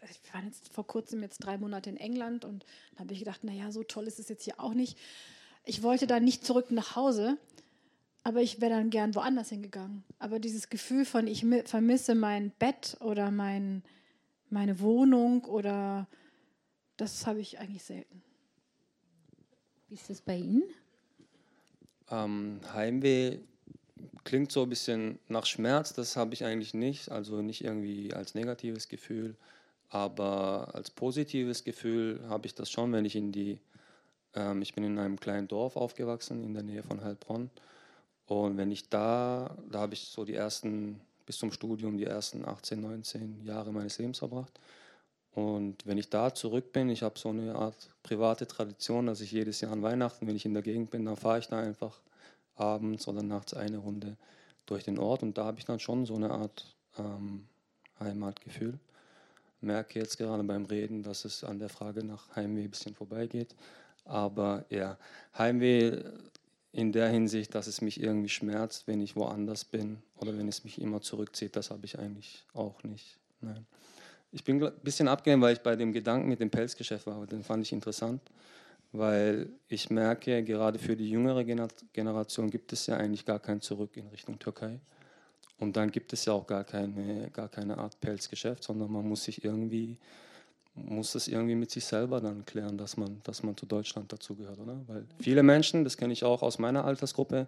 wir 0.00 0.34
waren 0.34 0.46
jetzt 0.46 0.72
vor 0.72 0.86
kurzem 0.86 1.22
jetzt 1.22 1.38
drei 1.38 1.58
Monate 1.58 1.90
in 1.90 1.96
England 1.96 2.44
und 2.44 2.64
da 2.94 3.00
habe 3.00 3.12
ich 3.12 3.20
gedacht, 3.20 3.44
naja, 3.44 3.70
so 3.70 3.82
toll 3.82 4.06
ist 4.06 4.18
es 4.18 4.28
jetzt 4.28 4.44
hier 4.44 4.58
auch 4.58 4.74
nicht. 4.74 4.98
Ich 5.64 5.82
wollte 5.82 6.06
da 6.06 6.20
nicht 6.20 6.44
zurück 6.44 6.70
nach 6.70 6.96
Hause, 6.96 7.38
aber 8.24 8.42
ich 8.42 8.60
wäre 8.60 8.72
dann 8.72 8.90
gern 8.90 9.14
woanders 9.14 9.50
hingegangen. 9.50 10.04
Aber 10.18 10.38
dieses 10.38 10.68
Gefühl 10.68 11.04
von, 11.04 11.26
ich 11.26 11.44
vermisse 11.64 12.14
mein 12.14 12.50
Bett 12.58 12.96
oder 13.00 13.30
mein, 13.30 13.82
meine 14.50 14.80
Wohnung 14.80 15.44
oder 15.44 16.08
das 16.96 17.26
habe 17.26 17.40
ich 17.40 17.58
eigentlich 17.58 17.84
selten. 17.84 18.22
Wie 19.88 19.94
ist 19.94 20.10
das 20.10 20.20
bei 20.20 20.36
Ihnen? 20.36 20.64
Ähm, 22.10 22.60
Heimweh 22.72 23.38
klingt 24.24 24.52
so 24.52 24.62
ein 24.62 24.68
bisschen 24.68 25.18
nach 25.28 25.46
Schmerz, 25.46 25.92
das 25.92 26.16
habe 26.16 26.34
ich 26.34 26.44
eigentlich 26.44 26.74
nicht, 26.74 27.10
also 27.10 27.42
nicht 27.42 27.64
irgendwie 27.64 28.12
als 28.14 28.34
negatives 28.34 28.88
Gefühl. 28.88 29.36
Aber 29.88 30.74
als 30.74 30.90
positives 30.90 31.64
Gefühl 31.64 32.20
habe 32.28 32.46
ich 32.46 32.54
das 32.54 32.70
schon, 32.70 32.92
wenn 32.92 33.04
ich 33.04 33.16
in 33.16 33.30
die, 33.32 33.58
ähm, 34.34 34.62
ich 34.62 34.74
bin 34.74 34.84
in 34.84 34.98
einem 34.98 35.20
kleinen 35.20 35.48
Dorf 35.48 35.76
aufgewachsen 35.76 36.42
in 36.44 36.54
der 36.54 36.62
Nähe 36.62 36.82
von 36.82 37.04
Heilbronn. 37.04 37.50
Und 38.26 38.56
wenn 38.56 38.70
ich 38.70 38.88
da, 38.88 39.56
da 39.70 39.80
habe 39.80 39.94
ich 39.94 40.08
so 40.08 40.24
die 40.24 40.34
ersten, 40.34 41.00
bis 41.26 41.38
zum 41.38 41.52
Studium, 41.52 41.98
die 41.98 42.06
ersten 42.06 42.44
18, 42.44 42.80
19 42.80 43.44
Jahre 43.44 43.72
meines 43.72 43.98
Lebens 43.98 44.18
verbracht. 44.18 44.58
Und 45.34 45.86
wenn 45.86 45.98
ich 45.98 46.10
da 46.10 46.34
zurück 46.34 46.72
bin, 46.72 46.88
ich 46.88 47.02
habe 47.02 47.18
so 47.18 47.30
eine 47.30 47.54
Art 47.54 47.90
private 48.02 48.46
Tradition, 48.46 49.06
dass 49.06 49.20
ich 49.20 49.32
jedes 49.32 49.60
Jahr 49.60 49.72
an 49.72 49.82
Weihnachten, 49.82 50.26
wenn 50.26 50.36
ich 50.36 50.46
in 50.46 50.54
der 50.54 50.62
Gegend 50.62 50.90
bin, 50.90 51.04
dann 51.04 51.16
fahre 51.16 51.38
ich 51.38 51.48
da 51.48 51.58
einfach 51.58 52.00
abends 52.54 53.08
oder 53.08 53.22
nachts 53.22 53.54
eine 53.54 53.78
Runde 53.78 54.16
durch 54.66 54.84
den 54.84 54.98
Ort. 54.98 55.22
Und 55.22 55.38
da 55.38 55.44
habe 55.44 55.58
ich 55.58 55.64
dann 55.64 55.80
schon 55.80 56.06
so 56.06 56.14
eine 56.14 56.30
Art 56.30 56.76
ähm, 56.98 57.46
Heimatgefühl 58.00 58.78
merke 59.62 59.98
jetzt 59.98 60.18
gerade 60.18 60.42
beim 60.44 60.64
Reden, 60.64 61.02
dass 61.02 61.24
es 61.24 61.44
an 61.44 61.58
der 61.58 61.68
Frage 61.68 62.04
nach 62.04 62.34
Heimweh 62.36 62.64
ein 62.64 62.70
bisschen 62.70 62.94
vorbeigeht. 62.94 63.54
Aber 64.04 64.64
ja, 64.68 64.98
Heimweh 65.38 66.02
in 66.72 66.92
der 66.92 67.08
Hinsicht, 67.08 67.54
dass 67.54 67.66
es 67.66 67.80
mich 67.80 68.00
irgendwie 68.00 68.28
schmerzt, 68.28 68.88
wenn 68.88 69.00
ich 69.00 69.14
woanders 69.14 69.64
bin 69.64 69.98
oder 70.16 70.36
wenn 70.36 70.48
es 70.48 70.64
mich 70.64 70.80
immer 70.80 71.00
zurückzieht, 71.00 71.54
das 71.54 71.70
habe 71.70 71.84
ich 71.84 71.98
eigentlich 71.98 72.44
auch 72.54 72.82
nicht. 72.82 73.18
Nein. 73.40 73.66
Ich 74.32 74.44
bin 74.44 74.62
ein 74.64 74.72
bisschen 74.82 75.08
abgelenkt, 75.08 75.44
weil 75.44 75.52
ich 75.52 75.60
bei 75.60 75.76
dem 75.76 75.92
Gedanken 75.92 76.28
mit 76.28 76.40
dem 76.40 76.50
Pelzgeschäft 76.50 77.06
war, 77.06 77.26
den 77.26 77.44
fand 77.44 77.66
ich 77.66 77.72
interessant, 77.72 78.22
weil 78.92 79.48
ich 79.68 79.90
merke, 79.90 80.42
gerade 80.44 80.78
für 80.78 80.96
die 80.96 81.08
jüngere 81.08 81.44
Generation 81.44 82.50
gibt 82.50 82.72
es 82.72 82.86
ja 82.86 82.96
eigentlich 82.96 83.24
gar 83.24 83.38
kein 83.38 83.60
Zurück 83.60 83.96
in 83.96 84.06
Richtung 84.08 84.38
Türkei. 84.38 84.80
Und 85.58 85.76
dann 85.76 85.90
gibt 85.90 86.12
es 86.12 86.24
ja 86.24 86.32
auch 86.32 86.46
gar 86.46 86.64
keine, 86.64 87.30
gar 87.30 87.48
keine 87.48 87.78
Art 87.78 87.98
Pelzgeschäft, 88.00 88.64
sondern 88.64 88.92
man 88.92 89.08
muss 89.08 89.24
sich 89.24 89.44
irgendwie, 89.44 89.96
muss 90.74 91.12
das 91.12 91.28
irgendwie 91.28 91.54
mit 91.54 91.70
sich 91.70 91.84
selber 91.84 92.20
dann 92.20 92.44
klären, 92.44 92.76
dass 92.76 92.96
man, 92.96 93.20
dass 93.22 93.42
man 93.42 93.56
zu 93.56 93.64
Deutschland 93.64 94.12
dazugehört, 94.12 94.58
oder? 94.58 94.80
Weil 94.88 95.06
viele 95.20 95.42
Menschen, 95.42 95.84
das 95.84 95.96
kenne 95.96 96.12
ich 96.12 96.24
auch 96.24 96.42
aus 96.42 96.58
meiner 96.58 96.84
Altersgruppe, 96.84 97.46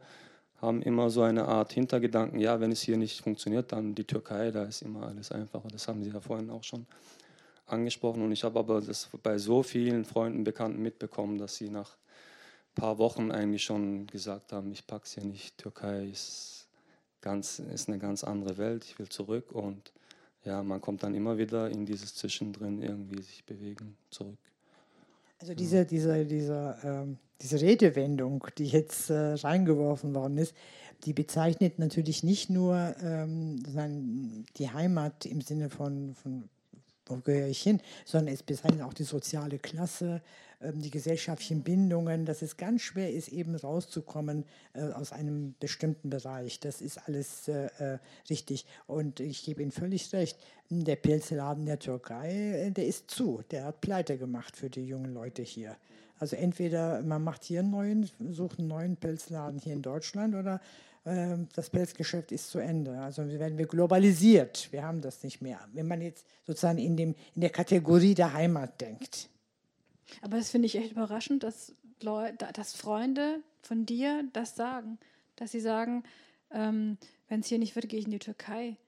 haben 0.63 0.81
immer 0.81 1.11
so 1.11 1.23
eine 1.23 1.47
Art 1.47 1.73
Hintergedanken, 1.73 2.39
ja, 2.39 2.61
wenn 2.61 2.73
es 2.73 2.81
hier 2.81 2.97
nicht 2.97 3.21
funktioniert, 3.21 3.73
dann 3.73 3.95
die 3.95 4.05
Türkei, 4.05 4.51
da 4.51 4.65
ist 4.65 4.83
immer 4.83 5.07
alles 5.09 5.33
einfacher. 5.33 5.69
Das 5.69 5.89
haben 5.89 6.03
Sie 6.03 6.11
ja 6.11 6.21
vorhin 6.21 6.51
auch 6.51 6.65
schon 6.65 6.87
angesprochen. 7.67 8.23
Und 8.23 8.33
ich 8.33 8.45
habe 8.45 8.59
aber 8.59 8.81
das 8.81 9.09
bei 9.23 9.39
so 9.39 9.63
vielen 9.63 10.05
Freunden, 10.05 10.45
Bekannten 10.45 10.83
mitbekommen, 10.83 11.39
dass 11.39 11.57
sie 11.57 11.71
nach 11.71 11.97
ein 12.71 12.75
paar 12.75 12.99
Wochen 12.99 13.31
eigentlich 13.31 13.65
schon 13.65 14.07
gesagt 14.07 14.53
haben, 14.53 14.73
ich 14.73 14.87
packe 14.87 15.05
es 15.05 15.15
hier 15.15 15.25
nicht, 15.25 15.59
Türkei 15.59 16.07
ist 16.07 16.67
ganz, 17.21 17.59
ist 17.59 17.89
eine 17.89 17.99
ganz 17.99 18.25
andere 18.25 18.59
Welt, 18.59 18.85
ich 18.85 18.99
will 18.99 19.09
zurück 19.09 19.53
und 19.53 19.93
ja, 20.45 20.63
man 20.63 20.81
kommt 20.81 21.03
dann 21.03 21.15
immer 21.15 21.39
wieder 21.39 21.71
in 21.71 21.87
dieses 21.87 22.15
Zwischendrin 22.15 22.83
irgendwie 22.83 23.23
sich 23.23 23.45
bewegen 23.45 23.97
zurück. 24.11 24.39
Also 25.41 25.55
diese, 25.55 25.85
diese, 25.85 26.25
diese, 26.27 26.77
ähm, 26.85 27.19
diese 27.41 27.61
Redewendung, 27.61 28.47
die 28.59 28.67
jetzt 28.67 29.11
äh, 29.11 29.35
reingeworfen 29.35 30.15
worden 30.15 30.39
ist, 30.39 30.55
die 31.05 31.13
bezeichnet 31.13 31.79
natürlich 31.79 32.23
nicht 32.23 32.51
nur 32.51 32.95
ähm, 33.03 34.45
die 34.57 34.71
Heimat 34.71 35.27
im 35.27 35.41
Sinne 35.41 35.71
von, 35.71 36.15
von 36.15 36.49
wo 37.07 37.17
gehöre 37.17 37.49
ich 37.49 37.63
hin, 37.63 37.81
sondern 38.05 38.33
es 38.35 38.43
bezeichnet 38.43 38.83
auch 38.83 38.95
die 38.95 39.05
soziale 39.05 39.59
Klasse, 39.59 40.23
ähm, 40.61 40.81
die 40.81 40.91
gesellschaftlichen 40.91 41.63
Bindungen, 41.63 42.25
dass 42.25 42.43
es 42.43 42.57
ganz 42.57 42.83
schwer 42.83 43.13
ist, 43.13 43.29
eben 43.29 43.55
rauszukommen 43.55 44.45
äh, 44.73 44.83
aus 44.93 45.13
einem 45.13 45.55
bestimmten 45.61 46.11
Bereich. 46.11 46.61
Das 46.61 46.81
ist 46.81 46.99
alles 47.07 47.49
äh, 47.49 47.67
äh, 47.79 47.99
richtig. 48.31 48.67
Und 48.87 49.21
ich 49.21 49.45
gebe 49.45 49.63
Ihnen 49.63 49.73
völlig 49.73 50.13
recht, 50.13 50.39
der 50.71 50.97
Pilzladen 50.97 51.67
der 51.67 51.79
Türkei, 51.79 52.73
der 52.75 52.87
ist 52.87 53.11
zu. 53.11 53.43
Der 53.51 53.65
hat 53.65 53.81
Pleite 53.81 54.17
gemacht 54.17 54.57
für 54.57 54.71
die 54.71 54.87
jungen 54.87 55.13
Leute 55.13 55.43
hier. 55.43 55.77
Also 56.19 56.37
entweder 56.37 57.03
man 57.03 57.23
macht 57.23 57.45
hier 57.45 57.61
einen 57.61 57.71
neuen, 57.71 58.11
sucht 58.31 58.59
einen 58.59 58.69
neuen 58.69 58.97
Pilzladen 58.97 59.59
hier 59.59 59.75
in 59.75 59.83
Deutschland 59.83 60.35
oder 60.35 60.61
das 61.05 61.69
Pelzgeschäft 61.69 62.33
ist 62.33 62.49
zu 62.49 62.59
Ende. 62.59 62.99
Also 62.99 63.29
werden 63.29 63.59
wir 63.59 63.67
globalisiert. 63.67 64.69
Wir 64.73 64.85
haben 64.85 65.03
das 65.03 65.23
nicht 65.23 65.43
mehr. 65.43 65.61
Wenn 65.75 65.87
man 65.87 66.01
jetzt 66.01 66.27
sozusagen 66.47 66.79
in, 66.79 66.97
dem, 66.97 67.15
in 67.35 67.43
der 67.43 67.51
Kategorie 67.51 68.15
der 68.15 68.33
Heimat 68.33 68.81
denkt. 68.81 69.29
Aber 70.23 70.39
das 70.39 70.51
finde 70.51 70.67
ich 70.67 70.77
echt 70.77 70.93
überraschend, 70.93 71.43
dass, 71.43 71.75
Leute, 72.01 72.49
dass 72.55 72.75
Freunde 72.75 73.43
von 73.61 73.85
dir 73.85 74.25
das 74.33 74.57
sagen. 74.57 74.99
Dass 75.37 75.53
sie 75.53 75.61
sagen, 75.61 76.05
ähm, 76.51 76.97
wenn 77.29 77.41
es 77.41 77.49
hier 77.49 77.59
nicht 77.59 77.75
wird, 77.75 77.89
gehe 77.91 77.99
ich 77.99 78.07
in 78.07 78.13
die 78.13 78.19
Türkei. 78.19 78.79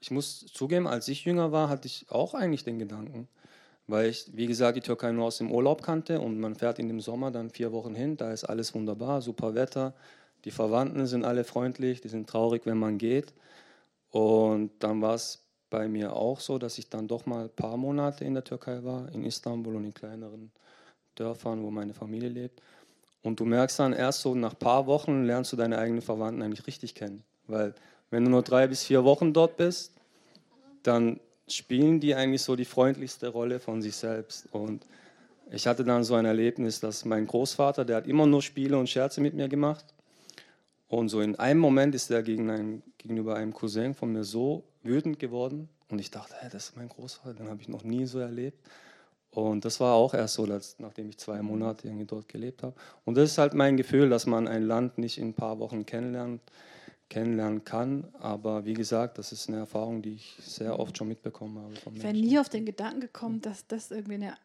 Ich 0.00 0.10
muss 0.10 0.44
zugeben, 0.52 0.86
als 0.86 1.08
ich 1.08 1.24
jünger 1.24 1.52
war, 1.52 1.70
hatte 1.70 1.86
ich 1.86 2.10
auch 2.10 2.34
eigentlich 2.34 2.64
den 2.64 2.78
Gedanken 2.78 3.28
weil 3.86 4.08
ich, 4.08 4.30
wie 4.34 4.46
gesagt, 4.46 4.76
die 4.76 4.80
Türkei 4.80 5.12
nur 5.12 5.26
aus 5.26 5.38
dem 5.38 5.50
Urlaub 5.50 5.82
kannte 5.82 6.20
und 6.20 6.38
man 6.38 6.54
fährt 6.54 6.78
in 6.78 6.88
dem 6.88 7.00
Sommer 7.00 7.30
dann 7.30 7.50
vier 7.50 7.72
Wochen 7.72 7.94
hin, 7.94 8.16
da 8.16 8.32
ist 8.32 8.44
alles 8.44 8.74
wunderbar, 8.74 9.20
super 9.20 9.54
Wetter, 9.54 9.94
die 10.44 10.50
Verwandten 10.50 11.06
sind 11.06 11.24
alle 11.24 11.44
freundlich, 11.44 12.00
die 12.00 12.08
sind 12.08 12.28
traurig, 12.28 12.62
wenn 12.66 12.78
man 12.78 12.98
geht. 12.98 13.32
Und 14.10 14.70
dann 14.78 15.00
war 15.00 15.14
es 15.14 15.42
bei 15.70 15.88
mir 15.88 16.14
auch 16.14 16.40
so, 16.40 16.58
dass 16.58 16.78
ich 16.78 16.88
dann 16.88 17.08
doch 17.08 17.26
mal 17.26 17.44
ein 17.44 17.50
paar 17.50 17.76
Monate 17.76 18.24
in 18.24 18.34
der 18.34 18.44
Türkei 18.44 18.84
war, 18.84 19.12
in 19.12 19.24
Istanbul 19.24 19.74
und 19.76 19.84
in 19.84 19.94
kleineren 19.94 20.52
Dörfern, 21.14 21.62
wo 21.62 21.70
meine 21.70 21.94
Familie 21.94 22.28
lebt. 22.28 22.60
Und 23.22 23.40
du 23.40 23.44
merkst 23.44 23.78
dann 23.78 23.92
erst 23.92 24.20
so 24.20 24.34
nach 24.34 24.52
ein 24.52 24.58
paar 24.58 24.86
Wochen 24.86 25.24
lernst 25.24 25.52
du 25.52 25.56
deine 25.56 25.78
eigenen 25.78 26.02
Verwandten 26.02 26.42
eigentlich 26.42 26.66
richtig 26.66 26.94
kennen. 26.94 27.24
Weil 27.46 27.74
wenn 28.10 28.24
du 28.24 28.30
nur 28.30 28.42
drei 28.42 28.66
bis 28.66 28.84
vier 28.84 29.02
Wochen 29.02 29.32
dort 29.32 29.56
bist, 29.56 29.92
dann 30.82 31.18
spielen 31.48 32.00
die 32.00 32.14
eigentlich 32.14 32.42
so 32.42 32.56
die 32.56 32.64
freundlichste 32.64 33.28
Rolle 33.28 33.60
von 33.60 33.82
sich 33.82 33.96
selbst. 33.96 34.48
Und 34.52 34.86
ich 35.50 35.66
hatte 35.66 35.84
dann 35.84 36.04
so 36.04 36.14
ein 36.14 36.24
Erlebnis, 36.24 36.80
dass 36.80 37.04
mein 37.04 37.26
Großvater, 37.26 37.84
der 37.84 37.96
hat 37.96 38.06
immer 38.06 38.26
nur 38.26 38.42
Spiele 38.42 38.78
und 38.78 38.88
Scherze 38.88 39.20
mit 39.20 39.34
mir 39.34 39.48
gemacht. 39.48 39.84
Und 40.88 41.08
so 41.08 41.20
in 41.20 41.36
einem 41.36 41.60
Moment 41.60 41.94
ist 41.94 42.10
er 42.10 42.22
gegen 42.22 42.50
einen, 42.50 42.82
gegenüber 42.98 43.36
einem 43.36 43.52
Cousin 43.52 43.94
von 43.94 44.12
mir 44.12 44.24
so 44.24 44.64
wütend 44.82 45.18
geworden. 45.18 45.68
Und 45.88 45.98
ich 45.98 46.10
dachte, 46.10 46.34
hey, 46.38 46.48
das 46.50 46.70
ist 46.70 46.76
mein 46.76 46.88
Großvater, 46.88 47.34
den 47.34 47.48
habe 47.48 47.60
ich 47.60 47.68
noch 47.68 47.84
nie 47.84 48.06
so 48.06 48.18
erlebt. 48.18 48.58
Und 49.30 49.64
das 49.64 49.80
war 49.80 49.94
auch 49.94 50.14
erst 50.14 50.34
so, 50.34 50.46
dass, 50.46 50.78
nachdem 50.78 51.08
ich 51.08 51.18
zwei 51.18 51.42
Monate 51.42 51.88
irgendwie 51.88 52.06
dort 52.06 52.28
gelebt 52.28 52.62
habe. 52.62 52.74
Und 53.04 53.16
das 53.16 53.32
ist 53.32 53.38
halt 53.38 53.52
mein 53.52 53.76
Gefühl, 53.76 54.08
dass 54.08 54.26
man 54.26 54.46
ein 54.46 54.62
Land 54.62 54.96
nicht 54.96 55.18
in 55.18 55.28
ein 55.28 55.34
paar 55.34 55.58
Wochen 55.58 55.84
kennenlernt 55.84 56.40
kennenlernen 57.08 57.64
kann. 57.64 58.08
Aber 58.18 58.64
wie 58.64 58.74
gesagt, 58.74 59.18
das 59.18 59.32
ist 59.32 59.48
eine 59.48 59.58
Erfahrung, 59.58 60.02
die 60.02 60.14
ich 60.14 60.36
sehr 60.40 60.78
oft 60.78 60.96
schon 60.96 61.08
mitbekommen 61.08 61.58
habe. 61.58 61.74
ich 61.96 62.02
wäre 62.02 62.14
nie 62.14 62.38
auf 62.38 62.48
den 62.48 62.66
Gedanken 62.66 63.00
gekommen, 63.00 63.40
dass 63.40 63.66
das 63.66 63.90
irgendwie 63.90 64.14
eine, 64.14 64.36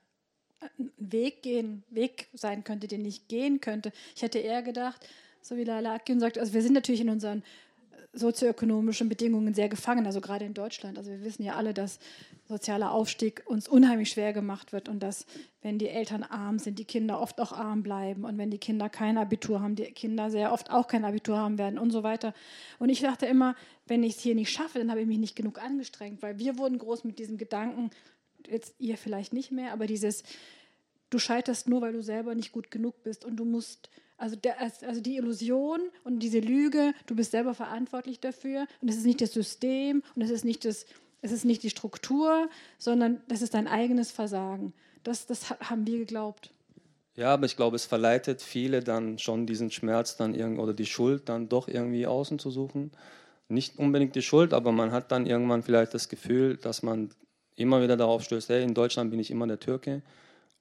ein 0.78 0.91
Weg, 0.97 1.41
gehen, 1.41 1.84
Weg 1.89 2.28
sein 2.34 2.64
könnte, 2.64 2.88
den 2.88 3.05
ich 3.05 3.28
gehen 3.28 3.62
könnte. 3.62 3.91
Ich 4.16 4.22
hätte 4.22 4.39
eher 4.39 4.62
gedacht, 4.62 5.07
so 5.41 5.55
wie 5.55 5.64
Laila 5.64 5.95
Akin 5.95 6.20
sagt, 6.20 6.38
also 6.38 6.53
wir 6.53 6.62
sind 6.62 6.74
natürlich 6.74 7.01
in 7.01 7.10
unseren 7.10 7.43
sozioökonomischen 8.14 9.07
Bedingungen 9.07 9.53
sehr 9.53 9.70
gefangen, 9.70 10.05
also 10.05 10.20
gerade 10.20 10.45
in 10.45 10.55
Deutschland. 10.55 10.97
Also 10.97 11.12
wir 11.12 11.24
wissen 11.24 11.43
ja 11.43 11.55
alle, 11.55 11.74
dass 11.74 11.99
sozialer 12.47 12.91
Aufstieg 12.91 13.43
uns 13.45 13.68
unheimlich 13.68 14.10
schwer 14.10 14.34
gemacht 14.34 14.74
wird 14.74 14.89
und 14.89 15.01
dass, 15.01 15.28
wenn 15.62 15.78
die 15.78 15.89
Eltern 15.89 16.24
arm 16.24 16.57
sind, 16.57 16.80
die 16.80 16.86
Kinder 16.86 17.22
oft 17.22 17.39
auch 17.39 17.51
arm 17.51 17.84
bleiben 17.84 18.26
und 18.26 18.38
wenn 18.39 18.49
die 18.49 18.57
Kinder 18.57 18.89
kein 18.89 19.18
Abitur 19.18 19.62
haben, 19.62 19.76
die 19.76 19.84
Kinder 19.91 20.32
sehr 20.32 20.51
oft 20.51 20.72
auch 20.72 20.88
kein 20.88 21.05
Abitur 21.05 21.38
haben 21.38 21.60
werden 21.60 21.78
und 21.78 21.91
so 21.91 22.01
weiter. 22.01 22.34
Und 22.80 22.89
ich 22.89 23.01
dachte 23.01 23.28
immer, 23.28 23.55
wenn 23.86 24.03
ich 24.03 24.16
es 24.16 24.22
hier 24.22 24.34
nicht 24.34 24.51
schaffe, 24.51 24.80
dann 24.80 24.89
habe 24.89 25.01
ich 25.01 25.07
mich 25.07 25.20
nicht 25.20 25.36
genug 25.36 25.62
angestrengt, 25.62 26.24
weil 26.24 26.39
wir 26.39 26.57
wurden 26.57 26.80
groß 26.80 27.03
mit 27.03 27.20
diesem 27.20 27.38
Gedanken, 27.38 27.91
jetzt 28.47 28.74
ihr 28.80 28.97
vielleicht 28.97 29.34
nicht 29.34 29.51
mehr, 29.51 29.72
aber 29.72 29.86
dieses, 29.86 30.24
du 31.12 31.20
scheiterst 31.20 31.70
nur, 31.70 31.82
weil 31.82 31.93
du 31.93 32.01
selber 32.01 32.34
nicht 32.34 32.51
gut 32.51 32.72
genug 32.72 33.03
bist 33.03 33.24
und 33.24 33.38
du 33.38 33.45
musst 33.45 33.91
also, 34.20 34.36
der, 34.36 34.55
also 34.59 35.01
die 35.01 35.17
Illusion 35.17 35.80
und 36.03 36.20
diese 36.20 36.39
Lüge, 36.39 36.93
du 37.07 37.15
bist 37.15 37.32
selber 37.32 37.53
verantwortlich 37.53 38.20
dafür 38.20 38.67
und 38.82 38.89
es 38.89 38.97
ist 38.97 39.05
nicht 39.05 39.22
das 39.22 39.34
System 39.34 40.03
und 40.15 40.22
es 40.22 40.30
ist 40.30 40.45
nicht, 40.45 40.65
das, 40.65 40.86
es 41.22 41.32
ist 41.32 41.45
nicht 41.45 41.63
die 41.63 41.70
Struktur, 41.70 42.49
sondern 42.78 43.22
das 43.28 43.41
ist 43.41 43.53
dein 43.53 43.67
eigenes 43.67 44.11
Versagen. 44.11 44.74
Das, 45.03 45.26
das 45.26 45.49
haben 45.49 45.88
wir 45.88 45.97
geglaubt. 45.97 46.51
Ja, 47.15 47.34
aber 47.34 47.45
ich 47.45 47.57
glaube, 47.57 47.76
es 47.76 47.86
verleitet 47.86 48.41
viele 48.41 48.82
dann 48.82 49.17
schon 49.20 49.45
diesen 49.45 49.72
Schmerz 49.72 50.15
dann 50.15 50.36
irgend 50.36 50.59
oder 50.59 50.74
die 50.74 50.86
Schuld 50.86 51.28
dann 51.28 51.49
doch 51.49 51.67
irgendwie 51.67 52.07
außen 52.07 52.39
zu 52.39 52.49
suchen. 52.49 52.91
Nicht 53.49 53.80
unbedingt 53.80 54.15
die 54.15 54.22
Schuld, 54.22 54.53
aber 54.53 54.72
man 54.72 54.91
hat 54.91 55.11
dann 55.11 55.26
irgendwann 55.26 55.63
vielleicht 55.63 55.93
das 55.93 56.07
Gefühl, 56.07 56.55
dass 56.57 56.84
man 56.84 57.09
immer 57.55 57.82
wieder 57.82 57.97
darauf 57.97 58.24
stößt, 58.24 58.49
hey, 58.49 58.63
in 58.63 58.74
Deutschland 58.74 59.11
bin 59.11 59.20
ich 59.20 59.32
immer 59.32 59.47
der 59.47 59.59
Türke 59.59 60.01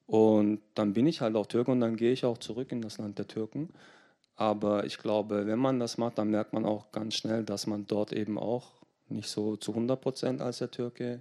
und 0.08 0.62
dann 0.74 0.94
bin 0.94 1.06
ich 1.06 1.20
halt 1.20 1.36
auch 1.36 1.44
Türke 1.44 1.70
und 1.70 1.80
dann 1.80 1.96
gehe 1.96 2.12
ich 2.12 2.24
auch 2.24 2.38
zurück 2.38 2.72
in 2.72 2.80
das 2.80 2.96
Land 2.96 3.18
der 3.18 3.28
Türken. 3.28 3.68
Aber 4.36 4.84
ich 4.86 4.96
glaube, 4.96 5.46
wenn 5.46 5.58
man 5.58 5.78
das 5.78 5.98
macht, 5.98 6.16
dann 6.16 6.30
merkt 6.30 6.54
man 6.54 6.64
auch 6.64 6.90
ganz 6.92 7.14
schnell, 7.14 7.44
dass 7.44 7.66
man 7.66 7.86
dort 7.86 8.14
eben 8.14 8.38
auch 8.38 8.72
nicht 9.10 9.28
so 9.28 9.56
zu 9.56 9.72
100 9.72 10.00
Prozent 10.00 10.40
als 10.40 10.58
der 10.58 10.70
Türke 10.70 11.20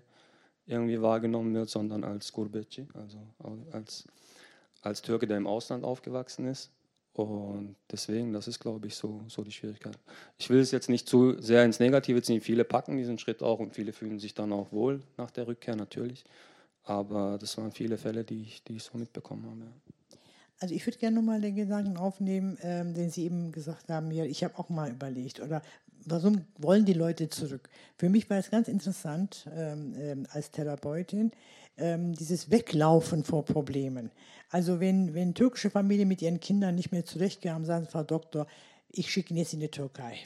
irgendwie 0.68 1.02
wahrgenommen 1.02 1.54
wird, 1.54 1.70
sondern 1.70 2.06
als 2.06 2.34
Gurbetçi, 2.34 2.88
also 2.94 3.18
als, 3.74 4.06
als 4.82 5.02
Türke, 5.02 5.28
der 5.28 5.36
im 5.36 5.48
Ausland 5.48 5.84
aufgewachsen 5.84 6.48
ist. 6.48 6.72
Und 7.12 7.76
deswegen, 7.92 8.32
das 8.32 8.48
ist, 8.48 8.60
glaube 8.60 8.88
ich, 8.88 8.96
so, 8.96 9.20
so 9.28 9.44
die 9.44 9.52
Schwierigkeit. 9.52 10.00
Ich 10.38 10.50
will 10.50 10.60
es 10.60 10.72
jetzt 10.72 10.88
nicht 10.88 11.10
zu 11.10 11.42
sehr 11.42 11.66
ins 11.66 11.82
Negative 11.82 12.22
ziehen. 12.22 12.40
Viele 12.40 12.64
packen 12.64 12.96
diesen 12.96 13.18
Schritt 13.18 13.44
auch 13.44 13.60
und 13.60 13.74
viele 13.74 13.92
fühlen 13.92 14.20
sich 14.20 14.34
dann 14.34 14.54
auch 14.54 14.72
wohl 14.72 15.02
nach 15.18 15.32
der 15.32 15.48
Rückkehr, 15.48 15.76
natürlich. 15.76 16.24
Aber 16.88 17.38
das 17.38 17.58
waren 17.58 17.72
viele 17.72 17.98
Fälle, 17.98 18.24
die 18.24 18.44
ich, 18.44 18.64
die 18.64 18.78
ich 18.78 18.84
so 18.84 18.98
mitbekommen 18.98 19.46
habe. 19.46 19.72
Also 20.60 20.74
ich 20.74 20.86
würde 20.88 20.98
gerne 20.98 21.18
nochmal 21.18 21.42
den 21.42 21.56
Gedanken 21.56 21.98
aufnehmen, 21.98 22.58
ähm, 22.62 22.94
den 22.94 23.10
Sie 23.10 23.26
eben 23.26 23.52
gesagt 23.52 23.90
haben. 23.90 24.10
Ja, 24.12 24.24
ich 24.24 24.44
habe 24.44 24.58
auch 24.58 24.70
mal 24.70 24.90
überlegt, 24.90 25.42
oder 25.42 25.62
warum 26.06 26.46
wollen 26.58 26.86
die 26.86 26.94
Leute 26.94 27.30
zurück? 27.30 27.70
Für 27.98 28.10
mich 28.10 28.30
war 28.30 28.38
es 28.38 28.50
ganz 28.50 28.70
interessant 28.70 29.48
ähm, 29.54 29.94
ähm, 29.98 30.28
als 30.32 30.50
Therapeutin, 30.52 31.32
ähm, 31.78 32.14
dieses 32.14 32.50
Weglaufen 32.50 33.26
vor 33.26 33.44
Problemen. 33.44 34.10
Also 34.50 34.80
wenn, 34.80 35.14
wenn 35.14 35.34
türkische 35.36 35.70
Familien 35.70 36.08
mit 36.08 36.22
ihren 36.22 36.40
Kindern 36.40 36.76
nicht 36.76 36.92
mehr 36.94 37.06
zurechtkamen, 37.06 37.66
sagen 37.66 37.86
Frau 37.86 38.04
Doktor, 38.04 38.48
ich 38.90 39.12
schicke 39.12 39.34
ihn 39.34 39.38
jetzt 39.38 39.54
in 39.54 39.60
die 39.60 39.68
Türkei. 39.68 40.18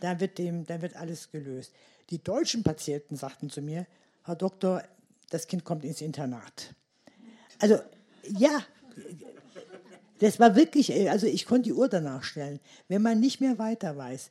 Da 0.00 0.20
wird, 0.20 0.38
dem, 0.38 0.64
da 0.64 0.80
wird 0.80 0.94
alles 0.94 1.32
gelöst. 1.32 1.72
Die 2.10 2.22
deutschen 2.22 2.62
Patienten 2.62 3.16
sagten 3.16 3.50
zu 3.50 3.60
mir, 3.60 3.86
Herr 4.24 4.36
Doktor, 4.36 4.82
das 5.30 5.46
Kind 5.46 5.64
kommt 5.64 5.84
ins 5.84 6.00
Internat. 6.00 6.74
Also 7.58 7.78
ja, 8.28 8.62
das 10.18 10.40
war 10.40 10.56
wirklich, 10.56 10.92
also 11.10 11.26
ich 11.26 11.46
konnte 11.46 11.64
die 11.64 11.72
Uhr 11.72 11.88
danach 11.88 12.22
stellen. 12.22 12.60
Wenn 12.88 13.02
man 13.02 13.20
nicht 13.20 13.40
mehr 13.40 13.58
weiter 13.58 13.96
weiß, 13.96 14.30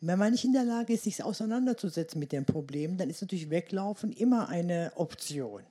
wenn 0.00 0.18
man 0.18 0.32
nicht 0.32 0.44
in 0.44 0.52
der 0.52 0.64
Lage 0.64 0.92
ist, 0.92 1.04
sich 1.04 1.22
auseinanderzusetzen 1.22 2.18
mit 2.18 2.32
dem 2.32 2.44
Problem, 2.44 2.96
dann 2.96 3.10
ist 3.10 3.22
natürlich 3.22 3.50
Weglaufen 3.50 4.12
immer 4.12 4.48
eine 4.48 4.92
Option. 4.96 5.62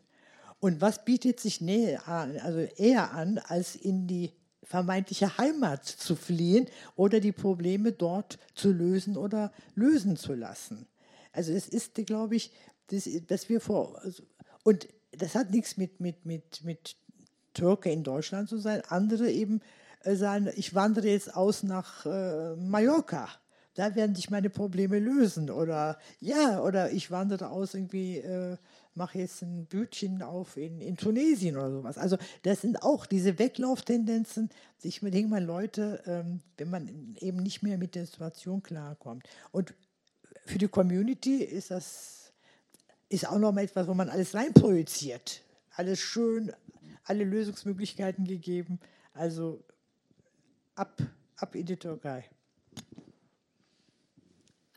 Und 0.60 0.82
was 0.82 1.06
bietet 1.06 1.40
sich 1.40 1.62
näher 1.62 2.08
an, 2.08 2.38
also 2.40 2.60
eher 2.60 3.12
an, 3.12 3.38
als 3.38 3.76
in 3.76 4.08
die 4.08 4.32
vermeintliche 4.64 5.38
Heimat 5.38 5.86
zu 5.86 6.16
fliehen 6.16 6.68
oder 6.96 7.20
die 7.20 7.32
Probleme 7.32 7.92
dort 7.92 8.40
zu 8.56 8.72
lösen 8.72 9.16
oder 9.16 9.52
lösen 9.76 10.18
zu 10.18 10.34
lassen? 10.34 10.88
Also 11.32 11.52
es 11.52 11.68
ist, 11.68 11.94
glaube 12.06 12.36
ich, 12.36 12.52
das, 12.88 13.08
dass 13.28 13.50
wir 13.50 13.62
vor, 13.62 14.00
also 14.02 14.24
und 14.66 14.88
das 15.12 15.36
hat 15.36 15.52
nichts 15.52 15.78
mit, 15.78 16.02
mit, 16.02 16.26
mit, 16.26 16.64
mit 16.64 16.96
Türke 17.54 17.92
in 17.92 18.04
Deutschland 18.04 18.50
zu 18.50 18.58
sein. 18.58 18.82
Andere 18.90 19.32
eben 19.32 19.62
äh, 20.04 20.16
sagen, 20.16 20.50
ich 20.56 20.74
wandere 20.74 21.08
jetzt 21.08 21.36
aus 21.36 21.62
nach 21.62 22.06
äh, 22.08 22.56
Mallorca. 22.56 23.30
Da 23.76 23.94
werden 23.94 24.16
sich 24.16 24.32
meine 24.32 24.50
Probleme 24.50 24.98
lösen. 24.98 25.52
Oder 25.52 26.00
ja, 26.20 26.64
oder 26.64 26.92
ich 26.92 27.12
wandere 27.12 27.52
aus 27.52 27.76
irgendwie, 27.76 28.18
äh, 28.18 28.58
mache 28.96 29.20
jetzt 29.20 29.44
ein 29.44 29.68
Bütchen 29.68 30.24
auf 30.24 30.58
in, 30.58 30.82
in 30.82 30.98
Tunesien 30.98 31.58
oder 31.58 31.70
sowas. 31.70 32.00
Also 32.00 32.18
das 32.42 32.62
sind 32.62 32.82
auch 32.82 33.06
diese 33.06 33.38
Weglauftendenzen. 33.38 34.50
Ich 34.82 35.02
denke 35.02 35.30
mal, 35.30 35.44
Leute, 35.44 36.02
ähm, 36.08 36.42
wenn 36.58 36.72
man 36.72 37.16
eben 37.20 37.38
nicht 37.38 37.62
mehr 37.62 37.78
mit 37.78 37.94
der 37.94 38.08
Situation 38.08 38.64
klarkommt. 38.64 39.28
Und 39.52 39.76
für 40.48 40.58
die 40.58 40.68
Community 40.68 41.44
ist 41.44 41.70
das 41.70 42.25
ist 43.16 43.28
auch 43.28 43.40
noch 43.40 43.52
mal 43.52 43.64
etwas, 43.64 43.88
wo 43.88 43.94
man 43.94 44.10
alles 44.10 44.36
reinprojiziert. 44.36 45.42
Alles 45.76 46.00
schön, 46.00 46.52
alle 47.06 47.24
Lösungsmöglichkeiten 47.24 48.26
gegeben. 48.26 48.80
Also 49.14 49.64
ab, 50.76 51.02
ab 51.38 51.56
in 51.56 51.66
die 51.66 51.78
Türkei. 51.78 52.26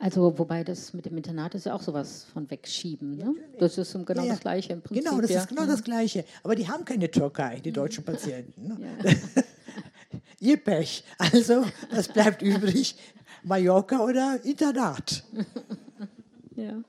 Also, 0.01 0.39
wobei 0.39 0.63
das 0.63 0.93
mit 0.93 1.05
dem 1.05 1.17
Internat 1.17 1.55
ist 1.55 1.65
ja 1.65 1.73
auch 1.73 1.81
sowas 1.81 2.25
von 2.31 2.49
wegschieben. 2.49 3.17
Ne? 3.17 3.35
Das 3.59 3.77
ist 3.77 3.91
genau 3.91 4.23
ja, 4.23 4.29
das 4.29 4.39
Gleiche 4.39 4.71
im 4.71 4.81
Prinzip. 4.81 5.03
Genau, 5.03 5.19
das 5.19 5.29
ja. 5.29 5.41
ist 5.41 5.49
genau 5.49 5.65
das 5.65 5.83
Gleiche. 5.83 6.23
Aber 6.41 6.55
die 6.55 6.69
haben 6.69 6.85
keine 6.85 7.11
Türkei, 7.11 7.59
die 7.59 7.73
deutschen 7.73 8.05
Patienten. 8.05 8.79
Ne? 8.79 8.79
Ihr 10.39 10.55
Pech. 10.55 11.03
Also, 11.17 11.65
was 11.91 12.07
bleibt 12.07 12.41
übrig? 12.41 12.95
Mallorca 13.43 13.99
oder 13.99 14.39
Internat? 14.45 15.25
ja. 16.55 16.81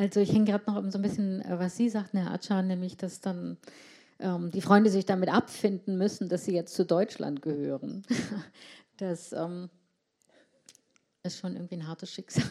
Also 0.00 0.20
ich 0.20 0.32
hänge 0.32 0.46
gerade 0.46 0.64
noch 0.66 0.82
so 0.90 0.96
ein 0.96 1.02
bisschen, 1.02 1.42
äh, 1.42 1.58
was 1.58 1.76
Sie 1.76 1.90
sagten, 1.90 2.16
Herr 2.16 2.32
Atschan, 2.32 2.66
nämlich, 2.66 2.96
dass 2.96 3.20
dann 3.20 3.58
ähm, 4.18 4.50
die 4.50 4.62
Freunde 4.62 4.88
sich 4.88 5.04
damit 5.04 5.28
abfinden 5.28 5.98
müssen, 5.98 6.30
dass 6.30 6.46
sie 6.46 6.54
jetzt 6.54 6.74
zu 6.74 6.86
Deutschland 6.86 7.42
gehören. 7.42 8.02
das 8.96 9.34
ähm, 9.34 9.68
ist 11.22 11.38
schon 11.38 11.52
irgendwie 11.52 11.74
ein 11.74 11.86
hartes 11.86 12.10
Schicksal. 12.10 12.44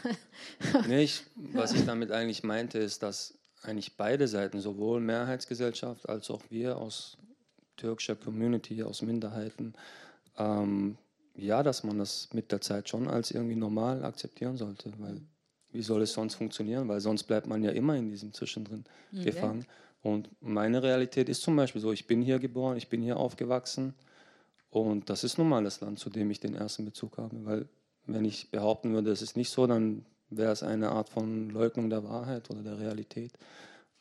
nee, 0.88 1.02
ich, 1.02 1.24
was 1.54 1.74
ich 1.74 1.86
damit 1.86 2.12
eigentlich 2.12 2.44
meinte, 2.44 2.78
ist, 2.78 3.02
dass 3.02 3.34
eigentlich 3.64 3.98
beide 3.98 4.28
Seiten, 4.28 4.62
sowohl 4.62 5.00
Mehrheitsgesellschaft 5.00 6.08
als 6.08 6.30
auch 6.30 6.44
wir 6.52 6.78
aus 6.78 7.18
türkischer 7.78 8.16
Community, 8.16 8.84
aus 8.84 9.02
Minderheiten, 9.02 9.74
ähm, 10.38 11.00
ja, 11.36 11.64
dass 11.64 11.84
man 11.84 11.98
das 11.98 12.30
mit 12.32 12.52
der 12.52 12.62
Zeit 12.62 12.90
schon 12.90 13.08
als 13.08 13.32
irgendwie 13.32 13.56
normal 13.56 14.06
akzeptieren 14.06 14.56
sollte, 14.56 14.94
weil 15.00 15.24
wie 15.72 15.82
soll 15.82 16.02
es 16.02 16.14
sonst 16.14 16.36
funktionieren? 16.36 16.88
Weil 16.88 17.00
sonst 17.00 17.24
bleibt 17.24 17.48
man 17.48 17.64
ja 17.64 17.72
immer 17.72 17.96
in 17.96 18.10
diesem 18.10 18.34
Zwischendrin 18.34 18.84
mhm. 19.12 19.24
gefangen. 19.24 19.66
Und 20.02 20.30
meine 20.42 20.82
Realität 20.82 21.30
ist 21.30 21.42
zum 21.42 21.56
Beispiel 21.56 21.82
so, 21.82 21.92
ich 21.92 22.08
bin 22.08 22.22
hier 22.22 22.40
geboren, 22.40 22.78
ich 22.78 22.90
bin 22.90 23.02
hier 23.02 23.18
aufgewachsen 23.18 23.94
und 24.70 25.10
das 25.10 25.24
ist 25.24 25.38
nun 25.38 25.50
mal 25.50 25.64
das 25.64 25.82
Land, 25.82 26.00
zu 26.00 26.10
dem 26.10 26.32
ich 26.32 26.40
den 26.40 26.56
ersten 26.56 26.86
Bezug 26.86 27.18
habe. 27.18 27.46
Weil 27.46 27.68
wenn 28.06 28.26
ich 28.26 28.50
behaupten 28.50 28.94
würde, 28.94 29.12
es 29.12 29.22
ist 29.22 29.36
nicht 29.36 29.50
so, 29.50 29.68
dann 29.68 30.06
wäre 30.30 30.52
es 30.52 30.64
eine 30.64 30.92
Art 30.92 31.10
von 31.10 31.50
Leugnung 31.50 31.90
der 31.90 32.04
Wahrheit 32.04 32.50
oder 32.50 32.62
der 32.62 32.80
Realität. 32.80 33.34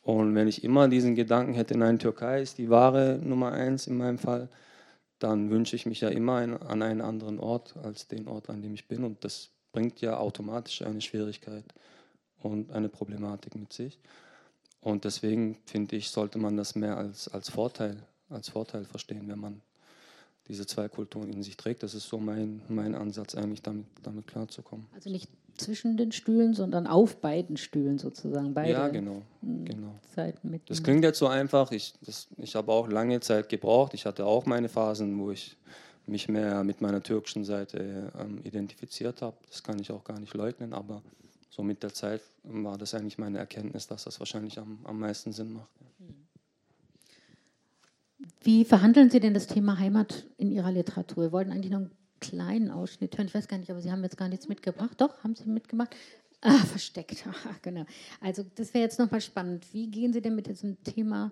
Und 0.01 0.33
wenn 0.35 0.47
ich 0.47 0.63
immer 0.63 0.87
diesen 0.87 1.15
Gedanken 1.15 1.53
hätte, 1.53 1.77
nein, 1.77 1.99
Türkei 1.99 2.41
ist 2.41 2.57
die 2.57 2.69
wahre 2.69 3.19
Nummer 3.21 3.51
eins 3.51 3.87
in 3.87 3.97
meinem 3.97 4.17
Fall, 4.17 4.49
dann 5.19 5.49
wünsche 5.49 5.75
ich 5.75 5.85
mich 5.85 6.01
ja 6.01 6.09
immer 6.09 6.37
an 6.37 6.81
einen 6.81 7.01
anderen 7.01 7.39
Ort 7.39 7.75
als 7.83 8.07
den 8.07 8.27
Ort, 8.27 8.49
an 8.49 8.61
dem 8.61 8.73
ich 8.73 8.87
bin. 8.87 9.03
Und 9.03 9.23
das 9.25 9.51
bringt 9.71 10.01
ja 10.01 10.17
automatisch 10.17 10.81
eine 10.81 11.01
Schwierigkeit 11.01 11.65
und 12.41 12.71
eine 12.71 12.89
Problematik 12.89 13.55
mit 13.55 13.73
sich. 13.73 13.99
Und 14.81 15.03
deswegen 15.03 15.57
finde 15.65 15.95
ich, 15.95 16.09
sollte 16.09 16.39
man 16.39 16.55
das 16.55 16.75
mehr 16.75 16.97
als, 16.97 17.27
als, 17.27 17.49
Vorteil, 17.49 17.97
als 18.29 18.49
Vorteil 18.49 18.85
verstehen, 18.85 19.27
wenn 19.27 19.39
man 19.39 19.61
diese 20.47 20.65
zwei 20.65 20.87
Kulturen 20.87 21.31
in 21.31 21.43
sich 21.43 21.57
trägt. 21.57 21.83
Das 21.83 21.93
ist 21.93 22.07
so 22.07 22.17
mein, 22.17 22.61
mein 22.69 22.95
Ansatz, 22.95 23.35
eigentlich 23.35 23.61
damit, 23.61 23.85
damit 24.03 24.25
klarzukommen. 24.27 24.87
Also 24.95 25.09
nicht 25.09 25.29
zwischen 25.57 25.97
den 25.97 26.11
Stühlen, 26.11 26.53
sondern 26.53 26.87
auf 26.87 27.17
beiden 27.17 27.57
Stühlen 27.57 27.99
sozusagen. 27.99 28.53
Beide 28.53 28.71
ja, 28.71 28.87
genau. 28.87 29.21
genau. 29.41 29.99
Seiten 30.15 30.49
mit 30.49 30.69
das 30.69 30.81
klingt 30.81 31.03
jetzt 31.03 31.19
so 31.19 31.27
einfach. 31.27 31.71
Ich, 31.71 31.93
ich 32.37 32.55
habe 32.55 32.71
auch 32.71 32.87
lange 32.87 33.19
Zeit 33.19 33.49
gebraucht. 33.49 33.93
Ich 33.93 34.05
hatte 34.05 34.25
auch 34.25 34.45
meine 34.45 34.69
Phasen, 34.69 35.19
wo 35.19 35.31
ich 35.31 35.57
mich 36.09 36.27
mehr 36.27 36.63
mit 36.63 36.81
meiner 36.81 37.01
türkischen 37.01 37.43
Seite 37.43 38.11
ähm, 38.19 38.39
identifiziert 38.43 39.21
habe. 39.21 39.37
Das 39.47 39.63
kann 39.63 39.79
ich 39.79 39.91
auch 39.91 40.03
gar 40.03 40.19
nicht 40.19 40.33
leugnen, 40.33 40.73
aber 40.73 41.01
so 41.49 41.63
mit 41.63 41.83
der 41.83 41.93
Zeit 41.93 42.21
war 42.43 42.77
das 42.77 42.93
eigentlich 42.93 43.17
meine 43.17 43.37
Erkenntnis, 43.37 43.87
dass 43.87 44.03
das 44.05 44.19
wahrscheinlich 44.19 44.59
am, 44.59 44.79
am 44.83 44.99
meisten 44.99 45.31
Sinn 45.31 45.53
macht. 45.53 45.69
Wie 48.41 48.65
verhandeln 48.65 49.09
Sie 49.09 49.19
denn 49.19 49.33
das 49.33 49.47
Thema 49.47 49.77
Heimat 49.79 50.25
in 50.37 50.51
Ihrer 50.51 50.71
Literatur? 50.71 51.25
Wir 51.25 51.31
wollten 51.31 51.51
eigentlich 51.51 51.71
noch 51.71 51.79
einen 51.79 51.91
kleinen 52.19 52.71
Ausschnitt 52.71 53.17
hören. 53.17 53.27
Ich 53.27 53.33
weiß 53.33 53.47
gar 53.47 53.57
nicht, 53.57 53.69
aber 53.69 53.81
Sie 53.81 53.91
haben 53.91 54.03
jetzt 54.03 54.17
gar 54.17 54.29
nichts 54.29 54.47
mitgebracht. 54.47 54.93
Doch, 54.97 55.23
haben 55.23 55.35
Sie 55.35 55.49
mitgemacht? 55.49 55.95
Ah, 56.41 56.57
versteckt. 56.65 57.25
genau. 57.61 57.85
Also 58.21 58.45
das 58.55 58.73
wäre 58.73 58.83
jetzt 58.83 58.99
nochmal 58.99 59.21
spannend. 59.21 59.65
Wie 59.73 59.87
gehen 59.87 60.13
Sie 60.13 60.21
denn 60.21 60.35
mit 60.35 60.47
diesem 60.47 60.81
Thema 60.83 61.31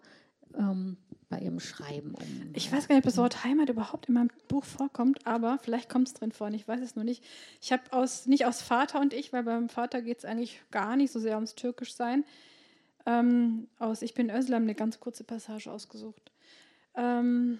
ähm, 0.57 0.97
bei 1.29 1.39
Ihrem 1.39 1.59
Schreiben 1.59 2.13
um? 2.13 2.51
Ich 2.53 2.71
weiß 2.71 2.87
gar 2.87 2.95
nicht, 2.95 3.05
ob 3.05 3.11
das 3.11 3.17
Wort 3.17 3.43
Heimat 3.43 3.69
überhaupt 3.69 4.07
in 4.07 4.13
meinem 4.13 4.29
Buch 4.47 4.63
vorkommt, 4.63 5.25
aber 5.25 5.59
vielleicht 5.61 5.89
kommt 5.89 6.07
es 6.07 6.13
drin 6.13 6.31
vor. 6.31 6.49
Ich 6.51 6.67
weiß 6.67 6.81
es 6.81 6.95
nur 6.95 7.05
nicht. 7.05 7.23
Ich 7.61 7.71
habe 7.71 7.83
aus, 7.91 8.25
nicht 8.25 8.45
aus 8.45 8.61
Vater 8.61 8.99
und 8.99 9.13
ich, 9.13 9.33
weil 9.33 9.43
beim 9.43 9.69
Vater 9.69 10.01
geht 10.01 10.19
es 10.19 10.25
eigentlich 10.25 10.61
gar 10.71 10.95
nicht 10.95 11.11
so 11.11 11.19
sehr 11.19 11.35
ums 11.35 11.55
Türkischsein. 11.55 12.23
Ähm, 13.05 13.67
aus 13.79 14.01
Ich 14.01 14.13
bin 14.13 14.29
Özlem 14.29 14.63
eine 14.63 14.75
ganz 14.75 14.99
kurze 14.99 15.23
Passage 15.23 15.71
ausgesucht. 15.71 16.31
Ähm, 16.95 17.59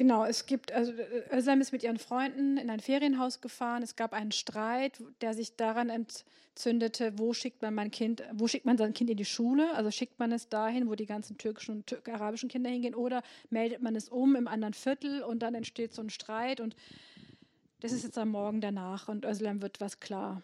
Genau, 0.00 0.24
es 0.24 0.46
gibt, 0.46 0.72
also 0.72 0.94
Özlem 1.30 1.60
ist 1.60 1.72
mit 1.72 1.82
ihren 1.82 1.98
Freunden 1.98 2.56
in 2.56 2.70
ein 2.70 2.80
Ferienhaus 2.80 3.42
gefahren. 3.42 3.82
Es 3.82 3.96
gab 3.96 4.14
einen 4.14 4.32
Streit, 4.32 4.98
der 5.20 5.34
sich 5.34 5.56
daran 5.56 5.90
entzündete, 5.90 7.18
wo 7.18 7.34
schickt 7.34 7.60
man 7.60 7.74
mein 7.74 7.90
Kind, 7.90 8.22
wo 8.32 8.48
schickt 8.48 8.64
man 8.64 8.78
sein 8.78 8.94
Kind 8.94 9.10
in 9.10 9.18
die 9.18 9.26
Schule? 9.26 9.74
Also 9.74 9.90
schickt 9.90 10.18
man 10.18 10.32
es 10.32 10.48
dahin, 10.48 10.88
wo 10.88 10.94
die 10.94 11.04
ganzen 11.04 11.36
türkischen 11.36 11.72
und 11.72 11.86
türk 11.86 12.08
arabischen 12.08 12.48
Kinder 12.48 12.70
hingehen, 12.70 12.94
oder 12.94 13.22
meldet 13.50 13.82
man 13.82 13.94
es 13.94 14.08
um 14.08 14.36
im 14.36 14.48
anderen 14.48 14.72
Viertel 14.72 15.22
und 15.22 15.40
dann 15.40 15.54
entsteht 15.54 15.92
so 15.92 16.00
ein 16.00 16.08
Streit 16.08 16.60
und 16.60 16.74
das 17.80 17.92
ist 17.92 18.02
jetzt 18.02 18.16
am 18.16 18.30
Morgen 18.30 18.62
danach 18.62 19.06
und 19.06 19.26
Özlem 19.26 19.60
wird 19.60 19.82
was 19.82 20.00
klar. 20.00 20.40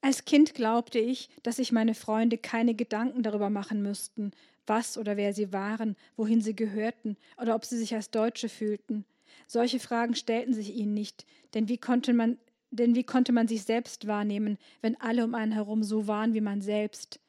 Als 0.00 0.24
Kind 0.24 0.54
glaubte 0.54 0.98
ich, 0.98 1.28
dass 1.44 1.56
sich 1.56 1.70
meine 1.70 1.94
Freunde 1.94 2.36
keine 2.36 2.74
Gedanken 2.74 3.22
darüber 3.22 3.48
machen 3.48 3.80
müssten, 3.80 4.32
was 4.68 4.98
oder 4.98 5.16
wer 5.16 5.32
sie 5.32 5.52
waren, 5.52 5.96
wohin 6.16 6.40
sie 6.40 6.54
gehörten 6.54 7.16
oder 7.40 7.54
ob 7.54 7.64
sie 7.64 7.76
sich 7.76 7.94
als 7.94 8.10
Deutsche 8.10 8.48
fühlten. 8.48 9.04
Solche 9.46 9.80
Fragen 9.80 10.14
stellten 10.14 10.54
sich 10.54 10.74
ihnen 10.74 10.94
nicht, 10.94 11.26
denn 11.54 11.68
wie 11.68 11.78
konnte 11.78 12.12
man, 12.12 12.38
denn 12.70 12.94
wie 12.94 13.04
konnte 13.04 13.32
man 13.32 13.48
sich 13.48 13.62
selbst 13.62 14.06
wahrnehmen, 14.06 14.58
wenn 14.82 15.00
alle 15.00 15.24
um 15.24 15.34
einen 15.34 15.52
herum 15.52 15.82
so 15.82 16.06
waren 16.06 16.34
wie 16.34 16.40
man 16.40 16.60
selbst? 16.60 17.20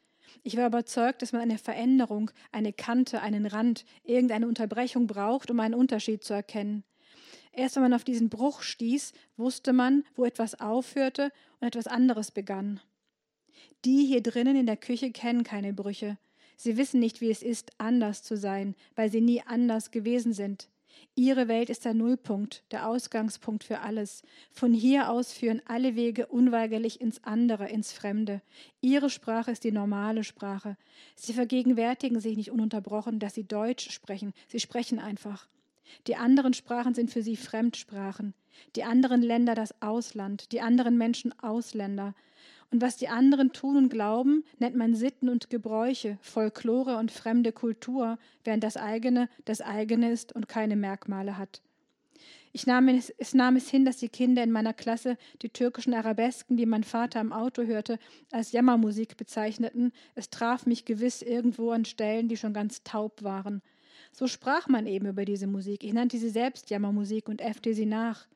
Ich 0.44 0.58
war 0.58 0.68
überzeugt, 0.68 1.22
dass 1.22 1.32
man 1.32 1.42
eine 1.42 1.58
Veränderung, 1.58 2.32
eine 2.52 2.74
Kante, 2.74 3.22
einen 3.22 3.46
Rand, 3.46 3.86
irgendeine 4.04 4.48
Unterbrechung 4.48 5.08
braucht, 5.08 5.50
um 5.50 5.60
einen 5.60 5.74
Unterschied 5.74 6.24
zu 6.24 6.34
erkennen. 6.34 6.84
Erst 7.52 7.76
wenn 7.76 7.84
man 7.84 7.94
auf 7.94 8.04
diesen 8.04 8.30
Bruch 8.30 8.62
stieß, 8.62 9.14
wusste 9.38 9.74
man, 9.74 10.04
wo 10.16 10.26
etwas 10.26 10.60
aufhörte 10.60 11.32
und 11.60 11.68
etwas 11.68 11.88
anderes 11.88 12.32
begann. 12.32 12.80
Die 13.86 14.06
hier 14.06 14.22
drinnen 14.22 14.56
in 14.56 14.66
der 14.66 14.78
Küche 14.78 15.12
kennen 15.12 15.44
keine 15.44 15.74
Brüche. 15.74 16.18
Sie 16.62 16.76
wissen 16.76 17.00
nicht, 17.00 17.22
wie 17.22 17.32
es 17.32 17.42
ist, 17.42 17.72
anders 17.78 18.22
zu 18.22 18.36
sein, 18.36 18.76
weil 18.94 19.10
sie 19.10 19.22
nie 19.22 19.42
anders 19.42 19.92
gewesen 19.92 20.34
sind. 20.34 20.68
Ihre 21.16 21.48
Welt 21.48 21.70
ist 21.70 21.86
der 21.86 21.94
Nullpunkt, 21.94 22.66
der 22.72 22.90
Ausgangspunkt 22.90 23.64
für 23.64 23.80
alles. 23.80 24.24
Von 24.52 24.74
hier 24.74 25.10
aus 25.10 25.32
führen 25.32 25.62
alle 25.66 25.96
Wege 25.96 26.26
unweigerlich 26.26 27.00
ins 27.00 27.24
andere, 27.24 27.70
ins 27.70 27.94
Fremde. 27.94 28.42
Ihre 28.82 29.10
Sprache 29.10 29.52
ist 29.52 29.64
die 29.64 29.72
normale 29.72 30.26
Sprache. 30.26 30.76
Sie 31.16 31.32
vergegenwärtigen 31.32 32.20
sich 32.20 32.36
nicht 32.36 32.52
ununterbrochen, 32.52 33.20
dass 33.20 33.36
sie 33.36 33.46
Deutsch 33.46 33.90
sprechen. 33.90 34.34
Sie 34.50 34.60
sprechen 34.60 35.00
einfach. 35.00 35.48
Die 36.08 36.18
anderen 36.18 36.54
Sprachen 36.54 36.94
sind 36.94 37.10
für 37.10 37.24
sie 37.24 37.38
Fremdsprachen. 37.38 38.34
Die 38.76 38.84
anderen 38.84 39.22
Länder 39.22 39.56
das 39.56 39.82
Ausland, 39.82 40.52
die 40.52 40.60
anderen 40.60 40.98
Menschen 40.98 41.40
Ausländer. 41.40 42.16
Und 42.72 42.82
was 42.82 42.98
die 42.98 43.10
anderen 43.10 43.52
tun 43.52 43.78
und 43.78 43.90
glauben, 43.90 44.44
nennt 44.60 44.76
man 44.76 44.94
Sitten 44.94 45.30
und 45.30 45.50
Gebräuche, 45.50 46.20
Folklore 46.22 46.98
und 46.98 47.12
fremde 47.12 47.52
Kultur, 47.52 48.20
während 48.44 48.64
das 48.64 48.78
eigene 48.78 49.28
das 49.46 49.62
eigene 49.62 50.12
ist 50.12 50.36
und 50.36 50.48
keine 50.48 50.76
Merkmale 50.76 51.38
hat. 51.38 51.62
Ich 52.52 52.66
nahm 52.66 52.88
es, 52.88 53.12
es 53.18 53.34
nahm 53.34 53.56
es 53.56 53.70
hin, 53.70 53.86
dass 53.86 53.98
die 53.98 54.10
Kinder 54.10 54.44
in 54.44 54.52
meiner 54.52 54.74
Klasse 54.74 55.18
die 55.42 55.50
türkischen 55.50 55.94
Arabesken, 55.94 56.58
die 56.58 56.66
mein 56.66 56.84
Vater 56.84 57.22
im 57.22 57.32
Auto 57.32 57.64
hörte, 57.64 58.00
als 58.32 58.52
Jammermusik 58.52 59.18
bezeichneten. 59.18 59.92
Es 60.16 60.30
traf 60.30 60.66
mich 60.66 60.86
gewiss 60.86 61.22
irgendwo 61.22 61.72
an 61.72 61.86
Stellen, 61.86 62.28
die 62.28 62.38
schon 62.38 62.54
ganz 62.54 62.84
taub 62.84 63.24
waren. 63.24 63.62
So 64.12 64.28
sprach 64.28 64.68
man 64.68 64.88
eben 64.88 65.06
über 65.06 65.26
diese 65.26 65.46
Musik. 65.46 65.84
Ich 65.84 65.94
nannte 65.94 66.18
sie 66.18 66.30
selbst 66.30 66.70
Jammermusik 66.72 67.30
und 67.30 67.42
äffte 67.42 67.74
sie 67.76 67.86
nach. 67.86 68.28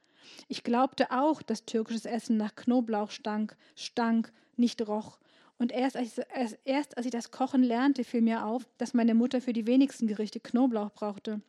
Ich 0.47 0.63
glaubte 0.63 1.11
auch, 1.11 1.41
dass 1.41 1.65
türkisches 1.65 2.05
Essen 2.05 2.37
nach 2.37 2.55
Knoblauch 2.55 3.11
stank, 3.11 3.55
stank, 3.75 4.31
nicht 4.55 4.87
roch. 4.87 5.19
Und 5.57 5.71
erst 5.71 5.95
als, 5.95 6.17
ich, 6.17 6.25
erst 6.65 6.97
als 6.97 7.05
ich 7.05 7.11
das 7.11 7.31
Kochen 7.31 7.63
lernte, 7.63 8.03
fiel 8.03 8.21
mir 8.21 8.45
auf, 8.45 8.67
dass 8.77 8.93
meine 8.93 9.13
Mutter 9.13 9.41
für 9.41 9.53
die 9.53 9.67
wenigsten 9.67 10.07
Gerichte 10.07 10.39
Knoblauch 10.39 10.91
brauchte. 10.91 11.41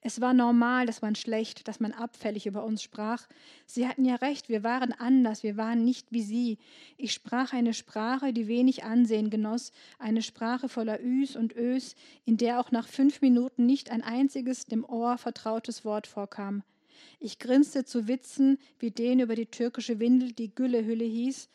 Es 0.00 0.20
war 0.20 0.34
normal, 0.34 0.86
dass 0.86 1.02
man 1.02 1.14
schlecht, 1.14 1.68
dass 1.68 1.80
man 1.80 1.92
abfällig 1.92 2.46
über 2.46 2.64
uns 2.64 2.82
sprach. 2.82 3.26
Sie 3.66 3.86
hatten 3.86 4.04
ja 4.04 4.16
recht, 4.16 4.48
wir 4.48 4.64
waren 4.64 4.92
anders, 4.92 5.42
wir 5.42 5.56
waren 5.56 5.84
nicht 5.84 6.10
wie 6.10 6.22
sie. 6.22 6.58
Ich 6.96 7.12
sprach 7.12 7.52
eine 7.52 7.72
Sprache, 7.72 8.32
die 8.32 8.48
wenig 8.48 8.84
Ansehen 8.84 9.30
genoss, 9.30 9.72
eine 9.98 10.22
Sprache 10.22 10.68
voller 10.68 11.00
Üs 11.02 11.36
und 11.36 11.54
Ös, 11.54 11.94
in 12.24 12.36
der 12.36 12.60
auch 12.60 12.70
nach 12.70 12.88
fünf 12.88 13.20
Minuten 13.20 13.64
nicht 13.66 13.90
ein 13.90 14.02
einziges 14.02 14.66
dem 14.66 14.84
Ohr 14.84 15.18
vertrautes 15.18 15.84
Wort 15.84 16.06
vorkam. 16.06 16.62
Ich 17.20 17.38
grinste 17.38 17.84
zu 17.84 18.08
Witzen 18.08 18.58
wie 18.78 18.90
den 18.90 19.20
über 19.20 19.34
die 19.34 19.46
türkische 19.46 20.00
Windel, 20.00 20.32
die 20.32 20.54
Güllehülle 20.54 21.04
hieß, 21.04 21.48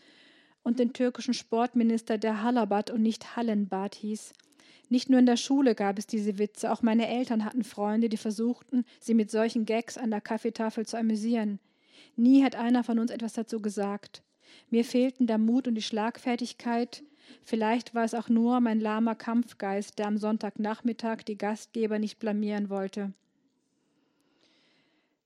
und 0.64 0.80
den 0.80 0.92
türkischen 0.94 1.34
Sportminister, 1.34 2.18
der 2.18 2.42
Halabat 2.42 2.90
und 2.90 3.02
nicht 3.02 3.38
Hallenbad 3.38 3.96
hieß. 3.96 4.34
Nicht 4.90 5.10
nur 5.10 5.20
in 5.20 5.26
der 5.26 5.38
Schule 5.38 5.76
gab 5.76 5.98
es 5.98 6.08
diese 6.08 6.38
Witze, 6.38 6.72
auch 6.72 6.82
meine 6.82 7.08
Eltern 7.08 7.44
hatten 7.44 7.64
Freunde, 7.64 8.10
die 8.10 8.18
versuchten, 8.18 8.86
sie 9.00 9.14
mit 9.14 9.32
solchen 9.32 9.66
Gags 9.66 9.98
an 9.98 10.12
der 10.12 10.22
Kaffeetafel 10.22 10.86
zu 10.86 10.98
amüsieren. 10.98 11.60
Nie 12.16 12.44
hat 12.44 12.56
einer 12.56 12.84
von 12.84 13.00
uns 13.00 13.12
etwas 13.12 13.34
dazu 13.34 13.62
gesagt. 13.62 14.24
Mir 14.70 14.86
fehlten 14.86 15.28
der 15.28 15.38
Mut 15.38 15.68
und 15.68 15.76
die 15.76 15.82
Schlagfertigkeit. 15.82 17.04
Vielleicht 17.44 17.94
war 17.94 18.06
es 18.06 18.14
auch 18.14 18.30
nur 18.30 18.60
mein 18.62 18.80
lahmer 18.80 19.16
Kampfgeist, 19.16 20.00
der 20.00 20.08
am 20.08 20.18
Sonntagnachmittag 20.18 21.24
die 21.24 21.38
Gastgeber 21.38 22.00
nicht 22.00 22.20
blamieren 22.20 22.70
wollte. 22.70 23.14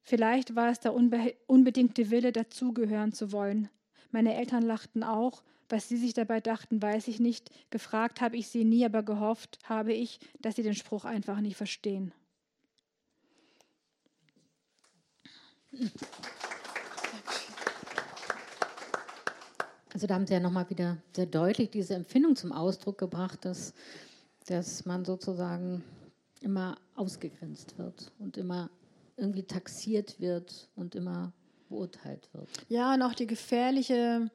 Vielleicht 0.03 0.55
war 0.55 0.69
es 0.69 0.79
der 0.79 0.93
unbe 0.93 1.35
unbedingte 1.47 2.09
Wille, 2.09 2.31
dazugehören 2.31 3.13
zu 3.13 3.31
wollen. 3.31 3.69
Meine 4.11 4.35
Eltern 4.35 4.63
lachten 4.63 5.03
auch, 5.03 5.43
was 5.69 5.87
sie 5.87 5.97
sich 5.97 6.13
dabei 6.13 6.41
dachten, 6.41 6.81
weiß 6.81 7.07
ich 7.07 7.19
nicht. 7.19 7.49
Gefragt 7.69 8.19
habe 8.19 8.35
ich 8.35 8.49
sie 8.49 8.65
nie, 8.65 8.83
aber 8.85 9.03
gehofft 9.03 9.59
habe 9.63 9.93
ich, 9.93 10.19
dass 10.39 10.55
sie 10.55 10.63
den 10.63 10.75
Spruch 10.75 11.05
einfach 11.05 11.39
nicht 11.39 11.55
verstehen. 11.55 12.13
Also 19.93 20.07
da 20.07 20.15
haben 20.15 20.25
Sie 20.25 20.33
ja 20.33 20.39
nochmal 20.39 20.69
wieder 20.69 20.97
sehr 21.15 21.25
deutlich 21.25 21.69
diese 21.69 21.95
Empfindung 21.95 22.35
zum 22.35 22.51
Ausdruck 22.51 22.97
gebracht, 22.97 23.45
dass, 23.45 23.73
dass 24.47 24.85
man 24.85 25.05
sozusagen 25.05 25.83
immer 26.41 26.77
ausgegrenzt 26.95 27.77
wird 27.77 28.11
und 28.19 28.37
immer 28.37 28.69
irgendwie 29.21 29.43
taxiert 29.43 30.19
wird 30.19 30.69
und 30.75 30.95
immer 30.95 31.31
beurteilt 31.69 32.27
wird. 32.33 32.49
Ja, 32.67 32.93
und 32.93 33.01
auch 33.01 33.13
die 33.13 33.27
gefährliche, 33.27 34.29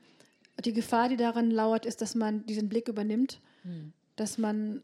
die 0.65 0.73
Gefahr, 0.73 1.09
die 1.09 1.17
daran 1.17 1.51
lauert, 1.51 1.85
ist, 1.85 2.01
dass 2.01 2.15
man 2.15 2.47
diesen 2.47 2.69
Blick 2.69 2.89
übernimmt, 2.89 3.41
hm. 3.63 3.93
dass 4.17 4.39
man 4.39 4.83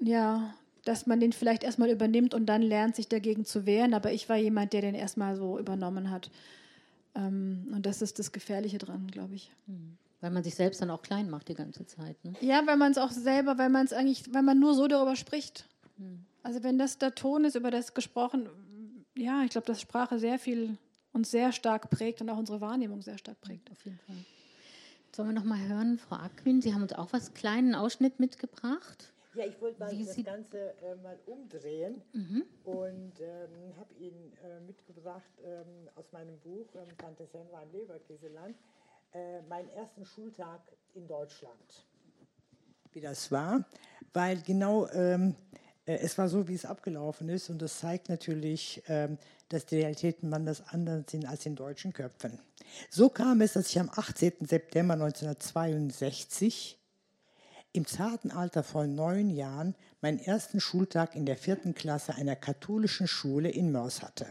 ja, 0.00 0.54
dass 0.84 1.06
man 1.06 1.20
den 1.20 1.32
vielleicht 1.32 1.64
erstmal 1.64 1.90
übernimmt 1.90 2.34
und 2.34 2.46
dann 2.46 2.62
lernt, 2.62 2.96
sich 2.96 3.08
dagegen 3.08 3.44
zu 3.44 3.66
wehren. 3.66 3.94
Aber 3.94 4.12
ich 4.12 4.28
war 4.28 4.36
jemand, 4.36 4.72
der 4.72 4.80
den 4.80 4.94
erstmal 4.94 5.36
so 5.36 5.58
übernommen 5.58 6.10
hat. 6.10 6.30
Ähm, 7.14 7.68
und 7.72 7.84
das 7.84 8.02
ist 8.02 8.18
das 8.18 8.32
Gefährliche 8.32 8.78
dran, 8.78 9.08
glaube 9.08 9.34
ich. 9.34 9.50
Hm. 9.66 9.96
Weil 10.20 10.30
man 10.30 10.42
sich 10.42 10.54
selbst 10.54 10.80
dann 10.82 10.90
auch 10.90 11.02
klein 11.02 11.30
macht 11.30 11.48
die 11.48 11.54
ganze 11.54 11.86
Zeit. 11.86 12.22
Ne? 12.24 12.34
Ja, 12.40 12.66
weil 12.66 12.76
man 12.76 12.90
es 12.90 12.98
auch 12.98 13.10
selber, 13.10 13.58
weil 13.58 13.68
man 13.68 13.86
es 13.86 13.92
eigentlich, 13.92 14.32
weil 14.32 14.42
man 14.42 14.58
nur 14.58 14.74
so 14.74 14.88
darüber 14.88 15.16
spricht. 15.16 15.68
Hm. 15.98 16.24
Also 16.42 16.62
wenn 16.62 16.78
das 16.78 16.98
der 16.98 17.14
Ton 17.14 17.44
ist, 17.44 17.56
über 17.56 17.70
das 17.70 17.94
gesprochen, 17.94 18.48
ja, 19.18 19.42
ich 19.44 19.50
glaube, 19.50 19.66
dass 19.66 19.80
Sprache 19.80 20.18
sehr 20.18 20.38
viel 20.38 20.76
uns 21.12 21.30
sehr 21.30 21.52
stark 21.52 21.90
prägt 21.90 22.20
und 22.20 22.30
auch 22.30 22.38
unsere 22.38 22.60
Wahrnehmung 22.60 23.02
sehr 23.02 23.18
stark 23.18 23.40
prägt. 23.40 23.70
Auf 23.70 23.84
jeden 23.84 23.98
Fall. 23.98 24.16
Sollen 25.14 25.30
wir 25.30 25.34
noch 25.34 25.44
mal 25.44 25.58
hören, 25.68 25.98
Frau 25.98 26.16
Aquin, 26.16 26.60
Sie 26.60 26.74
haben 26.74 26.82
uns 26.82 26.92
auch 26.92 27.12
was 27.12 27.34
kleinen 27.34 27.74
Ausschnitt 27.74 28.20
mitgebracht. 28.20 29.12
Ja, 29.34 29.44
ich 29.44 29.60
wollte 29.60 29.78
mal 29.78 29.90
Wie 29.90 30.04
das 30.04 30.14
Sie 30.14 30.22
Ganze 30.22 30.74
äh, 30.82 30.94
mal 31.02 31.18
umdrehen 31.26 32.02
mhm. 32.12 32.44
und 32.64 33.12
ähm, 33.20 33.76
habe 33.78 33.94
Ihnen 33.98 34.32
äh, 34.44 34.60
mitgebracht 34.60 35.30
ähm, 35.44 35.88
aus 35.94 36.10
meinem 36.12 36.38
Buch 36.40 36.66
ähm, 36.74 36.96
Tante 36.98 37.26
Senra 37.26 37.62
im 37.62 37.72
Leberkäseland 37.72 38.56
äh, 39.12 39.42
meinen 39.42 39.68
ersten 39.70 40.04
Schultag 40.04 40.60
in 40.94 41.06
Deutschland. 41.06 41.86
Wie 42.92 43.00
das 43.00 43.30
war, 43.30 43.64
weil 44.12 44.40
genau 44.42 44.88
ähm, 44.88 45.34
äh, 45.52 45.67
es 45.96 46.18
war 46.18 46.28
so, 46.28 46.48
wie 46.48 46.54
es 46.54 46.64
abgelaufen 46.64 47.28
ist 47.28 47.50
und 47.50 47.62
das 47.62 47.78
zeigt 47.78 48.08
natürlich, 48.08 48.82
ähm, 48.88 49.18
dass 49.48 49.66
die 49.66 49.76
Realitäten 49.76 50.32
anders 50.34 50.62
anders 50.68 51.04
sind 51.10 51.26
als 51.26 51.46
in 51.46 51.56
deutschen 51.56 51.92
Köpfen. 51.92 52.38
So 52.90 53.08
kam 53.08 53.40
es, 53.40 53.54
dass 53.54 53.70
ich 53.70 53.80
am 53.80 53.90
18. 53.90 54.46
September 54.46 54.94
1962 54.94 56.78
im 57.72 57.86
zarten 57.86 58.30
Alter 58.30 58.62
von 58.62 58.94
neun 58.94 59.30
Jahren 59.30 59.74
meinen 60.00 60.18
ersten 60.18 60.60
Schultag 60.60 61.14
in 61.14 61.26
der 61.26 61.36
vierten 61.36 61.74
Klasse 61.74 62.14
einer 62.14 62.36
katholischen 62.36 63.06
Schule 63.06 63.50
in 63.50 63.72
Mörs 63.72 64.02
hatte. 64.02 64.26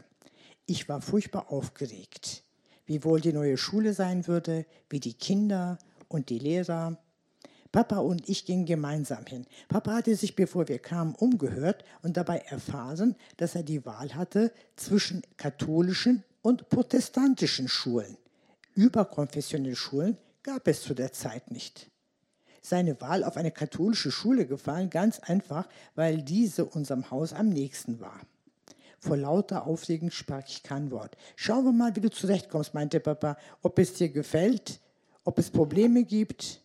Ich 0.66 0.90
war 0.90 1.02
furchtbar 1.02 1.52
aufgeregt, 1.52 2.44
wie 2.86 3.04
wohl 3.04 3.22
die 3.22 3.34
neue 3.34 3.58
Schule 3.58 3.94
sein 3.94 4.28
würde, 4.28 4.66
wie 4.90 5.00
die 5.00 5.14
Kinder 5.14 5.78
und 6.08 6.30
die 6.30 6.40
Lehrer. 6.40 6.98
Papa 7.72 7.98
und 7.98 8.28
ich 8.30 8.46
gingen 8.46 8.66
gemeinsam 8.66 9.26
hin. 9.26 9.46
Papa 9.68 9.94
hatte 9.94 10.16
sich, 10.16 10.36
bevor 10.36 10.68
wir 10.68 10.80
kamen, 10.80 11.16
umgehört 11.16 11.84
und 12.02 12.18
dabei 12.18 12.40
erfahren, 12.40 13.16
dass 13.38 13.56
er 13.56 13.64
die 13.64 13.86
Wahl 13.86 14.16
hatte 14.16 14.52
zwischen 14.76 15.22
katholischen 15.38 16.24
und 16.42 16.70
protestantischen 16.70 17.68
Schulen. 17.68 18.18
Überkonfessionelle 18.76 19.76
Schulen 19.76 20.18
gab 20.44 20.68
es 20.68 20.82
zu 20.82 20.94
der 20.94 21.12
Zeit 21.12 21.52
nicht. 21.52 21.90
Seine 22.62 23.00
Wahl 23.02 23.24
auf 23.24 23.38
eine 23.38 23.52
katholische 23.52 24.12
Schule 24.12 24.46
gefallen, 24.46 24.90
ganz 24.90 25.20
einfach, 25.20 25.68
weil 25.96 26.22
diese 26.22 26.66
unserem 26.66 27.10
Haus 27.12 27.34
am 27.34 27.50
nächsten 27.50 28.00
war. 28.00 28.22
Vor 29.00 29.18
lauter 29.18 29.68
Aufregung 29.68 30.12
sprach 30.12 30.48
ich 30.48 30.64
kein 30.64 30.92
Wort. 30.92 31.16
Schauen 31.36 31.66
wir 31.66 31.72
mal, 31.72 31.96
wie 31.96 32.02
du 32.02 32.10
zurechtkommst, 32.10 32.74
meinte 32.74 33.00
Papa, 33.00 33.38
ob 33.62 33.78
es 33.80 33.94
dir 33.94 34.10
gefällt, 34.10 34.80
ob 35.24 35.40
es 35.40 35.50
Probleme 35.50 36.04
gibt. 36.04 36.62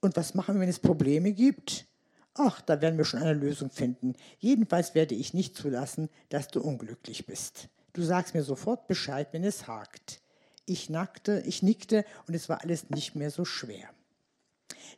Und 0.00 0.16
was 0.16 0.34
machen 0.34 0.56
wir, 0.56 0.62
wenn 0.62 0.68
es 0.68 0.78
Probleme 0.78 1.32
gibt? 1.32 1.86
Ach, 2.34 2.60
da 2.60 2.80
werden 2.80 2.96
wir 2.96 3.04
schon 3.04 3.20
eine 3.20 3.34
Lösung 3.34 3.70
finden. 3.70 4.14
Jedenfalls 4.38 4.94
werde 4.94 5.14
ich 5.14 5.34
nicht 5.34 5.56
zulassen, 5.56 6.08
dass 6.28 6.48
du 6.48 6.60
unglücklich 6.60 7.26
bist. 7.26 7.68
Du 7.92 8.02
sagst 8.02 8.34
mir 8.34 8.42
sofort 8.42 8.86
Bescheid, 8.86 9.28
wenn 9.32 9.44
es 9.44 9.66
hakt. 9.66 10.20
Ich 10.64 10.88
nackte, 10.88 11.42
ich 11.46 11.62
nickte 11.62 12.04
und 12.26 12.34
es 12.34 12.48
war 12.48 12.62
alles 12.62 12.88
nicht 12.90 13.16
mehr 13.16 13.30
so 13.30 13.44
schwer. 13.44 13.88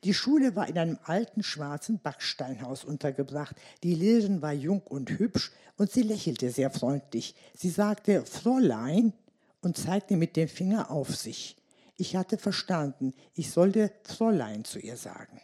Die 0.05 0.15
Schule 0.15 0.57
war 0.57 0.69
in 0.69 0.79
einem 0.79 0.99
alten 1.05 1.43
schwarzen 1.43 2.01
Backsteinhaus 2.01 2.85
untergebracht. 2.85 3.57
Die 3.83 3.95
Lehrerin 3.95 4.43
war 4.43 4.53
jung 4.53 4.83
und 4.83 5.11
hübsch 5.11 5.53
und 5.77 5.91
sie 5.91 6.03
lächelte 6.03 6.51
sehr 6.51 6.71
freundlich. 6.71 7.35
Sie 7.57 7.71
sagte 7.71 8.27
Fräulein 8.27 9.13
und 9.61 9.77
zeigte 9.77 10.17
mit 10.17 10.37
dem 10.37 10.49
Finger 10.49 10.91
auf 10.91 11.15
sich. 11.15 11.57
Ich 11.97 12.17
hatte 12.17 12.39
verstanden, 12.39 13.15
ich 13.35 13.51
sollte 13.51 13.93
Fräulein 14.05 14.65
zu 14.65 14.79
ihr 14.79 14.97
sagen. 14.97 15.41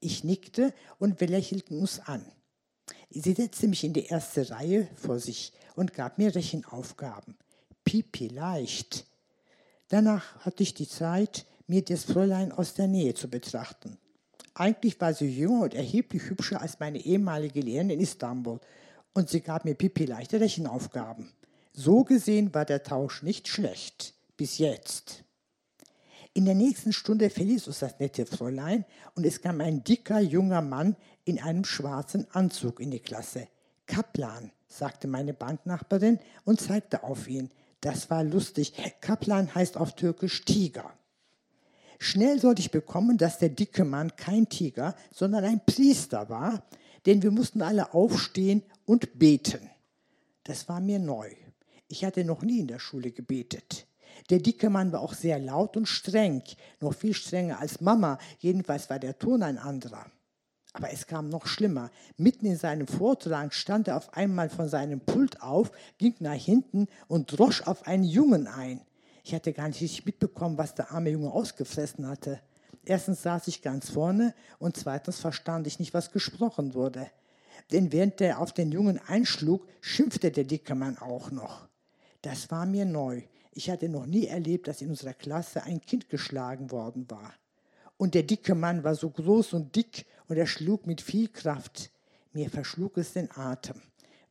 Ich 0.00 0.24
nickte 0.24 0.72
und 0.98 1.20
wir 1.20 1.28
lächelten 1.28 1.78
uns 1.78 2.00
an. 2.00 2.24
Sie 3.10 3.32
setzte 3.32 3.68
mich 3.68 3.84
in 3.84 3.92
die 3.92 4.06
erste 4.06 4.50
Reihe 4.50 4.88
vor 4.94 5.18
sich 5.18 5.52
und 5.74 5.94
gab 5.94 6.18
mir 6.18 6.34
Rechenaufgaben. 6.34 7.36
Pipi 7.84 8.28
leicht. 8.28 9.06
Danach 9.88 10.36
hatte 10.44 10.62
ich 10.62 10.74
die 10.74 10.88
Zeit, 10.88 11.44
mir 11.66 11.84
das 11.84 12.04
Fräulein 12.04 12.52
aus 12.52 12.74
der 12.74 12.86
Nähe 12.86 13.14
zu 13.14 13.28
betrachten. 13.28 13.98
Eigentlich 14.54 15.00
war 15.00 15.14
sie 15.14 15.28
jünger 15.28 15.62
und 15.62 15.74
erheblich 15.74 16.22
hübscher 16.30 16.60
als 16.60 16.80
meine 16.80 16.98
ehemalige 16.98 17.60
Lehrerin 17.60 17.90
in 17.90 18.00
Istanbul 18.00 18.60
und 19.12 19.28
sie 19.28 19.40
gab 19.40 19.64
mir 19.64 19.74
pipi 19.74 20.04
leichte 20.04 20.40
Rechenaufgaben. 20.40 21.30
So 21.72 22.04
gesehen 22.04 22.54
war 22.54 22.64
der 22.64 22.82
Tausch 22.82 23.22
nicht 23.22 23.48
schlecht. 23.48 24.14
Bis 24.36 24.58
jetzt. 24.58 25.24
In 26.32 26.44
der 26.44 26.54
nächsten 26.54 26.92
Stunde 26.92 27.28
verließ 27.28 27.66
uns 27.66 27.80
das 27.80 27.98
nette 27.98 28.24
Fräulein 28.24 28.84
und 29.14 29.26
es 29.26 29.40
kam 29.40 29.60
ein 29.60 29.82
dicker 29.82 30.20
junger 30.20 30.62
Mann 30.62 30.96
in 31.24 31.40
einem 31.40 31.64
schwarzen 31.64 32.26
Anzug 32.30 32.78
in 32.78 32.92
die 32.92 33.00
Klasse. 33.00 33.48
Kaplan, 33.86 34.52
sagte 34.68 35.08
meine 35.08 35.34
Banknachbarin 35.34 36.20
und 36.44 36.60
zeigte 36.60 37.02
auf 37.02 37.26
ihn. 37.26 37.50
Das 37.80 38.10
war 38.10 38.22
lustig. 38.22 38.74
Kaplan 39.00 39.52
heißt 39.54 39.76
auf 39.76 39.96
Türkisch 39.96 40.44
Tiger. 40.44 40.92
Schnell 41.98 42.40
sollte 42.40 42.62
ich 42.62 42.70
bekommen, 42.70 43.18
dass 43.18 43.38
der 43.38 43.48
dicke 43.48 43.84
Mann 43.84 44.14
kein 44.16 44.48
Tiger, 44.48 44.94
sondern 45.12 45.44
ein 45.44 45.64
Priester 45.66 46.28
war, 46.28 46.62
denn 47.06 47.22
wir 47.22 47.30
mussten 47.30 47.60
alle 47.60 47.92
aufstehen 47.92 48.62
und 48.86 49.18
beten. 49.18 49.68
Das 50.44 50.68
war 50.68 50.80
mir 50.80 50.98
neu. 50.98 51.30
Ich 51.88 52.04
hatte 52.04 52.24
noch 52.24 52.42
nie 52.42 52.60
in 52.60 52.68
der 52.68 52.78
Schule 52.78 53.10
gebetet. 53.10 53.86
Der 54.28 54.38
dicke 54.38 54.70
Mann 54.70 54.92
war 54.92 55.00
auch 55.00 55.14
sehr 55.14 55.38
laut 55.38 55.76
und 55.76 55.86
streng, 55.86 56.42
noch 56.80 56.94
viel 56.94 57.14
strenger 57.14 57.58
als 57.58 57.80
Mama, 57.80 58.18
jedenfalls 58.38 58.90
war 58.90 58.98
der 58.98 59.18
Ton 59.18 59.42
ein 59.42 59.58
anderer. 59.58 60.06
Aber 60.72 60.92
es 60.92 61.06
kam 61.06 61.28
noch 61.28 61.46
schlimmer. 61.46 61.90
Mitten 62.16 62.46
in 62.46 62.56
seinem 62.56 62.86
Vortrag 62.86 63.54
stand 63.54 63.88
er 63.88 63.96
auf 63.96 64.14
einmal 64.14 64.48
von 64.48 64.68
seinem 64.68 65.00
Pult 65.00 65.42
auf, 65.42 65.72
ging 65.98 66.14
nach 66.20 66.34
hinten 66.34 66.86
und 67.08 67.38
drosch 67.38 67.62
auf 67.62 67.86
einen 67.86 68.04
Jungen 68.04 68.46
ein. 68.46 68.80
Ich 69.24 69.34
hatte 69.34 69.52
gar 69.52 69.68
nicht 69.68 69.80
richtig 69.80 70.06
mitbekommen, 70.06 70.58
was 70.58 70.74
der 70.74 70.92
arme 70.92 71.10
Junge 71.10 71.32
ausgefressen 71.32 72.06
hatte. 72.06 72.40
Erstens 72.84 73.22
saß 73.22 73.48
ich 73.48 73.62
ganz 73.62 73.90
vorne 73.90 74.34
und 74.58 74.76
zweitens 74.76 75.18
verstand 75.18 75.66
ich 75.66 75.78
nicht, 75.78 75.92
was 75.92 76.12
gesprochen 76.12 76.74
wurde. 76.74 77.06
Denn 77.72 77.92
während 77.92 78.20
er 78.20 78.38
auf 78.38 78.52
den 78.52 78.72
Jungen 78.72 79.00
einschlug, 79.06 79.66
schimpfte 79.80 80.30
der 80.30 80.44
dicke 80.44 80.74
Mann 80.74 80.98
auch 80.98 81.30
noch. 81.30 81.68
Das 82.22 82.50
war 82.50 82.64
mir 82.64 82.84
neu. 82.84 83.22
Ich 83.52 83.70
hatte 83.70 83.88
noch 83.88 84.06
nie 84.06 84.26
erlebt, 84.26 84.68
dass 84.68 84.80
in 84.80 84.90
unserer 84.90 85.14
Klasse 85.14 85.62
ein 85.64 85.80
Kind 85.80 86.08
geschlagen 86.08 86.70
worden 86.70 87.10
war. 87.10 87.34
Und 87.96 88.14
der 88.14 88.22
dicke 88.22 88.54
Mann 88.54 88.84
war 88.84 88.94
so 88.94 89.10
groß 89.10 89.52
und 89.52 89.76
dick 89.76 90.06
und 90.28 90.36
er 90.36 90.46
schlug 90.46 90.86
mit 90.86 91.00
viel 91.00 91.28
Kraft. 91.28 91.90
Mir 92.32 92.48
verschlug 92.48 92.96
es 92.96 93.12
den 93.12 93.30
Atem. 93.32 93.82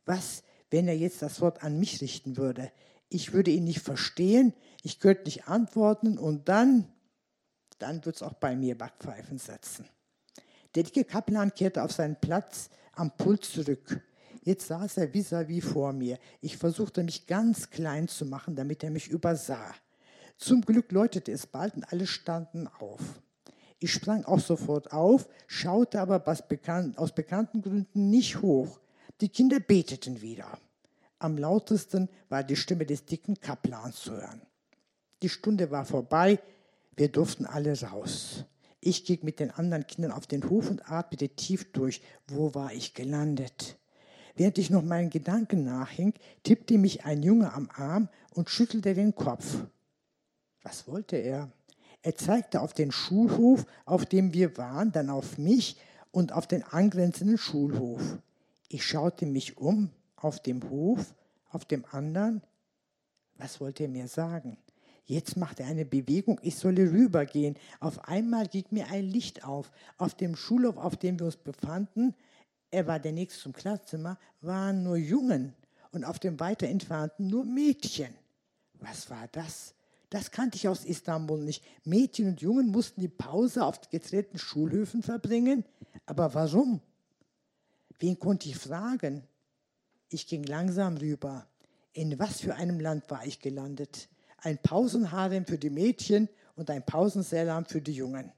Was, 0.06 0.42
wenn 0.70 0.88
er 0.88 0.96
jetzt 0.96 1.22
das 1.22 1.40
Wort 1.40 1.62
an 1.62 1.78
mich 1.78 2.00
richten 2.00 2.36
würde? 2.36 2.72
Ich 3.10 3.32
würde 3.32 3.50
ihn 3.50 3.64
nicht 3.64 3.80
verstehen, 3.80 4.54
ich 4.82 5.00
könnte 5.00 5.24
nicht 5.24 5.46
antworten 5.46 6.18
und 6.18 6.48
dann, 6.48 6.88
dann 7.78 8.04
wird 8.04 8.16
es 8.16 8.22
auch 8.22 8.34
bei 8.34 8.56
mir 8.56 8.76
Backpfeifen 8.76 9.38
setzen. 9.38 9.88
Der 10.74 10.84
dicke 10.84 11.04
Kaplan 11.04 11.52
kehrte 11.54 11.82
auf 11.82 11.92
seinen 11.92 12.16
Platz 12.20 12.70
am 12.92 13.16
Pult 13.16 13.44
zurück. 13.44 14.00
Jetzt 14.42 14.68
saß 14.68 14.96
er 14.96 15.12
vis-à-vis 15.12 15.64
-vis 15.64 15.72
vor 15.72 15.92
mir. 15.92 16.18
Ich 16.40 16.56
versuchte 16.56 17.02
mich 17.02 17.26
ganz 17.26 17.70
klein 17.70 18.08
zu 18.08 18.24
machen, 18.24 18.56
damit 18.56 18.82
er 18.82 18.90
mich 18.90 19.08
übersah. 19.08 19.74
Zum 20.38 20.62
Glück 20.62 20.92
läutete 20.92 21.32
es 21.32 21.46
bald 21.46 21.74
und 21.76 21.84
alle 21.92 22.06
standen 22.06 22.66
auf. 22.66 23.00
Ich 23.78 23.92
sprang 23.92 24.24
auch 24.24 24.40
sofort 24.40 24.92
auf, 24.92 25.28
schaute 25.46 26.00
aber 26.00 26.22
aus 26.26 27.14
bekannten 27.14 27.62
Gründen 27.62 28.10
nicht 28.10 28.40
hoch. 28.42 28.80
Die 29.20 29.28
Kinder 29.28 29.60
beteten 29.60 30.20
wieder. 30.22 30.58
Am 31.18 31.36
lautesten 31.36 32.08
war 32.30 32.42
die 32.42 32.56
Stimme 32.56 32.86
des 32.86 33.04
dicken 33.04 33.40
Kaplans 33.40 33.96
zu 33.96 34.12
hören. 34.12 34.40
Die 35.22 35.28
Stunde 35.28 35.70
war 35.70 35.84
vorbei, 35.84 36.38
wir 36.96 37.08
durften 37.08 37.44
alle 37.44 37.78
raus. 37.80 38.44
Ich 38.80 39.04
ging 39.04 39.20
mit 39.22 39.40
den 39.40 39.50
anderen 39.50 39.86
Kindern 39.86 40.12
auf 40.12 40.26
den 40.26 40.48
Hof 40.48 40.70
und 40.70 40.90
atmete 40.90 41.28
tief 41.28 41.72
durch. 41.72 42.00
Wo 42.26 42.54
war 42.54 42.72
ich 42.72 42.94
gelandet? 42.94 43.78
Während 44.40 44.56
ich 44.56 44.70
noch 44.70 44.82
meinen 44.82 45.10
Gedanken 45.10 45.64
nachhing, 45.64 46.14
tippte 46.44 46.78
mich 46.78 47.04
ein 47.04 47.22
Junge 47.22 47.52
am 47.52 47.68
Arm 47.74 48.08
und 48.32 48.48
schüttelte 48.48 48.94
den 48.94 49.14
Kopf. 49.14 49.66
Was 50.62 50.88
wollte 50.88 51.16
er? 51.16 51.52
Er 52.00 52.16
zeigte 52.16 52.62
auf 52.62 52.72
den 52.72 52.90
Schulhof, 52.90 53.66
auf 53.84 54.06
dem 54.06 54.32
wir 54.32 54.56
waren, 54.56 54.92
dann 54.92 55.10
auf 55.10 55.36
mich 55.36 55.76
und 56.10 56.32
auf 56.32 56.46
den 56.46 56.62
angrenzenden 56.62 57.36
Schulhof. 57.36 58.00
Ich 58.70 58.86
schaute 58.86 59.26
mich 59.26 59.58
um, 59.58 59.90
auf 60.16 60.40
dem 60.40 60.70
Hof, 60.70 61.14
auf 61.50 61.66
dem 61.66 61.84
anderen. 61.90 62.40
Was 63.36 63.60
wollte 63.60 63.82
er 63.82 63.90
mir 63.90 64.08
sagen? 64.08 64.56
Jetzt 65.04 65.36
machte 65.36 65.64
er 65.64 65.68
eine 65.68 65.84
Bewegung, 65.84 66.40
ich 66.42 66.56
solle 66.56 66.90
rübergehen. 66.90 67.56
Auf 67.78 68.08
einmal 68.08 68.46
ging 68.46 68.64
mir 68.70 68.86
ein 68.86 69.04
Licht 69.04 69.44
auf. 69.44 69.70
Auf 69.98 70.14
dem 70.14 70.34
Schulhof, 70.34 70.78
auf 70.78 70.96
dem 70.96 71.18
wir 71.18 71.26
uns 71.26 71.36
befanden, 71.36 72.14
er 72.70 72.86
war 72.86 72.98
der 72.98 73.12
nächste 73.12 73.42
zum 73.42 73.52
Klassenzimmer, 73.52 74.18
waren 74.40 74.82
nur 74.82 74.96
Jungen 74.96 75.54
und 75.92 76.04
auf 76.04 76.18
dem 76.18 76.38
weiter 76.38 76.68
entfernten 76.68 77.26
nur 77.26 77.44
Mädchen. 77.44 78.14
Was 78.74 79.10
war 79.10 79.28
das? 79.32 79.74
Das 80.08 80.30
kannte 80.30 80.56
ich 80.56 80.66
aus 80.68 80.84
Istanbul 80.84 81.40
nicht. 81.40 81.62
Mädchen 81.84 82.28
und 82.28 82.40
Jungen 82.40 82.68
mussten 82.68 83.00
die 83.00 83.08
Pause 83.08 83.64
auf 83.64 83.80
getrennten 83.90 84.38
Schulhöfen 84.38 85.02
verbringen. 85.02 85.64
Aber 86.06 86.34
warum? 86.34 86.80
Wen 87.98 88.18
konnte 88.18 88.48
ich 88.48 88.56
fragen? 88.56 89.22
Ich 90.08 90.26
ging 90.26 90.42
langsam 90.44 90.96
rüber. 90.96 91.46
In 91.92 92.18
was 92.18 92.40
für 92.40 92.54
einem 92.54 92.80
Land 92.80 93.10
war 93.10 93.24
ich 93.26 93.40
gelandet? 93.40 94.08
Ein 94.38 94.58
Pausenharem 94.58 95.44
für 95.44 95.58
die 95.58 95.70
Mädchen 95.70 96.28
und 96.56 96.70
ein 96.70 96.84
Pausensalam 96.84 97.66
für 97.66 97.80
die 97.80 97.92
Jungen. 97.92 98.32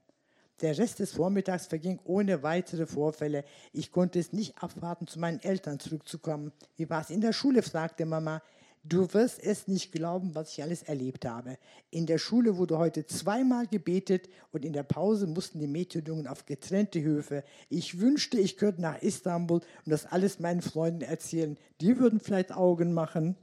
Der 0.61 0.77
Rest 0.77 0.99
des 0.99 1.13
Vormittags 1.13 1.65
verging 1.65 1.99
ohne 2.03 2.43
weitere 2.43 2.85
Vorfälle. 2.85 3.43
Ich 3.71 3.91
konnte 3.91 4.19
es 4.19 4.33
nicht 4.33 4.61
abwarten, 4.61 5.07
zu 5.07 5.19
meinen 5.19 5.41
Eltern 5.41 5.79
zurückzukommen. 5.79 6.51
Wie 6.75 6.89
war 6.89 7.01
es 7.01 7.09
in 7.09 7.21
der 7.21 7.33
Schule? 7.33 7.63
fragte 7.63 8.05
Mama. 8.05 8.41
Du 8.85 9.13
wirst 9.13 9.41
es 9.41 9.69
nicht 9.69 9.93
glauben, 9.93 10.35
was 10.35 10.51
ich 10.51 10.61
alles 10.61 10.83
erlebt 10.83 11.25
habe. 11.25 11.57
In 11.89 12.05
der 12.05 12.17
Schule 12.17 12.57
wurde 12.57 12.77
heute 12.77 13.05
zweimal 13.05 13.65
gebetet 13.65 14.27
und 14.51 14.65
in 14.65 14.73
der 14.73 14.83
Pause 14.83 15.25
mussten 15.25 15.59
die 15.59 15.67
Mädchen 15.67 16.27
auf 16.27 16.45
getrennte 16.45 17.01
Höfe. 17.01 17.45
Ich 17.69 18.01
wünschte, 18.01 18.37
ich 18.37 18.57
könnte 18.57 18.81
nach 18.81 19.01
Istanbul 19.01 19.61
und 19.85 19.89
das 19.89 20.05
alles 20.05 20.39
meinen 20.39 20.61
Freunden 20.61 21.01
erzählen. 21.01 21.57
Die 21.79 21.97
würden 21.97 22.19
vielleicht 22.19 22.51
Augen 22.51 22.93
machen. 22.93 23.37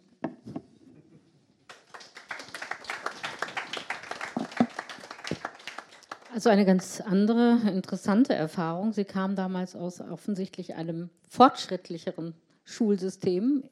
Also 6.33 6.49
eine 6.49 6.65
ganz 6.65 7.01
andere, 7.01 7.59
interessante 7.71 8.35
Erfahrung. 8.35 8.93
Sie 8.93 9.05
kam 9.05 9.35
damals 9.35 9.75
aus 9.75 10.01
offensichtlich 10.01 10.75
einem 10.75 11.11
fortschrittlicheren 11.29 12.35
Schulsystem 12.65 13.65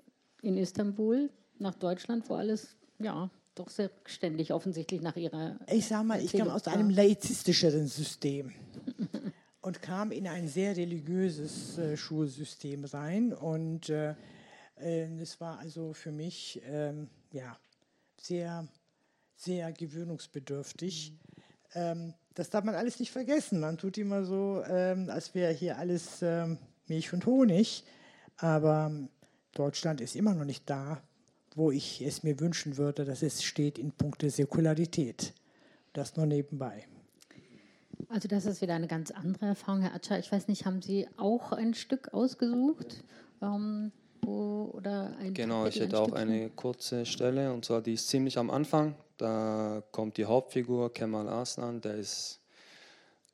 in 0.43 0.57
Istanbul 0.57 1.31
nach 1.59 1.75
Deutschland, 1.75 2.29
wo 2.29 2.35
alles 2.35 2.77
ja 2.99 3.31
doch 3.55 3.69
selbstständig 3.69 4.53
offensichtlich 4.53 5.03
nach 5.03 5.17
ihrer. 5.17 5.59
Ich 5.71 5.87
sag 5.87 6.05
mal, 6.05 6.21
ich 6.23 6.33
kam 6.33 6.49
aus 6.49 6.67
einem 6.69 6.91
laizistischeren 6.91 7.87
System 7.87 8.53
und 9.61 9.83
kam 9.83 10.13
in 10.13 10.27
ein 10.27 10.49
sehr 10.49 10.77
religiöses 10.77 11.79
äh, 11.79 11.97
Schulsystem 11.97 12.85
rein 12.85 13.33
und 13.33 13.89
äh, 13.89 14.15
äh, 14.77 15.21
es 15.21 15.41
war 15.41 15.59
also 15.59 15.93
für 15.93 16.13
mich 16.13 16.61
ähm, 16.67 17.09
ja 17.33 17.57
sehr 18.21 18.67
sehr 19.37 19.73
gewöhnungsbedürftig. 19.73 21.13
Mhm. 21.13 21.19
Ähm, 21.75 22.15
das 22.39 22.51
darf 22.51 22.63
man 22.63 22.77
alles 22.77 23.01
nicht 23.01 23.11
vergessen. 23.11 23.59
Man 23.59 23.79
tut 23.79 23.99
immer 23.99 24.25
so, 24.25 24.63
ähm, 24.69 25.11
als 25.11 25.35
wäre 25.35 25.53
hier 25.53 25.77
alles 25.77 26.23
ähm, 26.23 26.57
Milch 26.87 27.13
und 27.13 27.27
Honig. 27.27 27.83
Aber 28.37 28.93
Deutschland 29.55 30.01
ist 30.01 30.15
immer 30.15 30.35
noch 30.35 30.45
nicht 30.45 30.71
da, 30.71 31.03
wo 31.57 31.73
ich 31.73 32.01
es 32.01 32.23
mir 32.23 32.39
wünschen 32.39 32.77
würde, 32.77 33.05
dass 33.05 33.25
es 33.25 33.43
steht 33.43 33.77
in 33.77 33.91
puncto 33.91 34.29
Säkularität. 34.29 35.35
Das 35.93 36.17
nur 36.17 36.27
nebenbei. 36.27 36.87
Also 38.09 38.29
das 38.29 38.47
ist 38.47 38.63
wieder 38.63 38.75
eine 38.75 38.87
ganz 38.87 39.11
andere 39.11 39.47
Erfahrung, 39.47 39.81
Herr 39.81 39.97
Atscher. 39.97 40.21
Ich 40.21 40.31
weiß 40.31 40.47
nicht, 40.47 40.65
haben 40.65 40.81
Sie 40.81 41.09
auch 41.17 41.51
ein 41.51 41.75
Stück 41.75 42.15
ausgesucht? 42.15 43.03
Ähm, 43.43 43.91
wo, 44.23 44.71
oder 44.75 45.17
ein 45.19 45.35
genau, 45.35 45.67
ich 45.67 45.81
hätte 45.81 45.99
auch 45.99 46.13
eine 46.13 46.51
kurze 46.51 47.05
Stelle 47.05 47.53
und 47.53 47.65
zwar 47.65 47.83
die 47.83 47.95
ist 47.95 48.07
ziemlich 48.07 48.39
am 48.39 48.49
Anfang. 48.49 48.95
Da 49.19 49.83
kommt 49.91 50.17
die 50.17 50.25
Hauptfigur 50.25 50.93
Kemal 50.93 51.29
Arslan, 51.29 51.81
der 51.81 51.97
ist 51.97 52.41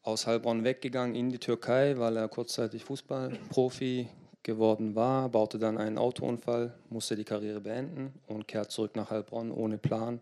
aus 0.02 0.26
Heilbronn 0.26 0.64
weggegangen 0.64 1.14
in 1.14 1.30
die 1.30 1.38
Türkei, 1.38 1.98
weil 1.98 2.16
er 2.16 2.28
kurzzeitig 2.28 2.84
Fußballprofi 2.84 4.08
geworden 4.42 4.94
war, 4.94 5.28
baute 5.28 5.58
dann 5.58 5.78
einen 5.78 5.98
Autounfall, 5.98 6.74
musste 6.90 7.16
die 7.16 7.24
Karriere 7.24 7.60
beenden 7.60 8.12
und 8.26 8.48
kehrt 8.48 8.70
zurück 8.70 8.96
nach 8.96 9.10
Heilbronn 9.10 9.50
ohne 9.50 9.78
Plan, 9.78 10.20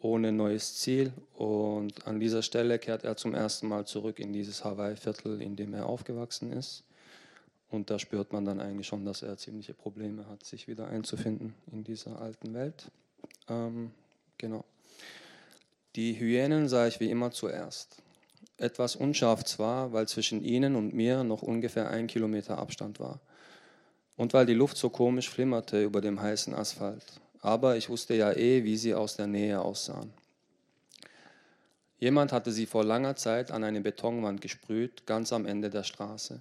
ohne 0.00 0.32
neues 0.32 0.78
Ziel. 0.78 1.12
Und 1.34 2.06
an 2.06 2.20
dieser 2.20 2.42
Stelle 2.42 2.78
kehrt 2.78 3.04
er 3.04 3.16
zum 3.16 3.34
ersten 3.34 3.68
Mal 3.68 3.86
zurück 3.86 4.18
in 4.18 4.32
dieses 4.32 4.64
Hawaii-Viertel, 4.64 5.42
in 5.42 5.56
dem 5.56 5.74
er 5.74 5.86
aufgewachsen 5.86 6.52
ist. 6.52 6.84
Und 7.70 7.90
da 7.90 7.98
spürt 7.98 8.32
man 8.32 8.46
dann 8.46 8.60
eigentlich 8.60 8.86
schon, 8.86 9.04
dass 9.04 9.22
er 9.22 9.36
ziemliche 9.36 9.74
Probleme 9.74 10.26
hat, 10.28 10.44
sich 10.44 10.68
wieder 10.68 10.88
einzufinden 10.88 11.54
in 11.72 11.84
dieser 11.84 12.20
alten 12.20 12.54
Welt. 12.54 12.90
Ähm, 13.48 13.90
genau. 14.38 14.64
Die 15.96 16.18
Hyänen 16.18 16.68
sah 16.68 16.86
ich 16.86 17.00
wie 17.00 17.10
immer 17.10 17.30
zuerst 17.30 18.02
etwas 18.58 18.96
unscharf 18.96 19.44
zwar, 19.44 19.92
weil 19.92 20.08
zwischen 20.08 20.42
ihnen 20.42 20.76
und 20.76 20.92
mir 20.92 21.24
noch 21.24 21.42
ungefähr 21.42 21.88
ein 21.90 22.08
Kilometer 22.08 22.58
Abstand 22.58 23.00
war. 23.00 23.20
Und 24.16 24.34
weil 24.34 24.46
die 24.46 24.54
Luft 24.54 24.76
so 24.76 24.90
komisch 24.90 25.30
flimmerte 25.30 25.82
über 25.82 26.00
dem 26.00 26.20
heißen 26.20 26.52
Asphalt. 26.54 27.04
Aber 27.40 27.76
ich 27.76 27.88
wusste 27.88 28.14
ja 28.14 28.32
eh, 28.32 28.64
wie 28.64 28.76
sie 28.76 28.94
aus 28.94 29.14
der 29.14 29.28
Nähe 29.28 29.60
aussahen. 29.60 30.12
Jemand 32.00 32.32
hatte 32.32 32.50
sie 32.50 32.66
vor 32.66 32.84
langer 32.84 33.14
Zeit 33.14 33.52
an 33.52 33.62
eine 33.62 33.80
Betonwand 33.80 34.40
gesprüht, 34.40 35.06
ganz 35.06 35.32
am 35.32 35.46
Ende 35.46 35.70
der 35.70 35.84
Straße. 35.84 36.40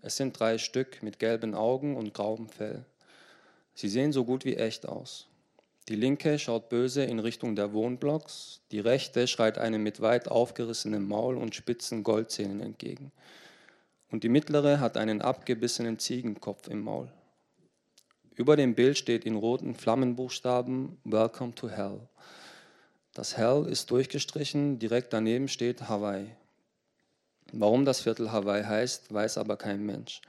Es 0.00 0.16
sind 0.16 0.38
drei 0.38 0.58
Stück 0.58 1.02
mit 1.02 1.20
gelben 1.20 1.54
Augen 1.54 1.96
und 1.96 2.12
grauem 2.12 2.48
Fell. 2.48 2.84
Sie 3.74 3.88
sehen 3.88 4.12
so 4.12 4.24
gut 4.24 4.44
wie 4.44 4.56
echt 4.56 4.86
aus. 4.86 5.28
Die 5.92 5.98
linke 5.98 6.38
schaut 6.38 6.70
böse 6.70 7.04
in 7.04 7.18
Richtung 7.18 7.54
der 7.54 7.74
Wohnblocks, 7.74 8.62
die 8.70 8.80
rechte 8.80 9.28
schreit 9.28 9.58
einem 9.58 9.82
mit 9.82 10.00
weit 10.00 10.26
aufgerissenem 10.26 11.06
Maul 11.06 11.36
und 11.36 11.54
spitzen 11.54 12.02
Goldzähnen 12.02 12.60
entgegen. 12.60 13.12
Und 14.10 14.24
die 14.24 14.30
mittlere 14.30 14.80
hat 14.80 14.96
einen 14.96 15.20
abgebissenen 15.20 15.98
Ziegenkopf 15.98 16.68
im 16.68 16.80
Maul. 16.80 17.12
Über 18.36 18.56
dem 18.56 18.74
Bild 18.74 18.96
steht 18.96 19.26
in 19.26 19.36
roten 19.36 19.74
Flammenbuchstaben 19.74 20.96
Welcome 21.04 21.54
to 21.56 21.68
Hell. 21.68 22.00
Das 23.12 23.36
Hell 23.36 23.66
ist 23.68 23.90
durchgestrichen, 23.90 24.78
direkt 24.78 25.12
daneben 25.12 25.46
steht 25.46 25.90
Hawaii. 25.90 26.34
Warum 27.52 27.84
das 27.84 28.00
Viertel 28.00 28.32
Hawaii 28.32 28.64
heißt, 28.64 29.12
weiß 29.12 29.36
aber 29.36 29.58
kein 29.58 29.84
Mensch. 29.84 30.22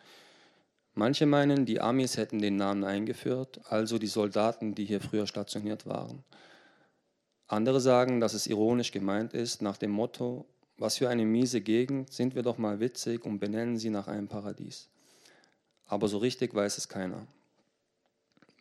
Manche 0.96 1.26
meinen, 1.26 1.66
die 1.66 1.82
Amis 1.82 2.18
hätten 2.18 2.40
den 2.40 2.56
Namen 2.56 2.84
eingeführt, 2.84 3.62
also 3.66 3.98
die 3.98 4.08
Soldaten, 4.08 4.76
die 4.76 4.86
hier 4.86 5.02
früher 5.02 5.26
stationiert 5.26 5.88
waren. 5.88 6.24
Andere 7.48 7.82
sagen, 7.82 8.20
dass 8.20 8.36
es 8.36 8.46
ironisch 8.46 8.92
gemeint 8.92 9.34
ist, 9.34 9.64
nach 9.64 9.78
dem 9.78 9.90
Motto, 9.90 10.46
was 10.78 10.98
für 10.98 11.10
eine 11.10 11.26
miese 11.26 11.62
Gegend, 11.62 12.14
sind 12.14 12.36
wir 12.36 12.44
doch 12.44 12.60
mal 12.60 12.80
witzig 12.80 13.26
und 13.26 13.40
benennen 13.40 13.78
sie 13.80 13.90
nach 13.90 14.08
einem 14.08 14.28
Paradies. 14.28 14.90
Aber 15.88 16.08
so 16.08 16.20
richtig 16.20 16.54
weiß 16.54 16.78
es 16.78 16.88
keiner. 16.88 17.26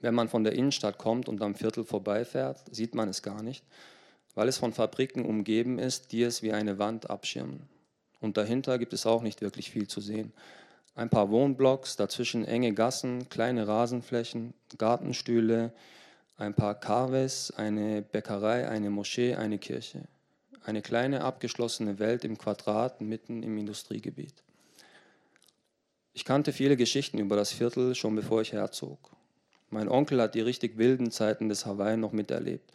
Wenn 0.01 0.15
man 0.15 0.29
von 0.29 0.43
der 0.43 0.55
Innenstadt 0.55 0.97
kommt 0.97 1.29
und 1.29 1.43
am 1.43 1.55
Viertel 1.55 1.85
vorbeifährt, 1.85 2.63
sieht 2.75 2.95
man 2.95 3.11
es 3.11 3.23
gar 3.23 3.43
nicht, 3.43 3.63
weil 4.35 4.49
es 4.49 4.57
von 4.57 4.73
Fabriken 4.73 5.27
umgeben 5.27 5.79
ist, 5.79 6.13
die 6.13 6.23
es 6.23 6.43
wie 6.43 6.53
eine 6.53 6.79
Wand 6.79 7.11
abschirmen. 7.11 7.69
Und 8.21 8.39
dahinter 8.39 8.79
gibt 8.79 8.95
es 8.95 9.05
auch 9.05 9.23
nicht 9.23 9.43
wirklich 9.43 9.71
viel 9.71 9.87
zu 9.87 10.01
sehen 10.01 10.33
ein 10.95 11.09
paar 11.09 11.31
Wohnblocks, 11.31 11.97
dazwischen 11.97 12.45
enge 12.45 12.75
Gassen, 12.75 13.29
kleine 13.29 13.67
Rasenflächen, 13.67 14.55
Gartenstühle, 14.79 15.73
ein 16.37 16.55
paar 16.55 16.75
Carves, 16.75 17.53
eine 17.57 18.03
Bäckerei, 18.03 18.69
eine 18.69 18.91
Moschee, 18.91 19.35
eine 19.35 19.59
Kirche. 19.59 20.03
Eine 20.65 20.83
kleine 20.83 21.23
abgeschlossene 21.23 21.99
Welt 21.99 22.25
im 22.25 22.39
Quadrat 22.39 23.01
mitten 23.01 23.43
im 23.43 23.59
Industriegebiet. 23.59 24.35
Ich 26.13 26.25
kannte 26.25 26.53
viele 26.53 26.77
Geschichten 26.77 27.19
über 27.19 27.37
das 27.37 27.53
Viertel 27.53 27.95
schon 27.95 28.15
bevor 28.15 28.43
ich 28.43 28.53
herzog. 28.53 28.99
Mein 29.71 29.89
Onkel 29.89 30.21
hat 30.21 30.35
die 30.35 30.41
richtig 30.41 30.77
wilden 30.77 31.11
Zeiten 31.11 31.49
des 31.49 31.65
Hawaii 31.65 31.97
noch 31.97 32.13
miterlebt. 32.13 32.71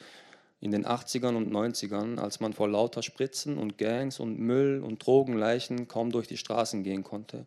In 0.60 0.72
den 0.72 0.88
80ern 0.88 1.36
und 1.36 1.52
90ern, 1.52 2.18
als 2.18 2.40
man 2.40 2.54
vor 2.54 2.68
lauter 2.68 3.04
Spritzen 3.04 3.60
und 3.60 3.78
Gangs 3.78 4.20
und 4.20 4.40
Müll 4.40 4.82
und 4.84 5.06
Drogenleichen 5.06 5.88
kaum 5.88 6.12
durch 6.12 6.28
die 6.28 6.38
Straßen 6.38 6.84
gehen 6.84 7.04
konnte. 7.04 7.46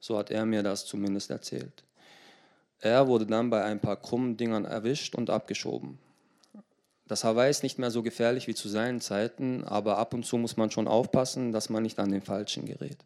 So 0.00 0.18
hat 0.18 0.30
er 0.30 0.46
mir 0.46 0.62
das 0.62 0.86
zumindest 0.86 1.30
erzählt. 1.30 1.84
Er 2.80 3.06
wurde 3.06 3.26
dann 3.26 3.50
bei 3.50 3.62
ein 3.62 3.80
paar 3.80 3.96
krummen 3.96 4.36
Dingern 4.36 4.64
erwischt 4.64 5.14
und 5.14 5.30
abgeschoben. 5.30 5.98
Das 7.06 7.24
Hawaii 7.24 7.50
ist 7.50 7.62
nicht 7.62 7.78
mehr 7.78 7.90
so 7.90 8.02
gefährlich 8.02 8.46
wie 8.46 8.54
zu 8.54 8.68
seinen 8.68 9.00
Zeiten, 9.00 9.64
aber 9.64 9.98
ab 9.98 10.14
und 10.14 10.24
zu 10.24 10.38
muss 10.38 10.56
man 10.56 10.70
schon 10.70 10.88
aufpassen, 10.88 11.52
dass 11.52 11.68
man 11.68 11.82
nicht 11.82 11.98
an 11.98 12.10
den 12.10 12.22
Falschen 12.22 12.66
gerät. 12.66 12.98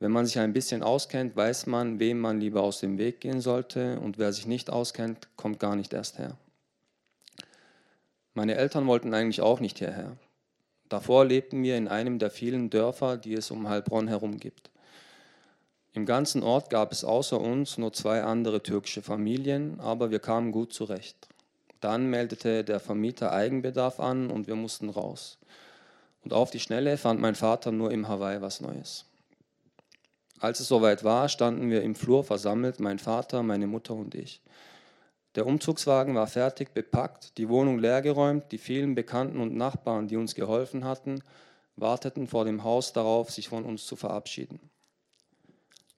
Wenn 0.00 0.10
man 0.10 0.24
sich 0.24 0.38
ein 0.38 0.54
bisschen 0.54 0.82
auskennt, 0.82 1.36
weiß 1.36 1.66
man, 1.66 2.00
wem 2.00 2.18
man 2.18 2.40
lieber 2.40 2.62
aus 2.62 2.80
dem 2.80 2.96
Weg 2.96 3.20
gehen 3.20 3.42
sollte 3.42 4.00
und 4.00 4.16
wer 4.16 4.32
sich 4.32 4.46
nicht 4.46 4.70
auskennt, 4.70 5.28
kommt 5.36 5.60
gar 5.60 5.76
nicht 5.76 5.92
erst 5.92 6.18
her. 6.18 6.38
Meine 8.32 8.54
Eltern 8.54 8.86
wollten 8.86 9.12
eigentlich 9.12 9.42
auch 9.42 9.60
nicht 9.60 9.78
hierher. 9.78 10.16
Davor 10.88 11.26
lebten 11.26 11.62
wir 11.62 11.76
in 11.76 11.88
einem 11.88 12.18
der 12.18 12.30
vielen 12.30 12.70
Dörfer, 12.70 13.18
die 13.18 13.34
es 13.34 13.50
um 13.50 13.68
Heilbronn 13.68 14.08
herum 14.08 14.38
gibt. 14.38 14.69
Im 15.92 16.06
ganzen 16.06 16.42
Ort 16.44 16.70
gab 16.70 16.92
es 16.92 17.02
außer 17.02 17.40
uns 17.40 17.76
nur 17.76 17.92
zwei 17.92 18.22
andere 18.22 18.62
türkische 18.62 19.02
Familien, 19.02 19.80
aber 19.80 20.10
wir 20.10 20.20
kamen 20.20 20.52
gut 20.52 20.72
zurecht. 20.72 21.28
Dann 21.80 22.08
meldete 22.08 22.62
der 22.62 22.78
Vermieter 22.78 23.32
Eigenbedarf 23.32 23.98
an 23.98 24.30
und 24.30 24.46
wir 24.46 24.54
mussten 24.54 24.88
raus. 24.88 25.38
Und 26.22 26.32
auf 26.32 26.50
die 26.50 26.60
Schnelle 26.60 26.96
fand 26.96 27.20
mein 27.20 27.34
Vater 27.34 27.72
nur 27.72 27.90
im 27.90 28.06
Hawaii 28.06 28.40
was 28.40 28.60
Neues. 28.60 29.06
Als 30.38 30.60
es 30.60 30.68
soweit 30.68 31.02
war, 31.02 31.28
standen 31.28 31.70
wir 31.70 31.82
im 31.82 31.94
Flur 31.94 32.22
versammelt, 32.22 32.78
mein 32.78 32.98
Vater, 32.98 33.42
meine 33.42 33.66
Mutter 33.66 33.94
und 33.94 34.14
ich. 34.14 34.40
Der 35.34 35.46
Umzugswagen 35.46 36.14
war 36.14 36.26
fertig 36.26 36.72
bepackt, 36.72 37.36
die 37.36 37.48
Wohnung 37.48 37.78
leergeräumt, 37.78 38.50
die 38.52 38.58
vielen 38.58 38.94
Bekannten 38.94 39.40
und 39.40 39.56
Nachbarn, 39.56 40.08
die 40.08 40.16
uns 40.16 40.34
geholfen 40.34 40.84
hatten, 40.84 41.22
warteten 41.76 42.26
vor 42.26 42.44
dem 42.44 42.64
Haus 42.64 42.92
darauf, 42.92 43.30
sich 43.30 43.48
von 43.48 43.64
uns 43.64 43.86
zu 43.86 43.96
verabschieden. 43.96 44.60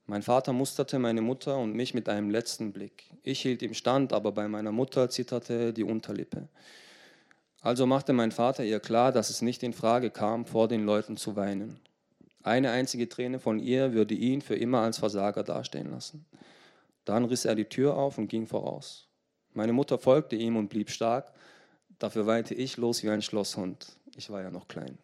Mein 0.05 0.21
Vater 0.21 0.51
musterte 0.51 0.99
meine 0.99 1.21
Mutter 1.21 1.57
und 1.57 1.75
mich 1.75 1.93
mit 1.93 2.09
einem 2.09 2.29
letzten 2.29 2.73
Blick. 2.73 3.05
Ich 3.23 3.41
hielt 3.41 3.61
ihm 3.61 3.73
stand, 3.73 4.11
aber 4.11 4.33
bei 4.33 4.47
meiner 4.47 4.71
Mutter 4.71 5.09
zitterte 5.09 5.71
die 5.71 5.83
Unterlippe. 5.83 6.49
Also 7.61 7.85
machte 7.85 8.11
mein 8.11 8.33
Vater 8.33 8.65
ihr 8.65 8.81
klar, 8.81 9.13
dass 9.13 9.29
es 9.29 9.41
nicht 9.41 9.63
in 9.63 9.71
Frage 9.71 10.11
kam, 10.11 10.45
vor 10.45 10.67
den 10.67 10.83
Leuten 10.83 11.15
zu 11.15 11.37
weinen. 11.37 11.79
Eine 12.43 12.71
einzige 12.71 13.07
Träne 13.07 13.39
von 13.39 13.59
ihr 13.59 13.93
würde 13.93 14.13
ihn 14.13 14.41
für 14.41 14.55
immer 14.55 14.79
als 14.79 14.97
Versager 14.97 15.43
dastehen 15.43 15.89
lassen. 15.91 16.25
Dann 17.05 17.23
riss 17.23 17.45
er 17.45 17.55
die 17.55 17.65
Tür 17.65 17.95
auf 17.95 18.17
und 18.17 18.27
ging 18.27 18.47
voraus. 18.47 19.07
Meine 19.53 19.71
Mutter 19.71 19.97
folgte 19.97 20.35
ihm 20.35 20.57
und 20.57 20.67
blieb 20.67 20.89
stark. 20.89 21.31
Dafür 21.99 22.25
weinte 22.25 22.53
ich 22.53 22.75
los 22.75 23.01
wie 23.03 23.09
ein 23.09 23.21
Schlosshund. 23.21 23.87
Ich 24.17 24.29
war 24.29 24.41
ja 24.41 24.51
noch 24.51 24.67
klein. 24.67 24.97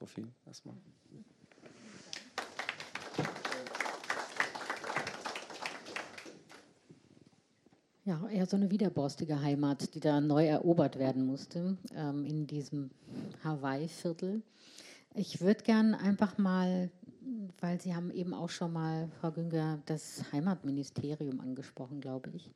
So 0.00 0.06
viel 0.06 0.26
erstmal. 0.44 0.74
Ja, 8.10 8.26
eher 8.28 8.44
so 8.44 8.56
eine 8.56 8.72
widerborstige 8.72 9.40
Heimat, 9.40 9.94
die 9.94 10.00
da 10.00 10.20
neu 10.20 10.44
erobert 10.44 10.98
werden 10.98 11.24
musste 11.24 11.76
ähm, 11.94 12.24
in 12.24 12.44
diesem 12.44 12.90
Hawaii-Viertel. 13.44 14.42
Ich 15.14 15.40
würde 15.40 15.62
gern 15.62 15.94
einfach 15.94 16.36
mal, 16.36 16.90
weil 17.60 17.80
Sie 17.80 17.94
haben 17.94 18.10
eben 18.10 18.34
auch 18.34 18.48
schon 18.48 18.72
mal, 18.72 19.08
Frau 19.20 19.30
Günger, 19.30 19.78
das 19.86 20.24
Heimatministerium 20.32 21.40
angesprochen, 21.40 22.00
glaube 22.00 22.30
ich. 22.34 22.50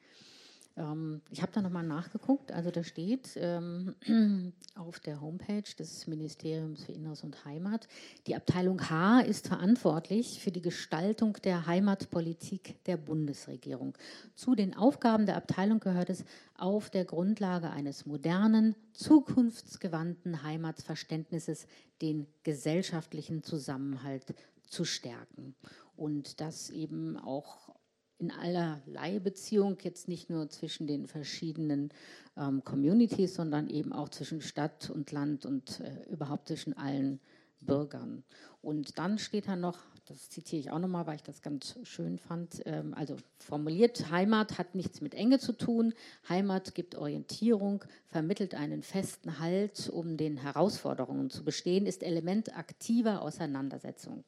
Ähm, 0.76 1.22
ich 1.30 1.42
habe 1.42 1.52
da 1.52 1.62
nochmal 1.62 1.86
nachgeguckt. 1.86 2.52
Also 2.52 2.70
da 2.70 2.82
steht 2.82 3.30
ähm, 3.36 3.94
auf 4.74 5.00
der 5.00 5.20
Homepage 5.20 5.62
des 5.78 6.06
Ministeriums 6.06 6.84
für 6.84 6.92
Inneres 6.92 7.22
und 7.22 7.44
Heimat, 7.44 7.88
die 8.26 8.36
Abteilung 8.36 8.80
H 8.90 9.20
ist 9.20 9.48
verantwortlich 9.48 10.40
für 10.40 10.50
die 10.50 10.62
Gestaltung 10.62 11.34
der 11.44 11.66
Heimatpolitik 11.66 12.82
der 12.84 12.96
Bundesregierung. 12.96 13.96
Zu 14.34 14.54
den 14.54 14.76
Aufgaben 14.76 15.26
der 15.26 15.36
Abteilung 15.36 15.80
gehört 15.80 16.10
es, 16.10 16.24
auf 16.56 16.88
der 16.88 17.04
Grundlage 17.04 17.70
eines 17.70 18.06
modernen, 18.06 18.76
zukunftsgewandten 18.92 20.44
Heimatverständnisses 20.44 21.66
den 22.00 22.26
gesellschaftlichen 22.44 23.42
Zusammenhalt 23.42 24.34
zu 24.68 24.84
stärken. 24.84 25.54
Und 25.96 26.40
das 26.40 26.70
eben 26.70 27.16
auch 27.16 27.74
in 28.18 28.30
allerlei 28.30 29.18
Beziehung, 29.18 29.76
jetzt 29.82 30.08
nicht 30.08 30.30
nur 30.30 30.48
zwischen 30.48 30.86
den 30.86 31.06
verschiedenen 31.06 31.90
ähm, 32.36 32.62
Communities, 32.64 33.34
sondern 33.34 33.68
eben 33.68 33.92
auch 33.92 34.08
zwischen 34.08 34.40
Stadt 34.40 34.90
und 34.90 35.10
Land 35.12 35.46
und 35.46 35.80
äh, 35.80 36.04
überhaupt 36.10 36.48
zwischen 36.48 36.76
allen 36.76 37.20
Bürgern. 37.60 38.24
Und 38.62 38.98
dann 38.98 39.18
steht 39.18 39.48
da 39.48 39.56
noch, 39.56 39.78
das 40.06 40.28
zitiere 40.28 40.60
ich 40.60 40.70
auch 40.70 40.78
nochmal, 40.78 41.06
weil 41.06 41.16
ich 41.16 41.22
das 41.22 41.42
ganz 41.42 41.78
schön 41.82 42.18
fand, 42.18 42.62
ähm, 42.66 42.94
also 42.94 43.16
formuliert, 43.38 44.10
Heimat 44.10 44.58
hat 44.58 44.74
nichts 44.74 45.00
mit 45.00 45.14
Enge 45.14 45.38
zu 45.38 45.52
tun, 45.52 45.94
Heimat 46.28 46.74
gibt 46.74 46.94
Orientierung, 46.94 47.84
vermittelt 48.06 48.54
einen 48.54 48.82
festen 48.82 49.38
Halt, 49.38 49.88
um 49.88 50.16
den 50.16 50.36
Herausforderungen 50.36 51.30
zu 51.30 51.44
bestehen, 51.44 51.86
ist 51.86 52.02
Element 52.02 52.56
aktiver 52.56 53.22
Auseinandersetzung. 53.22 54.24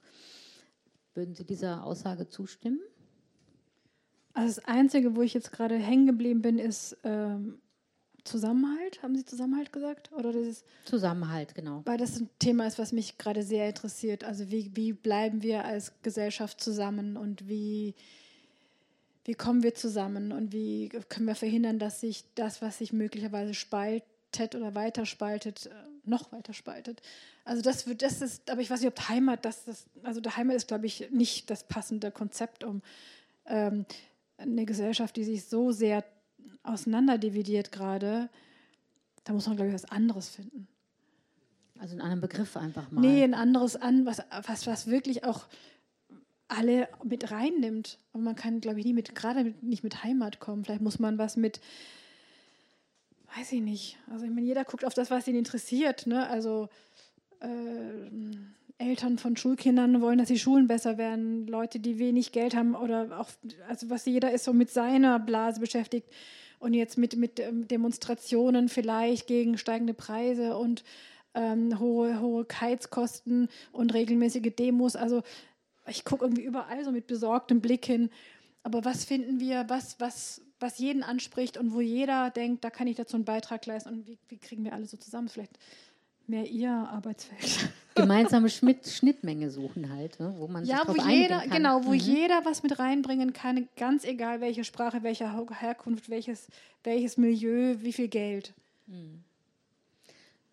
Würden 1.15 1.35
Sie 1.35 1.45
dieser 1.45 1.85
Aussage 1.85 2.29
zustimmen? 2.29 2.81
Also 4.37 4.57
das 4.57 4.65
Einzige, 4.67 5.17
wo 5.17 5.23
ich 5.23 5.33
jetzt 5.33 5.51
gerade 5.51 5.77
hängen 5.77 6.07
geblieben 6.07 6.43
bin, 6.43 6.59
ist 6.59 6.95
ähm, 7.05 7.59
Zusammenhalt. 8.23 9.03
Haben 9.03 9.17
Sie 9.17 9.25
Zusammenhalt 9.25 9.73
gesagt? 9.73 10.13
Oder 10.13 10.31
dieses 10.31 10.63
Zusammenhalt, 10.85 11.55
genau. 11.55 11.81
Weil 11.87 11.97
das 11.97 12.21
ein 12.21 12.29
Thema 12.39 12.67
ist, 12.67 12.79
was 12.79 12.93
mich 12.93 13.17
gerade 13.17 13.43
sehr 13.43 13.67
interessiert. 13.67 14.25
Also 14.25 14.51
wie, 14.51 14.71
wie 14.75 14.93
bleiben 14.93 15.43
wir 15.43 15.65
als 15.65 15.95
Gesellschaft 16.03 16.61
zusammen 16.61 17.17
und 17.17 17.49
wie, 17.49 17.95
wie 19.25 19.35
kommen 19.35 19.63
wir 19.63 19.75
zusammen 19.75 20.33
und 20.33 20.53
wie 20.53 20.91
können 21.09 21.29
wir 21.29 21.35
verhindern, 21.35 21.79
dass 21.79 22.03
sich 22.03 22.25
das, 22.35 22.61
was 22.61 22.77
sich 22.77 22.93
möglicherweise 22.93 23.55
spaltet 23.55 24.55
oder 24.55 24.75
weiterspaltet, 24.75 25.65
äh, 25.65 25.71
noch 26.05 26.31
weiter 26.31 26.53
spaltet. 26.53 27.01
Also 27.47 27.63
das 27.63 27.87
wird, 27.87 28.03
das 28.03 28.21
ist, 28.21 28.51
aber 28.51 28.61
ich 28.61 28.69
weiß 28.69 28.81
nicht, 28.81 28.91
ob 28.91 29.09
Heimat, 29.09 29.47
das, 29.47 29.65
das 29.65 29.87
also 30.03 30.21
der 30.21 30.37
Heimat 30.37 30.57
ist, 30.57 30.69
glaube 30.69 30.85
ich, 30.85 31.11
nicht 31.11 31.49
das 31.49 31.65
passende 31.65 32.11
Konzept, 32.11 32.65
um 32.65 32.83
ähm, 33.47 33.87
eine 34.39 34.67
Gesellschaft, 34.67 35.17
die 35.17 35.25
sich 35.25 35.45
so 35.45 35.73
sehr 35.73 36.05
auseinanderdividiert 36.63 37.73
gerade, 37.73 38.29
da 39.25 39.33
muss 39.33 39.47
man, 39.47 39.57
glaube 39.57 39.69
ich, 39.69 39.75
was 39.75 39.91
anderes 39.91 40.29
finden. 40.29 40.69
Also 41.79 41.93
einen 41.93 42.01
anderen 42.01 42.21
Begriff 42.21 42.57
einfach 42.57 42.91
mal. 42.91 43.01
Nee, 43.01 43.23
ein 43.23 43.35
anderes 43.35 43.77
an, 43.77 44.07
was, 44.07 44.23
was, 44.47 44.67
was 44.67 44.87
wirklich 44.87 45.25
auch 45.25 45.47
alle 46.49 46.89
mit 47.03 47.31
reinnimmt. 47.31 47.99
Aber 48.13 48.23
man 48.23 48.37
kann, 48.37 48.61
glaube 48.61 48.79
ich, 48.79 48.87
nie 48.87 48.95
mit, 48.95 49.15
gerade 49.15 49.45
mit, 49.45 49.63
nicht 49.63 49.85
mit 49.85 50.03
Heimat 50.05 50.41
kommen. 50.41 50.65
Vielleicht 50.65 50.81
muss 50.81 50.99
man 50.99 51.19
was 51.19 51.37
mit, 51.37 51.61
weiß 53.37 53.53
ich 53.53 53.61
nicht. 53.61 53.99
Also 54.11 54.25
ich 54.25 54.31
meine, 54.31 54.47
jeder 54.47 54.65
guckt 54.65 54.85
auf 54.85 54.95
das, 54.95 55.11
was 55.11 55.27
ihn 55.29 55.37
interessiert. 55.37 56.07
Ne? 56.07 56.27
Also 56.29 56.69
äh, 57.41 58.11
Eltern 58.79 59.19
von 59.19 59.37
Schulkindern 59.37 60.01
wollen, 60.03 60.19
dass 60.19 60.29
die 60.29 60.39
Schulen 60.39 60.67
besser 60.67 60.99
werden, 60.99 61.47
Leute, 61.47 61.81
die 61.81 61.99
wenig 61.99 62.33
Geld 62.33 62.55
haben 62.55 62.75
oder 62.75 63.19
auch, 63.19 63.31
also 63.69 63.89
was 63.89 64.05
jeder 64.05 64.33
ist 64.33 64.45
so 64.45 64.53
mit 64.53 64.71
seiner 64.71 65.19
Blase 65.19 65.61
beschäftigt 65.61 66.09
und 66.59 66.75
jetzt 66.75 66.99
mit, 66.99 67.17
mit 67.17 67.41
ähm, 67.41 67.69
Demonstrationen 67.69 68.69
vielleicht 68.69 69.27
gegen 69.27 69.57
steigende 69.59 69.95
Preise 69.95 70.57
und 70.57 70.85
ähm, 71.35 71.79
hohe, 71.79 72.21
hohe 72.21 72.47
Heizkosten 72.61 73.49
und 73.73 73.95
regelmäßige 73.95 74.55
Demos. 74.55 74.97
Also 74.97 75.23
ich 75.87 76.05
gucke 76.05 76.25
irgendwie 76.25 76.45
überall 76.45 76.85
so 76.85 76.93
mit 76.93 77.07
besorgtem 77.07 77.61
Blick 77.61 77.87
hin. 77.87 78.11
Aber 78.63 78.85
was 78.85 79.05
finden 79.05 79.39
wir, 79.39 79.67
was, 79.69 80.01
was, 80.01 80.43
was 80.59 80.79
jeden 80.79 81.03
anspricht 81.03 81.57
und 81.57 81.73
wo 81.73 81.81
jeder 81.81 82.31
denkt, 82.31 82.65
da 82.65 82.71
kann 82.71 82.89
ich 82.89 82.97
dazu 82.97 83.17
einen 83.17 83.25
Beitrag 83.25 83.65
leisten 83.67 83.91
und 83.91 84.07
wie, 84.07 84.19
wie 84.29 84.39
kriegen 84.39 84.65
wir 84.65 84.73
alle 84.73 84.87
so 84.87 84.97
zusammen? 84.97 85.29
Vielleicht 85.29 85.59
mehr 86.29 86.47
ihr 86.47 86.71
Arbeitsfeld. 86.71 87.71
Gemeinsame 87.95 88.51
Schnitt, 88.51 88.87
Schnittmenge 88.87 89.51
suchen 89.51 89.91
halt, 89.91 90.21
ne, 90.21 90.35
wo 90.37 90.47
man 90.49 90.65
ja, 90.65 90.85
sich 90.85 90.89
wo 90.89 91.09
jeder, 91.09 91.41
kann. 91.41 91.51
genau, 91.51 91.85
wo 91.85 91.91
mhm. 91.91 91.99
jeder 91.99 92.45
was 92.45 92.63
mit 92.63 92.79
reinbringen 92.79 93.33
kann, 93.33 93.69
ganz 93.77 94.05
egal 94.05 94.41
welche 94.41 94.65
Sprache, 94.65 95.03
welche 95.03 95.33
Herkunft, 95.61 96.11
welches, 96.11 96.49
welches 96.85 97.17
Milieu, 97.17 97.77
wie 97.81 97.93
viel 97.93 98.09
Geld. 98.09 98.53
Mhm. 98.87 99.23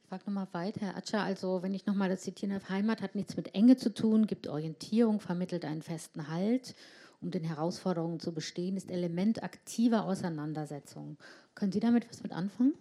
Ich 0.03 0.09
frage 0.09 0.23
nochmal 0.25 0.47
weiter, 0.53 0.81
Herr 0.81 0.97
Atscher, 0.97 1.21
also 1.21 1.63
wenn 1.63 1.73
ich 1.73 1.85
nochmal 1.85 2.07
das 2.07 2.21
zitieren 2.21 2.53
darf, 2.53 2.69
Heimat 2.69 3.01
hat 3.01 3.15
nichts 3.15 3.35
mit 3.35 3.53
Enge 3.55 3.75
zu 3.75 3.93
tun, 3.93 4.27
gibt 4.27 4.47
Orientierung, 4.47 5.19
vermittelt 5.19 5.65
einen 5.65 5.81
festen 5.81 6.29
Halt, 6.29 6.75
um 7.19 7.31
den 7.31 7.43
Herausforderungen 7.43 8.19
zu 8.19 8.33
bestehen, 8.33 8.77
ist 8.77 8.91
Element 8.91 9.43
aktiver 9.43 10.05
Auseinandersetzung. 10.05 11.17
Können 11.55 11.71
Sie 11.71 11.79
damit 11.79 12.07
was 12.09 12.21
mit 12.21 12.31
anfangen? 12.31 12.73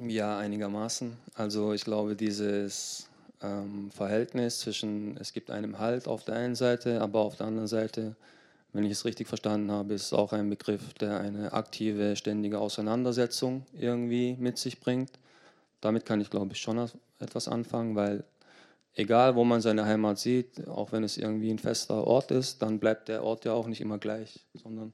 Ja, 0.00 0.38
einigermaßen. 0.38 1.16
Also 1.34 1.72
ich 1.72 1.84
glaube, 1.84 2.16
dieses 2.16 3.08
ähm, 3.42 3.90
Verhältnis 3.92 4.60
zwischen, 4.60 5.16
es 5.18 5.32
gibt 5.32 5.50
einem 5.50 5.78
Halt 5.78 6.08
auf 6.08 6.24
der 6.24 6.34
einen 6.34 6.56
Seite, 6.56 7.00
aber 7.00 7.20
auf 7.20 7.36
der 7.36 7.46
anderen 7.46 7.68
Seite, 7.68 8.16
wenn 8.72 8.84
ich 8.84 8.92
es 8.92 9.04
richtig 9.04 9.28
verstanden 9.28 9.70
habe, 9.70 9.94
ist 9.94 10.12
auch 10.12 10.32
ein 10.32 10.50
Begriff, 10.50 10.94
der 10.94 11.20
eine 11.20 11.52
aktive, 11.52 12.16
ständige 12.16 12.58
Auseinandersetzung 12.58 13.66
irgendwie 13.78 14.36
mit 14.38 14.58
sich 14.58 14.80
bringt. 14.80 15.10
Damit 15.80 16.06
kann 16.06 16.20
ich, 16.20 16.30
glaube 16.30 16.52
ich, 16.54 16.60
schon 16.60 16.90
etwas 17.20 17.46
anfangen, 17.46 17.94
weil 17.94 18.24
egal, 18.94 19.36
wo 19.36 19.44
man 19.44 19.60
seine 19.60 19.84
Heimat 19.84 20.18
sieht, 20.18 20.66
auch 20.66 20.90
wenn 20.90 21.04
es 21.04 21.18
irgendwie 21.18 21.50
ein 21.50 21.58
fester 21.58 22.04
Ort 22.06 22.32
ist, 22.32 22.62
dann 22.62 22.80
bleibt 22.80 23.08
der 23.08 23.22
Ort 23.22 23.44
ja 23.44 23.52
auch 23.52 23.68
nicht 23.68 23.80
immer 23.80 23.98
gleich, 23.98 24.40
sondern 24.54 24.92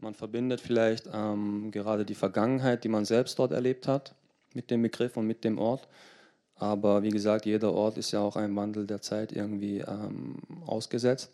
man 0.00 0.14
verbindet 0.14 0.60
vielleicht 0.60 1.08
ähm, 1.12 1.70
gerade 1.70 2.04
die 2.04 2.14
Vergangenheit, 2.14 2.84
die 2.84 2.88
man 2.88 3.04
selbst 3.04 3.38
dort 3.38 3.52
erlebt 3.52 3.88
hat, 3.88 4.14
mit 4.54 4.70
dem 4.70 4.82
Begriff 4.82 5.16
und 5.16 5.26
mit 5.26 5.44
dem 5.44 5.58
Ort. 5.58 5.88
Aber 6.54 7.02
wie 7.02 7.10
gesagt, 7.10 7.46
jeder 7.46 7.72
Ort 7.72 7.98
ist 7.98 8.10
ja 8.10 8.20
auch 8.20 8.36
ein 8.36 8.54
Wandel 8.56 8.86
der 8.86 9.00
Zeit 9.00 9.32
irgendwie 9.32 9.78
ähm, 9.78 10.36
ausgesetzt. 10.66 11.32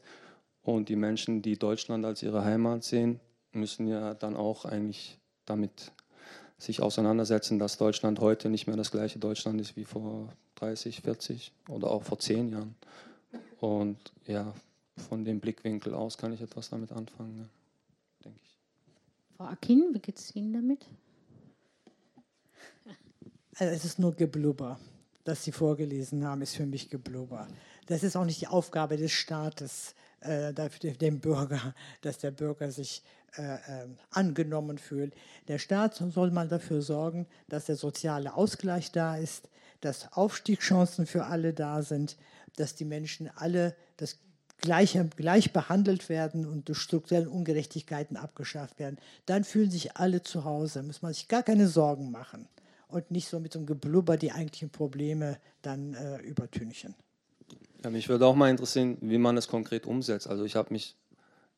Und 0.63 0.89
die 0.89 0.97
Menschen, 0.97 1.43
die 1.43 1.59
Deutschland 1.59 2.05
als 2.05 2.23
ihre 2.23 2.45
Heimat 2.45 2.85
sehen, 2.85 3.21
müssen 3.53 3.87
ja 3.87 4.15
dann 4.15 4.37
auch 4.37 4.65
eigentlich 4.65 5.19
damit 5.47 5.93
sich 6.59 6.81
auseinandersetzen, 6.81 7.59
dass 7.59 7.79
Deutschland 7.79 8.21
heute 8.21 8.49
nicht 8.49 8.67
mehr 8.67 8.77
das 8.77 8.91
gleiche 8.91 9.19
Deutschland 9.19 9.61
ist 9.61 9.77
wie 9.77 9.85
vor 9.85 10.33
30, 10.57 11.03
40 11.03 11.53
oder 11.69 11.91
auch 11.91 12.03
vor 12.03 12.19
10 12.19 12.53
Jahren. 12.53 12.75
Und 13.61 13.99
ja, 14.27 14.55
von 15.09 15.25
dem 15.25 15.41
Blickwinkel 15.41 15.95
aus 15.95 16.17
kann 16.19 16.33
ich 16.33 16.41
etwas 16.41 16.71
damit 16.71 16.93
anfangen, 16.93 17.39
ja, 17.39 17.49
denke 18.25 18.41
ich. 18.45 18.59
Frau 19.37 19.45
Akin, 19.45 19.93
wie 19.93 19.99
geht 19.99 20.19
es 20.19 20.35
Ihnen 20.35 20.53
damit? 20.53 20.87
Also 23.57 23.73
es 23.73 23.85
ist 23.85 23.99
nur 23.99 24.15
Geblubber. 24.15 24.81
Das 25.23 25.45
Sie 25.45 25.53
vorgelesen 25.53 26.25
haben, 26.27 26.43
ist 26.43 26.57
für 26.57 26.67
mich 26.67 26.91
Geblubber. 26.91 27.47
Das 27.87 28.03
ist 28.03 28.17
auch 28.17 28.25
nicht 28.25 28.41
die 28.41 28.49
Aufgabe 28.49 28.97
des 28.97 29.13
Staates, 29.13 29.95
äh, 30.21 30.53
dem 30.53 31.21
Bürger, 31.21 31.75
dass 32.01 32.19
der 32.19 32.33
Bürger 32.33 32.71
sich 32.73 33.03
äh, 33.37 33.43
äh, 33.43 33.87
angenommen 34.11 34.79
fühlt. 34.79 35.15
Der 35.49 35.59
Staat 35.59 35.95
soll 35.95 36.31
mal 36.31 36.49
dafür 36.49 36.83
sorgen, 36.83 37.27
dass 37.49 37.67
der 37.67 37.77
soziale 37.77 38.35
Ausgleich 38.35 38.91
da 38.91 39.17
ist, 39.17 39.49
dass 39.81 40.13
Aufstiegschancen 40.13 41.07
für 41.07 41.27
alle 41.27 41.55
da 41.55 41.83
sind, 41.83 42.17
dass 42.57 42.75
die 42.75 42.85
Menschen 42.85 43.31
alle 43.37 43.77
das 43.99 44.19
gleich, 44.59 44.99
gleich 45.17 45.53
behandelt 45.53 46.09
werden 46.09 46.45
und 46.45 46.69
durch 46.69 46.79
strukturelle 46.79 47.31
Ungerechtigkeiten 47.31 48.17
abgeschafft 48.17 48.79
werden. 48.79 48.99
Dann 49.27 49.45
fühlen 49.45 49.71
sich 49.71 49.97
alle 49.97 50.23
zu 50.23 50.45
Hause, 50.45 50.83
muss 50.83 51.03
man 51.03 51.13
sich 51.13 51.29
gar 51.29 51.43
keine 51.43 51.69
Sorgen 51.69 52.11
machen 52.11 52.49
und 52.95 53.11
nicht 53.11 53.29
so 53.29 53.41
mit 53.41 53.53
so 53.53 53.59
einem 53.59 53.67
Geblubber 53.67 54.17
die 54.17 54.31
eigentlichen 54.31 54.71
Probleme 54.71 55.39
dann 55.63 55.95
äh, 55.95 56.19
übertünchen. 56.19 56.95
Ja, 57.83 57.91
mich 57.91 58.09
würde 58.09 58.25
auch 58.25 58.37
mal 58.37 58.51
interessieren, 58.51 58.97
wie 59.01 59.19
man 59.19 59.37
es 59.37 59.49
konkret 59.49 59.85
umsetzt. 59.85 60.29
Also 60.29 60.45
ich 60.45 60.55
habe 60.55 60.73
mich 60.73 60.97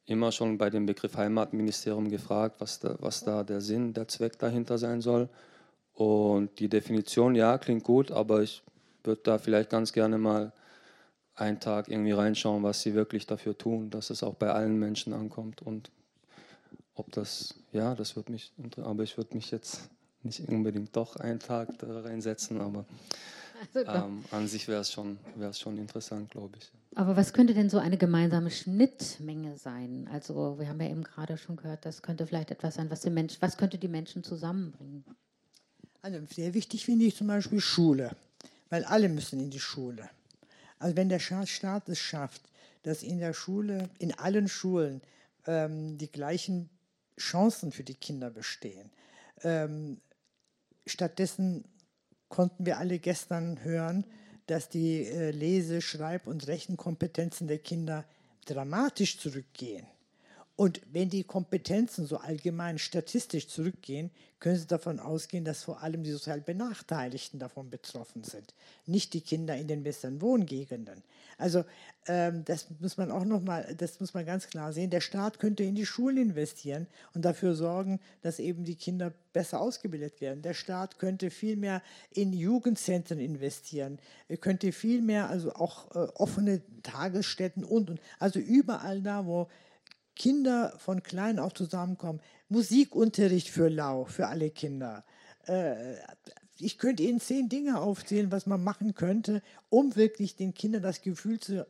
immer 0.07 0.33
schon 0.33 0.57
bei 0.57 0.71
dem 0.71 0.87
Begriff 0.87 1.17
Heimatministerium 1.17 2.09
gefragt, 2.09 2.57
was 2.61 2.81
da, 2.81 2.97
was 3.01 3.23
da 3.23 3.45
der 3.45 3.61
Sinn, 3.61 3.93
der 3.93 4.09
Zweck 4.09 4.39
dahinter 4.39 4.79
sein 4.79 5.03
soll. 5.03 5.29
Und 5.93 6.59
die 6.59 6.69
Definition, 6.69 7.35
ja, 7.35 7.59
klingt 7.59 7.85
gut, 7.85 8.11
aber 8.11 8.43
ich 8.43 8.63
würde 9.05 9.21
da 9.23 9.39
vielleicht 9.39 9.71
ganz 9.71 9.93
gerne 9.93 10.19
mal 10.19 10.53
einen 11.35 11.61
Tag 11.61 11.89
irgendwie 11.89 12.13
reinschauen, 12.13 12.63
was 12.63 12.81
sie 12.81 12.95
wirklich 12.95 13.27
dafür 13.27 13.57
tun, 13.59 13.91
dass 13.91 14.09
es 14.09 14.23
auch 14.23 14.35
bei 14.35 14.51
allen 14.51 14.79
Menschen 14.79 15.13
ankommt. 15.13 15.61
Und 15.61 15.91
ob 16.95 17.13
das, 17.13 17.55
ja, 17.73 17.95
das 17.95 18.17
würde 18.17 18.33
mich, 18.33 18.53
aber 18.79 19.03
ich 19.03 19.19
würde 19.19 19.35
mich 19.35 19.51
jetzt 19.51 19.91
nicht 20.27 20.49
unbedingt 20.49 20.95
doch 20.95 21.17
einen 21.17 21.41
Tag 21.41 21.79
da 21.79 22.01
reinsetzen, 22.01 22.61
aber 22.61 22.85
also 23.75 23.91
ähm, 23.91 24.25
an 24.31 24.49
sich 24.49 24.69
wäre 24.69 24.81
es 24.81 24.93
schon, 24.93 25.19
schon 25.53 25.79
interessant, 25.79 26.31
glaube 26.31 26.59
ich. 26.59 26.71
Aber 26.95 27.17
was 27.17 27.33
könnte 27.33 27.55
denn 27.55 27.71
so 27.71 27.79
eine 27.79 27.97
gemeinsame 27.97 28.51
Schnittmenge 28.51 29.57
sein? 29.57 30.09
Also 30.13 30.59
wir 30.59 30.69
haben 30.69 30.81
ja 30.81 30.89
eben 30.89 31.05
gerade 31.05 31.37
schon 31.37 31.57
gehört, 31.57 31.85
das 31.85 32.03
könnte 32.03 32.27
vielleicht 32.27 32.51
etwas 32.51 32.75
sein, 32.75 32.91
was, 32.91 33.01
die 33.01 33.11
Mensch, 33.11 33.37
was 33.41 33.57
könnte 33.57 33.79
die 33.79 33.89
Menschen 33.89 34.23
zusammenbringen? 34.25 35.05
Also 36.03 36.19
sehr 36.31 36.55
wichtig 36.55 36.85
finde 36.85 37.05
ich 37.05 37.17
zum 37.17 37.27
Beispiel 37.27 37.61
Schule, 37.61 38.15
weil 38.71 38.85
alle 38.85 39.09
müssen 39.09 39.41
in 39.41 39.51
die 39.51 39.61
Schule. 39.61 40.09
Also 40.79 40.97
wenn 40.97 41.09
der 41.09 41.19
Staat 41.19 41.89
es 41.89 41.99
schafft, 41.99 42.43
dass 42.83 43.03
in 43.03 43.19
der 43.19 43.33
Schule, 43.33 43.89
in 43.99 44.13
allen 44.13 44.49
Schulen 44.49 45.01
ähm, 45.47 45.99
die 45.99 46.11
gleichen 46.11 46.71
Chancen 47.19 47.73
für 47.73 47.83
die 47.83 47.95
Kinder 47.95 48.31
bestehen. 48.31 48.91
Ähm, 49.43 50.01
stattdessen 50.87 51.65
konnten 52.29 52.67
wir 52.67 52.79
alle 52.79 52.99
gestern 52.99 53.63
hören, 53.63 54.05
dass 54.47 54.69
die 54.69 55.05
äh, 55.05 55.31
Lese-, 55.31 55.83
Schreib- 55.83 56.27
und 56.27 56.47
Rechenkompetenzen 56.47 57.49
der 57.49 57.59
Kinder 57.59 58.05
dramatisch 58.47 59.19
zurückgehen. 59.19 59.87
Und 60.57 60.81
wenn 60.91 61.11
die 61.11 61.25
Kompetenzen 61.25 62.07
so 62.07 62.17
allgemein 62.17 62.79
statistisch 62.79 63.47
zurückgehen, 63.47 64.11
können 64.41 64.57
Sie 64.57 64.67
davon 64.67 65.01
ausgehen, 65.01 65.45
dass 65.45 65.63
vor 65.63 65.83
allem 65.83 66.03
die 66.03 66.11
sozial 66.11 66.41
Benachteiligten 66.41 67.39
davon 67.39 67.69
betroffen 67.69 68.25
sind, 68.25 68.55
nicht 68.87 69.13
die 69.13 69.21
Kinder 69.21 69.57
in 69.57 69.69
den 69.69 69.83
besseren 69.83 70.21
Wohngegenden. 70.21 71.03
Also 71.39 71.65
ähm, 72.07 72.43
das 72.47 72.67
muss 72.81 72.97
man 72.97 73.11
auch 73.11 73.25
noch 73.25 73.43
mal, 73.43 73.75
das 73.77 74.01
muss 74.01 74.15
man 74.15 74.25
ganz 74.25 74.49
klar 74.49 74.73
sehen. 74.73 74.89
Der 74.89 75.01
Staat 75.03 75.39
könnte 75.39 75.63
in 75.63 75.75
die 75.75 75.85
Schulen 75.85 76.17
investieren 76.17 76.87
und 77.13 77.25
dafür 77.25 77.55
sorgen, 77.55 78.01
dass 78.23 78.39
eben 78.39 78.65
die 78.65 78.77
Kinder 78.77 79.13
besser 79.35 79.61
ausgebildet 79.61 80.21
werden. 80.23 80.41
Der 80.41 80.55
Staat 80.55 80.99
könnte 80.99 81.31
viel 81.31 81.57
mehr 81.57 81.83
in 82.11 82.33
Jugendzentren 82.33 83.21
investieren. 83.21 83.99
Er 84.29 84.39
könnte 84.39 84.73
viel 84.73 85.03
mehr, 85.03 85.29
also 85.29 85.53
auch 85.55 85.95
äh, 85.95 86.09
offene 86.15 86.63
Tagesstätten 86.83 87.65
und, 87.65 87.91
und 87.91 88.01
also 88.19 88.39
überall 88.39 89.03
da, 89.03 89.27
wo 89.27 89.49
Kinder 90.17 90.75
von 90.79 91.03
klein 91.03 91.39
auf 91.39 91.55
zusammenkommen. 91.55 92.21
Musikunterricht 92.49 93.49
für 93.49 93.69
Lau, 93.69 94.05
für 94.07 94.27
alle 94.27 94.51
Kinder. 94.51 95.05
Äh, 95.47 95.95
ich 96.59 96.79
könnte 96.79 97.03
Ihnen 97.03 97.21
zehn 97.21 97.49
Dinge 97.49 97.81
aufzählen, 97.81 98.33
was 98.33 98.47
man 98.47 98.65
machen 98.65 98.95
könnte, 98.95 99.43
um 99.69 99.95
wirklich 99.95 100.37
den 100.37 100.55
Kindern 100.55 100.83
das 100.83 101.03
Gefühl 101.03 101.39
zu 101.39 101.67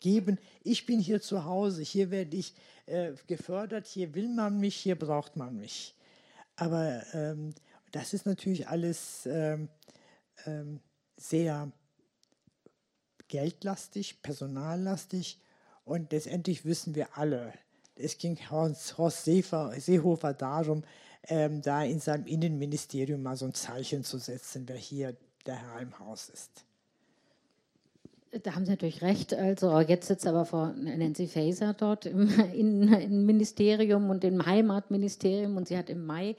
geben, 0.00 0.38
ich 0.62 0.86
bin 0.86 1.00
hier 1.00 1.20
zu 1.20 1.44
Hause, 1.44 1.82
hier 1.82 2.10
werde 2.10 2.36
ich 2.36 2.54
äh, 2.86 3.12
gefördert, 3.26 3.86
hier 3.86 4.14
will 4.14 4.28
man 4.28 4.60
mich, 4.60 4.76
hier 4.76 4.96
braucht 4.96 5.36
man 5.36 5.56
mich. 5.56 5.96
Aber 6.56 7.02
ähm, 7.14 7.54
das 7.92 8.14
ist 8.14 8.26
natürlich 8.26 8.68
alles 8.68 9.26
ähm, 9.26 9.68
ähm, 10.46 10.80
sehr 11.16 11.72
geldlastig, 13.28 14.22
personallastig 14.22 15.40
und 15.84 16.12
letztendlich 16.12 16.64
wissen 16.64 16.94
wir 16.94 17.16
alle, 17.18 17.52
es 17.98 18.18
ging 18.18 18.38
Horst, 18.50 19.24
Seehofer 19.24 20.34
darum, 20.34 20.82
ähm, 21.28 21.62
da 21.62 21.82
in 21.84 22.00
seinem 22.00 22.26
Innenministerium 22.26 23.22
mal 23.22 23.36
so 23.36 23.46
ein 23.46 23.54
Zeichen 23.54 24.04
zu 24.04 24.18
setzen, 24.18 24.64
wer 24.66 24.76
hier 24.76 25.16
der 25.46 25.56
Herr 25.56 25.80
im 25.80 25.98
Haus 25.98 26.28
ist. 26.28 26.64
Da 28.42 28.54
haben 28.54 28.66
Sie 28.66 28.72
natürlich 28.72 29.00
recht. 29.00 29.32
Also 29.32 29.80
jetzt 29.80 30.08
sitzt 30.08 30.26
aber 30.26 30.44
Frau 30.44 30.66
Nancy 30.66 31.26
Faeser 31.26 31.72
dort 31.72 32.04
im 32.04 32.28
Innenministerium 32.52 34.10
und 34.10 34.22
im 34.24 34.44
Heimatministerium 34.44 35.56
und 35.56 35.68
sie 35.68 35.78
hat 35.78 35.88
im 35.88 36.04
Mai 36.04 36.36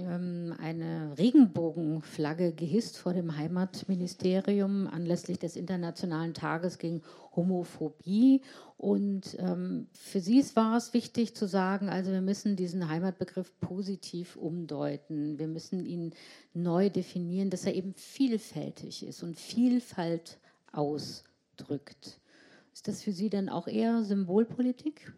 eine 0.00 1.16
Regenbogenflagge 1.18 2.52
gehisst 2.52 2.98
vor 2.98 3.14
dem 3.14 3.36
Heimatministerium 3.36 4.86
anlässlich 4.86 5.38
des 5.38 5.56
Internationalen 5.56 6.34
Tages 6.34 6.78
gegen 6.78 7.02
Homophobie. 7.34 8.42
Und 8.76 9.36
ähm, 9.38 9.86
für 9.92 10.20
sie 10.20 10.44
war 10.54 10.76
es 10.76 10.92
wichtig 10.92 11.34
zu 11.34 11.46
sagen, 11.46 11.88
also 11.88 12.12
wir 12.12 12.20
müssen 12.20 12.56
diesen 12.56 12.88
Heimatbegriff 12.88 13.52
positiv 13.60 14.36
umdeuten. 14.36 15.38
Wir 15.38 15.48
müssen 15.48 15.86
ihn 15.86 16.12
neu 16.52 16.90
definieren, 16.90 17.50
dass 17.50 17.64
er 17.64 17.74
eben 17.74 17.94
vielfältig 17.94 19.06
ist 19.06 19.22
und 19.22 19.38
Vielfalt 19.38 20.38
ausdrückt. 20.72 22.20
Ist 22.72 22.88
das 22.88 23.02
für 23.02 23.12
Sie 23.12 23.30
dann 23.30 23.48
auch 23.48 23.68
eher 23.68 24.02
Symbolpolitik? 24.04 25.12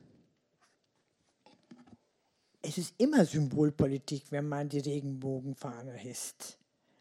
Es 2.69 2.77
ist 2.77 2.95
immer 2.99 3.25
Symbolpolitik, 3.25 4.25
wenn 4.31 4.47
man 4.47 4.69
die 4.69 4.81
Regenbogenfahne 4.81 5.93
hisst. 5.93 6.59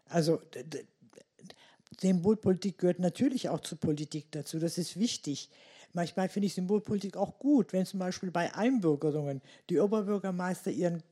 Also 0.08 0.42
Symbolpolitik 2.00 2.78
gehört 2.78 3.00
natürlich 3.00 3.50
auch 3.50 3.60
zur 3.60 3.78
Politik 3.78 4.32
dazu, 4.32 4.60
das 4.60 4.78
ist 4.78 4.98
wichtig. 4.98 5.50
Manchmal 5.94 6.30
finde 6.30 6.48
ich 6.48 6.54
Symbolpolitik 6.54 7.18
auch 7.18 7.38
gut, 7.38 7.74
wenn 7.74 7.86
zum 7.86 8.00
Beispiel 8.00 8.32
bei 8.32 8.54
Einbürgerungen 8.54 9.42
die 9.70 9.80
Oberbürgermeister 9.80 10.72
ihren 10.72 11.04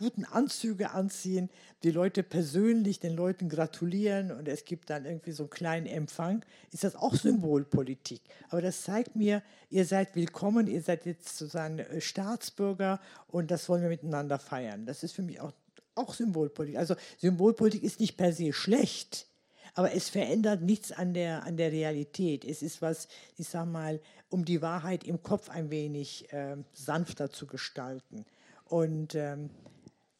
guten 0.00 0.24
Anzüge 0.24 0.92
anziehen, 0.92 1.50
die 1.82 1.90
Leute 1.90 2.22
persönlich 2.22 3.00
den 3.00 3.14
Leuten 3.14 3.50
gratulieren 3.50 4.32
und 4.32 4.48
es 4.48 4.64
gibt 4.64 4.88
dann 4.88 5.04
irgendwie 5.04 5.32
so 5.32 5.42
einen 5.42 5.50
kleinen 5.50 5.86
Empfang, 5.86 6.42
ist 6.72 6.84
das 6.84 6.96
auch 6.96 7.14
Symbolpolitik. 7.14 8.22
Aber 8.48 8.62
das 8.62 8.80
zeigt 8.80 9.14
mir, 9.14 9.42
ihr 9.68 9.84
seid 9.84 10.16
willkommen, 10.16 10.68
ihr 10.68 10.80
seid 10.80 11.04
jetzt 11.04 11.36
sozusagen 11.36 11.80
äh, 11.80 12.00
Staatsbürger 12.00 12.98
und 13.28 13.50
das 13.50 13.68
wollen 13.68 13.82
wir 13.82 13.90
miteinander 13.90 14.38
feiern. 14.38 14.86
Das 14.86 15.02
ist 15.02 15.12
für 15.12 15.20
mich 15.20 15.38
auch, 15.38 15.52
auch 15.94 16.14
Symbolpolitik. 16.14 16.78
Also 16.78 16.94
Symbolpolitik 17.18 17.82
ist 17.82 18.00
nicht 18.00 18.16
per 18.16 18.32
se 18.32 18.54
schlecht, 18.54 19.26
aber 19.74 19.92
es 19.92 20.08
verändert 20.08 20.62
nichts 20.62 20.92
an 20.92 21.12
der, 21.12 21.44
an 21.44 21.58
der 21.58 21.72
Realität. 21.72 22.46
Es 22.46 22.62
ist 22.62 22.80
was, 22.80 23.06
ich 23.36 23.48
sag 23.48 23.66
mal, 23.66 24.00
um 24.30 24.46
die 24.46 24.62
Wahrheit 24.62 25.04
im 25.04 25.22
Kopf 25.22 25.50
ein 25.50 25.70
wenig 25.70 26.32
äh, 26.32 26.56
sanfter 26.72 27.30
zu 27.30 27.46
gestalten. 27.46 28.24
Und 28.64 29.14
ähm, 29.14 29.50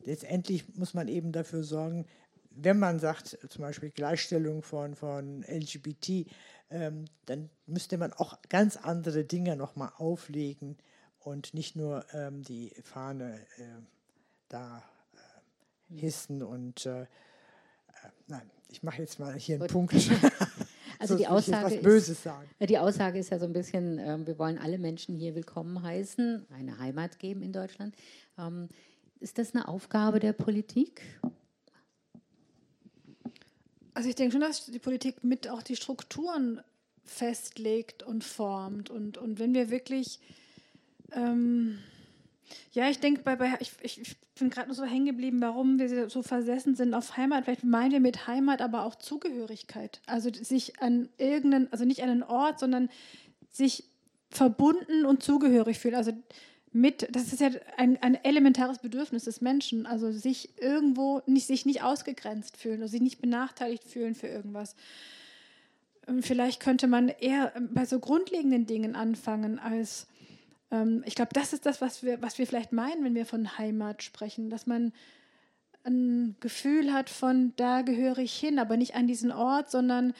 letztendlich 0.04 0.76
muss 0.76 0.94
man 0.94 1.08
eben 1.08 1.32
dafür 1.32 1.62
sorgen, 1.62 2.06
wenn 2.50 2.78
man 2.78 2.98
sagt, 2.98 3.38
zum 3.48 3.62
Beispiel 3.62 3.90
Gleichstellung 3.90 4.62
von, 4.62 4.94
von 4.94 5.42
LGBT, 5.42 6.26
ähm, 6.70 7.04
dann 7.26 7.50
müsste 7.66 7.96
man 7.98 8.12
auch 8.12 8.40
ganz 8.48 8.76
andere 8.76 9.24
Dinge 9.24 9.56
nochmal 9.56 9.92
auflegen 9.96 10.76
und 11.20 11.54
nicht 11.54 11.76
nur 11.76 12.04
ähm, 12.12 12.42
die 12.42 12.72
Fahne 12.82 13.38
äh, 13.58 13.62
da 14.48 14.82
äh, 15.14 16.00
hissen 16.00 16.42
und 16.42 16.86
äh, 16.86 17.02
äh 17.02 17.06
nein, 18.26 18.50
ich 18.68 18.82
mache 18.82 19.02
jetzt 19.02 19.18
mal 19.18 19.34
hier 19.34 19.56
einen 19.56 19.62
Gut. 19.62 19.72
Punkt. 19.72 19.94
Also 21.00 21.16
die 21.16 21.26
Aussage, 21.26 21.76
ist, 21.76 22.26
die 22.60 22.78
Aussage 22.78 23.18
ist 23.18 23.30
ja 23.30 23.38
so 23.38 23.46
ein 23.46 23.54
bisschen, 23.54 23.98
äh, 23.98 24.18
wir 24.26 24.38
wollen 24.38 24.58
alle 24.58 24.76
Menschen 24.76 25.16
hier 25.16 25.34
willkommen 25.34 25.82
heißen, 25.82 26.46
eine 26.50 26.78
Heimat 26.78 27.18
geben 27.18 27.40
in 27.40 27.54
Deutschland. 27.54 27.96
Ähm, 28.36 28.68
ist 29.20 29.38
das 29.38 29.54
eine 29.54 29.68
Aufgabe 29.68 30.18
der 30.18 30.32
Politik? 30.32 31.02
Also 33.94 34.08
ich 34.08 34.14
denke 34.14 34.32
schon, 34.32 34.40
dass 34.40 34.66
die 34.66 34.78
Politik 34.78 35.24
mit 35.24 35.48
auch 35.48 35.62
die 35.62 35.76
Strukturen 35.76 36.60
festlegt 37.04 38.02
und 38.02 38.24
formt. 38.24 38.90
Und, 38.90 39.18
und 39.18 39.38
wenn 39.38 39.52
wir 39.52 39.70
wirklich 39.70 40.20
ähm, 41.12 41.78
ja, 42.72 42.88
ich 42.88 43.00
denke, 43.00 43.22
bei, 43.22 43.36
bei, 43.36 43.58
ich, 43.60 43.72
ich 43.82 44.16
bin 44.38 44.50
gerade 44.50 44.68
nur 44.68 44.76
so 44.76 44.84
hängen 44.84 45.06
geblieben, 45.06 45.40
warum 45.40 45.78
wir 45.78 46.08
so 46.08 46.22
versessen 46.22 46.74
sind 46.74 46.94
auf 46.94 47.16
Heimat. 47.16 47.44
Vielleicht 47.44 47.64
meinen 47.64 47.92
wir 47.92 48.00
mit 48.00 48.26
Heimat 48.26 48.62
aber 48.62 48.84
auch 48.84 48.94
Zugehörigkeit. 48.94 50.00
Also 50.06 50.30
sich 50.32 50.80
an 50.80 51.08
irgendeinen, 51.18 51.70
also 51.72 51.84
nicht 51.84 52.02
an 52.02 52.10
einen 52.10 52.22
Ort, 52.22 52.58
sondern 52.58 52.88
sich 53.50 53.84
verbunden 54.30 55.04
und 55.04 55.22
zugehörig 55.22 55.78
fühlen. 55.78 55.94
Also 55.96 56.12
mit, 56.72 57.08
das 57.10 57.32
ist 57.32 57.40
ja 57.40 57.50
ein, 57.76 58.00
ein 58.00 58.14
elementares 58.24 58.78
Bedürfnis 58.78 59.24
des 59.24 59.40
Menschen, 59.40 59.86
also 59.86 60.12
sich 60.12 60.50
irgendwo 60.60 61.20
nicht, 61.26 61.46
sich 61.46 61.66
nicht 61.66 61.82
ausgegrenzt 61.82 62.56
fühlen 62.56 62.78
oder 62.78 62.88
sich 62.88 63.00
nicht 63.00 63.20
benachteiligt 63.20 63.84
fühlen 63.84 64.14
für 64.14 64.28
irgendwas. 64.28 64.76
Und 66.06 66.24
vielleicht 66.24 66.60
könnte 66.60 66.86
man 66.86 67.08
eher 67.08 67.52
bei 67.72 67.84
so 67.84 67.98
grundlegenden 67.98 68.66
Dingen 68.66 68.94
anfangen 68.94 69.58
als 69.58 70.06
ähm, 70.70 71.02
ich 71.06 71.14
glaube, 71.14 71.30
das 71.32 71.52
ist 71.52 71.66
das, 71.66 71.80
was 71.80 72.02
wir, 72.02 72.22
was 72.22 72.38
wir 72.38 72.46
vielleicht 72.46 72.72
meinen, 72.72 73.04
wenn 73.04 73.14
wir 73.14 73.26
von 73.26 73.58
Heimat 73.58 74.02
sprechen, 74.02 74.50
dass 74.50 74.66
man 74.66 74.92
ein 75.84 76.36
Gefühl 76.40 76.92
hat 76.92 77.10
von, 77.10 77.52
da 77.56 77.82
gehöre 77.82 78.18
ich 78.18 78.38
hin, 78.38 78.58
aber 78.58 78.76
nicht 78.76 78.94
an 78.94 79.06
diesen 79.06 79.32
Ort, 79.32 79.70
sondern 79.70 80.12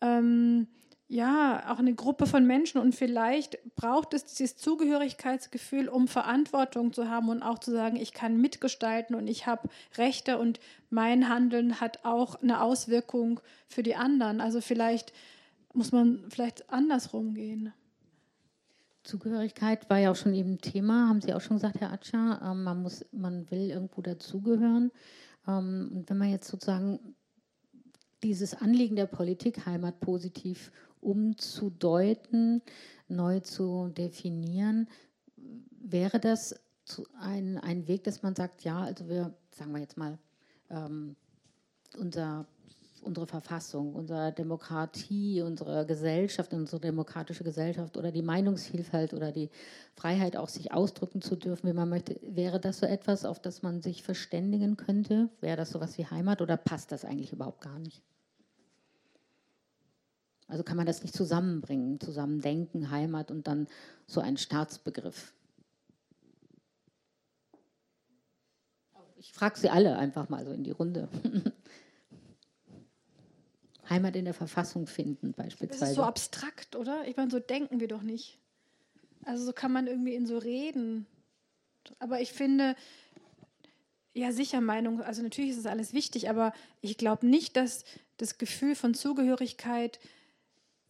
ähm, 0.00 0.66
ja, 1.08 1.72
auch 1.72 1.78
eine 1.78 1.94
Gruppe 1.94 2.26
von 2.26 2.46
Menschen 2.46 2.80
und 2.80 2.94
vielleicht 2.94 3.58
braucht 3.76 4.12
es 4.12 4.24
dieses 4.24 4.56
Zugehörigkeitsgefühl, 4.56 5.88
um 5.88 6.08
Verantwortung 6.08 6.92
zu 6.92 7.08
haben 7.08 7.28
und 7.28 7.42
auch 7.42 7.60
zu 7.60 7.70
sagen, 7.70 7.96
ich 7.96 8.12
kann 8.12 8.40
mitgestalten 8.40 9.14
und 9.14 9.28
ich 9.28 9.46
habe 9.46 9.68
Rechte 9.96 10.38
und 10.38 10.58
mein 10.90 11.28
Handeln 11.28 11.80
hat 11.80 12.04
auch 12.04 12.42
eine 12.42 12.60
Auswirkung 12.60 13.40
für 13.68 13.84
die 13.84 13.94
anderen. 13.94 14.40
Also 14.40 14.60
vielleicht 14.60 15.12
muss 15.72 15.92
man 15.92 16.24
vielleicht 16.28 16.70
andersrum 16.70 17.34
gehen. 17.34 17.72
Zugehörigkeit 19.04 19.88
war 19.88 19.98
ja 19.98 20.10
auch 20.10 20.16
schon 20.16 20.34
eben 20.34 20.58
Thema, 20.58 21.08
haben 21.08 21.20
Sie 21.20 21.32
auch 21.32 21.40
schon 21.40 21.58
gesagt, 21.58 21.80
Herr 21.80 21.92
Atscher. 21.92 22.40
Ähm, 22.42 22.64
man, 22.64 22.82
muss, 22.82 23.04
man 23.12 23.48
will 23.52 23.70
irgendwo 23.70 24.02
dazugehören. 24.02 24.90
Ähm, 25.46 25.92
und 25.94 26.10
wenn 26.10 26.18
man 26.18 26.30
jetzt 26.30 26.48
sozusagen 26.48 27.14
dieses 28.24 28.54
Anliegen 28.54 28.96
der 28.96 29.06
Politik, 29.06 29.66
Heimat 29.66 30.00
positiv 30.00 30.72
umzudeuten, 31.06 32.62
neu 33.08 33.40
zu 33.40 33.88
definieren, 33.88 34.88
wäre 35.80 36.18
das 36.18 36.60
ein, 37.20 37.58
ein 37.58 37.86
Weg, 37.88 38.04
dass 38.04 38.22
man 38.22 38.34
sagt, 38.34 38.64
ja, 38.64 38.80
also 38.80 39.08
wir, 39.08 39.34
sagen 39.50 39.72
wir 39.72 39.80
jetzt 39.80 39.96
mal, 39.96 40.18
ähm, 40.70 41.16
unser 41.98 42.46
unsere 43.06 43.26
Verfassung, 43.26 43.94
unsere 43.94 44.32
Demokratie, 44.32 45.40
unsere 45.40 45.86
Gesellschaft, 45.86 46.52
unsere 46.52 46.80
demokratische 46.80 47.44
Gesellschaft 47.44 47.96
oder 47.96 48.10
die 48.10 48.22
Meinungsvielfalt 48.22 49.14
oder 49.14 49.32
die 49.32 49.48
Freiheit, 49.94 50.36
auch 50.36 50.48
sich 50.48 50.72
ausdrücken 50.72 51.22
zu 51.22 51.36
dürfen, 51.36 51.68
wie 51.68 51.72
man 51.72 51.88
möchte. 51.88 52.18
Wäre 52.22 52.58
das 52.60 52.78
so 52.78 52.86
etwas, 52.86 53.24
auf 53.24 53.40
das 53.40 53.62
man 53.62 53.80
sich 53.80 54.02
verständigen 54.02 54.76
könnte? 54.76 55.30
Wäre 55.40 55.56
das 55.56 55.70
so 55.70 55.78
etwas 55.78 55.96
wie 55.98 56.06
Heimat 56.06 56.42
oder 56.42 56.56
passt 56.56 56.90
das 56.92 57.04
eigentlich 57.04 57.32
überhaupt 57.32 57.60
gar 57.60 57.78
nicht? 57.78 58.02
Also 60.48 60.62
kann 60.62 60.76
man 60.76 60.86
das 60.86 61.02
nicht 61.02 61.14
zusammenbringen, 61.14 61.98
zusammendenken, 62.00 62.90
Heimat 62.90 63.30
und 63.30 63.46
dann 63.46 63.66
so 64.06 64.20
ein 64.20 64.36
Staatsbegriff. 64.36 65.32
Ich 69.16 69.32
frage 69.32 69.58
Sie 69.58 69.68
alle 69.68 69.96
einfach 69.96 70.28
mal 70.28 70.44
so 70.44 70.52
in 70.52 70.62
die 70.62 70.70
Runde. 70.70 71.08
Heimat 73.90 74.14
in 74.16 74.24
der 74.24 74.34
Verfassung 74.34 74.86
finden 74.86 75.32
beispielsweise. 75.32 75.80
Das 75.80 75.90
ist 75.90 75.96
so 75.96 76.02
abstrakt, 76.02 76.76
oder? 76.76 77.06
Ich 77.06 77.16
meine, 77.16 77.30
so 77.30 77.38
denken 77.38 77.80
wir 77.80 77.88
doch 77.88 78.02
nicht. 78.02 78.38
Also 79.24 79.44
so 79.44 79.52
kann 79.52 79.72
man 79.72 79.86
irgendwie 79.86 80.14
in 80.14 80.26
so 80.26 80.38
reden. 80.38 81.06
Aber 81.98 82.20
ich 82.20 82.32
finde, 82.32 82.76
ja 84.12 84.32
sicher 84.32 84.60
Meinung, 84.60 85.02
also 85.02 85.22
natürlich 85.22 85.50
ist 85.50 85.58
es 85.58 85.66
alles 85.66 85.92
wichtig, 85.92 86.30
aber 86.30 86.52
ich 86.80 86.96
glaube 86.96 87.26
nicht, 87.26 87.56
dass 87.56 87.84
das 88.16 88.38
Gefühl 88.38 88.74
von 88.74 88.94
Zugehörigkeit 88.94 90.00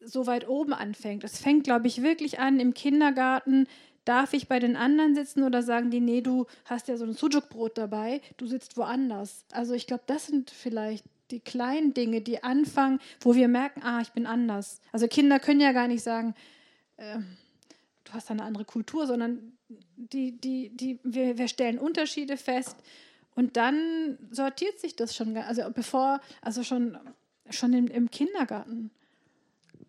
so 0.00 0.26
weit 0.26 0.48
oben 0.48 0.72
anfängt. 0.72 1.24
Es 1.24 1.38
fängt, 1.38 1.64
glaube 1.64 1.86
ich, 1.86 2.02
wirklich 2.02 2.38
an 2.38 2.60
im 2.60 2.74
Kindergarten. 2.74 3.66
Darf 4.04 4.32
ich 4.32 4.46
bei 4.46 4.60
den 4.60 4.76
anderen 4.76 5.14
sitzen 5.14 5.42
oder 5.42 5.62
sagen 5.62 5.90
die, 5.90 6.00
nee, 6.00 6.20
du 6.20 6.46
hast 6.64 6.88
ja 6.88 6.96
so 6.96 7.04
ein 7.04 7.12
Sujuk-Brot 7.12 7.76
dabei, 7.76 8.20
du 8.36 8.46
sitzt 8.46 8.76
woanders. 8.76 9.44
Also 9.50 9.74
ich 9.74 9.86
glaube, 9.86 10.04
das 10.06 10.26
sind 10.26 10.50
vielleicht 10.50 11.04
die 11.32 11.40
kleinen 11.40 11.92
Dinge, 11.92 12.20
die 12.20 12.44
anfangen, 12.44 13.00
wo 13.20 13.34
wir 13.34 13.48
merken, 13.48 13.82
ah, 13.82 14.00
ich 14.00 14.12
bin 14.12 14.26
anders. 14.26 14.80
Also 14.92 15.08
Kinder 15.08 15.40
können 15.40 15.60
ja 15.60 15.72
gar 15.72 15.88
nicht 15.88 16.02
sagen, 16.02 16.34
äh, 16.98 17.18
du 18.04 18.12
hast 18.12 18.30
eine 18.30 18.44
andere 18.44 18.64
Kultur, 18.64 19.06
sondern 19.08 19.52
die, 19.96 20.38
die, 20.38 20.70
die, 20.70 21.00
wir, 21.02 21.38
wir 21.38 21.48
stellen 21.48 21.78
Unterschiede 21.78 22.36
fest 22.36 22.76
und 23.34 23.56
dann 23.56 24.18
sortiert 24.30 24.78
sich 24.78 24.96
das 24.96 25.14
schon, 25.16 25.36
also 25.36 25.62
bevor, 25.74 26.20
also 26.40 26.62
schon, 26.62 26.96
schon 27.50 27.72
im, 27.72 27.88
im 27.88 28.10
Kindergarten. 28.10 28.90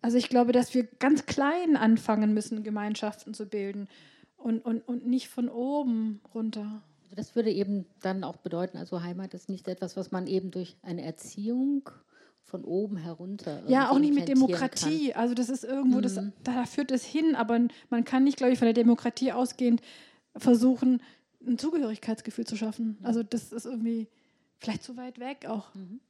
Also 0.00 0.16
ich 0.16 0.28
glaube, 0.28 0.52
dass 0.52 0.74
wir 0.74 0.84
ganz 0.84 1.26
klein 1.26 1.76
anfangen 1.76 2.34
müssen, 2.34 2.62
Gemeinschaften 2.62 3.34
zu 3.34 3.46
bilden 3.46 3.88
und, 4.36 4.64
und, 4.64 4.86
und 4.86 5.06
nicht 5.06 5.28
von 5.28 5.48
oben 5.48 6.20
runter. 6.34 6.82
Also 7.04 7.16
das 7.16 7.34
würde 7.34 7.50
eben 7.50 7.86
dann 8.00 8.22
auch 8.22 8.36
bedeuten, 8.36 8.76
also 8.78 9.02
Heimat 9.02 9.34
ist 9.34 9.48
nicht 9.48 9.66
etwas, 9.66 9.96
was 9.96 10.10
man 10.10 10.26
eben 10.26 10.50
durch 10.50 10.76
eine 10.82 11.02
Erziehung 11.02 11.90
von 12.42 12.64
oben 12.64 12.96
herunter. 12.96 13.62
Ja, 13.68 13.90
auch 13.90 13.98
nicht 13.98 14.14
mit 14.14 14.28
Demokratie. 14.28 15.10
Kann. 15.10 15.20
Also 15.20 15.34
das 15.34 15.50
ist 15.50 15.64
irgendwo, 15.64 15.98
mhm. 15.98 16.02
das, 16.02 16.18
da 16.44 16.64
führt 16.64 16.90
es 16.90 17.04
hin, 17.04 17.34
aber 17.34 17.60
man 17.90 18.04
kann 18.04 18.24
nicht, 18.24 18.38
glaube 18.38 18.52
ich, 18.52 18.58
von 18.58 18.66
der 18.66 18.74
Demokratie 18.74 19.32
ausgehend 19.32 19.82
versuchen, 20.36 21.02
ein 21.46 21.58
Zugehörigkeitsgefühl 21.58 22.46
zu 22.46 22.56
schaffen. 22.56 22.98
Also 23.02 23.22
das 23.22 23.52
ist 23.52 23.66
irgendwie 23.66 24.08
vielleicht 24.58 24.82
zu 24.82 24.96
weit 24.96 25.18
weg 25.18 25.46
auch. 25.46 25.74
Mhm. 25.74 26.00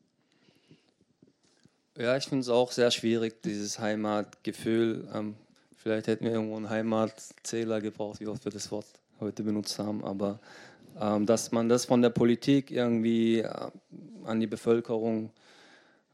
Ja, 1.99 2.17
ich 2.17 2.27
finde 2.27 2.43
es 2.43 2.49
auch 2.49 2.71
sehr 2.71 2.93
schwierig, 2.93 3.43
dieses 3.43 3.81
Heimatgefühl. 3.81 5.09
Ähm, 5.13 5.35
vielleicht 5.75 6.07
hätten 6.07 6.27
wir 6.27 6.31
irgendwo 6.31 6.55
einen 6.55 6.71
Heimatzähler 6.71 7.81
gebraucht, 7.81 8.21
wie 8.21 8.29
oft 8.29 8.45
wir 8.45 8.53
das 8.53 8.71
Wort 8.71 8.87
heute 9.19 9.43
benutzt 9.43 9.81
haben, 9.81 10.05
aber 10.05 10.39
ähm, 11.01 11.27
dass 11.27 11.51
man 11.51 11.69
das 11.69 11.87
von 11.87 12.01
der 12.01 12.11
Politik 12.11 12.71
irgendwie 12.71 13.41
äh, 13.41 13.71
an 14.25 14.39
die 14.39 14.47
Bevölkerung 14.47 15.31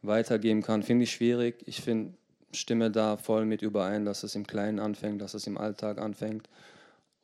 weitergeben 0.00 0.62
kann, 0.62 0.82
finde 0.82 1.04
ich 1.04 1.12
schwierig. 1.12 1.62
Ich 1.66 1.82
finde, 1.82 2.14
stimme 2.52 2.90
da 2.90 3.18
voll 3.18 3.44
mit 3.44 3.60
überein, 3.60 4.06
dass 4.06 4.22
es 4.22 4.36
im 4.36 4.46
Kleinen 4.46 4.78
anfängt, 4.78 5.20
dass 5.20 5.34
es 5.34 5.46
im 5.46 5.58
Alltag 5.58 5.98
anfängt 5.98 6.48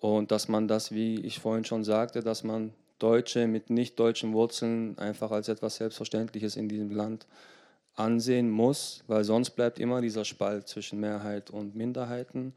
und 0.00 0.30
dass 0.32 0.48
man 0.48 0.68
das, 0.68 0.92
wie 0.92 1.18
ich 1.20 1.38
vorhin 1.38 1.64
schon 1.64 1.82
sagte, 1.82 2.20
dass 2.22 2.44
man 2.44 2.74
Deutsche 2.98 3.46
mit 3.46 3.70
nicht 3.70 3.98
deutschen 3.98 4.34
Wurzeln 4.34 4.98
einfach 4.98 5.30
als 5.30 5.48
etwas 5.48 5.76
Selbstverständliches 5.76 6.56
in 6.56 6.68
diesem 6.68 6.90
Land 6.90 7.26
ansehen 8.00 8.50
muss, 8.50 9.02
weil 9.06 9.24
sonst 9.24 9.50
bleibt 9.50 9.78
immer 9.78 10.00
dieser 10.00 10.24
Spalt 10.24 10.68
zwischen 10.68 11.00
Mehrheit 11.00 11.50
und 11.50 11.76
Minderheiten. 11.76 12.54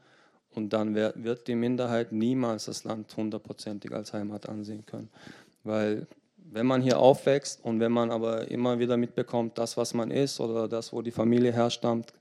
Und 0.50 0.72
dann 0.72 0.94
wird 0.94 1.48
die 1.48 1.56
Minderheit 1.56 2.12
niemals 2.12 2.66
das 2.66 2.84
Land 2.84 3.16
hundertprozentig 3.16 3.92
als 3.92 4.12
Heimat 4.12 4.48
ansehen 4.48 4.86
können. 4.86 5.10
Weil 5.64 6.06
wenn 6.36 6.66
man 6.66 6.82
hier 6.82 6.98
aufwächst 6.98 7.64
und 7.64 7.80
wenn 7.80 7.92
man 7.92 8.10
aber 8.10 8.48
immer 8.48 8.78
wieder 8.78 8.96
mitbekommt, 8.96 9.58
das, 9.58 9.76
was 9.76 9.94
man 9.94 10.10
ist 10.10 10.38
oder 10.40 10.68
das, 10.68 10.92
wo 10.92 11.02
die 11.02 11.10
Familie 11.10 11.52
herstammt, 11.52 12.12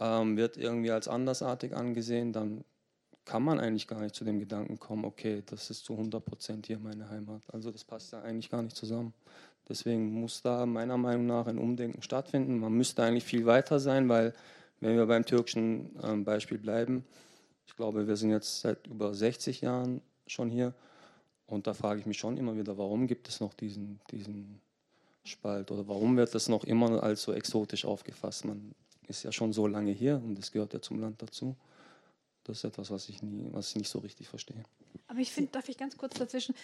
ähm, 0.00 0.36
wird 0.36 0.56
irgendwie 0.56 0.90
als 0.90 1.08
andersartig 1.08 1.74
angesehen, 1.76 2.32
dann 2.32 2.64
kann 3.24 3.42
man 3.42 3.60
eigentlich 3.60 3.86
gar 3.86 4.00
nicht 4.00 4.14
zu 4.14 4.24
dem 4.24 4.38
Gedanken 4.38 4.78
kommen, 4.78 5.04
okay, 5.04 5.42
das 5.44 5.68
ist 5.68 5.84
zu 5.84 5.92
100 5.92 6.24
Prozent 6.24 6.66
hier 6.66 6.78
meine 6.78 7.10
Heimat. 7.10 7.42
Also 7.52 7.70
das 7.70 7.84
passt 7.84 8.12
da 8.14 8.22
eigentlich 8.22 8.48
gar 8.48 8.62
nicht 8.62 8.74
zusammen. 8.74 9.12
Deswegen 9.68 10.12
muss 10.20 10.42
da 10.42 10.64
meiner 10.64 10.96
Meinung 10.96 11.26
nach 11.26 11.46
ein 11.46 11.58
Umdenken 11.58 12.02
stattfinden. 12.02 12.58
Man 12.58 12.72
müsste 12.72 13.02
eigentlich 13.02 13.24
viel 13.24 13.44
weiter 13.44 13.78
sein, 13.78 14.08
weil 14.08 14.34
wenn 14.80 14.96
wir 14.96 15.06
beim 15.06 15.24
türkischen 15.24 15.90
ähm, 16.02 16.24
Beispiel 16.24 16.58
bleiben, 16.58 17.04
ich 17.66 17.76
glaube, 17.76 18.06
wir 18.06 18.16
sind 18.16 18.30
jetzt 18.30 18.60
seit 18.60 18.86
über 18.86 19.12
60 19.12 19.60
Jahren 19.60 20.00
schon 20.26 20.48
hier 20.50 20.72
und 21.46 21.66
da 21.66 21.74
frage 21.74 22.00
ich 22.00 22.06
mich 22.06 22.18
schon 22.18 22.36
immer 22.36 22.56
wieder, 22.56 22.78
warum 22.78 23.06
gibt 23.06 23.28
es 23.28 23.40
noch 23.40 23.54
diesen, 23.54 24.00
diesen 24.10 24.60
Spalt 25.24 25.70
oder 25.70 25.86
warum 25.86 26.16
wird 26.16 26.34
das 26.34 26.48
noch 26.48 26.64
immer 26.64 27.02
als 27.02 27.22
so 27.22 27.32
exotisch 27.32 27.84
aufgefasst? 27.84 28.44
Man 28.44 28.74
ist 29.06 29.22
ja 29.22 29.32
schon 29.32 29.52
so 29.52 29.66
lange 29.66 29.92
hier 29.92 30.16
und 30.16 30.38
es 30.38 30.52
gehört 30.52 30.72
ja 30.72 30.80
zum 30.80 31.00
Land 31.00 31.22
dazu. 31.22 31.56
Das 32.44 32.58
ist 32.58 32.64
etwas, 32.64 32.90
was 32.90 33.08
ich, 33.10 33.22
nie, 33.22 33.46
was 33.52 33.70
ich 33.70 33.76
nicht 33.76 33.88
so 33.90 33.98
richtig 33.98 34.28
verstehe. 34.28 34.62
Aber 35.06 35.20
ich 35.20 35.32
finde, 35.32 35.50
darf 35.52 35.68
ich 35.68 35.76
ganz 35.76 35.96
kurz 35.96 36.14
dazwischen, 36.14 36.54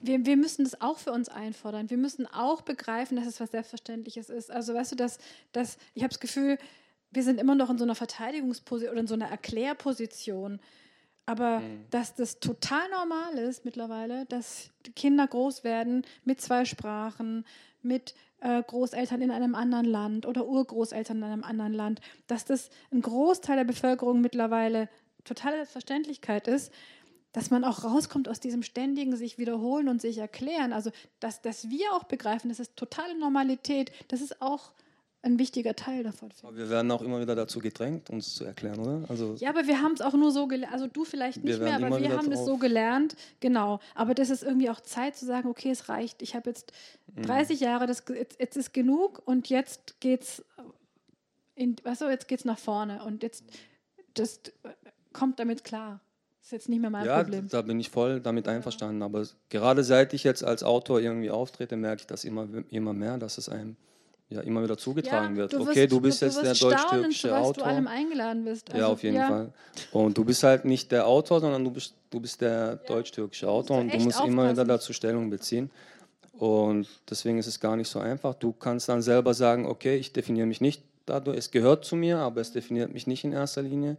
wir, 0.00 0.24
wir 0.26 0.36
müssen 0.36 0.64
das 0.64 0.80
auch 0.80 0.98
für 0.98 1.12
uns 1.12 1.28
einfordern. 1.28 1.90
Wir 1.90 1.96
müssen 1.96 2.26
auch 2.26 2.62
begreifen, 2.62 3.16
dass 3.16 3.26
es 3.26 3.40
was 3.40 3.50
Selbstverständliches 3.50 4.30
ist. 4.30 4.50
Also 4.50 4.74
weißt 4.74 4.92
du, 4.92 4.96
dass, 4.96 5.18
dass 5.52 5.78
ich 5.94 6.02
habe 6.02 6.10
das 6.10 6.20
Gefühl, 6.20 6.58
wir 7.10 7.22
sind 7.22 7.40
immer 7.40 7.54
noch 7.54 7.70
in 7.70 7.78
so 7.78 7.84
einer 7.84 7.94
Verteidigungsposition 7.94 8.92
oder 8.92 9.00
in 9.00 9.06
so 9.06 9.14
einer 9.14 9.28
Erklärposition. 9.28 10.60
Aber 11.24 11.60
mhm. 11.60 11.84
dass 11.90 12.14
das 12.14 12.38
total 12.38 12.88
normal 12.90 13.38
ist 13.38 13.64
mittlerweile, 13.64 14.26
dass 14.26 14.70
Kinder 14.94 15.26
groß 15.26 15.64
werden 15.64 16.02
mit 16.24 16.40
zwei 16.40 16.64
Sprachen, 16.64 17.44
mit 17.82 18.14
äh, 18.40 18.62
Großeltern 18.62 19.22
in 19.22 19.30
einem 19.30 19.54
anderen 19.54 19.86
Land 19.86 20.26
oder 20.26 20.46
Urgroßeltern 20.46 21.18
in 21.18 21.24
einem 21.24 21.44
anderen 21.44 21.72
Land, 21.72 22.00
dass 22.26 22.44
das 22.44 22.70
ein 22.92 23.02
Großteil 23.02 23.56
der 23.56 23.64
Bevölkerung 23.64 24.20
mittlerweile 24.20 24.88
totale 25.24 25.56
Selbstverständlichkeit 25.56 26.46
ist, 26.46 26.72
dass 27.32 27.50
man 27.50 27.64
auch 27.64 27.84
rauskommt 27.84 28.28
aus 28.28 28.40
diesem 28.40 28.62
ständigen 28.62 29.16
sich 29.16 29.38
wiederholen 29.38 29.88
und 29.88 30.00
sich 30.00 30.18
erklären. 30.18 30.72
Also, 30.72 30.90
dass, 31.20 31.42
dass 31.42 31.68
wir 31.68 31.92
auch 31.92 32.04
begreifen, 32.04 32.48
das 32.48 32.60
ist 32.60 32.76
totale 32.76 33.18
Normalität, 33.18 33.92
das 34.08 34.20
ist 34.20 34.40
auch 34.40 34.72
ein 35.26 35.38
wichtiger 35.38 35.74
Teil 35.74 36.04
davon. 36.04 36.30
Aber 36.42 36.56
wir 36.56 36.70
werden 36.70 36.90
auch 36.90 37.02
immer 37.02 37.20
wieder 37.20 37.34
dazu 37.34 37.58
gedrängt, 37.58 38.10
uns 38.10 38.34
zu 38.34 38.44
erklären, 38.44 38.78
oder? 38.78 39.10
Also 39.10 39.34
ja, 39.38 39.50
aber 39.50 39.66
wir 39.66 39.82
haben 39.82 39.92
es 39.92 40.00
auch 40.00 40.14
nur 40.14 40.30
so 40.30 40.46
gelernt, 40.46 40.72
also 40.72 40.86
du 40.86 41.04
vielleicht 41.04 41.42
nicht 41.42 41.60
mehr, 41.60 41.74
aber 41.74 42.00
wir 42.00 42.16
haben 42.16 42.30
es 42.30 42.44
so 42.44 42.56
gelernt, 42.56 43.16
genau. 43.40 43.80
Aber 43.94 44.14
das 44.14 44.30
ist 44.30 44.44
irgendwie 44.44 44.70
auch 44.70 44.80
Zeit 44.80 45.16
zu 45.16 45.26
sagen, 45.26 45.48
okay, 45.48 45.70
es 45.70 45.88
reicht, 45.88 46.22
ich 46.22 46.34
habe 46.36 46.48
jetzt 46.50 46.72
30 47.16 47.60
mhm. 47.60 47.66
Jahre, 47.66 47.86
das, 47.86 48.04
jetzt, 48.08 48.40
jetzt, 48.40 48.56
ist 48.56 48.72
genug 48.72 49.20
und 49.24 49.48
jetzt 49.48 50.00
geht's 50.00 50.44
in, 51.54 51.76
weißt 51.82 52.02
du, 52.02 52.08
jetzt 52.08 52.28
geht's 52.28 52.44
nach 52.44 52.58
vorne 52.58 53.02
und 53.04 53.22
jetzt 53.22 53.44
das 54.14 54.40
kommt 55.12 55.40
damit 55.40 55.64
klar 55.64 56.00
ist 56.46 56.52
jetzt 56.52 56.68
nicht 56.68 56.80
mehr 56.80 56.90
mein 56.90 57.04
ja, 57.04 57.22
Problem. 57.22 57.48
Da 57.48 57.60
bin 57.62 57.80
ich 57.80 57.90
voll 57.90 58.20
damit 58.20 58.46
einverstanden. 58.46 59.02
Aber 59.02 59.26
gerade 59.48 59.82
seit 59.82 60.14
ich 60.14 60.22
jetzt 60.22 60.44
als 60.44 60.62
Autor 60.62 61.00
irgendwie 61.00 61.30
auftrete, 61.30 61.76
merke 61.76 62.02
ich 62.02 62.06
das 62.06 62.24
immer, 62.24 62.46
immer 62.70 62.92
mehr, 62.92 63.18
dass 63.18 63.36
es 63.38 63.48
einem 63.48 63.76
ja 64.28 64.40
immer 64.42 64.62
wieder 64.62 64.76
zugetragen 64.76 65.34
ja, 65.34 65.42
wird. 65.42 65.52
Du 65.54 65.62
okay, 65.62 65.88
du 65.88 66.00
bist 66.00 66.22
du 66.22 66.26
jetzt 66.26 66.42
der 66.42 66.54
deutsch-türkische 66.54 67.36
Autor. 67.36 67.64
du 67.64 67.64
allem 67.64 67.86
eingeladen 67.88 68.44
bist. 68.44 68.70
Also, 68.70 68.80
ja, 68.80 68.86
auf 68.86 69.02
jeden 69.02 69.16
ja. 69.16 69.28
Fall. 69.28 69.52
Und 69.90 70.16
du 70.16 70.24
bist 70.24 70.42
halt 70.44 70.64
nicht 70.64 70.92
der 70.92 71.06
Autor, 71.06 71.40
sondern 71.40 71.64
du 71.64 71.70
bist, 71.70 71.94
du 72.10 72.20
bist 72.20 72.40
der 72.40 72.50
ja. 72.50 72.74
deutsch-türkische 72.76 73.48
Autor 73.48 73.78
und 73.78 73.92
du 73.92 73.98
musst 73.98 74.16
aufpassen. 74.16 74.32
immer 74.32 74.50
wieder 74.50 74.64
dazu 74.64 74.92
Stellung 74.92 75.30
beziehen. 75.30 75.70
Und 76.32 76.86
deswegen 77.10 77.38
ist 77.38 77.46
es 77.46 77.58
gar 77.58 77.76
nicht 77.76 77.88
so 77.88 77.98
einfach. 77.98 78.34
Du 78.34 78.52
kannst 78.52 78.88
dann 78.88 79.02
selber 79.02 79.34
sagen, 79.34 79.66
okay, 79.66 79.96
ich 79.96 80.12
definiere 80.12 80.46
mich 80.46 80.60
nicht 80.60 80.82
dadurch, 81.06 81.38
es 81.38 81.50
gehört 81.50 81.84
zu 81.84 81.96
mir, 81.96 82.18
aber 82.18 82.40
es 82.40 82.52
definiert 82.52 82.92
mich 82.92 83.06
nicht 83.06 83.24
in 83.24 83.32
erster 83.32 83.62
Linie 83.62 83.96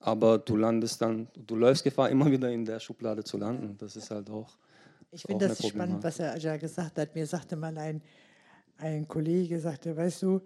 aber 0.00 0.38
du 0.38 0.56
landest 0.56 1.00
dann, 1.02 1.28
du 1.34 1.54
läufst 1.56 1.84
Gefahr, 1.84 2.08
immer 2.08 2.30
wieder 2.30 2.50
in 2.50 2.64
der 2.64 2.80
Schublade 2.80 3.22
zu 3.22 3.36
landen. 3.36 3.76
Das 3.78 3.96
ist 3.96 4.10
halt 4.10 4.30
auch. 4.30 4.56
Ich 5.12 5.22
finde 5.22 5.48
das 5.48 5.66
spannend, 5.66 6.02
was 6.02 6.18
er 6.18 6.36
ja 6.38 6.56
gesagt 6.56 6.98
hat. 6.98 7.14
Mir 7.14 7.26
sagte 7.26 7.56
mal 7.56 7.76
ein, 7.76 8.00
ein 8.78 9.06
Kollege, 9.06 9.60
sagte, 9.60 9.96
weißt 9.96 10.22
du, 10.22 10.40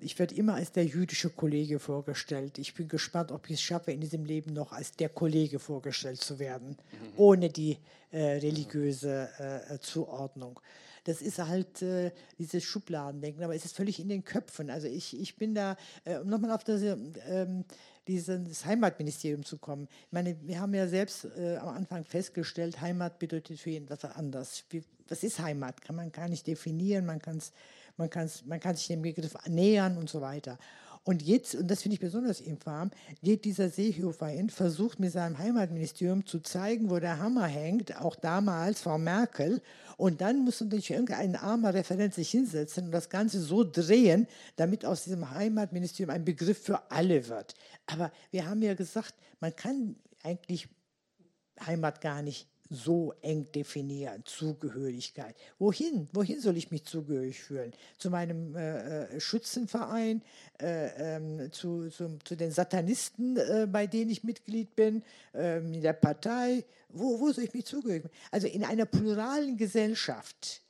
ich 0.00 0.18
werde 0.18 0.34
immer 0.34 0.54
als 0.54 0.72
der 0.72 0.84
jüdische 0.84 1.30
Kollege 1.30 1.78
vorgestellt. 1.78 2.58
Ich 2.58 2.74
bin 2.74 2.88
gespannt, 2.88 3.32
ob 3.32 3.48
ich 3.48 3.54
es 3.54 3.62
schaffe, 3.62 3.92
in 3.92 4.00
diesem 4.00 4.24
Leben 4.24 4.52
noch 4.52 4.72
als 4.72 4.92
der 4.92 5.08
Kollege 5.08 5.58
vorgestellt 5.58 6.20
zu 6.20 6.38
werden, 6.38 6.70
mhm. 6.70 7.08
ohne 7.16 7.50
die 7.50 7.78
äh, 8.10 8.38
religiöse 8.38 9.28
äh, 9.70 9.78
Zuordnung. 9.78 10.60
Das 11.04 11.20
ist 11.20 11.38
halt 11.38 11.82
äh, 11.82 12.12
dieses 12.38 12.64
Schubladendenken, 12.64 13.44
aber 13.44 13.54
es 13.54 13.64
ist 13.64 13.76
völlig 13.76 14.00
in 14.00 14.08
den 14.08 14.24
Köpfen. 14.24 14.70
Also 14.70 14.86
ich, 14.88 15.18
ich 15.18 15.36
bin 15.36 15.54
da, 15.54 15.76
äh, 16.04 16.16
um 16.16 16.28
nochmal 16.28 16.52
auf 16.52 16.64
das, 16.64 16.82
ähm, 16.82 17.64
dieses 18.08 18.64
Heimatministerium 18.64 19.44
zu 19.44 19.58
kommen. 19.58 19.88
Ich 20.06 20.12
meine, 20.12 20.36
wir 20.42 20.60
haben 20.60 20.74
ja 20.74 20.88
selbst 20.88 21.26
äh, 21.36 21.56
am 21.56 21.68
Anfang 21.68 22.04
festgestellt, 22.04 22.80
Heimat 22.80 23.18
bedeutet 23.18 23.60
für 23.60 23.70
jeden 23.70 23.88
was 23.90 24.04
anders. 24.04 24.64
Wie, 24.70 24.82
was 25.08 25.22
ist 25.22 25.38
Heimat? 25.40 25.82
Kann 25.82 25.96
man 25.96 26.10
gar 26.10 26.28
nicht 26.28 26.46
definieren, 26.46 27.04
man, 27.04 27.20
kann's, 27.20 27.52
man, 27.96 28.10
kann's, 28.10 28.44
man 28.44 28.60
kann 28.60 28.76
sich 28.76 28.86
dem 28.88 29.02
Begriff 29.02 29.34
nähern 29.46 29.96
und 29.96 30.08
so 30.08 30.20
weiter. 30.20 30.58
Und 31.06 31.20
jetzt, 31.20 31.54
und 31.54 31.70
das 31.70 31.82
finde 31.82 31.94
ich 31.96 32.00
besonders 32.00 32.40
infam, 32.40 32.90
geht 33.22 33.44
dieser 33.44 33.68
Seehofer 33.68 34.28
hin, 34.28 34.48
versucht 34.48 34.98
mit 35.00 35.12
seinem 35.12 35.36
Heimatministerium 35.36 36.24
zu 36.24 36.40
zeigen, 36.40 36.88
wo 36.88 36.98
der 36.98 37.18
Hammer 37.18 37.46
hängt, 37.46 38.00
auch 38.00 38.16
damals 38.16 38.80
Frau 38.80 38.96
Merkel. 38.96 39.60
Und 39.98 40.22
dann 40.22 40.38
muss 40.38 40.62
natürlich 40.62 40.90
irgendein 40.90 41.36
armer 41.36 41.74
Referent 41.74 42.14
sich 42.14 42.30
hinsetzen 42.30 42.86
und 42.86 42.92
das 42.92 43.10
Ganze 43.10 43.40
so 43.40 43.64
drehen, 43.64 44.26
damit 44.56 44.86
aus 44.86 45.04
diesem 45.04 45.30
Heimatministerium 45.30 46.14
ein 46.14 46.24
Begriff 46.24 46.62
für 46.62 46.90
alle 46.90 47.28
wird. 47.28 47.54
Aber 47.84 48.10
wir 48.30 48.46
haben 48.48 48.62
ja 48.62 48.72
gesagt, 48.72 49.14
man 49.40 49.54
kann 49.54 49.96
eigentlich 50.22 50.68
Heimat 51.66 52.00
gar 52.00 52.22
nicht 52.22 52.48
so 52.70 53.12
eng 53.20 53.50
definieren, 53.52 54.22
Zugehörigkeit. 54.24 55.36
Wohin? 55.58 56.08
Wohin 56.12 56.40
soll 56.40 56.56
ich 56.56 56.70
mich 56.70 56.84
zugehörig 56.84 57.40
fühlen? 57.40 57.72
Zu 57.98 58.10
meinem 58.10 58.56
äh, 58.56 59.04
äh 59.04 59.20
Schützenverein, 59.20 60.22
äh, 60.60 61.16
ähm, 61.16 61.52
zu, 61.52 61.88
zu, 61.90 62.18
zu, 62.24 62.36
den 62.36 62.50
Satanisten, 62.50 63.36
äh, 63.36 63.68
bei 63.70 63.86
denen 63.86 64.10
ich 64.10 64.24
Mitglied 64.24 64.74
bin, 64.74 65.02
ähm, 65.34 65.74
in 65.74 65.82
der 65.82 65.92
Partei. 65.92 66.64
Wo, 66.88 67.20
wo 67.20 67.32
soll 67.32 67.44
ich 67.44 67.54
mich 67.54 67.66
zugehörig 67.66 68.02
fühlen? 68.02 68.14
Also 68.30 68.46
in 68.46 68.64
einer 68.64 68.86
pluralen 68.86 69.56
Gesellschaft 69.56 70.62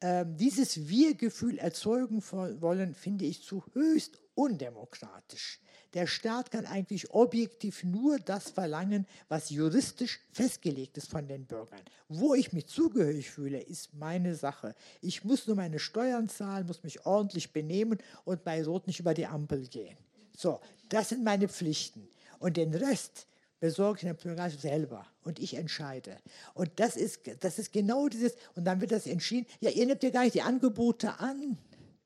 ähm, 0.00 0.36
dieses 0.36 0.88
Wir-Gefühl 0.88 1.58
erzeugen 1.58 2.22
wollen, 2.60 2.94
finde 2.94 3.24
ich 3.24 3.42
zu 3.42 3.64
höchst 3.72 4.18
undemokratisch. 4.34 5.60
Der 5.94 6.08
Staat 6.08 6.50
kann 6.50 6.66
eigentlich 6.66 7.12
objektiv 7.12 7.84
nur 7.84 8.18
das 8.18 8.50
verlangen, 8.50 9.06
was 9.28 9.50
juristisch 9.50 10.20
festgelegt 10.32 10.96
ist 10.98 11.08
von 11.08 11.28
den 11.28 11.46
Bürgern. 11.46 11.80
Wo 12.08 12.34
ich 12.34 12.52
mich 12.52 12.66
zugehörig 12.66 13.30
fühle, 13.30 13.60
ist 13.60 13.94
meine 13.94 14.34
Sache. 14.34 14.74
Ich 15.00 15.24
muss 15.24 15.46
nur 15.46 15.54
meine 15.54 15.78
Steuern 15.78 16.28
zahlen, 16.28 16.66
muss 16.66 16.82
mich 16.82 17.06
ordentlich 17.06 17.52
benehmen 17.52 17.98
und 18.24 18.42
bei 18.42 18.64
Rot 18.64 18.88
nicht 18.88 18.98
über 18.98 19.14
die 19.14 19.26
Ampel 19.26 19.68
gehen. 19.68 19.96
So, 20.36 20.60
das 20.88 21.10
sind 21.10 21.22
meine 21.22 21.48
Pflichten. 21.48 22.08
Und 22.40 22.56
den 22.56 22.74
Rest 22.74 23.28
besorge 23.60 23.98
ich 24.00 24.04
der 24.04 24.14
Pluralismus 24.14 24.62
selber 24.62 25.06
und 25.22 25.38
ich 25.38 25.54
entscheide. 25.54 26.18
Und 26.54 26.70
das 26.76 26.96
ist, 26.96 27.20
das 27.40 27.58
ist 27.58 27.72
genau 27.72 28.08
dieses, 28.08 28.34
und 28.56 28.64
dann 28.64 28.80
wird 28.80 28.90
das 28.90 29.06
entschieden, 29.06 29.46
ja, 29.60 29.70
ihr 29.70 29.86
nehmt 29.86 30.02
ja 30.02 30.10
gar 30.10 30.24
nicht 30.24 30.34
die 30.34 30.42
Angebote 30.42 31.20
an. 31.20 31.56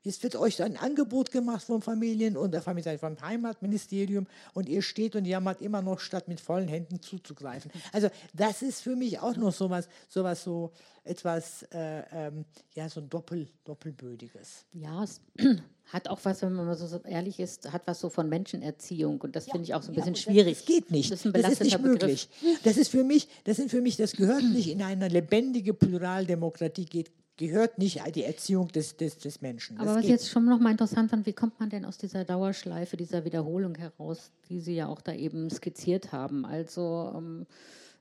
Es 0.05 0.23
wird 0.23 0.37
euch 0.37 0.63
ein 0.63 0.77
Angebot 0.77 1.31
gemacht 1.31 1.65
vom 1.65 1.83
Familien- 1.83 2.37
und 2.37 2.53
der 2.53 2.63
Familie, 2.63 2.99
vom 2.99 3.21
Heimatministerium 3.21 4.27
und 4.55 4.69
ihr 4.69 4.83
steht 4.83 5.17
und 5.17 5.25
jammert 5.25 5.61
immer 5.61 5.83
noch, 5.83 6.01
statt 6.01 6.29
mit 6.29 6.41
vollen 6.41 6.69
Händen 6.69 7.03
zuzugreifen. 7.03 7.71
Also 7.93 8.09
das 8.33 8.63
ist 8.63 8.81
für 8.81 8.97
mich 8.97 9.19
auch 9.19 9.37
noch 9.37 9.53
sowas, 9.53 9.89
sowas 10.09 10.45
so 10.45 10.73
etwas, 11.05 11.63
äh, 11.73 12.03
ähm, 12.13 12.45
ja, 12.75 12.89
so 12.89 13.01
ein 13.01 13.09
Doppel, 13.09 13.49
Doppelbödiges. 13.65 14.67
Ja, 14.73 15.03
es 15.03 15.21
hat 15.93 16.09
auch 16.09 16.21
was, 16.23 16.43
wenn 16.43 16.53
man 16.53 16.67
mal 16.67 16.77
so 16.77 17.01
ehrlich 17.05 17.41
ist, 17.41 17.73
hat 17.73 17.87
was 17.87 18.01
so 18.01 18.11
von 18.11 18.29
Menschenerziehung 18.29 19.21
und 19.21 19.35
das 19.35 19.47
ja, 19.47 19.53
finde 19.53 19.65
ich 19.65 19.75
auch 19.75 19.83
so 19.83 19.91
ein 19.91 19.95
bisschen 19.97 20.17
schwierig. 20.17 20.59
Das 20.59 20.67
geht 20.67 20.91
nicht. 20.91 21.11
Das 21.11 21.25
ist, 21.25 21.35
das 21.35 21.53
ist 21.53 21.61
nicht 21.63 21.83
möglich. 21.83 22.29
Das 22.63 22.77
ist 22.77 22.91
für 22.91 23.05
mich, 23.05 23.29
das 23.45 23.57
sind 23.57 23.71
für 23.71 23.81
mich, 23.81 23.97
das 23.97 24.13
gehört 24.13 24.45
nicht 24.45 24.69
in 24.69 24.83
eine 24.83 25.09
lebendige 25.09 25.75
Pluraldemokratie 25.75 26.85
geht 26.85 27.11
gehört 27.39 27.79
nicht 27.79 28.03
die 28.15 28.25
Erziehung 28.25 28.69
des, 28.69 28.97
des, 28.97 29.17
des 29.17 29.41
Menschen. 29.41 29.79
Aber 29.79 29.95
was 29.95 30.05
ich 30.05 30.11
jetzt 30.11 30.29
schon 30.29 30.45
noch 30.45 30.59
mal 30.59 30.73
interessant 30.73 31.11
fand, 31.11 31.25
wie 31.25 31.33
kommt 31.33 31.59
man 31.61 31.71
denn 31.71 31.85
aus 31.85 31.97
dieser 31.97 32.25
Dauerschleife, 32.25 32.97
dieser 32.97 33.25
Wiederholung 33.25 33.77
heraus, 33.77 34.33
die 34.51 34.61
Sie 34.61 34.75
ja 34.75 34.89
auch 34.89 35.01
da 35.01 35.15
eben 35.15 35.49
skizziert 35.49 36.13
haben? 36.13 36.45
Also 36.45 37.13
ähm, 37.17 37.47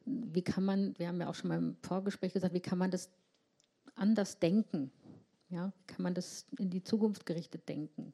wie 0.06 0.42
kann 0.42 0.66
man, 0.66 0.98
wir 0.98 1.08
haben 1.08 1.22
ja 1.22 1.30
auch 1.30 1.36
schon 1.36 1.50
mal 1.50 1.58
im 1.58 1.78
Vorgespräch 1.84 2.34
gesagt, 2.34 2.54
wie 2.54 2.60
kann 2.60 2.80
man 2.80 2.90
das 2.90 3.10
anders 3.96 4.40
denken? 4.40 4.92
Ja, 5.50 5.72
kann 5.86 6.04
man 6.04 6.14
das 6.14 6.46
in 6.58 6.72
die 6.72 6.84
Zukunft 6.84 7.26
gerichtet 7.26 7.70
denken? 7.70 8.14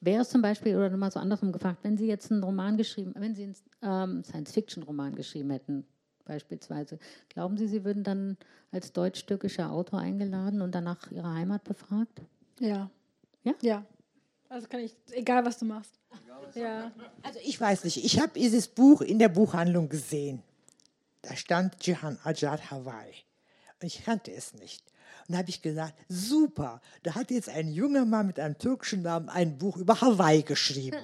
Wäre 0.00 0.22
es 0.22 0.30
zum 0.30 0.42
Beispiel, 0.42 0.76
oder 0.76 0.90
nochmal 0.90 1.10
so 1.10 1.20
andersrum 1.20 1.52
gefragt, 1.52 1.80
wenn 1.82 1.98
Sie 1.98 2.06
jetzt 2.06 2.32
einen 2.32 2.42
Roman 2.42 2.76
geschrieben, 2.76 3.14
wenn 3.16 3.34
Sie 3.34 3.44
einen 3.44 3.56
ähm, 3.82 4.24
Science-Fiction-Roman 4.24 5.14
geschrieben 5.14 5.50
hätten, 5.50 5.84
beispielsweise. 6.28 7.00
Glauben 7.28 7.56
Sie, 7.58 7.66
Sie 7.66 7.84
würden 7.84 8.04
dann 8.04 8.36
als 8.70 8.92
deutsch-türkischer 8.92 9.72
Autor 9.72 9.98
eingeladen 9.98 10.62
und 10.62 10.72
danach 10.72 11.10
Ihre 11.10 11.34
Heimat 11.34 11.64
befragt? 11.64 12.20
Ja. 12.60 12.88
Ja? 13.42 13.54
Ja. 13.62 13.86
Also 14.48 14.68
kann 14.68 14.80
ich, 14.80 14.94
egal 15.10 15.44
was 15.44 15.58
du 15.58 15.64
machst. 15.64 15.98
Egal 16.24 16.62
Ja. 16.62 16.92
Also 17.22 17.40
ich 17.44 17.60
weiß 17.60 17.84
nicht, 17.84 18.04
ich 18.04 18.20
habe 18.20 18.32
dieses 18.38 18.68
Buch 18.68 19.00
in 19.00 19.18
der 19.18 19.28
Buchhandlung 19.28 19.88
gesehen. 19.88 20.42
Da 21.22 21.34
stand 21.34 21.84
Jihan 21.84 22.18
Ajad 22.22 22.70
Hawaii. 22.70 23.14
Und 23.80 23.86
ich 23.86 24.04
kannte 24.04 24.32
es 24.32 24.54
nicht. 24.54 24.84
Und 25.26 25.34
da 25.34 25.38
habe 25.38 25.50
ich 25.50 25.60
gesagt, 25.60 25.94
super, 26.08 26.80
da 27.02 27.14
hat 27.14 27.30
jetzt 27.30 27.48
ein 27.50 27.68
junger 27.68 28.06
Mann 28.06 28.26
mit 28.26 28.40
einem 28.40 28.56
türkischen 28.56 29.02
Namen 29.02 29.28
ein 29.28 29.58
Buch 29.58 29.76
über 29.76 30.00
Hawaii 30.00 30.42
geschrieben. 30.42 30.98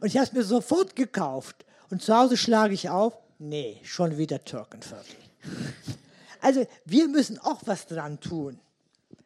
Und 0.00 0.06
ich 0.06 0.16
habe 0.16 0.26
es 0.26 0.32
mir 0.32 0.42
sofort 0.42 0.96
gekauft. 0.96 1.66
Und 1.90 2.02
zu 2.02 2.16
Hause 2.16 2.36
schlage 2.36 2.74
ich 2.74 2.88
auf, 2.88 3.18
nee, 3.38 3.80
schon 3.82 4.18
wieder 4.18 4.44
Türkenviertel. 4.44 5.16
Also 6.40 6.66
wir 6.84 7.08
müssen 7.08 7.38
auch 7.38 7.62
was 7.66 7.86
dran 7.86 8.20
tun. 8.20 8.60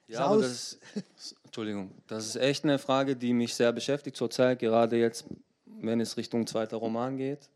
Ja, 0.08 0.26
aber 0.26 0.42
das 0.42 0.78
ist, 1.16 1.36
Entschuldigung, 1.44 1.90
das 2.06 2.26
ist 2.26 2.36
echt 2.36 2.64
eine 2.64 2.78
Frage, 2.78 3.16
die 3.16 3.32
mich 3.32 3.54
sehr 3.54 3.72
beschäftigt 3.72 4.16
zurzeit, 4.16 4.58
gerade 4.58 4.96
jetzt, 4.96 5.24
wenn 5.66 6.00
es 6.00 6.16
Richtung 6.16 6.46
zweiter 6.46 6.78
Roman 6.78 7.16
geht. 7.16 7.50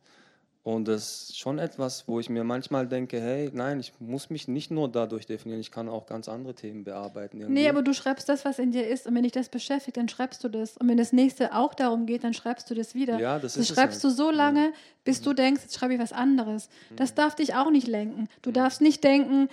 Und 0.66 0.88
das 0.88 1.28
ist 1.28 1.38
schon 1.38 1.60
etwas, 1.60 2.09
wo 2.09 2.18
ich 2.18 2.28
mir 2.28 2.43
manchmal 2.43 2.88
denke, 2.88 3.20
hey, 3.20 3.52
nein, 3.55 3.78
ich 3.78 3.93
muss 4.01 4.30
mich 4.30 4.48
nicht 4.48 4.72
nur 4.72 4.90
dadurch 4.90 5.24
definieren, 5.24 5.60
ich 5.60 5.70
kann 5.70 5.88
auch 5.88 6.06
ganz 6.06 6.28
andere 6.28 6.56
Themen 6.56 6.82
bearbeiten. 6.82 7.38
Irgendwie. 7.40 7.60
Nee, 7.60 7.68
aber 7.68 7.82
du 7.82 7.94
schreibst 7.94 8.28
das, 8.28 8.44
was 8.44 8.59
in 8.59 8.72
dir 8.72 8.84
ist. 8.84 9.06
Und 9.06 9.14
wenn 9.14 9.22
dich 9.22 9.30
das 9.30 9.48
beschäftigt, 9.48 9.97
dann 9.97 10.09
schreibst 10.09 10.43
du 10.43 10.48
das. 10.48 10.76
Und 10.76 10.88
wenn 10.88 10.97
das 10.97 11.12
nächste 11.12 11.55
auch 11.55 11.72
darum 11.72 12.05
geht, 12.05 12.24
dann 12.24 12.34
schreibst 12.34 12.68
du 12.68 12.74
das 12.74 12.97
wieder. 12.97 13.20
Ja, 13.20 13.38
das, 13.38 13.55
das 13.55 13.62
ist 13.62 13.76
schreibst 13.76 14.02
halt. 14.02 14.12
du 14.12 14.16
so 14.16 14.32
lange, 14.32 14.72
bis 15.05 15.20
mhm. 15.20 15.24
du 15.26 15.32
denkst, 15.34 15.62
jetzt 15.62 15.76
schreibe 15.76 15.94
ich 15.94 16.01
was 16.01 16.12
anderes. 16.12 16.68
Das 16.97 17.12
mhm. 17.12 17.14
darf 17.14 17.36
dich 17.36 17.55
auch 17.55 17.70
nicht 17.70 17.86
lenken. 17.86 18.28
Du 18.43 18.51
mhm. 18.51 18.55
darfst 18.55 18.80
nicht 18.80 19.05
denken, 19.05 19.48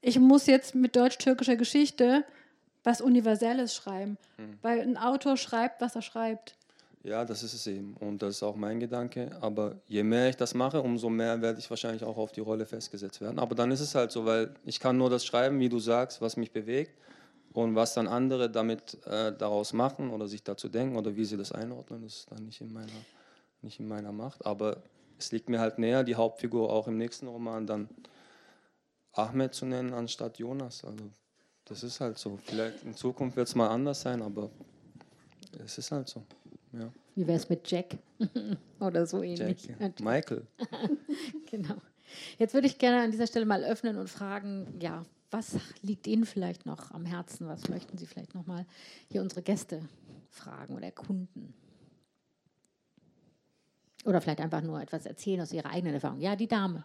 ich 0.00 0.18
muss 0.18 0.46
jetzt 0.46 0.74
mit 0.74 0.96
deutsch-türkischer 0.96 1.54
Geschichte 1.54 2.24
was 2.82 3.00
Universelles 3.00 3.76
schreiben. 3.76 4.18
Mhm. 4.38 4.58
Weil 4.60 4.80
ein 4.80 4.96
Autor 4.96 5.36
schreibt, 5.36 5.80
was 5.80 5.94
er 5.94 6.02
schreibt. 6.02 6.56
Ja, 7.04 7.24
das 7.24 7.42
ist 7.42 7.52
es 7.52 7.66
eben. 7.66 7.94
Und 7.98 8.22
das 8.22 8.36
ist 8.36 8.42
auch 8.42 8.54
mein 8.54 8.78
Gedanke. 8.78 9.36
Aber 9.40 9.80
je 9.86 10.04
mehr 10.04 10.28
ich 10.28 10.36
das 10.36 10.54
mache, 10.54 10.80
umso 10.80 11.08
mehr 11.08 11.42
werde 11.42 11.58
ich 11.58 11.68
wahrscheinlich 11.68 12.04
auch 12.04 12.16
auf 12.16 12.30
die 12.30 12.40
Rolle 12.40 12.64
festgesetzt 12.64 13.20
werden. 13.20 13.40
Aber 13.40 13.54
dann 13.54 13.72
ist 13.72 13.80
es 13.80 13.94
halt 13.94 14.12
so, 14.12 14.24
weil 14.24 14.54
ich 14.64 14.78
kann 14.78 14.98
nur 14.98 15.10
das 15.10 15.24
schreiben, 15.24 15.58
wie 15.58 15.68
du 15.68 15.80
sagst, 15.80 16.20
was 16.20 16.36
mich 16.36 16.52
bewegt. 16.52 16.96
Und 17.52 17.74
was 17.74 17.92
dann 17.92 18.06
andere 18.06 18.50
damit 18.50 18.98
äh, 19.06 19.36
daraus 19.36 19.74
machen 19.74 20.10
oder 20.10 20.26
sich 20.26 20.42
dazu 20.42 20.68
denken 20.70 20.96
oder 20.96 21.16
wie 21.16 21.24
sie 21.26 21.36
das 21.36 21.52
einordnen, 21.52 22.02
das 22.02 22.20
ist 22.20 22.30
dann 22.30 22.46
nicht 22.46 22.62
in 22.62 22.72
meiner, 22.72 22.86
nicht 23.60 23.78
in 23.78 23.88
meiner 23.88 24.12
Macht. 24.12 24.46
Aber 24.46 24.82
es 25.18 25.32
liegt 25.32 25.50
mir 25.50 25.60
halt 25.60 25.78
näher, 25.78 26.02
die 26.02 26.14
Hauptfigur 26.14 26.72
auch 26.72 26.88
im 26.88 26.96
nächsten 26.96 27.26
Roman 27.26 27.66
dann 27.66 27.90
Ahmed 29.12 29.54
zu 29.54 29.66
nennen 29.66 29.92
anstatt 29.92 30.38
Jonas. 30.38 30.82
Also 30.84 31.04
das 31.66 31.82
ist 31.82 32.00
halt 32.00 32.16
so. 32.16 32.38
Vielleicht 32.42 32.84
in 32.84 32.94
Zukunft 32.94 33.36
wird 33.36 33.48
es 33.48 33.54
mal 33.54 33.68
anders 33.68 34.00
sein, 34.00 34.22
aber 34.22 34.50
es 35.62 35.76
ist 35.76 35.92
halt 35.92 36.08
so. 36.08 36.24
Ja. 36.72 36.92
Wie 37.14 37.26
wäre 37.26 37.36
es 37.36 37.48
mit 37.48 37.70
Jack 37.70 37.98
oder 38.80 39.06
so 39.06 39.22
ähnlich? 39.22 39.66
Jack, 39.66 40.00
ja. 40.00 40.04
Michael. 40.04 40.46
genau. 41.50 41.76
Jetzt 42.38 42.54
würde 42.54 42.66
ich 42.66 42.78
gerne 42.78 43.02
an 43.02 43.10
dieser 43.10 43.26
Stelle 43.26 43.46
mal 43.46 43.64
öffnen 43.64 43.96
und 43.96 44.08
fragen, 44.08 44.78
ja, 44.80 45.04
was 45.30 45.56
liegt 45.80 46.06
Ihnen 46.06 46.26
vielleicht 46.26 46.66
noch 46.66 46.90
am 46.90 47.06
Herzen? 47.06 47.48
Was 47.48 47.68
möchten 47.68 47.96
Sie 47.96 48.06
vielleicht 48.06 48.34
noch 48.34 48.46
mal 48.46 48.66
hier 49.08 49.22
unsere 49.22 49.42
Gäste 49.42 49.80
fragen 50.28 50.74
oder 50.74 50.86
erkunden? 50.86 51.54
Oder 54.04 54.20
vielleicht 54.20 54.40
einfach 54.40 54.62
nur 54.62 54.80
etwas 54.80 55.06
erzählen 55.06 55.40
aus 55.40 55.52
Ihrer 55.52 55.70
eigenen 55.70 55.94
Erfahrung. 55.94 56.20
Ja, 56.20 56.36
die 56.36 56.48
Dame. 56.48 56.84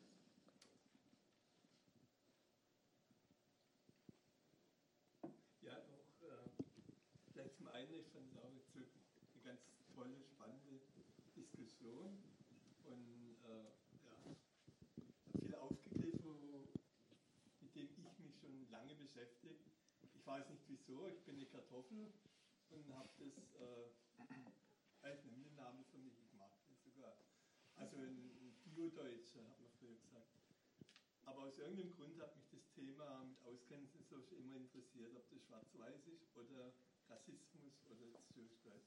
getroffen 21.71 22.13
und 22.69 22.93
habe 22.95 23.09
das 23.17 23.37
äh, 23.55 23.89
als 25.01 25.23
Namen 25.55 25.83
für 25.85 25.97
mich 25.97 26.17
gemacht. 26.29 26.59
Sogar. 26.83 27.17
Also 27.75 27.97
ein 27.97 28.55
Bio-Deutscher, 28.65 29.47
hat 29.47 29.59
man 29.59 29.69
früher 29.79 29.95
gesagt. 29.95 30.37
Aber 31.23 31.43
aus 31.43 31.57
irgendeinem 31.57 31.91
Grund 31.91 32.19
hat 32.19 32.35
mich 32.35 32.49
das 32.49 32.69
Thema 32.71 33.23
mit 33.23 33.41
Ausgrenzen 33.43 34.03
so 34.03 34.35
immer 34.35 34.55
interessiert, 34.55 35.15
ob 35.15 35.29
das 35.29 35.43
schwarz-weiß 35.43 36.07
ist 36.07 36.35
oder 36.35 36.73
Rassismus 37.09 37.83
oder 37.89 38.07
Zürchkeit. 38.33 38.83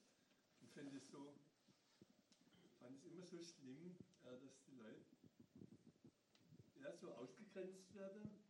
Ich 0.60 0.70
finde 0.72 0.96
es 0.96 1.08
so, 1.08 1.34
fand 2.78 2.96
es 2.98 3.04
immer 3.04 3.24
so 3.24 3.40
schlimm, 3.40 3.96
äh, 4.24 4.38
dass 4.40 4.62
die 4.64 4.74
Leute 4.74 5.16
ja, 6.80 6.92
so 6.96 7.12
ausgegrenzt 7.12 7.94
werden. 7.94 8.44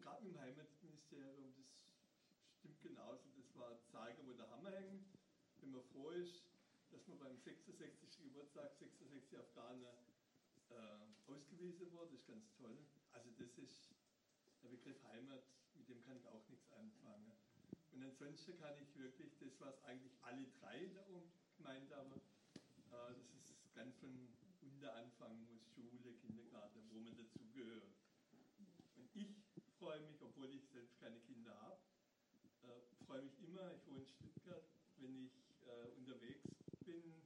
Gerade 0.00 0.26
im 0.26 0.38
Heimatministerium, 0.38 1.52
das 1.56 1.68
genauso, 2.80 3.28
das 3.36 3.54
war 3.56 3.78
zeigen, 3.84 4.18
wo 4.18 4.26
der 4.38 4.48
Hammer. 4.50 4.72
Wenn 5.60 5.70
man 5.70 5.82
froh 5.92 6.10
ist, 6.10 6.44
dass 6.90 7.06
man 7.08 7.18
beim 7.18 7.36
66. 7.36 8.22
Geburtstag 8.22 8.74
66 8.78 9.38
Afghaner 9.38 9.98
äh, 10.70 11.30
ausgewiesen 11.30 11.90
wurde, 11.92 12.12
das 12.12 12.20
ist 12.20 12.26
ganz 12.28 12.54
toll. 12.56 12.78
Also 13.12 13.30
das 13.36 13.58
ist 13.58 13.90
der 14.62 14.68
Begriff 14.68 15.02
Heimat, 15.08 15.42
mit 15.74 15.88
dem 15.88 16.00
kann 16.02 16.16
ich 16.16 16.26
auch 16.28 16.48
nichts 16.48 16.70
anfangen. 16.72 17.32
Und 17.92 18.02
ansonsten 18.04 18.56
kann 18.58 18.78
ich 18.78 18.96
wirklich 18.96 19.36
das, 19.38 19.58
was 19.60 19.82
eigentlich 19.84 20.12
alle 20.22 20.46
drei 20.60 20.86
da 20.94 21.04
oben 21.08 21.32
gemeint 21.56 21.90
haben, 21.92 22.12
äh, 22.12 23.14
das 23.34 23.50
ist 23.50 23.74
ganz 23.74 23.96
von 23.96 24.28
unter 24.62 24.94
anfangen 24.94 25.44
muss, 25.46 25.66
Schule, 25.74 26.14
Kindergarten, 26.22 26.80
wo 26.90 27.00
man 27.00 27.16
dazugehört. 27.16 27.90
Und 28.96 29.10
ich 29.14 29.34
freue 29.78 30.00
mich, 30.00 30.22
obwohl 30.22 30.54
ich 30.54 30.68
selbst 30.68 30.98
keine 31.00 31.18
Kinder 31.20 31.27
freue 33.08 33.22
mich 33.22 33.40
immer, 33.40 33.72
ich 33.72 33.86
wohne 33.86 34.02
in 34.02 34.06
Stuttgart, 34.06 34.68
wenn 34.98 35.16
ich 35.16 35.32
äh, 35.64 35.88
unterwegs 35.96 36.44
bin, 36.84 37.22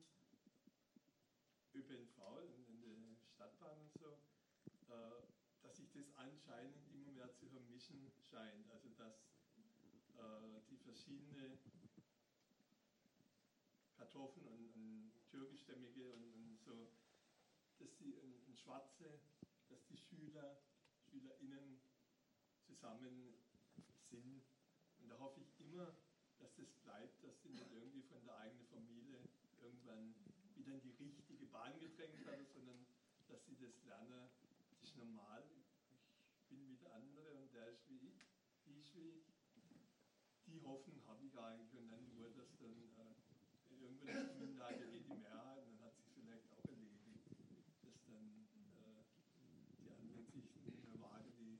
ÖPNV, 1.75 2.19
in, 2.55 2.65
in 2.69 2.81
der 2.81 3.17
Stadtbahn 3.35 3.77
und 3.81 3.93
so, 3.99 4.13
äh, 4.87 5.27
dass 5.61 5.77
sich 5.77 5.91
das 5.91 6.07
anscheinend 6.15 6.87
immer 6.95 7.11
mehr 7.11 7.35
zu 7.35 7.49
vermischen 7.49 8.13
scheint. 8.31 8.71
Also 8.71 8.91
dass 8.91 9.27
äh, 10.15 10.61
die 10.71 10.77
verschiedenen 10.77 11.59
Kartoffeln 13.97 14.47
und, 14.47 14.73
und 14.77 15.13
türkischstämmige 15.33 16.13
und, 16.13 16.23
und, 16.23 16.61
so 16.65 16.93
dass 17.81 17.97
die 17.97 18.21
ein, 18.21 18.57
Schwarze, 18.57 19.19
dass 19.69 19.85
die 19.87 19.97
Schüler, 19.97 20.63
SchülerInnen 21.11 21.81
zusammen 22.61 23.35
sind. 24.09 24.45
Und 25.01 25.09
da 25.09 25.19
hoffe 25.19 25.41
ich 25.41 25.53
immer, 25.73 25.97
dass 26.39 26.55
das 26.55 26.70
bleibt, 26.85 27.24
dass 27.24 27.40
sie 27.40 27.49
nicht 27.49 27.73
irgendwie 27.73 28.03
von 28.03 28.23
der 28.24 28.36
eigenen 28.36 28.66
Familie 28.66 29.24
irgendwann 29.62 30.15
wieder 30.55 30.74
in 30.74 30.82
die 30.82 31.05
richtige 31.05 31.47
Bahn 31.47 31.78
gedrängt 31.81 32.27
werden, 32.27 32.47
sondern 32.53 32.85
dass 33.28 33.44
sie 33.47 33.57
das 33.57 33.82
lernen, 33.85 34.28
das 34.69 34.82
ist 34.82 34.97
normal, 34.99 35.43
ich 35.49 36.49
bin 36.49 36.69
wie 36.69 36.77
der 36.77 36.93
andere 36.93 37.32
und 37.40 37.55
der 37.55 37.69
ist 37.69 37.89
wie 37.89 37.97
ich, 38.07 38.28
die 38.66 38.78
ist 38.81 38.94
wie 38.94 39.09
ich. 39.16 39.32
Die 40.47 40.61
Hoffnung 40.61 41.01
habe 41.07 41.24
ich 41.24 41.39
eigentlich 41.39 41.74
und 41.74 41.89
dann 41.89 42.07
nur, 42.12 42.31
dass 42.36 42.59
dann 42.59 42.77
äh, 42.99 43.15
irgendwann 43.81 44.28
ist 44.28 44.39
Minderheit 44.39 44.82
eh 44.82 45.01
die 45.01 45.16
Mehrheit 45.16 45.65
und 45.65 45.78
dann 45.78 45.86
hat 45.86 45.97
sich 45.97 46.12
vielleicht 46.12 46.53
auch 46.53 46.65
erledigt, 46.69 47.31
dass 47.82 48.05
dann 48.05 48.44
äh, 48.53 49.05
die 49.81 49.90
anderen 49.90 50.27
sich 50.27 50.53
nicht 50.66 50.85
mehr 50.85 51.01
wagen, 51.01 51.32
die 51.39 51.59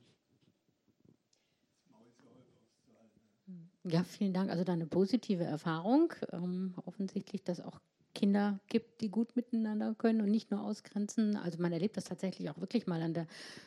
das 1.65 1.89
Maul 1.89 2.13
so 2.13 2.29
auszuhalten. 2.29 3.71
Ja, 3.85 4.05
vielen 4.05 4.33
Dank. 4.33 4.51
Also 4.51 4.65
deine 4.65 4.87
positive 4.87 5.45
Erfahrung. 5.45 6.13
Ähm, 6.33 6.75
offensichtlich, 6.85 7.43
dass 7.43 7.61
auch 7.61 7.81
Kinder 8.15 8.61
gibt, 8.69 9.01
die 9.01 9.11
gut 9.11 9.37
miteinander 9.37 9.95
können 9.95 10.21
und 10.21 10.31
nicht 10.31 10.51
nur 10.51 10.63
ausgrenzen. 10.63 11.37
Also 11.37 11.61
man 11.61 11.73
erlebt 11.73 11.97
das 11.97 12.05
tatsächlich 12.05 12.51
auch 12.51 12.59
wirklich 12.61 12.87
mal 12.87 13.01
an 13.01 13.15
der 13.15 13.27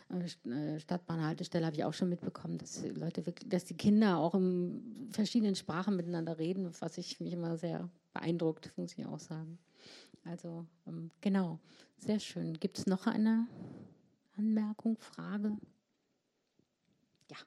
äh, 0.10 0.50
äh, 0.50 0.80
Stadtbahnhaltestelle, 0.80 1.66
habe 1.66 1.76
ich 1.76 1.84
auch 1.84 1.94
schon 1.94 2.10
mitbekommen, 2.10 2.58
dass 2.58 2.84
Leute 2.86 3.26
wirklich, 3.26 3.50
dass 3.50 3.66
die 3.66 3.78
Kinder 3.78 4.18
auch 4.18 4.36
in 4.36 5.10
verschiedenen 5.12 5.56
Sprachen 5.56 5.96
miteinander 5.96 6.38
reden, 6.38 6.72
was 6.80 6.98
ich 6.98 7.20
mich 7.20 7.34
immer 7.34 7.58
sehr 7.58 7.90
beeindruckt, 8.14 8.72
muss 8.78 8.98
ich 8.98 9.06
auch 9.06 9.20
sagen. 9.20 9.58
Also 10.24 10.66
ähm, 10.88 11.12
genau, 11.22 11.60
sehr 11.98 12.20
schön. 12.20 12.54
Gibt 12.60 12.78
es 12.78 12.86
noch 12.86 13.08
eine 13.08 13.48
Anmerkung, 14.38 14.98
Frage? 14.98 15.58
Ja. 17.32 17.38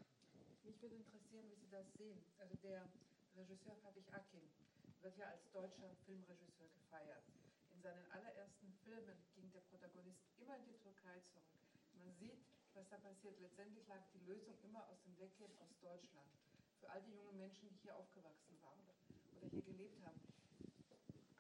Mich 0.65 0.81
würde 0.83 0.97
interessieren, 0.97 1.45
wie 1.49 1.57
Sie 1.57 1.71
das 1.71 1.87
sehen. 1.97 2.19
Also 2.39 2.55
der 2.63 2.83
Regisseur 3.37 3.75
Fatih 3.83 4.05
Akin 4.13 4.41
wird 5.09 5.17
ja 5.17 5.29
als 5.29 5.51
deutscher 5.53 5.89
Filmregisseur 6.05 6.69
gefeiert. 6.69 7.25
In 7.73 7.81
seinen 7.81 8.05
allerersten 8.13 8.71
Filmen 8.85 9.17
ging 9.35 9.51
der 9.53 9.63
Protagonist 9.63 10.21
immer 10.37 10.55
in 10.59 10.67
die 10.67 10.77
Türkei 10.77 11.19
zurück. 11.33 11.49
Man 11.97 12.13
sieht, 12.13 12.45
was 12.75 12.87
da 12.91 12.99
passiert. 12.99 13.41
Letztendlich 13.41 13.89
lag 13.89 14.05
die 14.13 14.21
Lösung 14.27 14.53
immer 14.61 14.87
aus 14.87 15.01
dem 15.05 15.19
Weggehen 15.19 15.57
aus 15.65 15.73
Deutschland. 15.81 16.29
Für 16.79 16.91
all 16.91 17.01
die 17.05 17.15
jungen 17.15 17.39
Menschen, 17.39 17.71
die 17.71 17.77
hier 17.77 17.97
aufgewachsen 17.97 18.61
waren 18.61 18.85
oder 18.85 19.49
hier 19.49 19.63
gelebt 19.63 19.99
haben, 20.05 20.21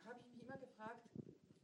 habe 0.02 0.18
ich 0.20 0.26
mich 0.28 0.40
immer 0.40 0.56
gefragt, 0.56 1.06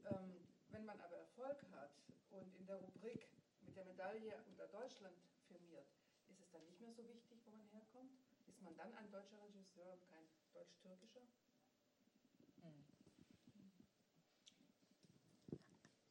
ähm, 0.04 0.44
wenn 0.68 0.84
man 0.84 1.00
aber 1.00 1.16
Erfolg 1.16 1.64
hat 1.72 1.96
und 2.28 2.54
in 2.56 2.66
der 2.66 2.76
Rubrik 2.76 3.30
mit 3.62 3.74
der 3.78 3.86
Medaille 3.86 4.44
unter 4.44 4.68
Deutschland 4.68 5.16
firmiert, 5.48 5.88
ist 6.28 6.38
es 6.38 6.50
dann 6.50 6.66
nicht 6.66 6.80
mehr 6.82 6.92
so 6.92 7.08
wichtig, 7.08 7.40
wo 7.46 7.52
man 7.52 7.66
herkommt? 7.68 8.12
Ist 8.46 8.60
man 8.60 8.76
dann 8.76 8.92
ein 8.92 9.10
deutscher 9.10 9.40
Regisseur 9.40 9.90
und 9.90 10.04
kein 10.10 10.28
deutsch-türkischer? 10.52 11.22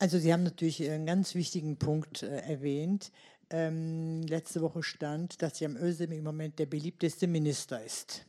Also 0.04 0.20
Sie 0.20 0.34
haben 0.34 0.44
natürlich 0.44 0.84
einen 0.92 1.06
ganz 1.06 1.34
wichtigen 1.34 1.78
Punkt 1.78 2.24
äh, 2.24 2.40
erwähnt. 2.40 3.10
Ähm, 3.50 4.24
letzte 4.24 4.60
Woche 4.60 4.84
stand, 4.84 5.42
dass 5.42 5.60
Cem 5.60 5.78
Özdemir 5.78 6.18
im 6.18 6.26
Moment 6.26 6.60
der 6.60 6.66
beliebteste 6.66 7.26
Minister 7.26 7.82
ist. 7.82 8.26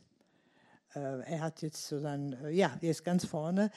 Äh, 0.93 0.99
er 0.99 1.41
hat 1.41 1.61
jetzt 1.63 1.85
so 1.85 1.99
sein, 1.99 2.31
äh, 2.45 2.51
ja, 2.51 2.77
er 2.79 2.91
ist 2.91 3.03
ganz 3.03 3.25
vorne 3.25 3.71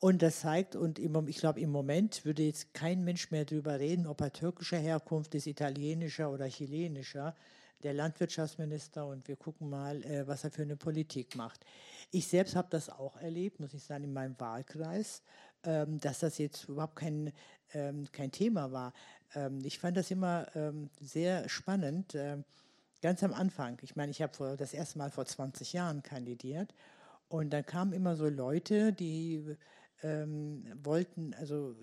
und 0.00 0.20
das 0.20 0.40
zeigt, 0.40 0.74
und 0.74 0.98
im, 0.98 1.28
ich 1.28 1.36
glaube, 1.36 1.60
im 1.60 1.70
Moment 1.70 2.24
würde 2.24 2.42
jetzt 2.42 2.74
kein 2.74 3.04
Mensch 3.04 3.30
mehr 3.30 3.44
darüber 3.44 3.78
reden, 3.78 4.08
ob 4.08 4.20
er 4.20 4.32
türkischer 4.32 4.78
Herkunft 4.78 5.32
ist, 5.36 5.46
italienischer 5.46 6.32
oder 6.32 6.48
chilenischer 6.48 7.36
der 7.84 7.94
Landwirtschaftsminister 7.94 9.06
und 9.06 9.28
wir 9.28 9.36
gucken 9.36 9.70
mal, 9.70 10.02
äh, 10.02 10.26
was 10.26 10.42
er 10.42 10.50
für 10.50 10.62
eine 10.62 10.76
Politik 10.76 11.36
macht. 11.36 11.64
Ich 12.10 12.26
selbst 12.26 12.56
habe 12.56 12.66
das 12.70 12.90
auch 12.90 13.16
erlebt, 13.18 13.60
muss 13.60 13.74
ich 13.74 13.84
sagen, 13.84 14.02
in 14.02 14.12
meinem 14.12 14.34
Wahlkreis. 14.40 15.22
Ähm, 15.64 16.00
dass 16.00 16.20
das 16.20 16.38
jetzt 16.38 16.68
überhaupt 16.68 16.96
kein, 16.96 17.32
ähm, 17.72 18.06
kein 18.12 18.30
Thema 18.30 18.72
war. 18.72 18.92
Ähm, 19.34 19.60
ich 19.64 19.78
fand 19.78 19.96
das 19.96 20.10
immer 20.10 20.46
sehr 21.00 21.48
spannend, 21.48 22.16
ganz 23.02 23.22
am 23.22 23.34
Anfang. 23.34 23.78
Ich 23.82 23.96
meine, 23.96 24.10
ich 24.10 24.22
habe 24.22 24.56
das 24.56 24.72
erste 24.72 24.98
Mal 24.98 25.10
vor 25.10 25.26
20 25.26 25.72
Jahren 25.72 26.02
kandidiert 26.02 26.74
und 27.28 27.50
dann 27.50 27.66
kamen 27.66 27.92
immer 27.92 28.16
so 28.16 28.28
Leute, 28.28 28.92
die 28.92 29.56
ähm, 30.02 30.64
wollten, 30.82 31.34
also 31.34 31.74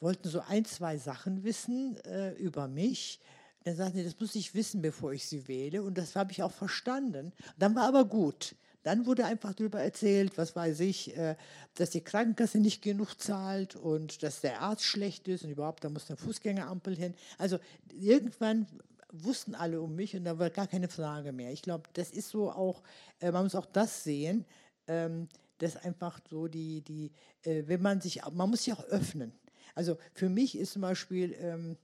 wollten 0.00 0.28
so 0.28 0.40
ein, 0.40 0.64
zwei 0.64 0.98
Sachen 0.98 1.42
wissen 1.44 1.96
äh, 2.04 2.32
über 2.34 2.68
mich. 2.68 3.20
Dann 3.64 3.76
sagten 3.76 3.98
sie, 3.98 4.04
das 4.04 4.20
muss 4.20 4.34
ich 4.34 4.54
wissen, 4.54 4.82
bevor 4.82 5.12
ich 5.12 5.26
sie 5.26 5.48
wähle. 5.48 5.82
Und 5.82 5.98
das 5.98 6.14
habe 6.14 6.32
ich 6.32 6.42
auch 6.42 6.52
verstanden. 6.52 7.32
Dann 7.58 7.74
war 7.74 7.88
aber 7.88 8.04
gut. 8.04 8.54
Dann 8.86 9.04
wurde 9.04 9.24
einfach 9.24 9.52
darüber 9.52 9.80
erzählt, 9.80 10.38
was 10.38 10.54
weiß 10.54 10.78
ich, 10.78 11.16
äh, 11.16 11.34
dass 11.74 11.90
die 11.90 12.02
Krankenkasse 12.02 12.60
nicht 12.60 12.82
genug 12.82 13.16
zahlt 13.18 13.74
und 13.74 14.22
dass 14.22 14.42
der 14.42 14.60
Arzt 14.60 14.84
schlecht 14.84 15.26
ist 15.26 15.42
und 15.42 15.50
überhaupt, 15.50 15.82
da 15.82 15.88
muss 15.88 16.08
eine 16.08 16.16
Fußgängerampel 16.16 16.96
hin. 16.96 17.12
Also 17.36 17.58
irgendwann 17.92 18.68
wussten 19.10 19.56
alle 19.56 19.80
um 19.80 19.96
mich 19.96 20.14
und 20.14 20.22
da 20.22 20.38
war 20.38 20.50
gar 20.50 20.68
keine 20.68 20.86
Frage 20.86 21.32
mehr. 21.32 21.50
Ich 21.50 21.62
glaube, 21.62 21.88
das 21.94 22.12
ist 22.12 22.28
so 22.28 22.52
auch, 22.52 22.84
äh, 23.18 23.32
man 23.32 23.42
muss 23.42 23.56
auch 23.56 23.66
das 23.66 24.04
sehen, 24.04 24.44
ähm, 24.86 25.28
dass 25.58 25.76
einfach 25.76 26.20
so 26.30 26.46
die, 26.46 26.82
die 26.82 27.10
äh, 27.42 27.64
wenn 27.66 27.82
man 27.82 28.00
sich, 28.00 28.20
man 28.34 28.48
muss 28.48 28.62
sich 28.62 28.72
auch 28.72 28.84
öffnen. 28.84 29.32
Also 29.74 29.98
für 30.14 30.28
mich 30.28 30.56
ist 30.56 30.74
zum 30.74 30.82
Beispiel 30.82 31.34
ähm, 31.40 31.76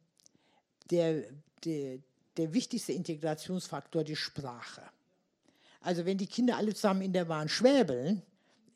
der, 0.93 1.24
der, 1.65 1.99
der 2.37 2.55
wichtigste 2.55 2.93
Integrationsfaktor 2.93 4.05
die 4.05 4.15
Sprache. 4.15 4.83
Also 5.83 6.07
wenn 6.07 6.19
die 6.19 6.27
Kinder 6.27 6.57
alle 6.57 6.75
zusammen 6.75 7.03
in 7.03 7.13
der 7.13 7.25
Bahn 7.25 7.49
schwäbeln, 7.49 8.23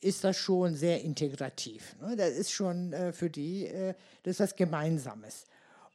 ist 0.01 0.25
das 0.25 0.37
schon 0.37 0.75
sehr 0.75 1.03
integrativ. 1.03 1.97
Ne? 2.01 2.17
Das 2.17 2.31
ist 2.31 2.53
schon 2.53 2.93
äh, 2.93 3.13
für 3.13 3.31
die, 3.31 3.67
äh, 3.67 3.95
das 4.23 4.35
ist 4.37 4.41
was 4.41 4.57
Gemeinsames. 4.57 5.47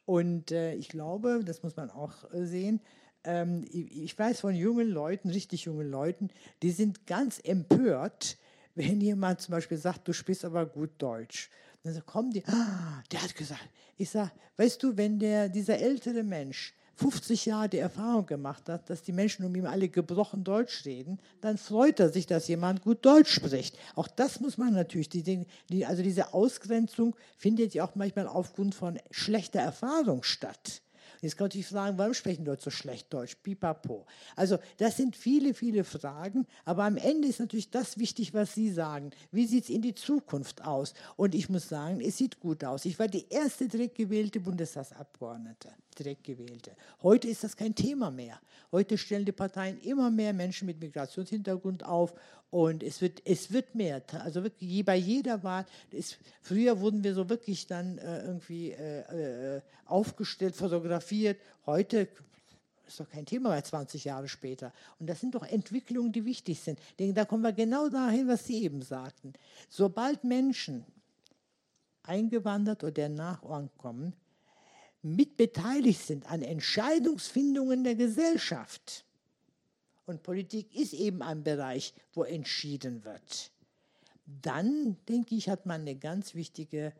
Und 0.04 0.50
äh, 0.50 0.74
ich 0.74 0.88
glaube, 0.88 1.42
das 1.44 1.62
muss 1.62 1.76
man 1.76 1.90
auch 1.90 2.12
sehen, 2.32 2.80
ähm, 3.24 3.64
ich 3.70 4.18
weiß 4.18 4.40
von 4.40 4.54
jungen 4.54 4.88
Leuten, 4.88 5.30
richtig 5.30 5.64
jungen 5.64 5.88
Leuten, 5.88 6.30
die 6.62 6.72
sind 6.72 7.06
ganz 7.06 7.38
empört, 7.38 8.36
wenn 8.74 9.00
jemand 9.00 9.40
zum 9.40 9.52
Beispiel 9.52 9.78
sagt, 9.78 10.08
du 10.08 10.12
sprichst 10.12 10.44
aber 10.44 10.66
gut 10.66 10.90
Deutsch. 10.98 11.50
Dann 11.84 12.04
kommen 12.06 12.32
die, 12.32 12.44
ah, 12.46 13.02
der 13.10 13.22
hat 13.22 13.34
gesagt, 13.34 13.68
ich 13.96 14.10
sage, 14.10 14.30
weißt 14.56 14.82
du, 14.82 14.96
wenn 14.96 15.18
der, 15.18 15.48
dieser 15.48 15.78
ältere 15.78 16.22
Mensch 16.22 16.74
50 16.96 17.46
Jahre 17.46 17.68
die 17.68 17.78
Erfahrung 17.78 18.26
gemacht 18.26 18.68
hat, 18.68 18.88
dass 18.90 19.02
die 19.02 19.12
Menschen 19.12 19.44
um 19.44 19.54
ihn 19.54 19.66
alle 19.66 19.88
gebrochen 19.88 20.44
Deutsch 20.44 20.84
reden, 20.84 21.18
dann 21.40 21.58
freut 21.58 22.00
er 22.00 22.10
sich, 22.10 22.26
dass 22.26 22.48
jemand 22.48 22.82
gut 22.82 23.04
Deutsch 23.04 23.32
spricht. 23.32 23.78
Auch 23.94 24.08
das 24.08 24.40
muss 24.40 24.58
man 24.58 24.74
natürlich, 24.74 25.08
die, 25.08 25.46
die, 25.68 25.86
also 25.86 26.02
diese 26.02 26.34
Ausgrenzung 26.34 27.16
findet 27.36 27.74
ja 27.74 27.84
auch 27.84 27.94
manchmal 27.94 28.28
aufgrund 28.28 28.74
von 28.74 28.98
schlechter 29.10 29.60
Erfahrung 29.60 30.22
statt. 30.22 30.82
Jetzt 31.22 31.36
kann 31.36 31.44
man 31.44 31.48
natürlich 31.50 31.68
fragen, 31.68 31.98
warum 31.98 32.14
sprechen 32.14 32.44
Leute 32.44 32.64
so 32.64 32.70
schlecht 32.70 33.12
Deutsch? 33.14 33.36
Pipapo. 33.36 34.06
Also 34.34 34.58
das 34.76 34.96
sind 34.96 35.14
viele, 35.14 35.54
viele 35.54 35.84
Fragen, 35.84 36.48
aber 36.64 36.82
am 36.82 36.96
Ende 36.96 37.28
ist 37.28 37.38
natürlich 37.38 37.70
das 37.70 37.96
wichtig, 37.96 38.34
was 38.34 38.54
Sie 38.54 38.72
sagen. 38.72 39.12
Wie 39.30 39.46
sieht 39.46 39.64
es 39.64 39.70
in 39.70 39.82
die 39.82 39.94
Zukunft 39.94 40.64
aus? 40.64 40.94
Und 41.16 41.36
ich 41.36 41.48
muss 41.48 41.68
sagen, 41.68 42.00
es 42.00 42.18
sieht 42.18 42.40
gut 42.40 42.64
aus. 42.64 42.84
Ich 42.86 42.98
war 42.98 43.06
die 43.06 43.24
erste 43.30 43.68
direkt 43.68 43.94
gewählte 43.94 44.40
Bundestagsabgeordnete, 44.40 45.68
direkt 45.96 46.24
gewählte. 46.24 46.72
Heute 47.04 47.28
ist 47.28 47.44
das 47.44 47.56
kein 47.56 47.76
Thema 47.76 48.10
mehr. 48.10 48.40
Heute 48.72 48.98
stellen 48.98 49.24
die 49.24 49.30
Parteien 49.32 49.80
immer 49.82 50.10
mehr 50.10 50.32
Menschen 50.32 50.66
mit 50.66 50.80
Migrationshintergrund 50.80 51.84
auf 51.84 52.14
und 52.52 52.82
es 52.82 53.00
wird, 53.00 53.22
es 53.24 53.50
wird 53.50 53.74
mehr. 53.74 54.02
Also 54.12 54.42
wirklich 54.42 54.84
bei 54.84 54.96
jeder 54.96 55.42
Wahl. 55.42 55.64
Ist, 55.90 56.18
früher 56.42 56.80
wurden 56.80 57.02
wir 57.02 57.14
so 57.14 57.30
wirklich 57.30 57.66
dann 57.66 57.96
äh, 57.96 58.26
irgendwie 58.26 58.72
äh, 58.72 59.56
äh, 59.56 59.62
aufgestellt, 59.86 60.54
fotografiert. 60.54 61.40
Heute 61.64 62.08
ist 62.86 63.00
doch 63.00 63.08
kein 63.08 63.24
Thema 63.24 63.48
mehr 63.48 63.64
20 63.64 64.04
Jahre 64.04 64.28
später. 64.28 64.70
Und 64.98 65.08
das 65.08 65.20
sind 65.20 65.34
doch 65.34 65.44
Entwicklungen, 65.44 66.12
die 66.12 66.26
wichtig 66.26 66.60
sind. 66.60 66.78
Denn 66.98 67.14
da 67.14 67.24
kommen 67.24 67.42
wir 67.42 67.54
genau 67.54 67.88
dahin, 67.88 68.28
was 68.28 68.44
Sie 68.44 68.62
eben 68.62 68.82
sagten. 68.82 69.32
Sobald 69.70 70.22
Menschen 70.22 70.84
eingewandert 72.02 72.84
oder 72.84 73.08
nachkommen, 73.08 74.12
mitbeteiligt 75.00 76.06
sind 76.06 76.30
an 76.30 76.42
Entscheidungsfindungen 76.42 77.82
der 77.82 77.94
Gesellschaft, 77.94 79.06
und 80.06 80.22
Politik 80.22 80.74
ist 80.74 80.94
eben 80.94 81.22
ein 81.22 81.42
Bereich, 81.42 81.94
wo 82.12 82.24
entschieden 82.24 83.04
wird, 83.04 83.50
dann 84.42 84.96
denke 85.08 85.34
ich, 85.34 85.48
hat 85.48 85.66
man 85.66 85.82
eine 85.82 85.96
ganz 85.96 86.34
wichtige 86.34 86.92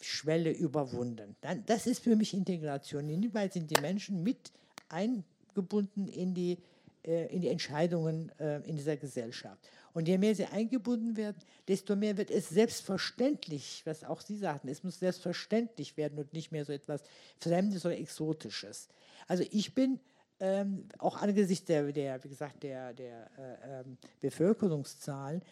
Schwelle 0.00 0.50
überwunden. 0.50 1.36
Dann, 1.40 1.64
das 1.66 1.86
ist 1.86 2.02
für 2.02 2.16
mich 2.16 2.34
Integration. 2.34 3.08
Inwieweit 3.08 3.52
sind 3.52 3.70
die 3.70 3.80
Menschen 3.80 4.22
mit 4.22 4.52
eingebunden 4.88 6.08
in 6.08 6.34
die 6.34 6.58
äh, 7.06 7.32
in 7.32 7.40
die 7.40 7.48
Entscheidungen 7.48 8.32
äh, 8.40 8.60
in 8.68 8.76
dieser 8.76 8.96
Gesellschaft. 8.96 9.70
Und 9.92 10.08
je 10.08 10.18
mehr 10.18 10.34
sie 10.34 10.46
eingebunden 10.46 11.16
werden, 11.16 11.36
desto 11.68 11.94
mehr 11.94 12.16
wird 12.16 12.32
es 12.32 12.48
selbstverständlich, 12.48 13.82
was 13.84 14.02
auch 14.02 14.20
Sie 14.20 14.36
sagten, 14.36 14.68
es 14.68 14.82
muss 14.82 14.98
selbstverständlich 14.98 15.96
werden 15.96 16.18
und 16.18 16.32
nicht 16.32 16.50
mehr 16.50 16.64
so 16.64 16.72
etwas 16.72 17.02
Fremdes 17.38 17.86
oder 17.86 17.96
Exotisches. 17.96 18.88
Also 19.28 19.44
ich 19.52 19.72
bin 19.72 20.00
ähm, 20.40 20.88
auch 20.98 21.16
angesichts 21.16 21.66
der, 21.66 21.92
der, 21.92 22.22
wie 22.22 22.28
gesagt, 22.28 22.62
der, 22.62 22.92
der 22.92 23.30
äh, 23.38 23.80
ähm, 23.80 23.98
Bevölkerungszahlen, 24.20 25.42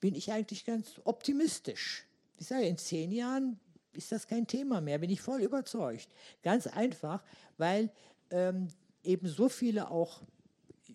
bin 0.00 0.14
ich 0.14 0.30
eigentlich 0.32 0.64
ganz 0.64 1.00
optimistisch. 1.04 2.06
Ich 2.38 2.46
sage, 2.46 2.66
in 2.66 2.78
zehn 2.78 3.10
Jahren 3.10 3.58
ist 3.92 4.12
das 4.12 4.26
kein 4.26 4.46
Thema 4.46 4.80
mehr, 4.80 4.98
bin 4.98 5.10
ich 5.10 5.20
voll 5.20 5.42
überzeugt. 5.42 6.08
Ganz 6.42 6.66
einfach, 6.66 7.22
weil 7.56 7.90
ähm, 8.30 8.68
eben 9.02 9.28
so 9.28 9.48
viele 9.48 9.90
auch 9.90 10.22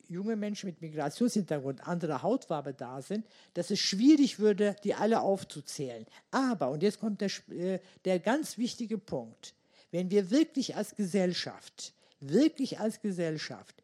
junge 0.08 0.36
Menschen 0.36 0.68
mit 0.68 0.82
Migrationshintergrund, 0.82 1.88
andere 1.88 2.22
Hautfarbe 2.22 2.74
da 2.74 3.02
sind, 3.02 3.26
dass 3.54 3.72
es 3.72 3.80
schwierig 3.80 4.40
würde, 4.40 4.76
die 4.84 4.94
alle 4.94 5.22
aufzuzählen. 5.22 6.06
Aber, 6.32 6.70
und 6.70 6.84
jetzt 6.84 7.00
kommt 7.00 7.22
der, 7.22 7.32
äh, 7.50 7.80
der 8.06 8.20
ganz 8.20 8.58
wichtige 8.58 8.98
Punkt, 8.98 9.54
wenn 9.92 10.10
wir 10.10 10.32
wirklich 10.32 10.76
als 10.76 10.96
Gesellschaft, 10.96 11.94
wirklich 12.30 12.80
als 12.80 13.02
Gesellschaft 13.02 13.84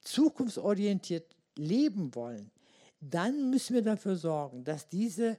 zukunftsorientiert 0.00 1.36
leben 1.56 2.14
wollen, 2.14 2.50
dann 3.00 3.50
müssen 3.50 3.74
wir 3.74 3.82
dafür 3.82 4.16
sorgen, 4.16 4.64
dass 4.64 4.88
diese 4.88 5.38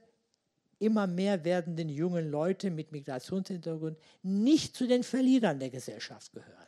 immer 0.78 1.06
mehr 1.06 1.44
werdenden 1.44 1.88
jungen 1.88 2.30
Leute 2.30 2.70
mit 2.70 2.90
Migrationshintergrund 2.90 3.98
nicht 4.22 4.74
zu 4.74 4.86
den 4.86 5.02
Verlierern 5.02 5.58
der 5.58 5.70
Gesellschaft 5.70 6.32
gehören. 6.32 6.66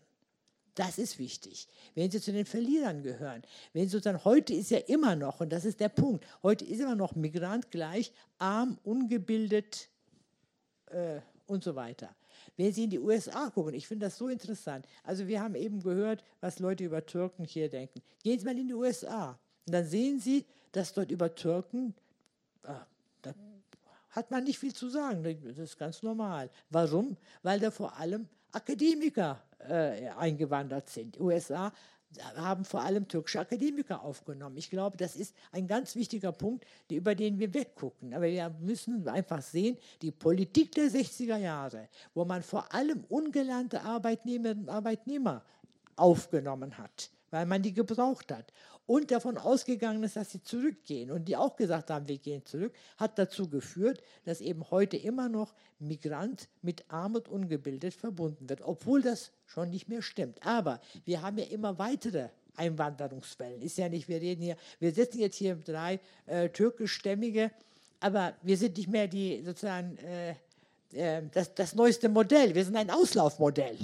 Das 0.74 0.98
ist 0.98 1.18
wichtig. 1.18 1.68
Wenn 1.94 2.10
sie 2.10 2.20
zu 2.20 2.32
den 2.32 2.46
Verlierern 2.46 3.02
gehören, 3.02 3.42
wenn 3.72 3.88
sozusagen 3.88 4.24
heute 4.24 4.54
ist 4.54 4.70
ja 4.70 4.78
immer 4.78 5.16
noch, 5.16 5.40
und 5.40 5.50
das 5.50 5.64
ist 5.64 5.80
der 5.80 5.90
Punkt, 5.90 6.26
heute 6.42 6.64
ist 6.64 6.80
immer 6.80 6.94
noch 6.94 7.14
Migrant 7.14 7.70
gleich 7.70 8.12
arm, 8.38 8.78
ungebildet 8.82 9.90
äh, 10.86 11.20
und 11.46 11.62
so 11.62 11.74
weiter. 11.74 12.14
Wenn 12.57 12.73
Sie 12.73 12.85
in 12.85 12.91
die 12.91 12.99
USA 12.99 13.51
gucken, 13.51 13.74
ich 13.74 13.87
finde 13.87 14.07
das 14.07 14.19
so 14.19 14.29
interessant. 14.29 14.87
Also 15.05 15.27
wir 15.27 15.41
haben 15.41 15.55
eben 15.55 15.83
gehört, 15.83 16.23
was 16.41 16.59
Leute 16.59 16.85
über 16.85 17.05
Türken 17.05 17.45
hier 17.45 17.69
denken. 17.69 18.03
Gehen 18.23 18.39
Sie 18.39 18.45
mal 18.45 18.59
in 18.59 18.69
die 18.69 18.74
USA 18.74 19.39
und 19.66 19.74
dann 19.74 19.87
sehen 19.87 20.20
Sie, 20.20 20.45
dass 20.73 20.93
dort 20.93 21.11
über 21.11 21.35
Türken, 21.35 21.95
ah, 22.65 22.87
da 23.23 23.35
hat 24.11 24.31
man 24.31 24.45
nicht 24.45 24.59
viel 24.59 24.74
zu 24.74 24.89
sagen. 24.89 25.23
Das 25.45 25.59
ist 25.59 25.79
ganz 25.79 26.03
normal. 26.03 26.51
Warum? 26.70 27.16
Weil 27.43 27.61
da 27.61 27.70
vor 27.70 27.97
allem 27.97 28.29
Akademiker 28.53 29.43
äh, 29.59 30.09
eingewandert 30.11 30.91
sind. 30.91 31.19
USA 31.19 31.73
haben 32.36 32.64
vor 32.64 32.82
allem 32.82 33.09
türkische 33.09 33.40
Akademiker 33.40 34.02
aufgenommen. 34.02 34.56
Ich 34.56 34.70
glaube, 34.70 34.97
das 34.97 35.16
ist 35.16 35.34
ein 35.51 35.66
ganz 35.66 35.94
wichtiger 35.94 36.32
Punkt, 36.32 36.64
über 36.90 37.14
den 37.14 37.39
wir 37.39 37.52
weggucken. 37.55 38.14
Aber 38.14 38.24
wir 38.24 38.51
müssen 38.60 39.09
einfach 39.09 39.43
sehen, 39.43 39.76
die 40.01 40.10
Politik 40.10 40.72
der 40.72 40.86
60er 40.86 41.36
Jahre, 41.36 41.89
wo 42.14 42.24
man 42.24 42.43
vor 42.43 42.72
allem 42.72 43.05
ungelernte 43.09 43.82
Arbeitnehmerinnen 43.82 44.64
und 44.64 44.70
Arbeitnehmer 44.70 45.43
aufgenommen 45.97 46.76
hat, 46.78 47.10
weil 47.30 47.47
man 47.47 47.62
die 47.62 47.72
gebraucht 47.72 48.32
hat 48.32 48.52
und 48.93 49.10
davon 49.10 49.39
ausgegangen 49.39 50.02
ist, 50.02 50.16
dass 50.16 50.32
sie 50.32 50.43
zurückgehen 50.43 51.10
und 51.10 51.24
die 51.24 51.35
auch 51.35 51.56
gesagt 51.56 51.89
haben, 51.89 52.06
wir 52.09 52.19
gehen 52.19 52.44
zurück, 52.44 52.74
hat 52.98 53.19
dazu 53.19 53.48
geführt, 53.48 54.02
dass 54.27 54.43
eben 54.43 54.70
heute 54.70 54.98
immer 54.98 55.31
noch 55.31 55.55
Migrant 55.78 56.47
mit 56.60 56.85
Armut 56.89 57.27
ungebildet 57.27 57.94
verbunden 57.94 58.51
wird, 58.51 58.60
obwohl 58.60 59.01
das 59.01 59.32
schon 59.47 59.70
nicht 59.70 59.89
mehr 59.89 60.02
stimmt. 60.02 60.44
Aber 60.47 60.78
wir 61.06 61.23
haben 61.23 61.39
ja 61.39 61.47
immer 61.47 61.78
weitere 61.78 62.28
Einwanderungswellen. 62.56 63.62
Ist 63.62 63.78
ja 63.78 63.89
nicht, 63.89 64.09
wir 64.09 64.20
reden 64.20 64.43
hier, 64.43 64.59
wir 64.78 64.93
sitzen 64.93 65.20
jetzt 65.20 65.36
hier 65.36 65.55
drei 65.55 65.98
äh, 66.27 66.51
türkischstämmige, 66.51 67.51
aber 67.98 68.35
wir 68.43 68.59
sind 68.59 68.77
nicht 68.77 68.90
mehr 68.90 69.09
die 69.09 69.43
sozusagen 69.43 69.97
äh, 69.97 70.35
äh, 70.93 71.23
das, 71.32 71.55
das 71.55 71.74
neueste 71.74 72.10
Modell. 72.10 72.55
Wir 72.55 72.66
sind 72.66 72.77
ein 72.77 72.90
Auslaufmodell. 72.90 73.78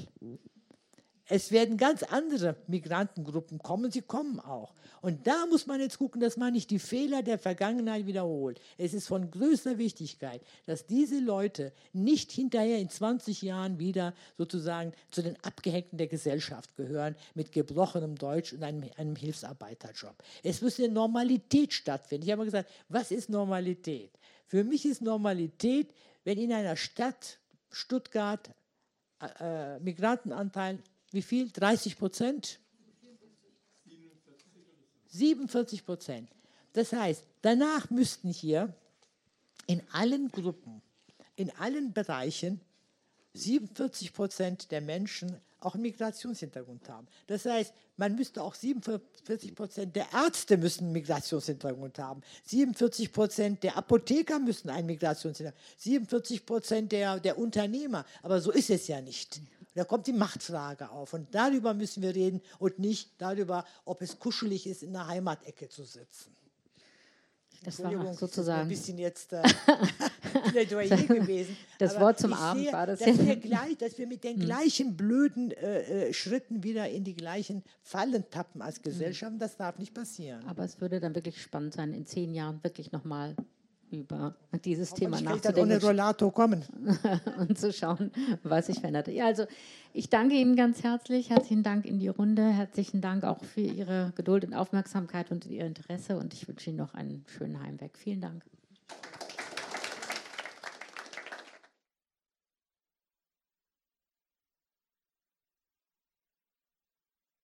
Es 1.30 1.52
werden 1.52 1.76
ganz 1.76 2.02
andere 2.02 2.56
Migrantengruppen 2.66 3.58
kommen, 3.58 3.90
sie 3.90 4.00
kommen 4.00 4.40
auch. 4.40 4.72
Und 5.02 5.26
da 5.26 5.46
muss 5.46 5.66
man 5.66 5.78
jetzt 5.80 5.98
gucken, 5.98 6.20
dass 6.20 6.38
man 6.38 6.54
nicht 6.54 6.70
die 6.70 6.78
Fehler 6.78 7.22
der 7.22 7.38
Vergangenheit 7.38 8.06
wiederholt. 8.06 8.60
Es 8.78 8.94
ist 8.94 9.06
von 9.06 9.30
größter 9.30 9.76
Wichtigkeit, 9.76 10.40
dass 10.64 10.86
diese 10.86 11.20
Leute 11.20 11.72
nicht 11.92 12.32
hinterher 12.32 12.78
in 12.78 12.88
20 12.88 13.42
Jahren 13.42 13.78
wieder 13.78 14.14
sozusagen 14.38 14.92
zu 15.10 15.22
den 15.22 15.36
Abgehängten 15.44 15.98
der 15.98 16.06
Gesellschaft 16.06 16.74
gehören 16.76 17.14
mit 17.34 17.52
gebrochenem 17.52 18.16
Deutsch 18.16 18.54
und 18.54 18.62
einem, 18.62 18.88
einem 18.96 19.14
Hilfsarbeiterjob. 19.14 20.16
Es 20.42 20.62
muss 20.62 20.78
eine 20.78 20.88
Normalität 20.88 21.74
stattfinden. 21.74 22.26
Ich 22.26 22.32
habe 22.32 22.44
gesagt, 22.44 22.70
was 22.88 23.10
ist 23.10 23.28
Normalität? 23.28 24.10
Für 24.46 24.64
mich 24.64 24.86
ist 24.86 25.02
Normalität, 25.02 25.92
wenn 26.24 26.38
in 26.38 26.52
einer 26.52 26.76
Stadt, 26.76 27.38
Stuttgart, 27.70 28.50
äh, 29.20 29.76
äh 29.76 29.80
Migrantenanteil 29.80 30.78
wie 31.10 31.22
viel? 31.22 31.50
30 31.50 31.98
Prozent? 31.98 32.60
47 35.08 35.84
Prozent. 35.84 36.30
Das 36.72 36.92
heißt, 36.92 37.24
danach 37.42 37.90
müssten 37.90 38.30
hier 38.30 38.74
in 39.66 39.82
allen 39.92 40.30
Gruppen, 40.30 40.82
in 41.36 41.50
allen 41.56 41.92
Bereichen 41.92 42.60
47 43.34 44.12
Prozent 44.12 44.70
der 44.70 44.80
Menschen 44.80 45.40
auch 45.60 45.74
einen 45.74 45.82
Migrationshintergrund 45.82 46.88
haben. 46.88 47.08
Das 47.26 47.44
heißt, 47.44 47.72
man 47.96 48.14
müsste 48.14 48.42
auch 48.42 48.54
47 48.54 49.54
Prozent 49.54 49.96
der 49.96 50.06
Ärzte 50.12 50.56
müssen 50.56 50.84
einen 50.84 50.92
Migrationshintergrund 50.92 51.98
haben. 51.98 52.22
47 52.44 53.12
Prozent 53.12 53.62
der 53.64 53.76
Apotheker 53.76 54.38
müssen 54.38 54.70
einen 54.70 54.86
Migrationshintergrund 54.86 55.60
haben. 55.60 55.74
47 55.78 56.46
Prozent 56.46 56.92
der, 56.92 57.18
der 57.18 57.38
Unternehmer. 57.38 58.04
Aber 58.22 58.40
so 58.40 58.52
ist 58.52 58.70
es 58.70 58.86
ja 58.86 59.00
nicht. 59.00 59.40
Da 59.78 59.84
kommt 59.84 60.08
die 60.08 60.12
Machtfrage 60.12 60.90
auf. 60.90 61.14
Und 61.14 61.32
darüber 61.32 61.72
müssen 61.72 62.02
wir 62.02 62.12
reden 62.12 62.40
und 62.58 62.80
nicht 62.80 63.12
darüber, 63.18 63.64
ob 63.84 64.02
es 64.02 64.18
kuschelig 64.18 64.66
ist, 64.66 64.82
in 64.82 64.92
der 64.92 65.06
Heimatecke 65.06 65.68
zu 65.68 65.84
sitzen. 65.84 66.34
Das 67.64 67.80
war 67.84 68.14
sozusagen 68.14 68.62
ein 68.62 68.68
bisschen 68.68 68.98
jetzt 68.98 69.32
äh, 69.32 69.42
Plädoyer 70.50 70.96
gewesen. 70.96 71.56
Das 71.78 71.94
Aber 71.94 72.06
Wort 72.06 72.18
zum 72.18 72.32
Abend 72.32 72.64
sehe, 72.64 72.72
war 72.72 72.86
das. 72.88 72.98
Dass, 72.98 73.18
wir 73.24 73.36
gleich, 73.36 73.76
dass 73.78 73.98
wir 73.98 74.08
mit 74.08 74.24
den 74.24 74.40
hm. 74.40 74.46
gleichen 74.46 74.96
blöden 74.96 75.52
äh, 75.52 76.08
äh, 76.08 76.12
Schritten 76.12 76.64
wieder 76.64 76.88
in 76.88 77.04
die 77.04 77.14
gleichen 77.14 77.62
Fallen 77.82 78.28
tappen 78.30 78.62
als 78.62 78.78
hm. 78.78 78.82
Gesellschaft. 78.82 79.34
Das 79.38 79.56
darf 79.56 79.78
nicht 79.78 79.94
passieren. 79.94 80.44
Aber 80.48 80.64
es 80.64 80.80
würde 80.80 80.98
dann 80.98 81.14
wirklich 81.14 81.40
spannend 81.40 81.74
sein, 81.74 81.94
in 81.94 82.04
zehn 82.04 82.34
Jahren 82.34 82.58
wirklich 82.64 82.90
nochmal 82.90 83.36
über 83.90 84.34
dieses 84.64 84.92
Thema 84.94 85.20
nachzudenken. 85.20 85.60
ohne 85.60 85.80
Rollator 85.80 86.32
kommen. 86.32 86.64
und 87.38 87.58
zu 87.58 87.72
schauen, 87.72 88.10
was 88.42 88.66
sich 88.66 88.78
verändert. 88.80 89.08
Ja, 89.08 89.26
also 89.26 89.44
ich 89.92 90.08
danke 90.08 90.34
Ihnen 90.34 90.56
ganz 90.56 90.82
herzlich. 90.82 91.30
Herzlichen 91.30 91.62
Dank 91.62 91.86
in 91.86 91.98
die 91.98 92.08
Runde. 92.08 92.48
Herzlichen 92.48 93.00
Dank 93.00 93.24
auch 93.24 93.42
für 93.42 93.60
Ihre 93.60 94.12
Geduld 94.16 94.44
und 94.44 94.54
Aufmerksamkeit 94.54 95.30
und 95.30 95.46
Ihr 95.46 95.66
Interesse. 95.66 96.16
Und 96.16 96.34
ich 96.34 96.46
wünsche 96.48 96.70
Ihnen 96.70 96.78
noch 96.78 96.94
einen 96.94 97.24
schönen 97.26 97.62
Heimweg. 97.62 97.96
Vielen 97.96 98.20
Dank. 98.20 98.44